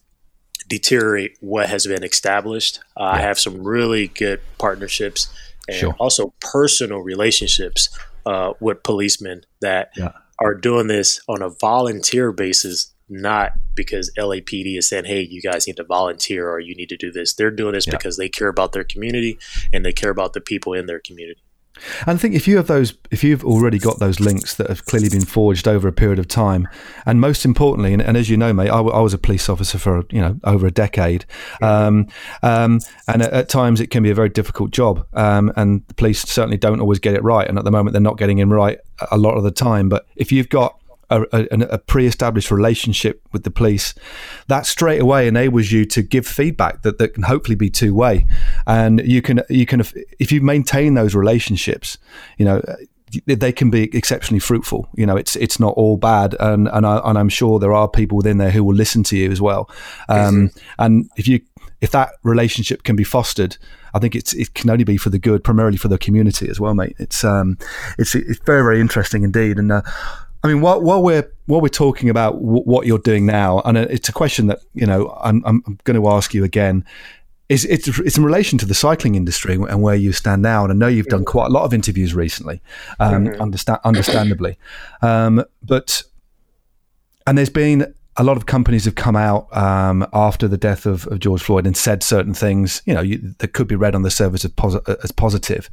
deteriorate 0.68 1.36
what 1.40 1.68
has 1.68 1.86
been 1.86 2.04
established. 2.04 2.80
Uh, 2.96 3.04
yeah. 3.04 3.10
I 3.10 3.20
have 3.20 3.38
some 3.38 3.62
really 3.62 4.08
good 4.08 4.40
partnerships 4.58 5.28
and 5.68 5.76
sure. 5.76 5.96
also 5.98 6.34
personal 6.40 6.98
relationships 6.98 7.88
uh, 8.26 8.52
with 8.60 8.82
policemen 8.82 9.44
that 9.60 9.90
yeah. 9.96 10.12
are 10.38 10.54
doing 10.54 10.86
this 10.86 11.20
on 11.28 11.42
a 11.42 11.48
volunteer 11.48 12.32
basis, 12.32 12.94
not 13.08 13.52
because 13.74 14.10
LAPD 14.18 14.76
is 14.76 14.88
saying, 14.88 15.04
"Hey, 15.04 15.20
you 15.20 15.40
guys 15.40 15.66
need 15.66 15.76
to 15.76 15.84
volunteer 15.84 16.48
or 16.48 16.60
you 16.60 16.74
need 16.74 16.88
to 16.88 16.96
do 16.96 17.10
this." 17.10 17.34
They're 17.34 17.50
doing 17.50 17.74
this 17.74 17.86
yeah. 17.86 17.92
because 17.96 18.16
they 18.16 18.28
care 18.28 18.48
about 18.48 18.72
their 18.72 18.84
community 18.84 19.38
and 19.72 19.84
they 19.84 19.92
care 19.92 20.10
about 20.10 20.32
the 20.32 20.40
people 20.40 20.72
in 20.72 20.86
their 20.86 21.00
community. 21.00 21.40
And 22.06 22.16
I 22.16 22.20
think 22.20 22.34
if 22.34 22.48
you 22.48 22.56
have 22.56 22.66
those, 22.66 22.94
if 23.10 23.22
you've 23.22 23.44
already 23.44 23.78
got 23.78 23.98
those 23.98 24.20
links 24.20 24.54
that 24.56 24.68
have 24.68 24.84
clearly 24.86 25.08
been 25.08 25.24
forged 25.24 25.68
over 25.68 25.88
a 25.88 25.92
period 25.92 26.18
of 26.18 26.28
time, 26.28 26.68
and 27.06 27.20
most 27.20 27.44
importantly, 27.44 27.92
and, 27.92 28.02
and 28.02 28.16
as 28.16 28.28
you 28.28 28.36
know, 28.36 28.52
mate, 28.52 28.70
I, 28.70 28.80
I, 28.80 29.00
was 29.00 29.14
a 29.14 29.18
police 29.18 29.48
officer 29.48 29.78
for 29.78 30.04
you 30.10 30.20
know 30.20 30.38
over 30.44 30.66
a 30.66 30.70
decade, 30.70 31.24
um, 31.62 32.06
um, 32.42 32.80
and 33.06 33.22
at, 33.22 33.32
at, 33.32 33.48
times 33.48 33.80
it 33.80 33.88
can 33.88 34.02
be 34.02 34.10
a 34.10 34.14
very 34.14 34.28
difficult 34.28 34.70
job, 34.70 35.06
um, 35.14 35.52
and 35.56 35.86
the 35.88 35.94
police 35.94 36.22
certainly 36.22 36.56
don't 36.56 36.80
always 36.80 36.98
get 36.98 37.14
it 37.14 37.22
right, 37.22 37.48
and 37.48 37.58
at 37.58 37.64
the 37.64 37.70
moment 37.70 37.92
they're 37.92 38.00
not 38.00 38.18
getting 38.18 38.38
it 38.38 38.44
right 38.46 38.78
a 39.10 39.18
lot 39.18 39.36
of 39.36 39.44
the 39.44 39.50
time. 39.50 39.88
But 39.88 40.06
if 40.16 40.32
you've 40.32 40.48
got 40.48 40.77
a, 41.10 41.22
a, 41.32 41.46
a, 41.60 41.78
pre-established 41.78 42.50
relationship 42.50 43.22
with 43.32 43.44
the 43.44 43.50
police, 43.50 43.94
that 44.48 44.66
straight 44.66 45.00
away 45.00 45.26
enables 45.26 45.70
you 45.72 45.84
to 45.86 46.02
give 46.02 46.26
feedback 46.26 46.82
that, 46.82 46.98
that 46.98 47.14
can 47.14 47.22
hopefully 47.22 47.54
be 47.54 47.70
two 47.70 47.94
way, 47.94 48.26
and 48.66 49.00
you 49.06 49.22
can 49.22 49.42
you 49.48 49.66
can 49.66 49.80
if 50.18 50.30
you 50.32 50.40
maintain 50.40 50.94
those 50.94 51.14
relationships, 51.14 51.98
you 52.36 52.44
know 52.44 52.62
they 53.26 53.52
can 53.52 53.70
be 53.70 53.94
exceptionally 53.96 54.38
fruitful. 54.38 54.88
You 54.94 55.06
know, 55.06 55.16
it's 55.16 55.36
it's 55.36 55.58
not 55.58 55.74
all 55.74 55.96
bad, 55.96 56.34
and 56.40 56.68
and, 56.68 56.86
I, 56.86 57.00
and 57.04 57.18
I'm 57.18 57.28
sure 57.28 57.58
there 57.58 57.72
are 57.72 57.88
people 57.88 58.16
within 58.16 58.38
there 58.38 58.50
who 58.50 58.64
will 58.64 58.74
listen 58.74 59.02
to 59.04 59.16
you 59.16 59.30
as 59.30 59.40
well. 59.40 59.70
Um, 60.08 60.48
mm-hmm. 60.48 60.58
And 60.78 61.10
if 61.16 61.26
you 61.26 61.40
if 61.80 61.90
that 61.92 62.12
relationship 62.22 62.82
can 62.82 62.96
be 62.96 63.04
fostered, 63.04 63.56
I 63.94 63.98
think 63.98 64.14
it's 64.14 64.32
it 64.32 64.54
can 64.54 64.70
only 64.70 64.84
be 64.84 64.96
for 64.96 65.10
the 65.10 65.18
good, 65.18 65.44
primarily 65.44 65.78
for 65.78 65.88
the 65.88 65.98
community 65.98 66.48
as 66.48 66.60
well, 66.60 66.74
mate. 66.74 66.96
It's 66.98 67.24
um 67.24 67.56
it's 67.98 68.14
it's 68.14 68.40
very 68.44 68.62
very 68.62 68.80
interesting 68.80 69.22
indeed, 69.22 69.58
and. 69.58 69.72
Uh, 69.72 69.82
I 70.42 70.48
mean, 70.48 70.60
while, 70.60 70.80
while 70.80 71.02
we're 71.02 71.30
while 71.46 71.60
we're 71.60 71.68
talking 71.68 72.10
about 72.10 72.34
w- 72.34 72.62
what 72.62 72.86
you're 72.86 72.98
doing 72.98 73.26
now, 73.26 73.60
and 73.64 73.76
it's 73.76 74.08
a 74.08 74.12
question 74.12 74.46
that 74.48 74.60
you 74.74 74.86
know 74.86 75.16
I'm, 75.20 75.42
I'm 75.44 75.78
going 75.84 76.00
to 76.00 76.08
ask 76.08 76.34
you 76.34 76.44
again. 76.44 76.84
Is 77.48 77.64
it's 77.64 77.88
it's 78.00 78.18
in 78.18 78.24
relation 78.24 78.58
to 78.58 78.66
the 78.66 78.74
cycling 78.74 79.14
industry 79.14 79.54
and 79.54 79.82
where 79.82 79.94
you 79.94 80.12
stand 80.12 80.42
now? 80.42 80.64
And 80.64 80.72
I 80.72 80.76
know 80.76 80.86
you've 80.86 81.06
done 81.06 81.24
quite 81.24 81.46
a 81.46 81.50
lot 81.50 81.64
of 81.64 81.72
interviews 81.72 82.14
recently, 82.14 82.60
um, 83.00 83.24
mm-hmm. 83.24 83.40
understand, 83.40 83.78
understandably, 83.84 84.58
um, 85.00 85.42
but 85.62 86.02
and 87.26 87.38
there's 87.38 87.48
been 87.48 87.94
a 88.18 88.24
lot 88.24 88.36
of 88.36 88.46
companies 88.46 88.84
have 88.84 88.96
come 88.96 89.16
out 89.16 89.54
um, 89.56 90.06
after 90.12 90.48
the 90.48 90.58
death 90.58 90.86
of, 90.86 91.06
of, 91.06 91.20
George 91.20 91.40
Floyd 91.40 91.66
and 91.66 91.76
said 91.76 92.02
certain 92.02 92.34
things, 92.34 92.82
you 92.84 92.92
know, 92.92 93.00
you, 93.00 93.34
that 93.38 93.52
could 93.52 93.68
be 93.68 93.76
read 93.76 93.94
on 93.94 94.02
the 94.02 94.10
surface 94.10 94.44
as, 94.44 94.76
as 95.04 95.12
positive. 95.12 95.70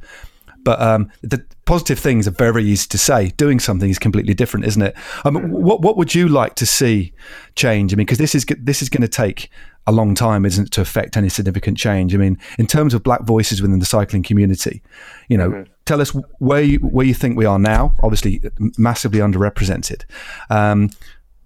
But 0.66 0.82
um, 0.82 1.12
the 1.22 1.44
positive 1.64 1.96
things 1.96 2.26
are 2.26 2.32
very 2.32 2.64
easy 2.64 2.88
to 2.88 2.98
say. 2.98 3.28
Doing 3.36 3.60
something 3.60 3.88
is 3.88 4.00
completely 4.00 4.34
different, 4.34 4.66
isn't 4.66 4.82
it? 4.82 4.96
Um, 5.24 5.52
what 5.52 5.80
what 5.80 5.96
would 5.96 6.12
you 6.12 6.26
like 6.26 6.56
to 6.56 6.66
see 6.66 7.12
change? 7.54 7.92
I 7.92 7.96
mean, 7.96 8.04
because 8.04 8.18
this 8.18 8.34
is 8.34 8.44
this 8.58 8.82
is 8.82 8.88
going 8.88 9.02
to 9.02 9.08
take 9.08 9.48
a 9.86 9.92
long 9.92 10.16
time, 10.16 10.44
isn't 10.44 10.66
it, 10.66 10.72
to 10.72 10.80
affect 10.80 11.16
any 11.16 11.28
significant 11.28 11.78
change? 11.78 12.16
I 12.16 12.18
mean, 12.18 12.36
in 12.58 12.66
terms 12.66 12.94
of 12.94 13.04
black 13.04 13.22
voices 13.22 13.62
within 13.62 13.78
the 13.78 13.86
cycling 13.86 14.24
community, 14.24 14.82
you 15.28 15.38
know, 15.38 15.50
mm-hmm. 15.50 15.72
tell 15.84 16.00
us 16.00 16.10
where 16.40 16.62
you 16.62 16.80
where 16.80 17.06
you 17.06 17.14
think 17.14 17.38
we 17.38 17.44
are 17.44 17.60
now. 17.60 17.94
Obviously, 18.02 18.42
massively 18.76 19.20
underrepresented. 19.20 20.02
Um, 20.50 20.90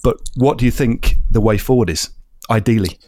but 0.02 0.16
what 0.34 0.56
do 0.56 0.64
you 0.64 0.70
think 0.70 1.16
the 1.30 1.42
way 1.42 1.58
forward 1.58 1.90
is? 1.90 2.08
Ideally, 2.48 2.98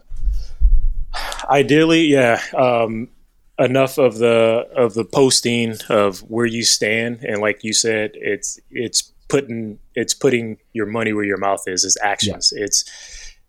ideally, 1.48 2.02
yeah. 2.02 2.38
Um, 2.54 3.08
enough 3.62 3.96
of 3.96 4.18
the 4.18 4.66
of 4.76 4.94
the 4.94 5.04
posting 5.04 5.76
of 5.88 6.18
where 6.30 6.46
you 6.46 6.64
stand 6.64 7.22
and 7.22 7.40
like 7.40 7.62
you 7.62 7.72
said 7.72 8.10
it's 8.14 8.58
it's 8.70 9.12
putting 9.28 9.78
it's 9.94 10.14
putting 10.14 10.58
your 10.72 10.86
money 10.86 11.12
where 11.12 11.24
your 11.24 11.38
mouth 11.38 11.62
is 11.68 11.84
is 11.84 11.96
actions 12.02 12.52
yeah. 12.54 12.64
it's 12.64 12.84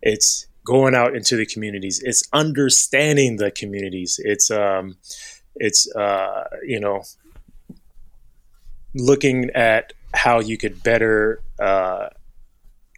it's 0.02 0.48
going 0.66 0.94
out 0.94 1.16
into 1.16 1.36
the 1.36 1.46
communities 1.46 2.00
it's 2.06 2.24
understanding 2.32 3.38
the 3.38 3.50
communities 3.50 4.20
it's 4.24 4.52
um 4.52 4.96
it's 5.56 5.94
uh 5.96 6.44
you 6.64 6.80
know 6.80 7.02
looking 8.94 9.50
at 9.56 9.94
how 10.14 10.40
you 10.40 10.58
could 10.58 10.84
better 10.84 11.42
uh 11.60 12.08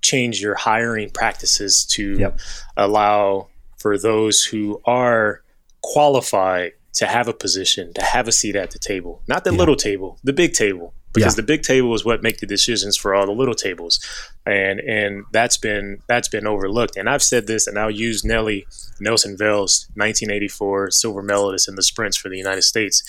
change 0.01 0.41
your 0.41 0.55
hiring 0.55 1.09
practices 1.09 1.85
to 1.85 2.19
yep. 2.19 2.39
allow 2.75 3.47
for 3.77 3.97
those 3.97 4.43
who 4.43 4.81
are 4.85 5.41
qualified 5.81 6.73
to 6.95 7.05
have 7.05 7.27
a 7.27 7.33
position, 7.33 7.93
to 7.93 8.01
have 8.01 8.27
a 8.27 8.31
seat 8.31 8.55
at 8.55 8.71
the 8.71 8.79
table, 8.79 9.21
not 9.27 9.43
the 9.43 9.51
yeah. 9.51 9.57
little 9.57 9.75
table, 9.75 10.17
the 10.23 10.33
big 10.33 10.53
table, 10.53 10.93
because 11.13 11.33
yeah. 11.33 11.41
the 11.41 11.47
big 11.47 11.61
table 11.61 11.93
is 11.93 12.03
what 12.03 12.23
make 12.23 12.39
the 12.39 12.45
decisions 12.45 12.97
for 12.97 13.13
all 13.13 13.25
the 13.25 13.31
little 13.31 13.53
tables, 13.53 13.99
and 14.45 14.79
and 14.79 15.25
that's 15.31 15.57
been 15.57 16.01
that's 16.07 16.27
been 16.27 16.47
overlooked. 16.47 16.95
And 16.95 17.09
I've 17.09 17.23
said 17.23 17.47
this, 17.47 17.67
and 17.67 17.77
I'll 17.77 17.91
use 17.91 18.23
Nelly 18.23 18.65
Nelson 18.99 19.37
Vails, 19.37 19.87
1984 19.95 20.91
silver 20.91 21.21
medalist 21.21 21.67
in 21.67 21.75
the 21.75 21.83
sprints 21.83 22.17
for 22.17 22.29
the 22.29 22.37
United 22.37 22.63
States. 22.63 23.03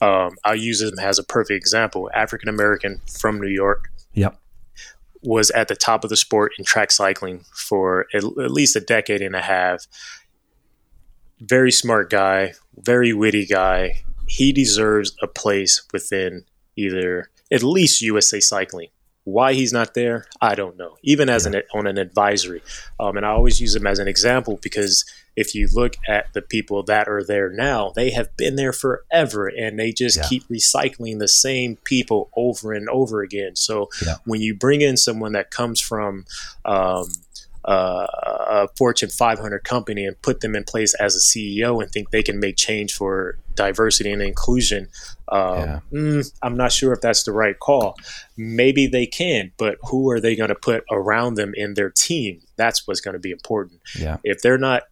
Um, 0.00 0.36
I'll 0.44 0.54
use 0.54 0.80
him 0.80 0.98
as 1.00 1.18
a 1.18 1.24
perfect 1.24 1.56
example. 1.56 2.10
African 2.14 2.48
American 2.48 3.00
from 3.06 3.40
New 3.40 3.48
York. 3.48 3.90
Yep 4.14 4.38
was 5.26 5.50
at 5.52 5.68
the 5.68 5.74
top 5.74 6.04
of 6.04 6.10
the 6.10 6.16
sport 6.16 6.52
in 6.58 6.64
track 6.64 6.90
cycling 6.90 7.44
for 7.54 8.06
at, 8.12 8.22
least 8.22 8.76
a 8.76 8.80
decade 8.80 9.22
and 9.22 9.34
a 9.34 9.40
half 9.40 9.86
very 11.40 11.72
smart 11.72 12.10
guy, 12.10 12.54
very 12.76 13.12
witty 13.12 13.46
guy. 13.46 14.02
He 14.26 14.52
deserves 14.52 15.14
a 15.22 15.26
place 15.26 15.82
within 15.92 16.44
either 16.76 17.30
at 17.50 17.62
least 17.62 18.02
USA 18.02 18.40
Cycling. 18.40 18.88
Why 19.24 19.54
he's 19.54 19.72
not 19.72 19.94
there, 19.94 20.26
I 20.42 20.54
don't 20.54 20.76
know. 20.76 20.96
Even 21.02 21.30
as 21.30 21.46
an 21.46 21.62
on 21.74 21.86
an 21.86 21.96
advisory, 21.96 22.60
um, 23.00 23.16
and 23.16 23.24
I 23.24 23.30
always 23.30 23.58
use 23.58 23.74
him 23.74 23.86
as 23.86 23.98
an 23.98 24.06
example 24.06 24.58
because 24.62 25.02
if 25.34 25.54
you 25.54 25.66
look 25.72 25.96
at 26.06 26.32
the 26.34 26.42
people 26.42 26.82
that 26.84 27.08
are 27.08 27.24
there 27.24 27.48
now, 27.48 27.90
they 27.96 28.10
have 28.10 28.36
been 28.36 28.56
there 28.56 28.74
forever, 28.74 29.48
and 29.48 29.78
they 29.78 29.92
just 29.92 30.18
yeah. 30.18 30.28
keep 30.28 30.46
recycling 30.48 31.20
the 31.20 31.28
same 31.28 31.76
people 31.84 32.30
over 32.36 32.74
and 32.74 32.86
over 32.90 33.22
again. 33.22 33.56
So 33.56 33.88
yeah. 34.04 34.16
when 34.26 34.42
you 34.42 34.54
bring 34.54 34.82
in 34.82 34.98
someone 34.98 35.32
that 35.32 35.50
comes 35.50 35.80
from 35.80 36.26
um, 36.66 37.06
uh, 37.64 38.06
a 38.46 38.68
Fortune 38.76 39.08
500 39.08 39.64
company 39.64 40.04
and 40.04 40.20
put 40.20 40.40
them 40.40 40.54
in 40.54 40.64
place 40.64 40.94
as 40.94 41.16
a 41.16 41.18
CEO 41.18 41.82
and 41.82 41.90
think 41.90 42.10
they 42.10 42.22
can 42.22 42.38
make 42.38 42.56
change 42.56 42.92
for 42.92 43.38
diversity 43.54 44.12
and 44.12 44.20
inclusion. 44.20 44.88
Um, 45.28 45.58
yeah. 45.58 45.80
mm, 45.92 46.32
I'm 46.42 46.56
not 46.56 46.72
sure 46.72 46.92
if 46.92 47.00
that's 47.00 47.22
the 47.22 47.32
right 47.32 47.58
call. 47.58 47.96
Maybe 48.36 48.86
they 48.86 49.06
can, 49.06 49.52
but 49.56 49.78
who 49.88 50.10
are 50.10 50.20
they 50.20 50.36
going 50.36 50.48
to 50.48 50.54
put 50.54 50.84
around 50.90 51.34
them 51.34 51.52
in 51.56 51.74
their 51.74 51.90
team? 51.90 52.42
That's 52.56 52.86
what's 52.86 53.00
going 53.00 53.14
to 53.14 53.20
be 53.20 53.30
important. 53.30 53.80
Yeah. 53.98 54.18
If 54.24 54.42
they're 54.42 54.58
not 54.58 54.82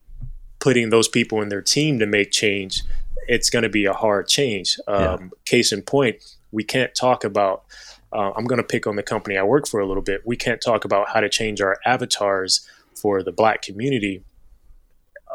putting 0.58 0.90
those 0.90 1.08
people 1.08 1.42
in 1.42 1.50
their 1.50 1.62
team 1.62 1.98
to 1.98 2.06
make 2.06 2.30
change, 2.30 2.82
it's 3.28 3.50
going 3.50 3.64
to 3.64 3.68
be 3.68 3.84
a 3.84 3.92
hard 3.92 4.28
change. 4.28 4.78
Um, 4.88 5.02
yeah. 5.02 5.18
Case 5.44 5.72
in 5.72 5.82
point, 5.82 6.16
we 6.52 6.64
can't 6.64 6.94
talk 6.94 7.24
about 7.24 7.64
uh, 8.12 8.32
I'm 8.36 8.44
going 8.44 8.60
to 8.60 8.66
pick 8.66 8.86
on 8.86 8.96
the 8.96 9.02
company 9.02 9.36
I 9.36 9.42
work 9.42 9.66
for 9.66 9.80
a 9.80 9.86
little 9.86 10.02
bit. 10.02 10.22
We 10.26 10.36
can't 10.36 10.60
talk 10.60 10.84
about 10.84 11.08
how 11.10 11.20
to 11.20 11.28
change 11.28 11.60
our 11.60 11.78
avatars 11.84 12.66
for 12.94 13.22
the 13.22 13.32
black 13.32 13.62
community 13.62 14.22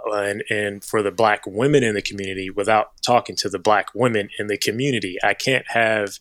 uh, 0.07 0.15
and, 0.21 0.43
and 0.49 0.83
for 0.83 1.01
the 1.01 1.11
black 1.11 1.41
women 1.45 1.83
in 1.83 1.95
the 1.95 2.01
community 2.01 2.49
without 2.49 2.91
talking 3.01 3.35
to 3.37 3.49
the 3.49 3.59
black 3.59 3.87
women 3.95 4.29
in 4.37 4.47
the 4.47 4.57
community. 4.57 5.17
I 5.23 5.33
can't 5.33 5.65
have 5.69 6.19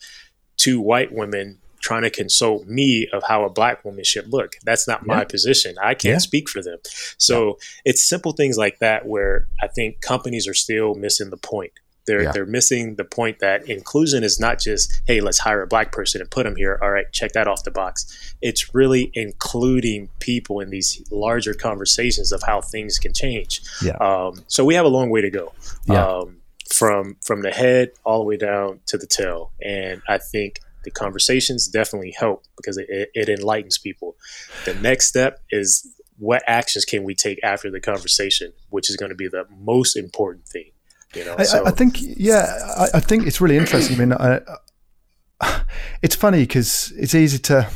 two 0.56 0.80
white 0.80 1.12
women 1.12 1.58
trying 1.80 2.02
to 2.02 2.10
consult 2.10 2.66
me 2.66 3.06
of 3.12 3.22
how 3.28 3.44
a 3.44 3.50
black 3.50 3.84
woman 3.84 4.02
should 4.02 4.32
look. 4.32 4.54
That's 4.64 4.88
not 4.88 5.06
my 5.06 5.24
position. 5.24 5.76
I 5.80 5.94
can't 5.94 6.14
yeah. 6.14 6.18
speak 6.18 6.48
for 6.48 6.62
them. 6.62 6.78
So 7.16 7.46
yeah. 7.46 7.52
it's 7.84 8.02
simple 8.02 8.32
things 8.32 8.58
like 8.58 8.80
that 8.80 9.06
where 9.06 9.46
I 9.62 9.68
think 9.68 10.00
companies 10.00 10.48
are 10.48 10.54
still 10.54 10.94
missing 10.94 11.30
the 11.30 11.36
point. 11.36 11.72
They're 12.06 12.24
yeah. 12.24 12.32
they're 12.32 12.46
missing 12.46 12.96
the 12.96 13.04
point 13.04 13.40
that 13.40 13.68
inclusion 13.68 14.24
is 14.24 14.38
not 14.38 14.58
just 14.60 15.02
hey 15.06 15.20
let's 15.20 15.38
hire 15.38 15.62
a 15.62 15.66
black 15.66 15.92
person 15.92 16.20
and 16.20 16.30
put 16.30 16.44
them 16.44 16.56
here. 16.56 16.78
All 16.82 16.90
right, 16.90 17.10
check 17.12 17.32
that 17.32 17.48
off 17.48 17.64
the 17.64 17.70
box. 17.70 18.34
It's 18.40 18.74
really 18.74 19.10
including 19.14 20.08
people 20.20 20.60
in 20.60 20.70
these 20.70 21.02
larger 21.10 21.54
conversations 21.54 22.32
of 22.32 22.42
how 22.42 22.60
things 22.60 22.98
can 22.98 23.12
change. 23.12 23.60
Yeah. 23.82 23.96
Um, 24.00 24.44
so 24.48 24.64
we 24.64 24.74
have 24.74 24.84
a 24.84 24.90
long 24.90 25.10
way 25.10 25.20
to 25.20 25.30
go. 25.30 25.52
Yeah. 25.86 26.04
Um, 26.04 26.38
from 26.72 27.16
from 27.24 27.42
the 27.42 27.50
head 27.50 27.90
all 28.04 28.18
the 28.18 28.24
way 28.24 28.36
down 28.36 28.80
to 28.86 28.98
the 28.98 29.06
tail, 29.06 29.52
and 29.62 30.02
I 30.08 30.18
think 30.18 30.60
the 30.84 30.90
conversations 30.90 31.66
definitely 31.68 32.14
help 32.16 32.44
because 32.56 32.76
it, 32.78 33.10
it 33.12 33.28
enlightens 33.28 33.76
people. 33.76 34.16
The 34.64 34.74
next 34.74 35.08
step 35.08 35.40
is 35.50 35.86
what 36.18 36.42
actions 36.46 36.84
can 36.84 37.04
we 37.04 37.14
take 37.14 37.38
after 37.42 37.70
the 37.70 37.80
conversation, 37.80 38.52
which 38.70 38.88
is 38.88 38.96
going 38.96 39.10
to 39.10 39.16
be 39.16 39.28
the 39.28 39.46
most 39.58 39.96
important 39.96 40.46
thing. 40.46 40.70
You 41.16 41.24
know, 41.24 41.34
I, 41.38 41.42
so. 41.44 41.66
I, 41.66 41.70
think 41.70 41.96
yeah, 42.00 42.44
I, 42.76 42.98
I, 42.98 43.00
think 43.00 43.26
it's 43.26 43.40
really 43.40 43.56
interesting. 43.56 43.96
I 43.96 44.04
mean, 44.04 44.12
I, 44.12 45.62
it's 46.02 46.14
funny 46.14 46.42
because 46.42 46.92
it's 46.94 47.14
easy 47.14 47.38
to, 47.38 47.70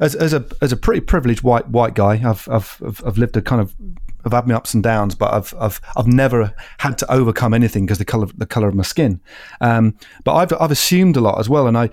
as, 0.00 0.14
as 0.14 0.32
a 0.32 0.46
as 0.62 0.72
a 0.72 0.76
pretty 0.78 1.02
privileged 1.02 1.42
white 1.42 1.68
white 1.68 1.94
guy, 1.94 2.22
I've 2.24 2.48
I've 2.50 2.80
I've 2.82 3.18
lived 3.18 3.36
a 3.36 3.42
kind 3.42 3.60
of 3.60 3.76
I've 4.24 4.32
had 4.32 4.48
my 4.48 4.54
ups 4.54 4.72
and 4.72 4.82
downs, 4.82 5.14
but 5.14 5.34
I've 5.34 5.52
I've 5.60 5.82
I've 5.98 6.06
never 6.06 6.54
had 6.78 6.96
to 6.98 7.12
overcome 7.12 7.52
anything 7.52 7.84
because 7.84 7.98
the 7.98 8.06
color 8.06 8.28
the 8.34 8.46
color 8.46 8.68
of 8.68 8.74
my 8.74 8.84
skin. 8.84 9.20
Um, 9.60 9.94
but 10.24 10.34
I've 10.34 10.54
I've 10.58 10.70
assumed 10.70 11.18
a 11.18 11.20
lot 11.20 11.38
as 11.38 11.50
well, 11.50 11.66
and 11.66 11.76
I, 11.76 11.90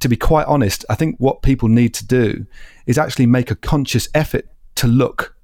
to 0.00 0.08
be 0.08 0.16
quite 0.16 0.46
honest, 0.46 0.82
I 0.88 0.94
think 0.94 1.16
what 1.18 1.42
people 1.42 1.68
need 1.68 1.92
to 1.92 2.06
do 2.06 2.46
is 2.86 2.96
actually 2.96 3.26
make 3.26 3.50
a 3.50 3.54
conscious 3.54 4.08
effort 4.14 4.48
to 4.76 4.86
look 4.86 5.35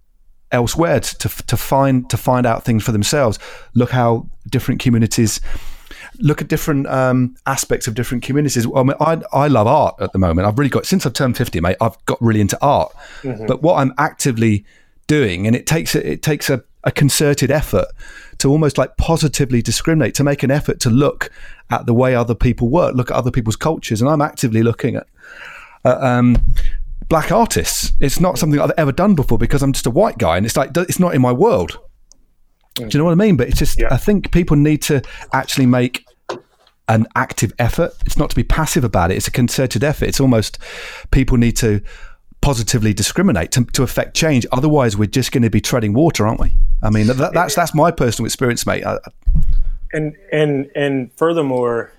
elsewhere 0.52 1.00
to, 1.00 1.28
to 1.28 1.56
find 1.56 2.08
to 2.10 2.16
find 2.16 2.46
out 2.46 2.64
things 2.64 2.84
for 2.84 2.92
themselves. 2.92 3.38
Look 3.74 3.90
how 3.90 4.28
different 4.48 4.80
communities 4.80 5.40
look 6.18 6.40
at 6.42 6.48
different 6.48 6.86
um, 6.86 7.34
aspects 7.46 7.86
of 7.86 7.94
different 7.94 8.22
communities. 8.22 8.66
I, 8.66 8.82
mean, 8.82 8.96
I, 9.00 9.22
I 9.32 9.48
love 9.48 9.66
art 9.66 9.96
at 10.00 10.12
the 10.12 10.18
moment. 10.18 10.46
I've 10.46 10.58
really 10.58 10.70
got 10.70 10.86
since 10.86 11.06
I've 11.06 11.14
turned 11.14 11.36
fifty, 11.36 11.60
mate. 11.60 11.76
I've 11.80 12.02
got 12.06 12.20
really 12.20 12.40
into 12.40 12.58
art. 12.62 12.92
Mm-hmm. 13.22 13.46
But 13.46 13.62
what 13.62 13.76
I'm 13.76 13.92
actively 13.98 14.64
doing, 15.06 15.46
and 15.46 15.56
it 15.56 15.66
takes 15.66 15.94
a, 15.94 16.12
it 16.12 16.22
takes 16.22 16.48
a, 16.50 16.62
a 16.84 16.92
concerted 16.92 17.50
effort 17.50 17.86
to 18.38 18.50
almost 18.50 18.78
like 18.78 18.96
positively 18.96 19.62
discriminate, 19.62 20.14
to 20.14 20.24
make 20.24 20.42
an 20.42 20.50
effort 20.50 20.80
to 20.80 20.90
look 20.90 21.30
at 21.70 21.86
the 21.86 21.94
way 21.94 22.14
other 22.14 22.34
people 22.34 22.68
work, 22.68 22.94
look 22.94 23.10
at 23.10 23.16
other 23.16 23.30
people's 23.30 23.56
cultures, 23.56 24.00
and 24.00 24.10
I'm 24.10 24.22
actively 24.22 24.62
looking 24.62 24.96
at. 24.96 25.06
Uh, 25.84 25.98
um, 26.00 26.36
black 27.08 27.32
artists. 27.32 27.92
It's 28.00 28.20
not 28.20 28.38
something 28.38 28.60
I've 28.60 28.72
ever 28.76 28.92
done 28.92 29.14
before 29.14 29.38
because 29.38 29.62
I'm 29.62 29.72
just 29.72 29.86
a 29.86 29.90
white 29.90 30.18
guy, 30.18 30.36
and 30.36 30.46
it's 30.46 30.56
like 30.56 30.76
it's 30.76 30.98
not 30.98 31.14
in 31.14 31.22
my 31.22 31.32
world. 31.32 31.78
Do 32.74 32.88
you 32.90 32.98
know 32.98 33.04
what 33.04 33.12
I 33.12 33.16
mean? 33.16 33.36
But 33.36 33.48
it's 33.48 33.58
just 33.58 33.80
yeah. 33.80 33.88
I 33.90 33.98
think 33.98 34.32
people 34.32 34.56
need 34.56 34.82
to 34.82 35.02
actually 35.32 35.66
make 35.66 36.06
an 36.88 37.06
active 37.14 37.52
effort. 37.58 37.92
It's 38.06 38.16
not 38.16 38.30
to 38.30 38.36
be 38.36 38.44
passive 38.44 38.84
about 38.84 39.10
it. 39.10 39.16
It's 39.16 39.28
a 39.28 39.32
concerted 39.32 39.84
effort. 39.84 40.06
It's 40.06 40.20
almost 40.20 40.58
people 41.10 41.36
need 41.36 41.56
to 41.58 41.82
positively 42.40 42.92
discriminate 42.92 43.52
to, 43.52 43.64
to 43.66 43.82
affect 43.82 44.16
change. 44.16 44.46
Otherwise, 44.52 44.96
we're 44.96 45.06
just 45.06 45.32
going 45.32 45.42
to 45.42 45.50
be 45.50 45.60
treading 45.60 45.92
water, 45.92 46.26
aren't 46.26 46.40
we? 46.40 46.54
I 46.82 46.90
mean, 46.90 47.06
that, 47.06 47.32
that's 47.32 47.54
that's 47.54 47.74
my 47.74 47.90
personal 47.90 48.26
experience, 48.26 48.66
mate. 48.66 48.84
I, 48.84 48.98
and 49.92 50.16
and 50.32 50.70
and 50.74 51.12
furthermore, 51.12 51.92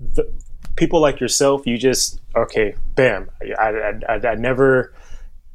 the, 0.00 0.30
people 0.76 1.00
like 1.00 1.20
yourself, 1.20 1.66
you 1.66 1.78
just 1.78 2.20
okay, 2.34 2.74
bam. 2.94 3.30
I, 3.40 3.70
I, 3.70 4.14
I, 4.14 4.28
I 4.28 4.34
never 4.34 4.94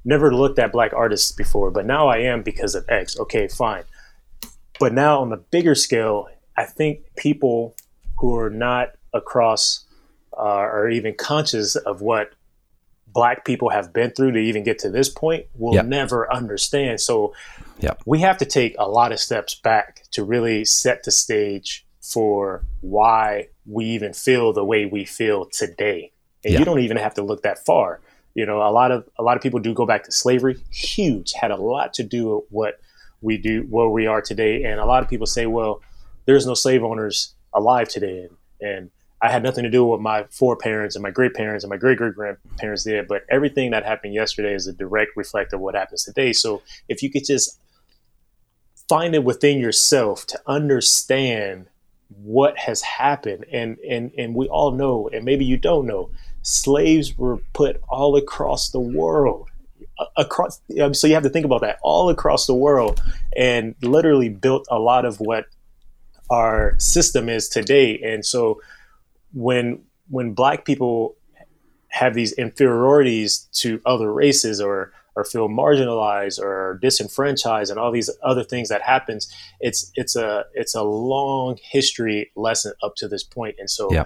never 0.04 0.34
looked 0.34 0.60
at 0.60 0.72
black 0.72 0.94
artists 0.94 1.32
before, 1.32 1.72
but 1.72 1.86
now 1.86 2.08
I 2.08 2.18
am 2.18 2.42
because 2.42 2.76
of 2.76 2.86
X. 2.90 3.20
Okay, 3.20 3.48
fine. 3.48 3.84
But 4.80 4.94
now 4.94 5.22
on 5.22 5.30
the 5.30 5.38
bigger 5.38 5.76
scale, 5.76 6.28
I 6.58 6.66
think 6.66 7.02
people 7.16 7.76
who 8.18 8.36
are 8.36 8.50
not 8.50 8.90
across 9.14 9.86
uh, 10.38 10.44
or 10.44 10.90
even 10.90 11.14
conscious 11.14 11.76
of 11.76 12.02
what 12.02 12.32
black 13.08 13.46
people 13.46 13.70
have 13.70 13.92
been 13.94 14.12
through 14.12 14.32
to 14.32 14.40
even 14.40 14.64
get 14.64 14.80
to 14.80 14.90
this 14.90 15.10
point 15.10 15.46
will 15.56 15.74
yep. 15.74 15.86
never 15.86 16.32
understand. 16.34 17.02
So 17.02 17.34
yep. 17.80 18.02
we 18.06 18.20
have 18.22 18.38
to 18.38 18.46
take 18.46 18.76
a 18.80 18.88
lot 18.88 19.12
of 19.12 19.20
steps 19.20 19.54
back 19.54 20.04
to 20.12 20.24
really 20.24 20.66
set 20.66 21.04
the 21.04 21.12
stage 21.12 21.86
for 22.00 22.66
why 22.80 23.50
we 23.66 23.86
even 23.86 24.14
feel 24.14 24.54
the 24.54 24.66
way 24.66 24.86
we 24.86 25.06
feel 25.06 25.46
today. 25.46 26.12
And 26.44 26.54
yeah. 26.54 26.60
you 26.60 26.66
don't 26.66 26.80
even 26.80 26.98
have 26.98 27.14
to 27.16 27.22
look 27.22 27.44
that 27.44 27.64
far. 27.66 28.02
You 28.34 28.46
know, 28.46 28.58
a 28.62 28.72
lot 28.72 28.92
of 28.92 29.08
a 29.20 29.24
lot 29.24 29.38
of 29.38 29.44
people 29.44 29.60
do 29.60 29.74
go 29.74 29.86
back 29.86 30.04
to 30.04 30.12
slavery. 30.12 30.58
Huge 30.72 31.34
had 31.34 31.52
a 31.52 31.58
lot 31.58 31.94
to 31.96 32.04
do 32.04 32.36
with 32.36 32.44
what 32.50 32.80
we 33.22 33.38
do, 33.38 33.62
where 33.70 33.90
we 33.90 34.08
are 34.08 34.22
today. 34.22 34.64
And 34.64 34.80
a 34.80 34.86
lot 34.86 35.04
of 35.04 35.10
people 35.10 35.28
say, 35.28 35.46
well, 35.46 35.82
there's 36.26 36.46
no 36.46 36.54
slave 36.54 36.84
owners 36.84 37.36
alive 37.54 37.90
today, 37.90 38.28
and, 38.28 38.38
and 38.62 38.92
I 39.22 39.30
had 39.30 39.44
nothing 39.44 39.64
to 39.64 39.70
do 39.70 39.86
with 39.86 40.02
my 40.02 40.26
foreparents 40.32 40.96
and 40.96 41.04
my 41.04 41.12
great 41.12 41.36
parents 41.36 41.64
and 41.64 41.70
my 41.70 41.78
great 41.78 41.98
great 41.98 42.16
grandparents 42.16 42.84
did. 42.84 43.08
But 43.08 43.24
everything 43.30 43.72
that 43.72 43.86
happened 43.86 44.16
yesterday 44.16 44.56
is 44.56 44.66
a 44.66 44.74
direct 44.74 45.12
reflect 45.16 45.54
of 45.54 45.60
what 45.60 45.76
happens 45.76 46.04
today. 46.04 46.34
So 46.34 46.64
if 46.90 47.04
you 47.04 47.12
could 47.12 47.26
just 47.26 47.60
find 48.90 49.14
it 49.14 49.24
within 49.24 49.60
yourself 49.60 50.26
to 50.28 50.42
understand 50.48 51.68
what 52.24 52.58
has 52.58 52.82
happened. 52.82 53.46
And 53.52 53.78
and 53.80 54.12
and 54.18 54.36
we 54.36 54.48
all 54.48 54.72
know 54.72 55.10
and 55.12 55.26
maybe 55.26 55.46
you 55.46 55.58
don't 55.58 55.86
know 55.86 56.10
slaves 56.42 57.18
were 57.18 57.38
put 57.54 57.82
all 57.90 58.16
across 58.16 58.70
the 58.70 58.80
world. 58.80 59.50
Across 60.18 60.62
so 60.94 61.08
you 61.08 61.14
have 61.14 61.24
to 61.24 61.30
think 61.30 61.46
about 61.46 61.62
that. 61.62 61.80
All 61.84 62.10
across 62.10 62.48
the 62.48 62.56
world 62.56 63.02
and 63.36 63.76
literally 63.82 64.30
built 64.30 64.68
a 64.70 64.80
lot 64.80 65.06
of 65.06 65.20
what 65.20 65.46
our 66.30 66.76
system 66.80 67.30
is 67.30 67.50
today. 67.50 68.00
And 68.00 68.26
so 68.26 68.62
when 69.34 69.84
when 70.10 70.34
black 70.34 70.66
people 70.66 71.16
have 71.90 72.14
these 72.14 72.32
inferiorities 72.34 73.50
to 73.52 73.82
other 73.86 74.12
races 74.12 74.62
or 74.62 74.94
or 75.16 75.24
feel 75.24 75.50
marginalized 75.50 76.40
or 76.40 76.80
disenfranchised 76.82 77.70
and 77.70 77.80
all 77.80 77.92
these 77.92 78.10
other 78.24 78.44
things 78.44 78.70
that 78.70 78.82
happens 78.82 79.34
it's 79.60 79.92
it's 79.96 80.16
a 80.16 80.46
it's 80.54 80.76
a 80.76 80.84
long 80.84 81.58
history 81.62 82.32
lesson 82.36 82.74
up 82.84 82.96
to 82.96 83.08
this 83.08 83.24
point. 83.24 83.56
And 83.60 83.70
so 83.70 83.92
yeah. 83.92 84.06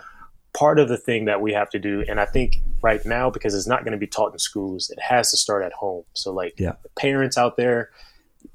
part 0.57 0.79
of 0.79 0.89
the 0.89 0.97
thing 0.97 1.25
that 1.25 1.41
we 1.41 1.53
have 1.53 1.69
to 1.71 1.79
do 1.79 2.03
and 2.07 2.19
i 2.19 2.25
think 2.25 2.57
right 2.81 3.05
now 3.05 3.29
because 3.29 3.53
it's 3.53 3.67
not 3.67 3.83
going 3.83 3.91
to 3.91 3.97
be 3.97 4.07
taught 4.07 4.31
in 4.31 4.39
schools 4.39 4.89
it 4.89 4.99
has 4.99 5.31
to 5.31 5.37
start 5.37 5.63
at 5.63 5.73
home. 5.73 6.03
So 6.13 6.31
like 6.31 6.55
yeah. 6.59 6.73
parents 6.97 7.37
out 7.37 7.57
there 7.57 7.89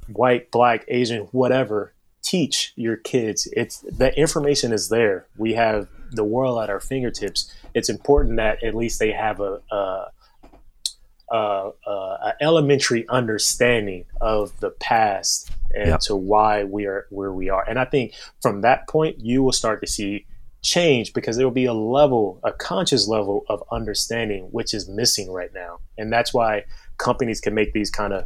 white 0.09 0.51
black 0.51 0.85
asian 0.89 1.23
whatever 1.33 1.95
teach 2.23 2.73
your 2.77 2.97
kids. 2.97 3.49
It's 3.53 3.79
the 3.81 4.17
information 4.19 4.73
is 4.73 4.89
there. 4.89 5.27
We 5.37 5.55
have 5.55 5.89
the 6.13 6.25
world 6.25 6.63
at 6.63 6.71
our 6.71 6.81
fingertips. 6.81 7.53
It's 7.75 7.89
important 7.89 8.37
that 8.37 8.63
at 8.63 8.75
least 8.75 8.99
they 8.99 9.13
have 9.13 9.41
a, 9.41 9.61
a 9.73 10.07
uh, 11.31 11.71
uh, 11.87 12.33
elementary 12.41 13.09
understanding 13.09 14.05
of 14.21 14.59
the 14.61 14.71
past 14.71 15.51
and 15.75 15.89
yep. 15.89 16.01
to 16.01 16.17
why 16.17 16.65
we 16.65 16.87
are 16.87 17.07
where 17.11 17.33
we 17.33 17.49
are. 17.49 17.65
And 17.69 17.79
I 17.79 17.85
think 17.85 18.15
from 18.43 18.63
that 18.63 18.89
point, 18.89 19.21
you 19.21 19.43
will 19.43 19.53
start 19.53 19.81
to 19.81 19.87
see 19.87 20.27
change 20.63 21.13
because 21.13 21.37
there 21.37 21.47
will 21.47 21.53
be 21.53 21.65
a 21.65 21.73
level, 21.73 22.41
a 22.45 22.53
conscious 22.53 23.09
level 23.09 23.45
of 23.49 23.63
understanding 23.71 24.49
which 24.51 24.75
is 24.75 24.89
missing 24.89 25.31
right 25.31 25.53
now. 25.55 25.79
And 25.97 26.13
that's 26.13 26.35
why 26.35 26.65
companies 26.99 27.41
can 27.41 27.55
make 27.55 27.73
these 27.73 27.91
kind 27.91 28.13
of 28.13 28.25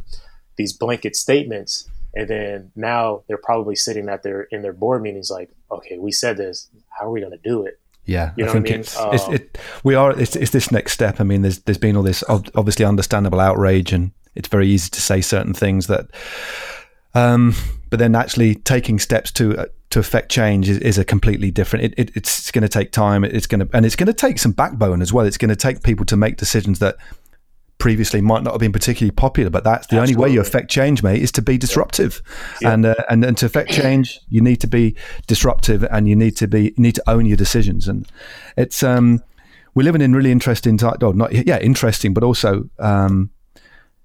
these 0.57 0.73
blanket 0.73 1.15
statements. 1.15 1.89
And 2.13 2.29
then 2.29 2.71
now 2.75 3.23
they're 3.27 3.37
probably 3.37 3.75
sitting 3.75 4.09
at 4.09 4.23
their 4.23 4.43
in 4.43 4.61
their 4.61 4.73
board 4.73 5.01
meetings 5.01 5.29
like, 5.29 5.49
okay, 5.71 5.97
we 5.99 6.11
said 6.11 6.37
this. 6.37 6.69
How 6.89 7.05
are 7.05 7.11
we 7.11 7.19
going 7.19 7.31
to 7.31 7.37
do 7.37 7.65
it? 7.65 7.79
Yeah, 8.05 8.33
you 8.37 8.45
know 8.45 8.51
I 8.51 8.53
think 8.53 8.67
I 8.67 8.71
mean? 8.71 8.79
it's, 8.81 8.95
it's, 8.99 9.27
it, 9.29 9.57
we 9.83 9.95
are 9.95 10.11
it's, 10.19 10.35
it's 10.35 10.51
this 10.51 10.71
next 10.71 10.93
step. 10.93 11.19
I 11.19 11.23
mean, 11.23 11.41
there's 11.41 11.59
there's 11.59 11.77
been 11.77 11.95
all 11.97 12.03
this 12.03 12.23
obviously 12.29 12.85
understandable 12.85 13.39
outrage, 13.39 13.91
and 13.91 14.11
it's 14.35 14.47
very 14.47 14.67
easy 14.67 14.89
to 14.91 15.01
say 15.01 15.21
certain 15.21 15.53
things 15.53 15.87
that, 15.87 16.07
um, 17.15 17.55
but 17.89 17.97
then 17.97 18.15
actually 18.15 18.55
taking 18.55 18.99
steps 18.99 19.31
to 19.33 19.57
uh, 19.57 19.65
to 19.89 19.99
affect 19.99 20.29
change 20.29 20.69
is, 20.69 20.77
is 20.79 20.97
a 20.97 21.05
completely 21.05 21.49
different. 21.49 21.85
It, 21.85 21.93
it, 21.97 22.17
it's 22.17 22.51
going 22.51 22.61
to 22.61 22.69
take 22.69 22.91
time. 22.91 23.23
It's 23.23 23.47
going 23.47 23.65
to 23.65 23.69
and 23.75 23.85
it's 23.85 23.95
going 23.95 24.07
to 24.07 24.13
take 24.13 24.37
some 24.39 24.51
backbone 24.51 25.01
as 25.01 25.11
well. 25.11 25.25
It's 25.25 25.37
going 25.37 25.49
to 25.49 25.55
take 25.55 25.81
people 25.83 26.05
to 26.07 26.17
make 26.17 26.37
decisions 26.37 26.79
that 26.79 26.97
previously 27.77 28.21
might 28.21 28.43
not 28.43 28.51
have 28.53 28.59
been 28.59 28.71
particularly 28.71 29.11
popular, 29.11 29.49
but 29.49 29.63
that's 29.63 29.87
the 29.87 29.97
Absolutely. 29.97 30.15
only 30.15 30.29
way 30.29 30.33
you 30.33 30.41
affect 30.41 30.69
change, 30.69 31.03
mate, 31.03 31.21
is 31.21 31.31
to 31.33 31.41
be 31.41 31.57
disruptive. 31.57 32.21
Yeah. 32.61 32.73
And, 32.73 32.85
uh, 32.85 32.95
and 33.09 33.23
and 33.23 33.37
to 33.37 33.45
affect 33.45 33.71
change, 33.71 34.19
you 34.29 34.41
need 34.41 34.57
to 34.61 34.67
be 34.67 34.95
disruptive, 35.27 35.83
and 35.83 36.07
you 36.07 36.15
need 36.15 36.35
to 36.37 36.47
be 36.47 36.63
you 36.63 36.73
need 36.77 36.95
to 36.95 37.03
own 37.09 37.25
your 37.25 37.37
decisions. 37.37 37.87
And 37.87 38.07
it's 38.57 38.83
um, 38.83 39.21
we're 39.73 39.83
living 39.83 40.01
in 40.01 40.13
really 40.13 40.31
interesting 40.31 40.77
times. 40.77 40.97
Oh, 41.01 41.11
not 41.11 41.33
yeah, 41.33 41.59
interesting, 41.59 42.13
but 42.13 42.23
also 42.23 42.69
um, 42.79 43.29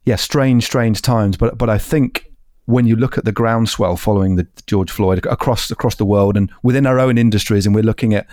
yeah, 0.04 0.16
strange, 0.16 0.64
strange 0.64 1.02
times. 1.02 1.36
But 1.36 1.56
but 1.56 1.70
I 1.70 1.78
think 1.78 2.29
when 2.70 2.86
you 2.86 2.96
look 2.96 3.18
at 3.18 3.24
the 3.24 3.32
groundswell 3.32 3.96
following 3.96 4.36
the 4.36 4.46
George 4.66 4.90
Floyd 4.90 5.24
across 5.26 5.70
across 5.70 5.96
the 5.96 6.04
world 6.04 6.36
and 6.36 6.50
within 6.62 6.86
our 6.86 6.98
own 6.98 7.18
industries, 7.18 7.66
and 7.66 7.74
we're 7.74 7.82
looking 7.82 8.14
at 8.14 8.26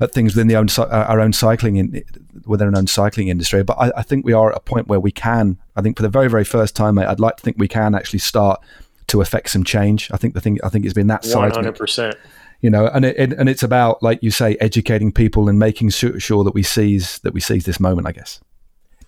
at 0.00 0.12
things 0.12 0.34
within 0.34 0.48
the 0.48 0.56
own 0.56 0.68
uh, 0.76 1.06
our 1.08 1.20
own 1.20 1.32
cycling 1.32 1.76
in 1.76 2.02
within 2.44 2.68
our 2.68 2.78
own 2.78 2.86
cycling 2.86 3.28
industry. 3.28 3.62
But 3.62 3.78
I, 3.78 3.92
I, 3.96 4.02
think 4.02 4.24
we 4.24 4.32
are 4.32 4.50
at 4.50 4.56
a 4.56 4.60
point 4.60 4.88
where 4.88 5.00
we 5.00 5.12
can. 5.12 5.58
I 5.76 5.82
think 5.82 5.96
for 5.96 6.02
the 6.02 6.08
very 6.08 6.28
very 6.28 6.44
first 6.44 6.74
time, 6.76 6.98
I'd 6.98 7.20
like 7.20 7.36
to 7.36 7.42
think 7.42 7.56
we 7.58 7.68
can 7.68 7.94
actually 7.94 8.18
start 8.18 8.60
to 9.08 9.20
affect 9.20 9.50
some 9.50 9.64
change. 9.64 10.10
I 10.12 10.16
think 10.16 10.34
the 10.34 10.40
thing 10.40 10.58
I 10.64 10.68
think 10.68 10.84
it's 10.84 10.94
been 10.94 11.06
that 11.06 11.24
side. 11.24 11.52
one 11.52 11.54
hundred 11.54 11.76
percent. 11.76 12.16
You 12.62 12.70
know, 12.70 12.86
and 12.88 13.04
it, 13.04 13.34
and 13.34 13.48
it's 13.48 13.62
about 13.62 14.02
like 14.02 14.22
you 14.22 14.30
say, 14.30 14.56
educating 14.60 15.12
people 15.12 15.48
and 15.48 15.58
making 15.58 15.90
sure 15.90 16.42
that 16.42 16.54
we 16.54 16.62
seize 16.62 17.18
that 17.20 17.34
we 17.34 17.40
seize 17.40 17.64
this 17.66 17.78
moment. 17.78 18.08
I 18.08 18.12
guess. 18.12 18.40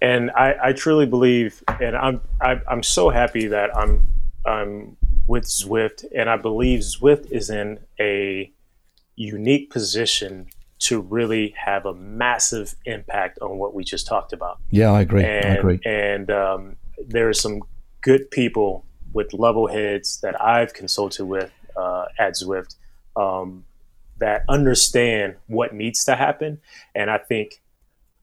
And 0.01 0.31
I, 0.31 0.55
I 0.62 0.72
truly 0.74 1.07
believe, 1.07 1.62
and 1.81 1.97
I'm 1.97 2.20
I, 2.41 2.61
I'm 2.68 2.83
so 2.83 3.11
happy 3.11 3.49
that 3.49 3.74
I'm 3.76 4.07
um, 4.49 4.96
with 5.26 5.44
Zwift, 5.44 6.05
and 6.14 6.30
I 6.30 6.36
believe 6.36 6.80
Zwift 6.80 7.30
is 7.30 7.51
in 7.51 7.80
a 8.01 8.51
unique 9.16 9.70
position 9.70 10.49
to 10.80 11.01
really 11.01 11.55
have 11.57 11.86
a 11.86 11.94
massive 11.94 12.76
impact 12.84 13.38
on 13.40 13.59
what 13.59 13.74
we 13.74 13.84
just 13.84 14.07
talked 14.07 14.32
about. 14.32 14.59
Yeah, 14.70 14.90
I 14.92 15.01
agree. 15.03 15.24
And, 15.24 15.46
I 15.46 15.55
agree. 15.55 15.80
And 15.84 16.30
um, 16.30 16.76
there 17.07 17.28
are 17.28 17.34
some 17.34 17.62
good 18.01 18.30
people 18.30 18.84
with 19.12 19.32
level 19.32 19.66
heads 19.66 20.20
that 20.20 20.40
I've 20.40 20.72
consulted 20.72 21.24
with 21.24 21.51
uh, 21.76 22.07
at 22.18 22.34
Zwift 22.34 22.76
um, 23.16 23.64
that 24.18 24.44
understand 24.49 25.36
what 25.46 25.74
needs 25.74 26.05
to 26.05 26.14
happen, 26.14 26.61
and 26.94 27.11
I 27.11 27.18
think 27.18 27.61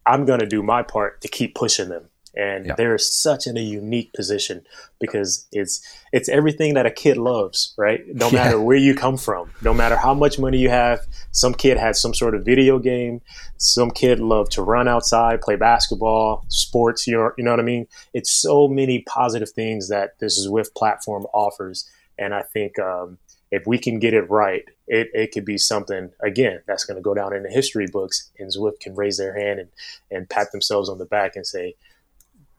I'm 0.06 0.26
going 0.26 0.40
to 0.40 0.46
do 0.46 0.64
my 0.64 0.82
part 0.82 1.22
to 1.22 1.28
keep 1.28 1.56
pushing 1.56 1.90
them 1.90 2.10
and 2.36 2.66
yeah. 2.66 2.76
they're 2.76 2.98
such 2.98 3.48
in 3.48 3.58
a 3.58 3.62
unique 3.62 4.12
position 4.14 4.66
because 5.00 5.48
it's 5.52 5.82
it's 6.12 6.30
everything 6.30 6.74
that 6.74 6.86
a 6.86 6.92
kid 6.92 7.18
loves, 7.18 7.74
right? 7.78 8.02
No 8.16 8.28
yeah. 8.28 8.44
matter 8.44 8.62
where 8.62 8.78
you 8.78 8.96
come 8.96 9.18
from, 9.18 9.52
no 9.62 9.74
matter 9.74 9.96
how 9.96 10.14
much 10.14 10.40
money 10.40 10.58
you 10.58 10.70
have. 10.70 11.06
Some 11.32 11.54
kid 11.54 11.78
has 11.78 12.02
some 12.02 12.14
sort 12.14 12.34
of 12.34 12.46
video 12.46 12.80
game. 12.80 13.22
Some 13.58 13.92
kid 13.92 14.20
love 14.20 14.50
to 14.52 14.62
run 14.62 14.88
outside, 14.88 15.42
play 15.42 15.58
basketball, 15.58 16.46
sports. 16.48 17.08
You 17.08 17.18
know, 17.18 17.32
you 17.38 17.44
know 17.44 17.52
what 17.52 17.60
I 17.60 17.64
mean. 17.64 17.88
It's 18.14 18.32
so 18.32 18.68
many 18.68 19.02
positive 19.02 19.50
things 19.50 19.90
that 19.90 20.18
this 20.20 20.48
Zwift 20.48 20.74
platform 20.76 21.26
offers, 21.34 21.90
and 22.18 22.34
I 22.34 22.42
think 22.42 22.80
um, 22.80 23.18
if 23.52 23.68
we 23.68 23.78
can 23.78 24.00
get 24.00 24.14
it 24.14 24.30
right, 24.30 24.64
it, 24.88 25.10
it 25.14 25.32
could 25.32 25.46
be 25.46 25.58
something 25.58 26.12
again 26.22 26.62
that's 26.68 26.86
going 26.86 26.98
to 26.98 27.02
go 27.02 27.14
down 27.14 27.34
in 27.34 27.44
the 27.44 27.50
history 27.50 27.88
books 27.88 28.30
and 28.40 28.52
Zwift 28.52 28.80
can 28.82 28.96
raise 28.96 29.18
their 29.18 29.38
hand 29.38 29.60
and, 29.60 29.70
and 30.12 30.30
pat 30.30 30.52
themselves 30.52 30.90
on 30.90 30.98
the 30.98 31.06
back 31.06 31.36
and 31.36 31.46
say, 31.46 31.76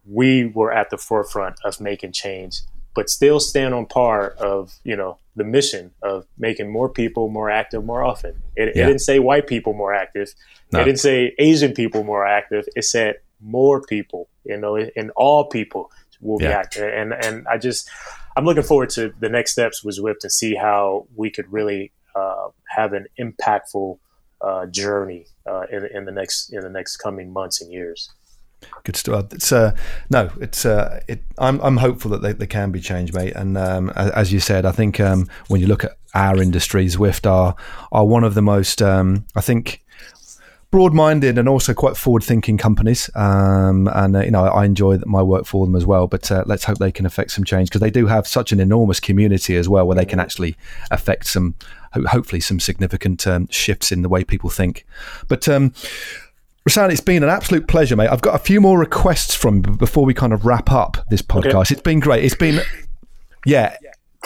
we 0.08 0.46
were 0.46 0.72
at 0.72 0.90
the 0.90 0.98
forefront 0.98 1.56
of 1.64 1.80
making 1.80 2.12
change, 2.12 2.60
but 2.94 3.10
still 3.10 3.40
stand 3.40 3.74
on 3.74 3.86
par 3.86 4.30
of, 4.38 4.74
you 4.84 4.96
know, 4.96 5.18
the 5.34 5.44
mission 5.44 5.90
of 6.02 6.26
making 6.38 6.70
more 6.70 6.88
people 6.88 7.28
more 7.28 7.50
active 7.50 7.84
more 7.84 8.02
often. 8.02 8.42
It, 8.56 8.74
yeah. 8.74 8.84
it 8.84 8.86
didn't 8.86 9.00
say 9.00 9.18
white 9.18 9.46
people 9.46 9.74
more 9.74 9.92
active. 9.92 10.34
No. 10.72 10.80
It 10.80 10.84
didn't 10.84 11.00
say 11.00 11.34
Asian 11.38 11.72
people 11.72 12.04
more 12.04 12.26
active. 12.26 12.64
It 12.74 12.84
said 12.84 13.16
more 13.40 13.82
people, 13.82 14.28
you 14.44 14.56
know, 14.56 14.76
and 14.76 15.10
all 15.14 15.44
people 15.48 15.90
will 16.20 16.40
yeah. 16.40 16.48
be 16.48 16.54
active. 16.54 16.92
And, 16.94 17.12
and 17.12 17.46
I 17.48 17.58
just, 17.58 17.90
I'm 18.36 18.44
looking 18.44 18.62
forward 18.62 18.90
to 18.90 19.12
the 19.20 19.28
next 19.28 19.52
steps 19.52 19.84
with 19.84 19.98
Zwift 19.98 20.20
to 20.20 20.30
see 20.30 20.54
how 20.54 21.06
we 21.14 21.30
could 21.30 21.52
really 21.52 21.92
uh, 22.14 22.48
have 22.68 22.92
an 22.94 23.06
impactful 23.18 23.98
uh, 24.40 24.66
journey 24.66 25.26
uh, 25.46 25.66
in, 25.70 25.86
in 25.86 26.04
the 26.04 26.12
next 26.12 26.52
in 26.52 26.60
the 26.60 26.68
next 26.68 26.98
coming 26.98 27.32
months 27.32 27.60
and 27.60 27.72
years. 27.72 28.10
Good 28.84 28.96
stuff. 28.96 29.32
It's 29.32 29.52
uh, 29.52 29.76
no, 30.10 30.30
it's 30.40 30.64
uh, 30.64 31.00
it. 31.08 31.22
I'm 31.38 31.60
I'm 31.60 31.76
hopeful 31.76 32.10
that 32.12 32.22
they, 32.22 32.32
they 32.32 32.46
can 32.46 32.70
be 32.70 32.80
changed, 32.80 33.14
mate. 33.14 33.34
And 33.34 33.58
um, 33.58 33.90
as 33.90 34.32
you 34.32 34.40
said, 34.40 34.64
I 34.64 34.72
think 34.72 35.00
um, 35.00 35.28
when 35.48 35.60
you 35.60 35.66
look 35.66 35.84
at 35.84 35.96
our 36.14 36.40
industry, 36.40 36.86
Zwift 36.86 37.30
are 37.30 37.54
are 37.92 38.04
one 38.04 38.24
of 38.24 38.34
the 38.34 38.42
most. 38.42 38.80
Um, 38.80 39.26
I 39.34 39.40
think 39.40 39.82
broad-minded 40.70 41.38
and 41.38 41.48
also 41.48 41.72
quite 41.72 41.96
forward-thinking 41.96 42.58
companies. 42.58 43.08
Um, 43.14 43.88
and 43.92 44.16
uh, 44.16 44.20
you 44.20 44.30
know, 44.30 44.44
I 44.44 44.64
enjoy 44.64 44.98
my 45.06 45.22
work 45.22 45.46
for 45.46 45.64
them 45.64 45.76
as 45.76 45.86
well. 45.86 46.06
But 46.06 46.30
uh, 46.30 46.44
let's 46.46 46.64
hope 46.64 46.78
they 46.78 46.92
can 46.92 47.06
affect 47.06 47.30
some 47.30 47.44
change 47.44 47.68
because 47.68 47.80
they 47.80 47.90
do 47.90 48.06
have 48.06 48.26
such 48.26 48.52
an 48.52 48.60
enormous 48.60 49.00
community 49.00 49.56
as 49.56 49.68
well, 49.68 49.86
where 49.86 49.96
they 49.96 50.04
can 50.04 50.20
actually 50.20 50.56
affect 50.90 51.26
some, 51.28 51.54
hopefully, 51.92 52.40
some 52.40 52.60
significant 52.60 53.26
um, 53.26 53.48
shifts 53.48 53.90
in 53.90 54.02
the 54.02 54.08
way 54.08 54.24
people 54.24 54.50
think. 54.50 54.84
But 55.28 55.48
um, 55.48 55.72
Rahsaan, 56.68 56.90
it's 56.90 57.00
been 57.00 57.22
an 57.22 57.28
absolute 57.28 57.68
pleasure, 57.68 57.94
mate. 57.94 58.08
I've 58.08 58.22
got 58.22 58.34
a 58.34 58.40
few 58.40 58.60
more 58.60 58.76
requests 58.78 59.34
from 59.36 59.62
before 59.62 60.04
we 60.04 60.12
kind 60.12 60.32
of 60.32 60.44
wrap 60.44 60.72
up 60.72 60.96
this 61.10 61.22
podcast. 61.22 61.54
Okay. 61.54 61.72
It's 61.74 61.82
been 61.82 62.00
great. 62.00 62.24
It's 62.24 62.34
been, 62.34 62.60
yeah, 63.44 63.76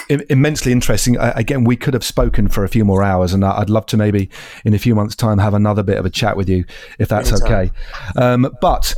immensely 0.09 0.73
interesting. 0.73 1.19
again, 1.19 1.65
we 1.65 1.77
could 1.77 1.93
have 1.93 2.05
spoken 2.05 2.49
for 2.49 2.65
a 2.65 2.69
few 2.69 2.83
more 2.83 3.03
hours, 3.03 3.35
and 3.35 3.45
I'd 3.45 3.69
love 3.69 3.85
to 3.87 3.99
maybe 3.99 4.31
in 4.65 4.73
a 4.73 4.79
few 4.79 4.95
months' 4.95 5.15
time 5.15 5.37
have 5.37 5.53
another 5.53 5.83
bit 5.83 5.99
of 5.99 6.07
a 6.07 6.11
chat 6.11 6.35
with 6.35 6.49
you, 6.49 6.65
if 6.99 7.09
that's 7.09 7.31
Anytime. 7.31 7.53
okay. 7.53 7.71
Um, 8.17 8.57
but 8.63 8.95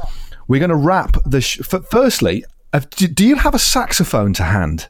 we're 0.47 0.61
going 0.61 0.71
to 0.71 0.77
wrap 0.77 1.17
the. 1.27 1.41
Sh- 1.41 1.63
firstly, 1.63 2.45
do 2.97 3.27
you 3.27 3.35
have 3.37 3.55
a 3.57 3.59
saxophone 3.59 4.33
to 4.35 4.45
hand? 4.45 4.89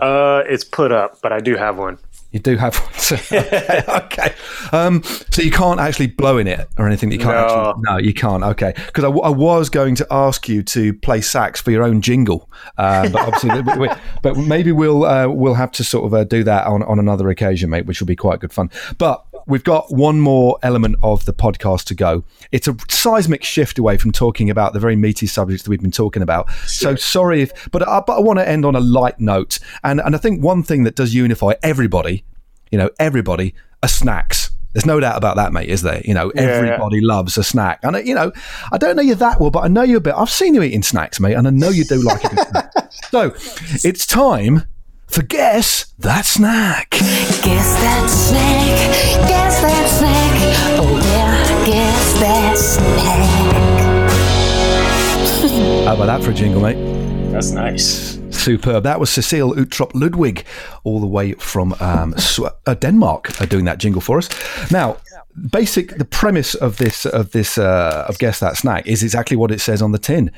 Uh, 0.00 0.42
it's 0.46 0.62
put 0.62 0.92
up, 0.92 1.20
but 1.20 1.32
I 1.32 1.40
do 1.40 1.56
have 1.56 1.78
one. 1.78 1.98
You 2.32 2.40
do 2.40 2.56
have 2.56 2.76
one. 2.76 3.18
okay. 3.20 3.82
okay. 3.88 4.34
Um, 4.72 5.02
so 5.30 5.42
you 5.42 5.50
can't 5.50 5.80
actually 5.80 6.08
blow 6.08 6.38
in 6.38 6.46
it 6.46 6.68
or 6.76 6.86
anything. 6.86 7.12
You 7.12 7.18
can't. 7.18 7.30
No, 7.30 7.68
actually, 7.70 7.82
no 7.82 7.96
you 7.98 8.14
can't. 8.14 8.42
Okay. 8.42 8.74
Because 8.86 9.04
I, 9.04 9.08
I, 9.08 9.30
was 9.30 9.70
going 9.70 9.94
to 9.96 10.06
ask 10.10 10.48
you 10.48 10.62
to 10.64 10.92
play 10.92 11.20
sax 11.20 11.60
for 11.60 11.70
your 11.70 11.82
own 11.82 12.00
jingle, 12.00 12.50
uh, 12.78 13.08
but 13.08 13.22
obviously, 13.22 13.62
we, 13.62 13.78
we, 13.78 13.94
but 14.22 14.36
maybe 14.36 14.72
we'll 14.72 15.04
uh, 15.04 15.28
we'll 15.28 15.54
have 15.54 15.70
to 15.72 15.84
sort 15.84 16.06
of 16.06 16.14
uh, 16.14 16.24
do 16.24 16.42
that 16.44 16.66
on 16.66 16.82
on 16.82 16.98
another 16.98 17.28
occasion, 17.30 17.70
mate, 17.70 17.86
which 17.86 18.00
will 18.00 18.06
be 18.06 18.16
quite 18.16 18.40
good 18.40 18.52
fun. 18.52 18.70
But 18.98 19.24
we've 19.46 19.64
got 19.64 19.92
one 19.92 20.20
more 20.20 20.58
element 20.62 20.96
of 21.02 21.24
the 21.24 21.32
podcast 21.32 21.84
to 21.84 21.94
go. 21.94 22.24
It's 22.52 22.68
a 22.68 22.76
seismic 22.88 23.44
shift 23.44 23.78
away 23.78 23.96
from 23.96 24.12
talking 24.12 24.50
about 24.50 24.72
the 24.72 24.80
very 24.80 24.96
meaty 24.96 25.26
subjects 25.26 25.64
that 25.64 25.70
we've 25.70 25.80
been 25.80 25.90
talking 25.90 26.22
about. 26.22 26.50
Sure. 26.50 26.92
So 26.92 26.96
sorry 26.96 27.42
if, 27.42 27.70
but 27.70 27.86
I, 27.86 28.02
but 28.06 28.18
I 28.18 28.20
want 28.20 28.38
to 28.38 28.48
end 28.48 28.64
on 28.64 28.74
a 28.74 28.80
light 28.80 29.20
note. 29.20 29.58
And 29.84 30.00
and 30.00 30.14
I 30.14 30.18
think 30.18 30.42
one 30.42 30.62
thing 30.62 30.84
that 30.84 30.96
does 30.96 31.14
unify 31.14 31.54
everybody, 31.62 32.24
you 32.70 32.78
know, 32.78 32.90
everybody, 32.98 33.54
are 33.82 33.88
snacks. 33.88 34.50
There's 34.72 34.84
no 34.86 35.00
doubt 35.00 35.16
about 35.16 35.36
that, 35.36 35.54
mate, 35.54 35.70
is 35.70 35.80
there? 35.80 36.02
You 36.04 36.12
know, 36.12 36.30
yeah, 36.34 36.42
everybody 36.42 36.98
yeah. 36.98 37.06
loves 37.06 37.38
a 37.38 37.42
snack. 37.42 37.80
And, 37.82 37.96
uh, 37.96 38.00
you 38.00 38.14
know, 38.14 38.30
I 38.70 38.76
don't 38.76 38.94
know 38.94 39.02
you 39.02 39.14
that 39.14 39.40
well, 39.40 39.50
but 39.50 39.64
I 39.64 39.68
know 39.68 39.82
you 39.82 39.96
a 39.96 40.00
bit. 40.00 40.14
I've 40.14 40.28
seen 40.28 40.54
you 40.54 40.62
eating 40.62 40.82
snacks, 40.82 41.18
mate, 41.18 41.32
and 41.32 41.46
I 41.46 41.50
know 41.50 41.70
you 41.70 41.84
do 41.84 42.02
like 42.02 42.20
snack. 42.20 42.72
So 43.10 43.32
it's 43.84 44.04
time 44.04 44.64
for 45.06 45.22
Guess 45.22 45.94
That 45.98 46.26
Snack. 46.26 46.90
Guess 46.90 47.80
that 47.80 48.08
snack. 48.10 49.28
Guess 49.28 49.60
that 49.62 49.88
snack. 49.88 50.32
Oh, 50.78 50.96
yeah, 50.96 51.66
guess 51.66 52.20
that 52.20 52.58
snack. 52.58 53.66
How 55.86 55.94
about 55.94 56.06
that 56.06 56.22
for 56.22 56.30
a 56.30 56.34
jingle, 56.34 56.60
mate? 56.60 56.76
That's 57.32 57.50
nice. 57.50 58.18
Superb. 58.30 58.82
That 58.82 59.00
was 59.00 59.10
Cecilie 59.10 59.56
Uttrup 59.56 59.90
Ludwig, 59.94 60.44
all 60.84 61.00
the 61.00 61.06
way 61.06 61.32
from 61.34 61.74
um, 61.80 62.14
uh, 62.66 62.74
Denmark, 62.74 63.40
uh, 63.40 63.46
doing 63.46 63.64
that 63.64 63.78
jingle 63.78 64.00
for 64.00 64.18
us. 64.18 64.28
Now, 64.70 64.98
basic 65.50 65.96
the 65.98 66.04
premise 66.04 66.54
of 66.54 66.78
this 66.78 67.06
of 67.06 67.32
this 67.32 67.58
uh, 67.58 68.06
of 68.08 68.18
guess 68.18 68.40
that 68.40 68.56
snack 68.56 68.86
is 68.86 69.02
exactly 69.02 69.36
what 69.36 69.50
it 69.50 69.60
says 69.60 69.82
on 69.82 69.92
the 69.92 69.98
tin 69.98 70.30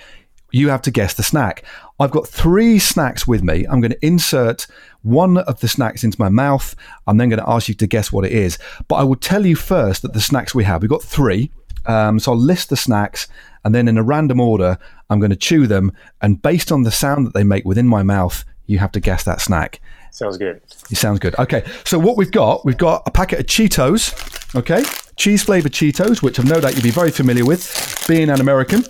you 0.50 0.68
have 0.70 0.82
to 0.82 0.90
guess 0.90 1.14
the 1.14 1.22
snack. 1.22 1.64
I've 2.00 2.10
got 2.10 2.28
three 2.28 2.78
snacks 2.78 3.26
with 3.26 3.42
me. 3.42 3.66
I'm 3.66 3.80
going 3.80 3.92
to 3.92 4.06
insert 4.06 4.66
one 5.02 5.38
of 5.38 5.60
the 5.60 5.68
snacks 5.68 6.04
into 6.04 6.20
my 6.20 6.28
mouth. 6.28 6.74
I'm 7.06 7.16
then 7.16 7.28
going 7.28 7.40
to 7.42 7.48
ask 7.48 7.68
you 7.68 7.74
to 7.74 7.86
guess 7.86 8.12
what 8.12 8.24
it 8.24 8.32
is. 8.32 8.58
But 8.86 8.96
I 8.96 9.04
will 9.04 9.16
tell 9.16 9.44
you 9.44 9.56
first 9.56 10.02
that 10.02 10.14
the 10.14 10.20
snacks 10.20 10.54
we 10.54 10.64
have, 10.64 10.82
we've 10.82 10.90
got 10.90 11.02
three. 11.02 11.50
Um, 11.86 12.18
so 12.18 12.32
I'll 12.32 12.38
list 12.38 12.70
the 12.70 12.76
snacks 12.76 13.28
and 13.64 13.74
then 13.74 13.88
in 13.88 13.98
a 13.98 14.02
random 14.02 14.40
order, 14.40 14.78
I'm 15.10 15.20
going 15.20 15.30
to 15.30 15.36
chew 15.36 15.66
them. 15.66 15.92
And 16.20 16.40
based 16.40 16.70
on 16.70 16.82
the 16.82 16.90
sound 16.90 17.26
that 17.26 17.34
they 17.34 17.44
make 17.44 17.64
within 17.64 17.86
my 17.86 18.02
mouth, 18.02 18.44
you 18.66 18.78
have 18.78 18.92
to 18.92 19.00
guess 19.00 19.24
that 19.24 19.40
snack. 19.40 19.80
Sounds 20.10 20.36
good. 20.36 20.60
It 20.90 20.96
sounds 20.96 21.18
good. 21.18 21.34
Okay. 21.38 21.64
So 21.84 21.98
what 21.98 22.16
we've 22.16 22.30
got, 22.30 22.64
we've 22.64 22.76
got 22.78 23.02
a 23.06 23.10
packet 23.10 23.40
of 23.40 23.46
Cheetos. 23.46 24.54
Okay. 24.54 24.82
Cheese 25.16 25.42
flavored 25.42 25.72
Cheetos, 25.72 26.22
which 26.22 26.38
I've 26.38 26.46
no 26.46 26.60
doubt 26.60 26.74
you'll 26.74 26.82
be 26.82 26.90
very 26.90 27.10
familiar 27.10 27.44
with, 27.44 28.04
being 28.06 28.30
an 28.30 28.40
American 28.40 28.82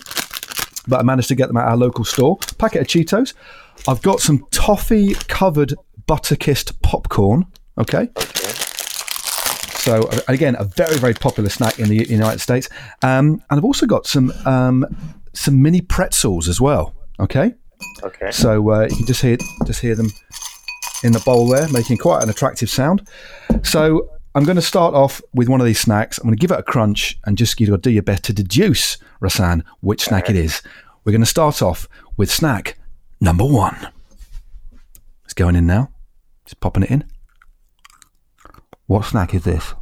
but 0.89 1.01
I 1.01 1.03
managed 1.03 1.28
to 1.28 1.34
get 1.34 1.49
them 1.49 1.57
at 1.57 1.66
our 1.66 1.76
local 1.76 2.05
store. 2.05 2.39
Packet 2.59 2.82
of 2.82 2.86
Cheetos. 2.86 3.34
I've 3.86 4.03
got 4.03 4.20
some 4.20 4.47
toffee 4.51 5.14
covered 5.28 5.74
butter 6.07 6.36
kissed 6.36 6.80
popcorn. 6.82 7.47
Okay. 7.78 8.09
okay. 8.16 8.68
So 9.78 10.11
again, 10.26 10.57
a 10.59 10.64
very 10.64 10.97
very 10.97 11.14
popular 11.14 11.49
snack 11.49 11.78
in 11.78 11.89
the 11.89 12.07
United 12.09 12.41
States, 12.41 12.68
um, 13.03 13.43
and 13.49 13.59
I've 13.59 13.64
also 13.64 13.86
got 13.86 14.07
some 14.07 14.32
um, 14.45 14.84
some 15.32 15.62
mini 15.62 15.80
pretzels 15.80 16.49
as 16.49 16.61
well. 16.61 16.95
Okay. 17.20 17.55
Okay. 18.03 18.30
So 18.30 18.70
uh, 18.70 18.89
you 18.91 18.97
can 18.97 19.07
just 19.07 19.22
hear 19.22 19.36
just 19.64 19.80
hear 19.80 19.95
them 19.95 20.11
in 21.05 21.12
the 21.12 21.20
bowl 21.20 21.49
there, 21.49 21.68
making 21.68 21.99
quite 21.99 22.22
an 22.22 22.28
attractive 22.28 22.68
sound. 22.68 23.07
So 23.62 24.18
I'm 24.39 24.45
going 24.45 24.55
to 24.55 24.62
start 24.62 24.95
off 24.95 25.20
with 25.34 25.49
one 25.49 25.61
of 25.61 25.66
these 25.66 25.80
snacks. 25.80 26.16
I'm 26.16 26.22
going 26.22 26.36
to 26.36 26.41
give 26.41 26.53
it 26.53 26.61
a 26.61 26.62
crunch 26.62 27.18
and 27.24 27.36
just 27.36 27.61
you 27.61 27.76
do 27.76 27.91
your 27.91 28.05
best 28.05 28.22
to 28.26 28.32
deduce, 28.32 28.97
Rahsaan, 29.20 29.64
which 29.80 30.05
snack 30.05 30.28
right. 30.28 30.36
it 30.36 30.45
is. 30.45 30.62
We're 31.03 31.11
going 31.11 31.22
to 31.22 31.26
start 31.26 31.61
off 31.61 31.89
with 32.16 32.30
snack 32.30 32.78
number 33.20 33.45
one. 33.45 33.89
It's 35.24 35.34
going 35.34 35.57
in 35.57 35.66
now. 35.66 35.91
Just 36.45 36.61
popping 36.61 36.84
it 36.84 36.91
in. 36.93 37.11
What 38.86 39.07
snack 39.07 39.34
is 39.34 39.43
this? 39.43 39.74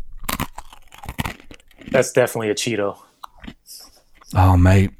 That's 1.90 2.11
definitely 2.12 2.48
a 2.48 2.54
Cheeto. 2.54 2.96
Oh, 4.34 4.57
mate. 4.57 4.90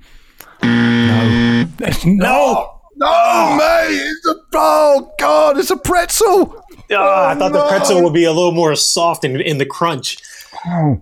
No. 0.62 1.66
no. 2.04 2.80
No, 2.98 3.57
mate. 3.57 4.02
It's 4.02 4.26
a, 4.26 4.34
oh, 4.52 5.14
God. 5.18 5.57
It's 5.57 5.70
a 5.70 5.78
pretzel. 5.78 6.62
Ah, 6.90 6.94
oh, 6.94 7.30
I 7.30 7.34
thought 7.34 7.52
no. 7.52 7.62
the 7.62 7.68
pretzel 7.68 8.02
would 8.02 8.12
be 8.12 8.24
a 8.24 8.32
little 8.32 8.52
more 8.52 8.74
soft 8.76 9.24
in, 9.24 9.40
in 9.40 9.58
the 9.58 9.66
crunch. 9.66 10.18
Oh. 10.66 11.00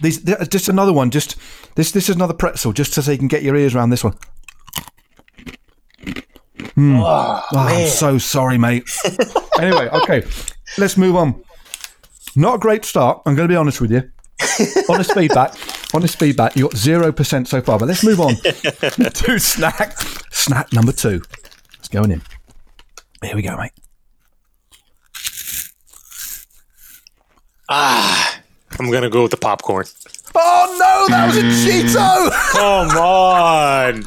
These, 0.00 0.22
just 0.48 0.68
another 0.68 0.92
one. 0.92 1.10
Just 1.10 1.36
this. 1.74 1.90
This 1.90 2.08
is 2.08 2.14
another 2.14 2.34
pretzel, 2.34 2.72
just 2.72 2.92
so 2.92 3.10
you 3.10 3.18
can 3.18 3.28
get 3.28 3.42
your 3.42 3.56
ears 3.56 3.74
around 3.74 3.90
this 3.90 4.04
one. 4.04 4.14
Mm. 6.76 7.00
Oh, 7.00 7.42
oh, 7.52 7.58
I'm 7.58 7.88
so 7.88 8.18
sorry, 8.18 8.58
mate. 8.58 8.88
anyway, 9.60 9.88
okay, 9.88 10.24
let's 10.76 10.96
move 10.96 11.16
on. 11.16 11.42
Not 12.36 12.56
a 12.56 12.58
great 12.58 12.84
start. 12.84 13.22
I'm 13.26 13.34
going 13.34 13.48
to 13.48 13.52
be 13.52 13.56
honest 13.56 13.80
with 13.80 13.90
you. 13.90 14.08
honest 14.88 15.12
feedback. 15.12 15.54
Honest 15.92 16.18
feedback. 16.18 16.54
You 16.54 16.64
got 16.68 16.76
zero 16.76 17.10
percent 17.10 17.48
so 17.48 17.60
far, 17.60 17.78
but 17.78 17.88
let's 17.88 18.04
move 18.04 18.20
on 18.20 18.34
to 18.44 19.38
snack. 19.38 19.98
Snack 20.30 20.72
number 20.72 20.92
two. 20.92 21.22
It's 21.78 21.88
going 21.88 22.12
in. 22.12 22.22
Here 23.22 23.34
we 23.34 23.42
go, 23.42 23.56
mate. 23.56 23.72
Ah, 27.68 28.40
I'm 28.78 28.90
gonna 28.90 29.10
go 29.10 29.22
with 29.22 29.30
the 29.30 29.36
popcorn. 29.36 29.84
Oh 30.34 30.76
no, 30.78 31.14
that 31.14 31.26
was 31.26 31.36
a 31.36 31.42
Cheeto! 31.42 32.30
Come 32.52 32.96
on. 32.96 34.04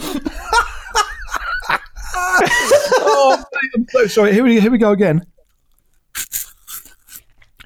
oh, 3.04 3.44
I'm 3.76 3.88
so 3.90 4.08
sorry. 4.08 4.34
Here 4.34 4.44
we 4.44 4.60
here 4.60 4.72
we 4.72 4.78
go 4.78 4.92
again. 4.92 5.26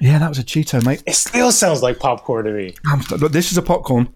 Yeah, 0.00 0.18
that 0.18 0.28
was 0.28 0.38
a 0.38 0.44
Cheeto, 0.44 0.84
mate. 0.84 1.02
It 1.06 1.14
still 1.14 1.50
sounds 1.52 1.82
like 1.82 1.98
popcorn 1.98 2.44
to 2.44 2.52
me. 2.52 2.74
I'm, 2.86 3.00
look, 3.18 3.32
this 3.32 3.50
is 3.50 3.56
a 3.58 3.62
popcorn. 3.62 4.14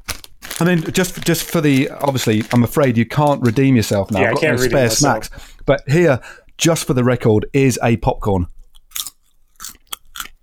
I 0.59 0.65
mean, 0.65 0.82
just 0.93 1.23
just 1.24 1.44
for 1.51 1.61
the 1.62 1.89
obviously, 1.90 2.43
I'm 2.52 2.62
afraid 2.65 2.98
you 2.98 3.07
can't 3.07 3.40
redeem 3.43 3.77
yourself 3.77 4.11
now. 4.11 4.20
Yeah, 4.20 4.28
I've 4.31 4.35
got 4.35 4.39
I 4.39 4.47
can't 4.47 4.61
no 4.61 4.66
spare 4.66 4.85
myself. 4.89 5.24
snacks. 5.24 5.55
But 5.65 5.82
here, 5.89 6.20
just 6.59 6.85
for 6.86 6.93
the 6.93 7.05
record, 7.05 7.47
is 7.55 7.78
a 7.82 7.97
popcorn. 7.97 8.47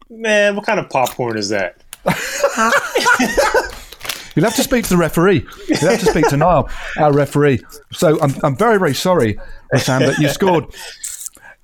Man, 0.09 0.55
what 0.55 0.65
kind 0.65 0.79
of 0.79 0.89
popcorn 0.89 1.37
is 1.37 1.49
that? 1.49 1.77
You'll 4.35 4.45
have 4.45 4.55
to 4.55 4.63
speak 4.63 4.83
to 4.83 4.89
the 4.91 4.97
referee. 4.97 5.45
You'll 5.67 5.89
have 5.89 5.99
to 5.99 6.05
speak 6.05 6.27
to 6.29 6.37
Niall, 6.37 6.69
our 6.97 7.11
referee. 7.11 7.59
So 7.91 8.19
I'm, 8.21 8.33
I'm 8.43 8.55
very, 8.55 8.77
very 8.77 8.93
sorry, 8.93 9.39
Sam, 9.77 10.01
that 10.03 10.19
you 10.19 10.29
scored. 10.29 10.65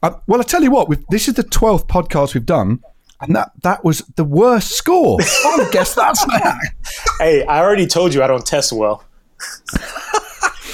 Uh, 0.01 0.15
well, 0.27 0.41
I 0.41 0.43
tell 0.43 0.63
you 0.63 0.71
what, 0.71 0.89
we've, 0.89 1.05
this 1.09 1.27
is 1.27 1.35
the 1.35 1.43
12th 1.43 1.87
podcast 1.87 2.33
we've 2.33 2.45
done, 2.45 2.83
and 3.21 3.35
that, 3.35 3.51
that 3.61 3.85
was 3.85 3.99
the 4.15 4.23
worst 4.23 4.71
score. 4.71 5.19
I 5.21 5.55
would 5.59 5.71
guess 5.71 5.93
that's 5.95 6.25
that. 6.25 6.59
Hey, 7.19 7.45
I 7.45 7.59
already 7.59 7.87
told 7.87 8.13
you 8.13 8.23
I 8.23 8.27
don't 8.27 8.45
test 8.45 8.73
well. 8.73 9.03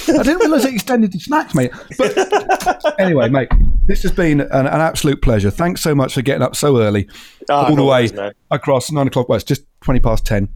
I 0.08 0.22
didn't 0.22 0.38
realise 0.38 0.64
it 0.64 0.74
extended 0.74 1.12
to 1.12 1.20
snacks, 1.20 1.54
mate. 1.54 1.70
But 1.98 2.98
anyway, 2.98 3.28
mate, 3.28 3.50
this 3.90 4.02
has 4.04 4.12
been 4.12 4.40
an, 4.40 4.50
an 4.52 4.80
absolute 4.80 5.20
pleasure. 5.20 5.50
Thanks 5.50 5.80
so 5.82 5.94
much 5.96 6.14
for 6.14 6.22
getting 6.22 6.42
up 6.42 6.54
so 6.54 6.78
early, 6.80 7.08
Ah, 7.50 7.68
all 7.68 7.74
the 7.74 7.82
way 7.84 8.08
man. 8.14 8.32
across 8.50 8.92
nine 8.92 9.08
o'clock. 9.08 9.28
Well, 9.28 9.34
it's 9.36 9.44
just 9.44 9.62
20 9.82 9.98
past 9.98 10.24
10. 10.26 10.48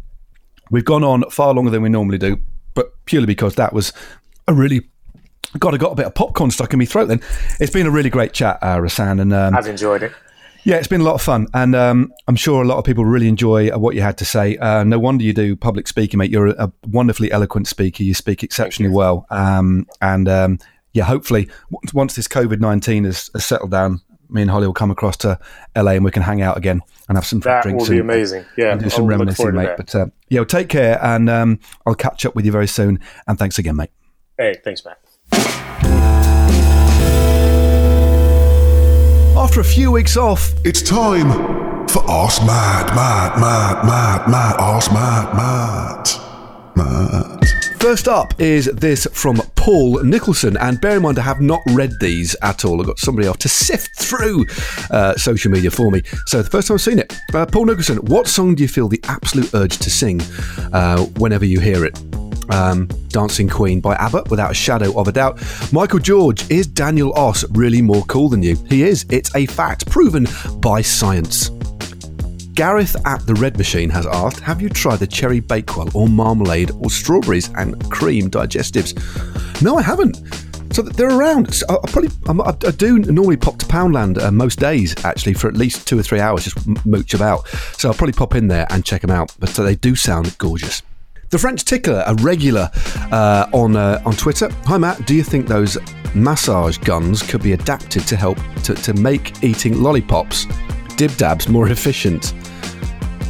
We've 0.70 0.84
gone 0.84 1.02
on 1.02 1.28
far 1.30 1.52
longer 1.52 1.70
than 1.72 1.82
we 1.82 1.88
normally 1.88 2.18
do, 2.18 2.38
but 2.74 2.92
purely 3.06 3.26
because 3.26 3.56
that 3.56 3.72
was 3.72 3.92
a 4.46 4.54
really. 4.54 4.88
God, 5.58 5.74
I 5.74 5.76
got 5.78 5.92
a 5.92 5.96
bit 5.96 6.06
of 6.06 6.14
popcorn 6.14 6.50
stuck 6.52 6.72
in 6.72 6.78
my 6.78 6.84
throat 6.84 7.06
then. 7.06 7.20
It's 7.60 7.72
been 7.72 7.86
a 7.86 7.90
really 7.90 8.10
great 8.10 8.32
chat, 8.32 8.58
uh, 8.62 8.76
Rahsaan. 8.78 9.20
And 9.20 9.32
um, 9.34 9.54
I've 9.56 9.66
enjoyed 9.68 10.02
it. 10.04 10.12
yeah, 10.64 10.76
it's 10.76 10.88
been 10.88 11.00
a 11.00 11.04
lot 11.04 11.14
of 11.14 11.22
fun, 11.22 11.46
and 11.54 11.74
um, 11.76 12.12
I'm 12.26 12.34
sure 12.36 12.62
a 12.62 12.66
lot 12.66 12.78
of 12.78 12.84
people 12.84 13.04
really 13.04 13.28
enjoy 13.28 13.68
uh, 13.70 13.78
what 13.78 13.94
you 13.94 14.02
had 14.02 14.16
to 14.18 14.24
say. 14.24 14.56
Uh, 14.58 14.82
no 14.84 14.98
wonder 14.98 15.22
you 15.24 15.32
do 15.32 15.54
public 15.56 15.86
speaking, 15.88 16.18
mate. 16.18 16.30
You're 16.30 16.48
a, 16.48 16.64
a 16.66 16.72
wonderfully 16.88 17.30
eloquent 17.30 17.66
speaker. 17.68 18.02
You 18.04 18.14
speak 18.14 18.42
exceptionally 18.42 18.92
well, 18.92 19.26
um, 19.30 19.86
and 20.00 20.28
um, 20.28 20.58
yeah, 20.94 21.04
hopefully, 21.04 21.48
once- 21.70 21.92
once 21.92 22.14
this 22.16 22.26
COVID 22.28 22.60
nineteen 22.60 23.04
has, 23.04 23.28
has 23.34 23.44
settled 23.44 23.70
down, 23.70 24.00
me 24.30 24.40
and 24.42 24.50
Holly 24.50 24.66
will 24.66 24.72
come 24.74 24.90
across 24.90 25.16
to 25.18 25.38
LA 25.76 25.92
and 25.92 26.04
we 26.04 26.10
can 26.10 26.22
hang 26.22 26.40
out 26.40 26.56
again 26.56 26.80
and 27.08 27.18
have 27.18 27.26
some 27.26 27.40
That 27.40 27.62
drinks 27.62 27.82
will 27.82 27.90
be 27.90 28.00
and, 28.00 28.10
amazing. 28.10 28.44
Yeah, 28.56 28.72
and 28.72 28.80
do 28.80 28.86
I'll 28.86 28.90
some 28.90 29.06
reminiscing, 29.06 29.54
mate. 29.54 29.70
But 29.76 29.94
uh, 29.94 30.06
yeah, 30.30 30.40
well, 30.40 30.46
take 30.46 30.68
care, 30.70 30.98
and 31.04 31.28
um, 31.28 31.60
I'll 31.86 31.94
catch 31.94 32.24
up 32.24 32.34
with 32.34 32.46
you 32.46 32.52
very 32.52 32.66
soon. 32.68 33.00
And 33.26 33.38
thanks 33.38 33.58
again, 33.58 33.76
mate. 33.76 33.90
Hey, 34.38 34.54
thanks, 34.64 34.82
Matt. 34.84 34.98
After 39.36 39.60
a 39.60 39.64
few 39.64 39.92
weeks 39.92 40.16
off, 40.16 40.52
It's 40.64 40.80
time 40.80 41.28
for 41.88 42.02
Ask 42.10 42.40
Matt, 42.46 42.94
Matt, 42.94 43.38
Matt, 43.38 43.84
Matt, 43.84 44.28
Matt, 44.30 44.58
Ask 44.58 44.90
Matt, 44.92 45.34
Matt, 45.36 46.20
Matt. 46.76 47.63
First 47.84 48.08
up 48.08 48.40
is 48.40 48.64
this 48.64 49.06
from 49.12 49.36
Paul 49.56 50.02
Nicholson, 50.02 50.56
and 50.56 50.80
bear 50.80 50.96
in 50.96 51.02
mind 51.02 51.18
I 51.18 51.22
have 51.22 51.42
not 51.42 51.60
read 51.66 51.92
these 52.00 52.34
at 52.40 52.64
all. 52.64 52.80
I've 52.80 52.86
got 52.86 52.98
somebody 52.98 53.28
off 53.28 53.36
to 53.40 53.48
sift 53.50 53.94
through 54.00 54.46
uh, 54.90 55.14
social 55.16 55.50
media 55.50 55.70
for 55.70 55.90
me. 55.90 56.00
So 56.24 56.40
the 56.40 56.48
first 56.48 56.68
time 56.68 56.76
I've 56.76 56.80
seen 56.80 56.98
it, 56.98 57.14
uh, 57.34 57.44
Paul 57.44 57.66
Nicholson, 57.66 57.98
what 57.98 58.26
song 58.26 58.54
do 58.54 58.62
you 58.62 58.70
feel 58.70 58.88
the 58.88 59.00
absolute 59.04 59.52
urge 59.52 59.76
to 59.76 59.90
sing 59.90 60.22
uh, 60.72 61.04
whenever 61.18 61.44
you 61.44 61.60
hear 61.60 61.84
it? 61.84 61.94
Um, 62.48 62.86
Dancing 63.08 63.50
Queen 63.50 63.82
by 63.82 63.96
ABBA, 63.96 64.24
without 64.30 64.52
a 64.52 64.54
shadow 64.54 64.98
of 64.98 65.06
a 65.06 65.12
doubt. 65.12 65.42
Michael 65.70 65.98
George, 65.98 66.50
is 66.50 66.66
Daniel 66.66 67.12
Oss 67.12 67.44
really 67.50 67.82
more 67.82 68.04
cool 68.06 68.30
than 68.30 68.42
you? 68.42 68.56
He 68.70 68.82
is. 68.82 69.04
It's 69.10 69.34
a 69.36 69.44
fact, 69.44 69.90
proven 69.90 70.26
by 70.56 70.80
science. 70.80 71.50
Gareth 72.54 72.96
at 73.04 73.26
the 73.26 73.34
Red 73.34 73.58
Machine 73.58 73.90
has 73.90 74.06
asked, 74.06 74.40
"Have 74.40 74.62
you 74.62 74.68
tried 74.68 75.00
the 75.00 75.06
cherry 75.06 75.40
bakewell 75.40 75.88
or 75.92 76.08
marmalade 76.08 76.70
or 76.80 76.90
strawberries 76.90 77.50
and 77.56 77.90
cream 77.90 78.30
digestives?" 78.30 78.94
No, 79.60 79.76
I 79.76 79.82
haven't. 79.82 80.22
So 80.72 80.82
they're 80.82 81.16
around. 81.16 81.54
So 81.54 81.66
I, 81.68 81.90
probably 81.90 82.10
I, 82.28 82.70
do 82.72 82.98
normally 82.98 83.36
pop 83.36 83.58
to 83.58 83.66
Poundland 83.66 84.20
uh, 84.20 84.30
most 84.30 84.58
days 84.58 84.94
actually 85.04 85.34
for 85.34 85.48
at 85.48 85.56
least 85.56 85.86
two 85.86 85.98
or 85.98 86.02
three 86.02 86.20
hours, 86.20 86.44
just 86.44 86.86
mooch 86.86 87.14
about. 87.14 87.46
So 87.76 87.88
I'll 87.88 87.94
probably 87.94 88.12
pop 88.12 88.34
in 88.34 88.48
there 88.48 88.66
and 88.70 88.84
check 88.84 89.02
them 89.02 89.10
out. 89.10 89.34
But 89.38 89.58
uh, 89.58 89.62
they 89.62 89.76
do 89.76 89.94
sound 89.94 90.36
gorgeous. 90.38 90.82
The 91.30 91.38
French 91.38 91.64
Tickler, 91.64 92.04
a 92.06 92.14
regular 92.14 92.70
uh, 93.10 93.48
on 93.52 93.76
uh, 93.76 94.00
on 94.04 94.14
Twitter. 94.14 94.48
Hi 94.66 94.78
Matt, 94.78 95.06
do 95.06 95.14
you 95.14 95.24
think 95.24 95.48
those 95.48 95.76
massage 96.14 96.78
guns 96.78 97.22
could 97.22 97.42
be 97.42 97.52
adapted 97.52 98.06
to 98.06 98.16
help 98.16 98.38
to, 98.62 98.74
to 98.74 98.94
make 98.94 99.42
eating 99.42 99.82
lollipops, 99.82 100.46
dib 100.96 101.16
dabs 101.16 101.48
more 101.48 101.68
efficient? 101.68 102.34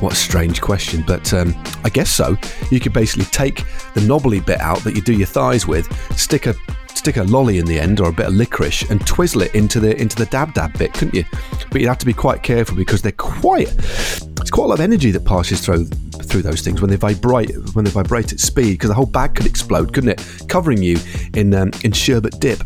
What 0.00 0.12
a 0.12 0.16
strange 0.16 0.60
question, 0.60 1.04
but 1.06 1.32
um, 1.32 1.54
I 1.82 1.88
guess 1.88 2.10
so. 2.10 2.36
You 2.70 2.80
could 2.80 2.92
basically 2.92 3.24
take 3.26 3.64
the 3.94 4.00
knobbly 4.02 4.40
bit 4.40 4.60
out 4.60 4.78
that 4.84 4.94
you 4.94 5.02
do 5.02 5.12
your 5.12 5.26
thighs 5.26 5.66
with, 5.66 5.88
stick 6.18 6.46
a 6.46 6.54
stick 6.94 7.16
a 7.16 7.22
lolly 7.24 7.58
in 7.58 7.66
the 7.66 7.78
end 7.78 8.00
or 8.00 8.08
a 8.08 8.12
bit 8.12 8.26
of 8.26 8.34
licorice, 8.34 8.88
and 8.90 9.06
twizzle 9.06 9.42
it 9.42 9.54
into 9.54 9.80
the 9.80 10.00
into 10.00 10.16
the 10.16 10.26
dab 10.26 10.54
dab 10.54 10.76
bit, 10.78 10.92
couldn't 10.92 11.14
you? 11.14 11.24
But 11.70 11.80
you'd 11.80 11.88
have 11.88 11.98
to 11.98 12.06
be 12.06 12.12
quite 12.12 12.42
careful 12.42 12.76
because 12.76 13.02
they're 13.02 13.12
quite. 13.12 13.68
It's 13.68 14.50
quite 14.50 14.64
a 14.64 14.68
lot 14.68 14.74
of 14.74 14.80
energy 14.80 15.10
that 15.10 15.24
passes 15.24 15.60
through 15.60 15.86
through 15.86 16.42
those 16.42 16.62
things 16.62 16.80
when 16.80 16.90
they 16.90 16.96
vibrate 16.96 17.50
when 17.74 17.84
they 17.84 17.90
vibrate 17.90 18.32
at 18.32 18.40
speed 18.40 18.72
because 18.72 18.88
the 18.88 18.94
whole 18.94 19.06
bag 19.06 19.34
could 19.34 19.46
explode, 19.46 19.92
couldn't 19.92 20.10
it? 20.10 20.48
Covering 20.48 20.82
you 20.82 20.98
in 21.34 21.54
um, 21.54 21.70
in 21.82 21.92
sherbet 21.92 22.40
dip. 22.40 22.62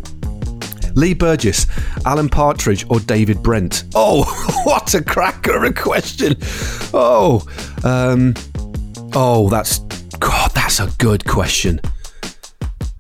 Lee 0.95 1.15
Burgess, 1.15 1.67
Alan 2.05 2.29
Partridge, 2.29 2.87
or 2.91 3.01
David 3.01 3.43
Brent? 3.43 3.85
Oh, 3.95 4.25
what 4.65 4.95
a 4.95 5.03
cracker 5.03 5.65
a 5.65 5.73
question! 5.73 6.37
Oh, 6.95 7.47
um, 7.85 8.35
oh, 9.15 9.49
that's 9.49 9.79
God, 10.19 10.51
that's 10.55 10.81
a 10.81 10.91
good 10.99 11.25
question. 11.27 11.81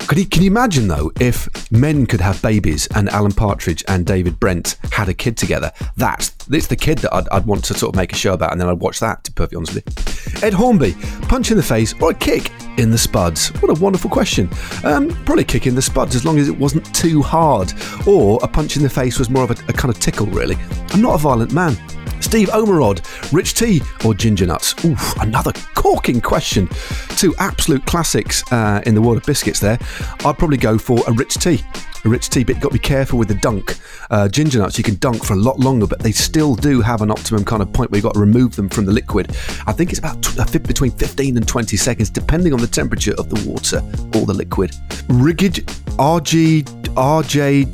Could 0.08 0.16
you, 0.16 0.26
can 0.26 0.42
you 0.42 0.50
imagine 0.50 0.88
though 0.88 1.12
if 1.20 1.70
men 1.70 2.06
could 2.06 2.22
have 2.22 2.40
babies 2.40 2.88
and 2.94 3.10
Alan 3.10 3.30
Partridge 3.30 3.84
and 3.88 4.06
David 4.06 4.40
Brent 4.40 4.78
had 4.90 5.10
a 5.10 5.12
kid 5.12 5.36
together? 5.36 5.70
That's 5.98 6.34
it's 6.50 6.66
the 6.66 6.76
kid 6.76 6.96
that 6.98 7.14
I'd, 7.14 7.28
I'd 7.28 7.44
want 7.44 7.62
to 7.66 7.74
sort 7.74 7.94
of 7.94 7.96
make 7.96 8.14
a 8.14 8.16
show 8.16 8.32
about, 8.32 8.52
and 8.52 8.58
then 8.58 8.70
I'd 8.70 8.80
watch 8.80 9.00
that. 9.00 9.22
To 9.24 9.30
be 9.30 9.34
perfectly 9.34 9.56
honest 9.58 9.74
with 9.74 10.40
you, 10.42 10.46
Ed 10.46 10.54
Hornby, 10.54 10.94
punch 11.28 11.50
in 11.50 11.58
the 11.58 11.62
face 11.62 11.94
or 12.00 12.12
a 12.12 12.14
kick 12.14 12.50
in 12.78 12.90
the 12.90 12.96
spuds? 12.96 13.48
What 13.60 13.76
a 13.76 13.78
wonderful 13.78 14.08
question. 14.08 14.48
Um, 14.82 15.10
probably 15.26 15.44
kick 15.44 15.66
in 15.66 15.74
the 15.74 15.82
spuds 15.82 16.16
as 16.16 16.24
long 16.24 16.38
as 16.38 16.48
it 16.48 16.58
wasn't 16.58 16.86
too 16.94 17.20
hard, 17.20 17.74
or 18.06 18.38
a 18.42 18.48
punch 18.48 18.78
in 18.78 18.82
the 18.82 18.88
face 18.88 19.18
was 19.18 19.28
more 19.28 19.44
of 19.44 19.50
a, 19.50 19.62
a 19.68 19.74
kind 19.74 19.94
of 19.94 20.00
tickle. 20.00 20.26
Really, 20.28 20.56
I'm 20.88 21.02
not 21.02 21.16
a 21.16 21.18
violent 21.18 21.52
man. 21.52 21.76
Steve 22.20 22.48
Omerod, 22.48 23.00
Rich 23.32 23.54
Tea 23.54 23.80
or 24.04 24.14
Ginger 24.14 24.46
Nuts? 24.46 24.74
Oof, 24.84 25.16
another 25.20 25.52
corking 25.74 26.20
question. 26.20 26.68
Two 27.16 27.34
absolute 27.38 27.84
classics 27.86 28.42
uh, 28.52 28.82
in 28.86 28.94
the 28.94 29.00
world 29.00 29.18
of 29.18 29.24
biscuits 29.24 29.60
there. 29.60 29.78
I'd 30.24 30.38
probably 30.38 30.56
go 30.56 30.78
for 30.78 31.00
a 31.06 31.12
Rich 31.12 31.34
Tea. 31.34 31.62
A 32.04 32.08
Rich 32.08 32.30
Tea, 32.30 32.44
but 32.44 32.54
you've 32.54 32.62
got 32.62 32.68
to 32.68 32.74
be 32.74 32.78
careful 32.78 33.18
with 33.18 33.28
the 33.28 33.34
dunk. 33.34 33.78
Uh, 34.10 34.28
ginger 34.28 34.58
Nuts, 34.58 34.78
you 34.78 34.84
can 34.84 34.96
dunk 34.96 35.24
for 35.24 35.34
a 35.34 35.36
lot 35.36 35.58
longer, 35.58 35.86
but 35.86 36.00
they 36.00 36.12
still 36.12 36.54
do 36.54 36.80
have 36.80 37.02
an 37.02 37.10
optimum 37.10 37.44
kind 37.44 37.62
of 37.62 37.72
point 37.72 37.90
where 37.90 37.98
you've 37.98 38.04
got 38.04 38.14
to 38.14 38.20
remove 38.20 38.56
them 38.56 38.68
from 38.68 38.84
the 38.84 38.92
liquid. 38.92 39.30
I 39.66 39.72
think 39.72 39.90
it's 39.90 39.98
about 39.98 40.24
fi- 40.24 40.58
between 40.58 40.90
15 40.92 41.36
and 41.36 41.46
20 41.46 41.76
seconds, 41.76 42.10
depending 42.10 42.52
on 42.52 42.60
the 42.60 42.66
temperature 42.66 43.14
of 43.18 43.28
the 43.30 43.48
water 43.48 43.78
or 44.18 44.26
the 44.26 44.34
liquid. 44.34 44.74
Rigid 45.08 45.66
RG, 45.98 46.62
RJ, 46.94 47.64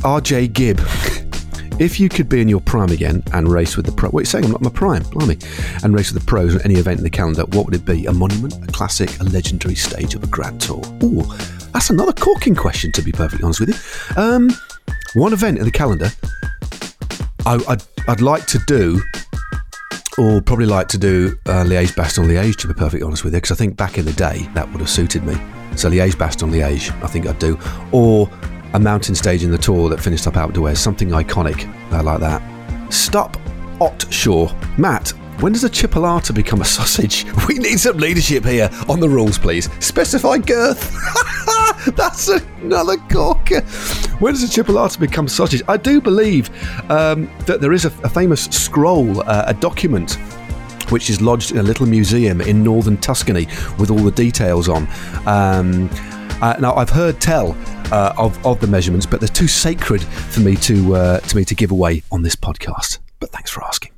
RJ 0.00 0.52
Gibb. 0.52 0.80
If 1.78 2.00
you 2.00 2.08
could 2.08 2.30
be 2.30 2.40
in 2.40 2.48
your 2.48 2.60
prime 2.60 2.90
again 2.90 3.22
and 3.34 3.48
race 3.48 3.76
with 3.76 3.84
the 3.84 3.92
pro, 3.92 4.08
what 4.08 4.20
are 4.20 4.22
you 4.22 4.26
saying? 4.26 4.46
I'm 4.46 4.50
not 4.50 4.62
my 4.62 4.70
prime, 4.70 5.02
blimey. 5.04 5.38
And 5.84 5.94
race 5.94 6.10
with 6.10 6.22
the 6.22 6.26
pros 6.26 6.56
at 6.56 6.64
any 6.64 6.76
event 6.76 6.98
in 6.98 7.04
the 7.04 7.10
calendar, 7.10 7.44
what 7.44 7.66
would 7.66 7.74
it 7.74 7.84
be? 7.84 8.06
A 8.06 8.12
monument, 8.12 8.54
a 8.66 8.72
classic, 8.72 9.20
a 9.20 9.24
legendary 9.24 9.74
stage 9.74 10.14
of 10.14 10.22
a 10.22 10.26
grand 10.26 10.58
tour? 10.58 10.82
Ooh, 11.02 11.22
that's 11.74 11.90
another 11.90 12.14
corking 12.14 12.54
question, 12.54 12.92
to 12.92 13.02
be 13.02 13.12
perfectly 13.12 13.44
honest 13.44 13.60
with 13.60 13.68
you. 13.68 14.22
Um, 14.22 14.50
one 15.14 15.34
event 15.34 15.58
in 15.58 15.64
the 15.64 15.70
calendar 15.70 16.10
I, 17.44 17.62
I'd, 17.68 17.82
I'd 18.08 18.20
like 18.22 18.46
to 18.46 18.58
do, 18.66 19.00
or 20.16 20.40
probably 20.40 20.66
like 20.66 20.88
to 20.88 20.98
do 20.98 21.38
uh, 21.44 21.62
Liège, 21.62 22.56
to 22.56 22.68
be 22.68 22.74
perfectly 22.74 23.02
honest 23.02 23.22
with 23.22 23.34
you, 23.34 23.40
because 23.40 23.52
I 23.52 23.54
think 23.54 23.76
back 23.76 23.98
in 23.98 24.06
the 24.06 24.14
day 24.14 24.48
that 24.54 24.66
would 24.72 24.80
have 24.80 24.90
suited 24.90 25.24
me. 25.24 25.34
So 25.76 25.90
Liège, 25.90 27.02
I 27.02 27.06
think 27.06 27.26
I'd 27.26 27.38
do. 27.38 27.58
Or 27.92 28.30
a 28.76 28.78
mountain 28.78 29.14
stage 29.14 29.42
in 29.42 29.50
the 29.50 29.56
tour 29.56 29.88
that 29.88 29.98
finished 29.98 30.26
up 30.26 30.36
outdoors, 30.36 30.78
something 30.78 31.08
iconic 31.08 31.66
uh, 31.92 32.02
like 32.02 32.20
that. 32.20 32.42
Stop 32.92 33.38
Otshore. 33.80 34.54
Matt, 34.78 35.08
when 35.40 35.54
does 35.54 35.64
a 35.64 35.70
chipolata 35.70 36.34
become 36.34 36.60
a 36.60 36.64
sausage? 36.76 37.24
We 37.48 37.58
need 37.58 37.80
some 37.80 37.96
leadership 37.96 38.44
here 38.44 38.68
on 38.86 39.00
the 39.00 39.08
rules, 39.08 39.38
please. 39.38 39.70
Specify 39.82 40.38
girth. 40.38 40.94
That's 41.96 42.28
another 42.28 42.98
corker. 43.10 43.62
When 44.18 44.34
does 44.34 44.44
a 44.44 44.46
chipolata 44.62 45.00
become 45.00 45.26
sausage? 45.26 45.62
I 45.68 45.78
do 45.78 46.02
believe 46.02 46.50
um, 46.90 47.30
that 47.46 47.62
there 47.62 47.72
is 47.72 47.86
a, 47.86 47.92
a 48.04 48.10
famous 48.10 48.44
scroll, 48.44 49.22
uh, 49.22 49.44
a 49.46 49.54
document 49.54 50.18
which 50.90 51.08
is 51.08 51.22
lodged 51.22 51.50
in 51.50 51.56
a 51.56 51.62
little 51.62 51.86
museum 51.86 52.42
in 52.42 52.62
northern 52.62 52.98
Tuscany 52.98 53.46
with 53.78 53.90
all 53.90 53.98
the 53.98 54.10
details 54.10 54.68
on. 54.68 54.86
Um, 55.26 55.88
uh, 56.42 56.54
now, 56.60 56.74
I've 56.74 56.90
heard 56.90 57.18
tell 57.18 57.56
uh, 57.92 58.14
of 58.16 58.44
of 58.44 58.60
the 58.60 58.66
measurements, 58.66 59.06
but 59.06 59.20
they're 59.20 59.28
too 59.28 59.48
sacred 59.48 60.02
for 60.02 60.40
me 60.40 60.56
to 60.56 60.94
uh, 60.94 61.20
to 61.20 61.36
me 61.36 61.44
to 61.44 61.54
give 61.54 61.70
away 61.70 62.02
on 62.10 62.22
this 62.22 62.36
podcast. 62.36 62.98
But 63.20 63.30
thanks 63.30 63.50
for 63.50 63.64
asking. 63.64 63.92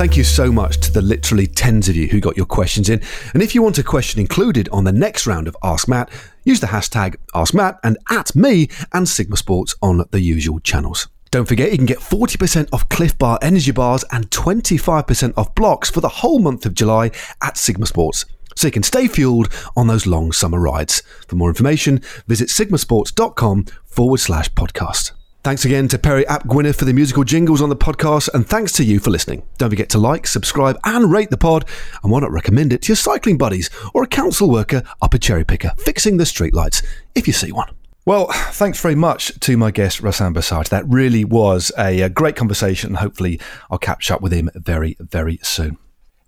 Thank 0.00 0.16
you 0.16 0.24
so 0.24 0.50
much 0.50 0.80
to 0.80 0.90
the 0.90 1.02
literally 1.02 1.46
tens 1.46 1.86
of 1.86 1.94
you 1.94 2.06
who 2.06 2.20
got 2.20 2.34
your 2.34 2.46
questions 2.46 2.88
in. 2.88 3.02
And 3.34 3.42
if 3.42 3.54
you 3.54 3.60
want 3.60 3.76
a 3.76 3.82
question 3.82 4.18
included 4.18 4.66
on 4.70 4.84
the 4.84 4.92
next 4.92 5.26
round 5.26 5.46
of 5.46 5.54
Ask 5.62 5.88
Matt, 5.88 6.10
use 6.44 6.60
the 6.60 6.68
hashtag 6.68 7.16
Ask 7.34 7.52
AskMatt 7.52 7.80
and 7.84 7.98
at 8.08 8.34
me 8.34 8.70
and 8.94 9.06
Sigma 9.06 9.36
Sports 9.36 9.74
on 9.82 10.06
the 10.10 10.20
usual 10.20 10.58
channels. 10.58 11.08
Don't 11.30 11.46
forget, 11.46 11.70
you 11.70 11.76
can 11.76 11.84
get 11.84 11.98
40% 11.98 12.70
off 12.72 12.88
Clif 12.88 13.18
Bar 13.18 13.38
energy 13.42 13.72
bars 13.72 14.02
and 14.10 14.30
25% 14.30 15.34
off 15.36 15.54
blocks 15.54 15.90
for 15.90 16.00
the 16.00 16.08
whole 16.08 16.38
month 16.38 16.64
of 16.64 16.72
July 16.72 17.10
at 17.42 17.58
Sigma 17.58 17.84
Sports. 17.84 18.24
So 18.60 18.66
you 18.66 18.72
can 18.72 18.82
stay 18.82 19.08
fueled 19.08 19.50
on 19.74 19.86
those 19.86 20.06
long 20.06 20.32
summer 20.32 20.60
rides. 20.60 21.02
For 21.26 21.34
more 21.34 21.48
information, 21.48 22.02
visit 22.26 22.50
sigmasports.com 22.50 23.64
forward 23.86 24.18
slash 24.18 24.52
podcast. 24.52 25.12
Thanks 25.42 25.64
again 25.64 25.88
to 25.88 25.98
Perry 25.98 26.26
App 26.26 26.44
Gwyneth 26.44 26.74
for 26.74 26.84
the 26.84 26.92
musical 26.92 27.24
jingles 27.24 27.62
on 27.62 27.70
the 27.70 27.74
podcast, 27.76 28.28
and 28.34 28.46
thanks 28.46 28.72
to 28.72 28.84
you 28.84 29.00
for 29.00 29.08
listening. 29.08 29.44
Don't 29.56 29.70
forget 29.70 29.88
to 29.88 29.98
like, 29.98 30.26
subscribe, 30.26 30.78
and 30.84 31.10
rate 31.10 31.30
the 31.30 31.38
pod, 31.38 31.64
and 32.02 32.12
why 32.12 32.20
not 32.20 32.32
recommend 32.32 32.74
it 32.74 32.82
to 32.82 32.88
your 32.88 32.96
cycling 32.96 33.38
buddies 33.38 33.70
or 33.94 34.02
a 34.02 34.06
council 34.06 34.50
worker 34.50 34.82
up 35.00 35.14
a 35.14 35.18
cherry 35.18 35.46
picker 35.46 35.72
fixing 35.78 36.18
the 36.18 36.24
streetlights 36.24 36.84
if 37.14 37.26
you 37.26 37.32
see 37.32 37.52
one. 37.52 37.74
Well, 38.04 38.26
thanks 38.30 38.78
very 38.78 38.94
much 38.94 39.40
to 39.40 39.56
my 39.56 39.70
guest, 39.70 40.02
Rahsaan 40.02 40.34
Bessarge. 40.34 40.68
That 40.68 40.86
really 40.86 41.24
was 41.24 41.72
a, 41.78 42.02
a 42.02 42.10
great 42.10 42.36
conversation, 42.36 42.88
and 42.90 42.98
hopefully 42.98 43.40
I'll 43.70 43.78
catch 43.78 44.10
up 44.10 44.20
with 44.20 44.32
him 44.32 44.50
very, 44.54 44.98
very 45.00 45.38
soon. 45.42 45.78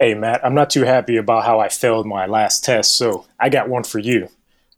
Hey, 0.03 0.15
Matt, 0.15 0.45
I'm 0.45 0.57
not 0.57 0.69
too 0.69 0.83
happy 0.83 1.16
about 1.16 1.45
how 1.45 1.61
I 1.61 1.69
failed 1.69 2.09
my 2.09 2.27
last 2.27 2.65
test, 2.65 2.97
so 2.97 3.24
I 3.39 3.49
got 3.49 3.69
one 3.69 3.85
for 3.85 4.01
you. 4.01 4.29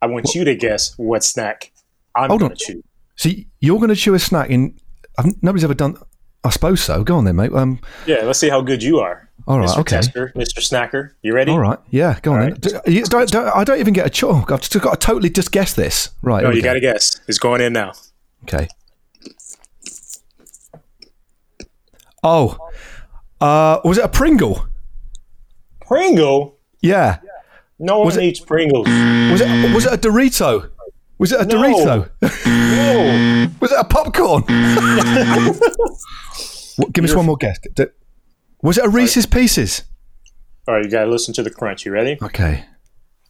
I 0.03 0.07
want 0.07 0.35
you 0.35 0.45
to 0.45 0.55
guess 0.55 0.93
what 0.99 1.25
snack 1.25 1.73
I'm 2.15 2.29
going 2.37 2.55
to 2.55 2.55
chew. 2.55 2.85
See, 3.17 3.47
you're 3.59 3.79
going 3.79 3.89
to 3.89 3.97
chew 3.97 4.13
a 4.13 4.19
snack 4.19 4.51
in. 4.51 4.79
I've, 5.17 5.43
nobody's 5.43 5.65
ever 5.65 5.73
done. 5.73 5.97
I 6.45 6.51
suppose 6.51 6.83
so. 6.83 7.03
Go 7.03 7.17
on 7.17 7.25
then, 7.25 7.37
mate. 7.37 7.55
Um, 7.55 7.81
yeah, 8.05 8.17
let's 8.25 8.39
see 8.39 8.51
how 8.51 8.61
good 8.61 8.83
you 8.83 8.99
are. 8.99 9.27
All 9.47 9.61
right, 9.61 9.67
Mr. 9.71 9.79
okay. 9.79 9.97
Tester, 9.97 10.31
Mr. 10.37 10.59
Snacker, 10.59 11.13
you 11.23 11.33
ready? 11.33 11.53
All 11.53 11.59
right, 11.59 11.79
yeah, 11.89 12.21
go 12.21 12.35
on 12.35 12.41
then. 12.41 12.55
Do, 12.61 12.81
you, 12.87 13.05
don't, 13.05 13.31
don't, 13.31 13.49
I 13.49 13.65
don't 13.65 13.81
even 13.81 13.95
get 13.95 14.05
a 14.05 14.11
choke. 14.11 14.53
I've 14.53 14.61
just 14.61 14.79
got 14.79 15.01
to 15.01 15.07
totally 15.07 15.31
just 15.31 15.53
guess 15.53 15.73
this. 15.73 16.11
Right. 16.21 16.45
No, 16.45 16.51
you 16.51 16.61
got 16.61 16.75
to 16.75 16.81
guess. 16.81 17.19
It's 17.29 17.39
going 17.39 17.63
in 17.63 17.73
now. 17.73 17.95
Okay. 18.43 18.69
Oh, 22.23 22.59
uh, 23.41 23.81
was 23.85 23.97
it 23.97 24.05
a 24.05 24.09
Pringle? 24.09 24.67
Pringle? 25.87 26.59
Yeah. 26.81 27.19
No 27.79 27.99
one 27.99 28.07
was 28.07 28.19
eats 28.19 28.41
it, 28.41 28.47
Pringles. 28.47 28.87
Was 28.87 29.41
it? 29.41 29.75
Was 29.75 29.87
it 29.87 29.93
a 29.93 29.99
Dorito? 29.99 30.71
Was 31.19 31.33
it 31.33 31.41
a 31.41 31.45
no. 31.45 31.55
Dorito? 31.55 32.11
no. 32.47 33.51
Was 33.61 33.73
it 33.73 33.79
a 33.79 33.85
popcorn? 33.85 34.43
what, 36.77 36.93
give 36.93 37.05
us 37.05 37.15
one 37.15 37.27
more 37.27 37.37
guess. 37.37 37.59
Was 38.63 38.79
it 38.79 38.85
a 38.85 38.89
Reese's 38.89 39.27
Pieces? 39.27 39.85
All 40.67 40.75
right, 40.75 40.85
you 40.85 40.91
gotta 40.91 41.11
listen 41.11 41.33
to 41.35 41.43
the 41.43 41.51
crunch. 41.51 41.85
You 41.85 41.93
ready? 41.93 42.19
Okay. 42.23 42.65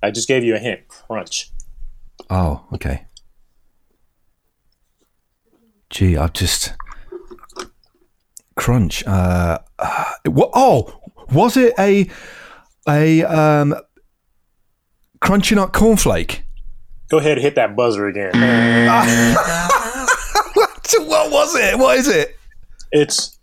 I 0.02 0.10
just 0.10 0.28
gave 0.28 0.44
you 0.44 0.54
a 0.54 0.58
hint. 0.58 0.88
Crunch. 0.88 1.50
Oh, 2.30 2.64
okay. 2.72 3.06
Gee, 5.90 6.16
I've 6.16 6.32
just 6.32 6.74
crunch. 8.56 9.06
Uh, 9.06 9.58
uh, 9.78 10.12
what? 10.26 10.50
Oh, 10.54 11.00
was 11.32 11.56
it 11.56 11.74
a 11.78 12.08
a 12.88 13.22
um, 13.24 13.74
crunchy 15.20 15.56
nut 15.56 15.72
cornflake? 15.72 16.40
Go 17.08 17.18
ahead, 17.18 17.38
hit 17.38 17.54
that 17.56 17.76
buzzer 17.76 18.06
again. 18.06 18.32
what 21.06 21.30
was 21.30 21.54
it? 21.54 21.78
What 21.78 21.98
is 21.98 22.08
it? 22.08 22.36
It's 22.92 23.38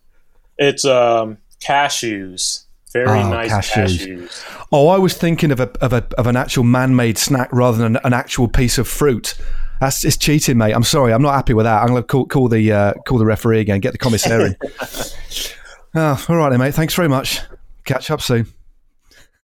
it's 0.58 0.86
um, 0.86 1.38
cashews. 1.60 2.66
Very 2.94 3.20
oh, 3.20 3.30
nice 3.30 3.52
cashews. 3.52 4.06
cashews. 4.06 4.66
Oh, 4.72 4.90
I 4.90 4.98
was 4.98 5.16
thinking 5.16 5.52
of 5.52 5.60
a 5.60 5.70
of 5.80 5.94
a 5.94 6.06
of 6.18 6.28
an 6.28 6.36
actual 6.36 6.64
man-made 6.64 7.18
snack 7.18 7.50
rather 7.52 7.78
than 7.78 7.98
an, 8.04 8.14
actual 8.14 8.48
piece 8.48 8.78
of 8.78 8.88
fruit. 8.88 9.36
That's 9.80 10.04
it's 10.04 10.18
cheating, 10.18 10.58
mate. 10.58 10.74
I'm 10.74 10.84
sorry. 10.84 11.14
I'm 11.14 11.22
not 11.22 11.34
happy 11.34 11.54
with 11.54 11.66
that. 11.66 11.82
I'm 11.82 11.88
going 11.88 12.04
to 12.04 12.08
call, 12.08 12.26
call 12.26 12.48
the 12.50 12.72
uh, 12.72 12.94
call 13.06 13.18
the 13.18 13.26
referee 13.26 13.60
again. 13.60 13.80
Get 13.80 13.94
the 13.94 13.98
commissaire 13.98 14.46
in. 14.48 14.56
oh, 15.96 16.26
all 16.28 16.36
right, 16.36 16.50
then, 16.50 16.60
mate. 16.60 16.74
Thanks 16.74 16.94
very 16.94 17.10
much. 17.10 17.40
Catch 17.86 18.12
up 18.12 18.22
soon. 18.22 18.48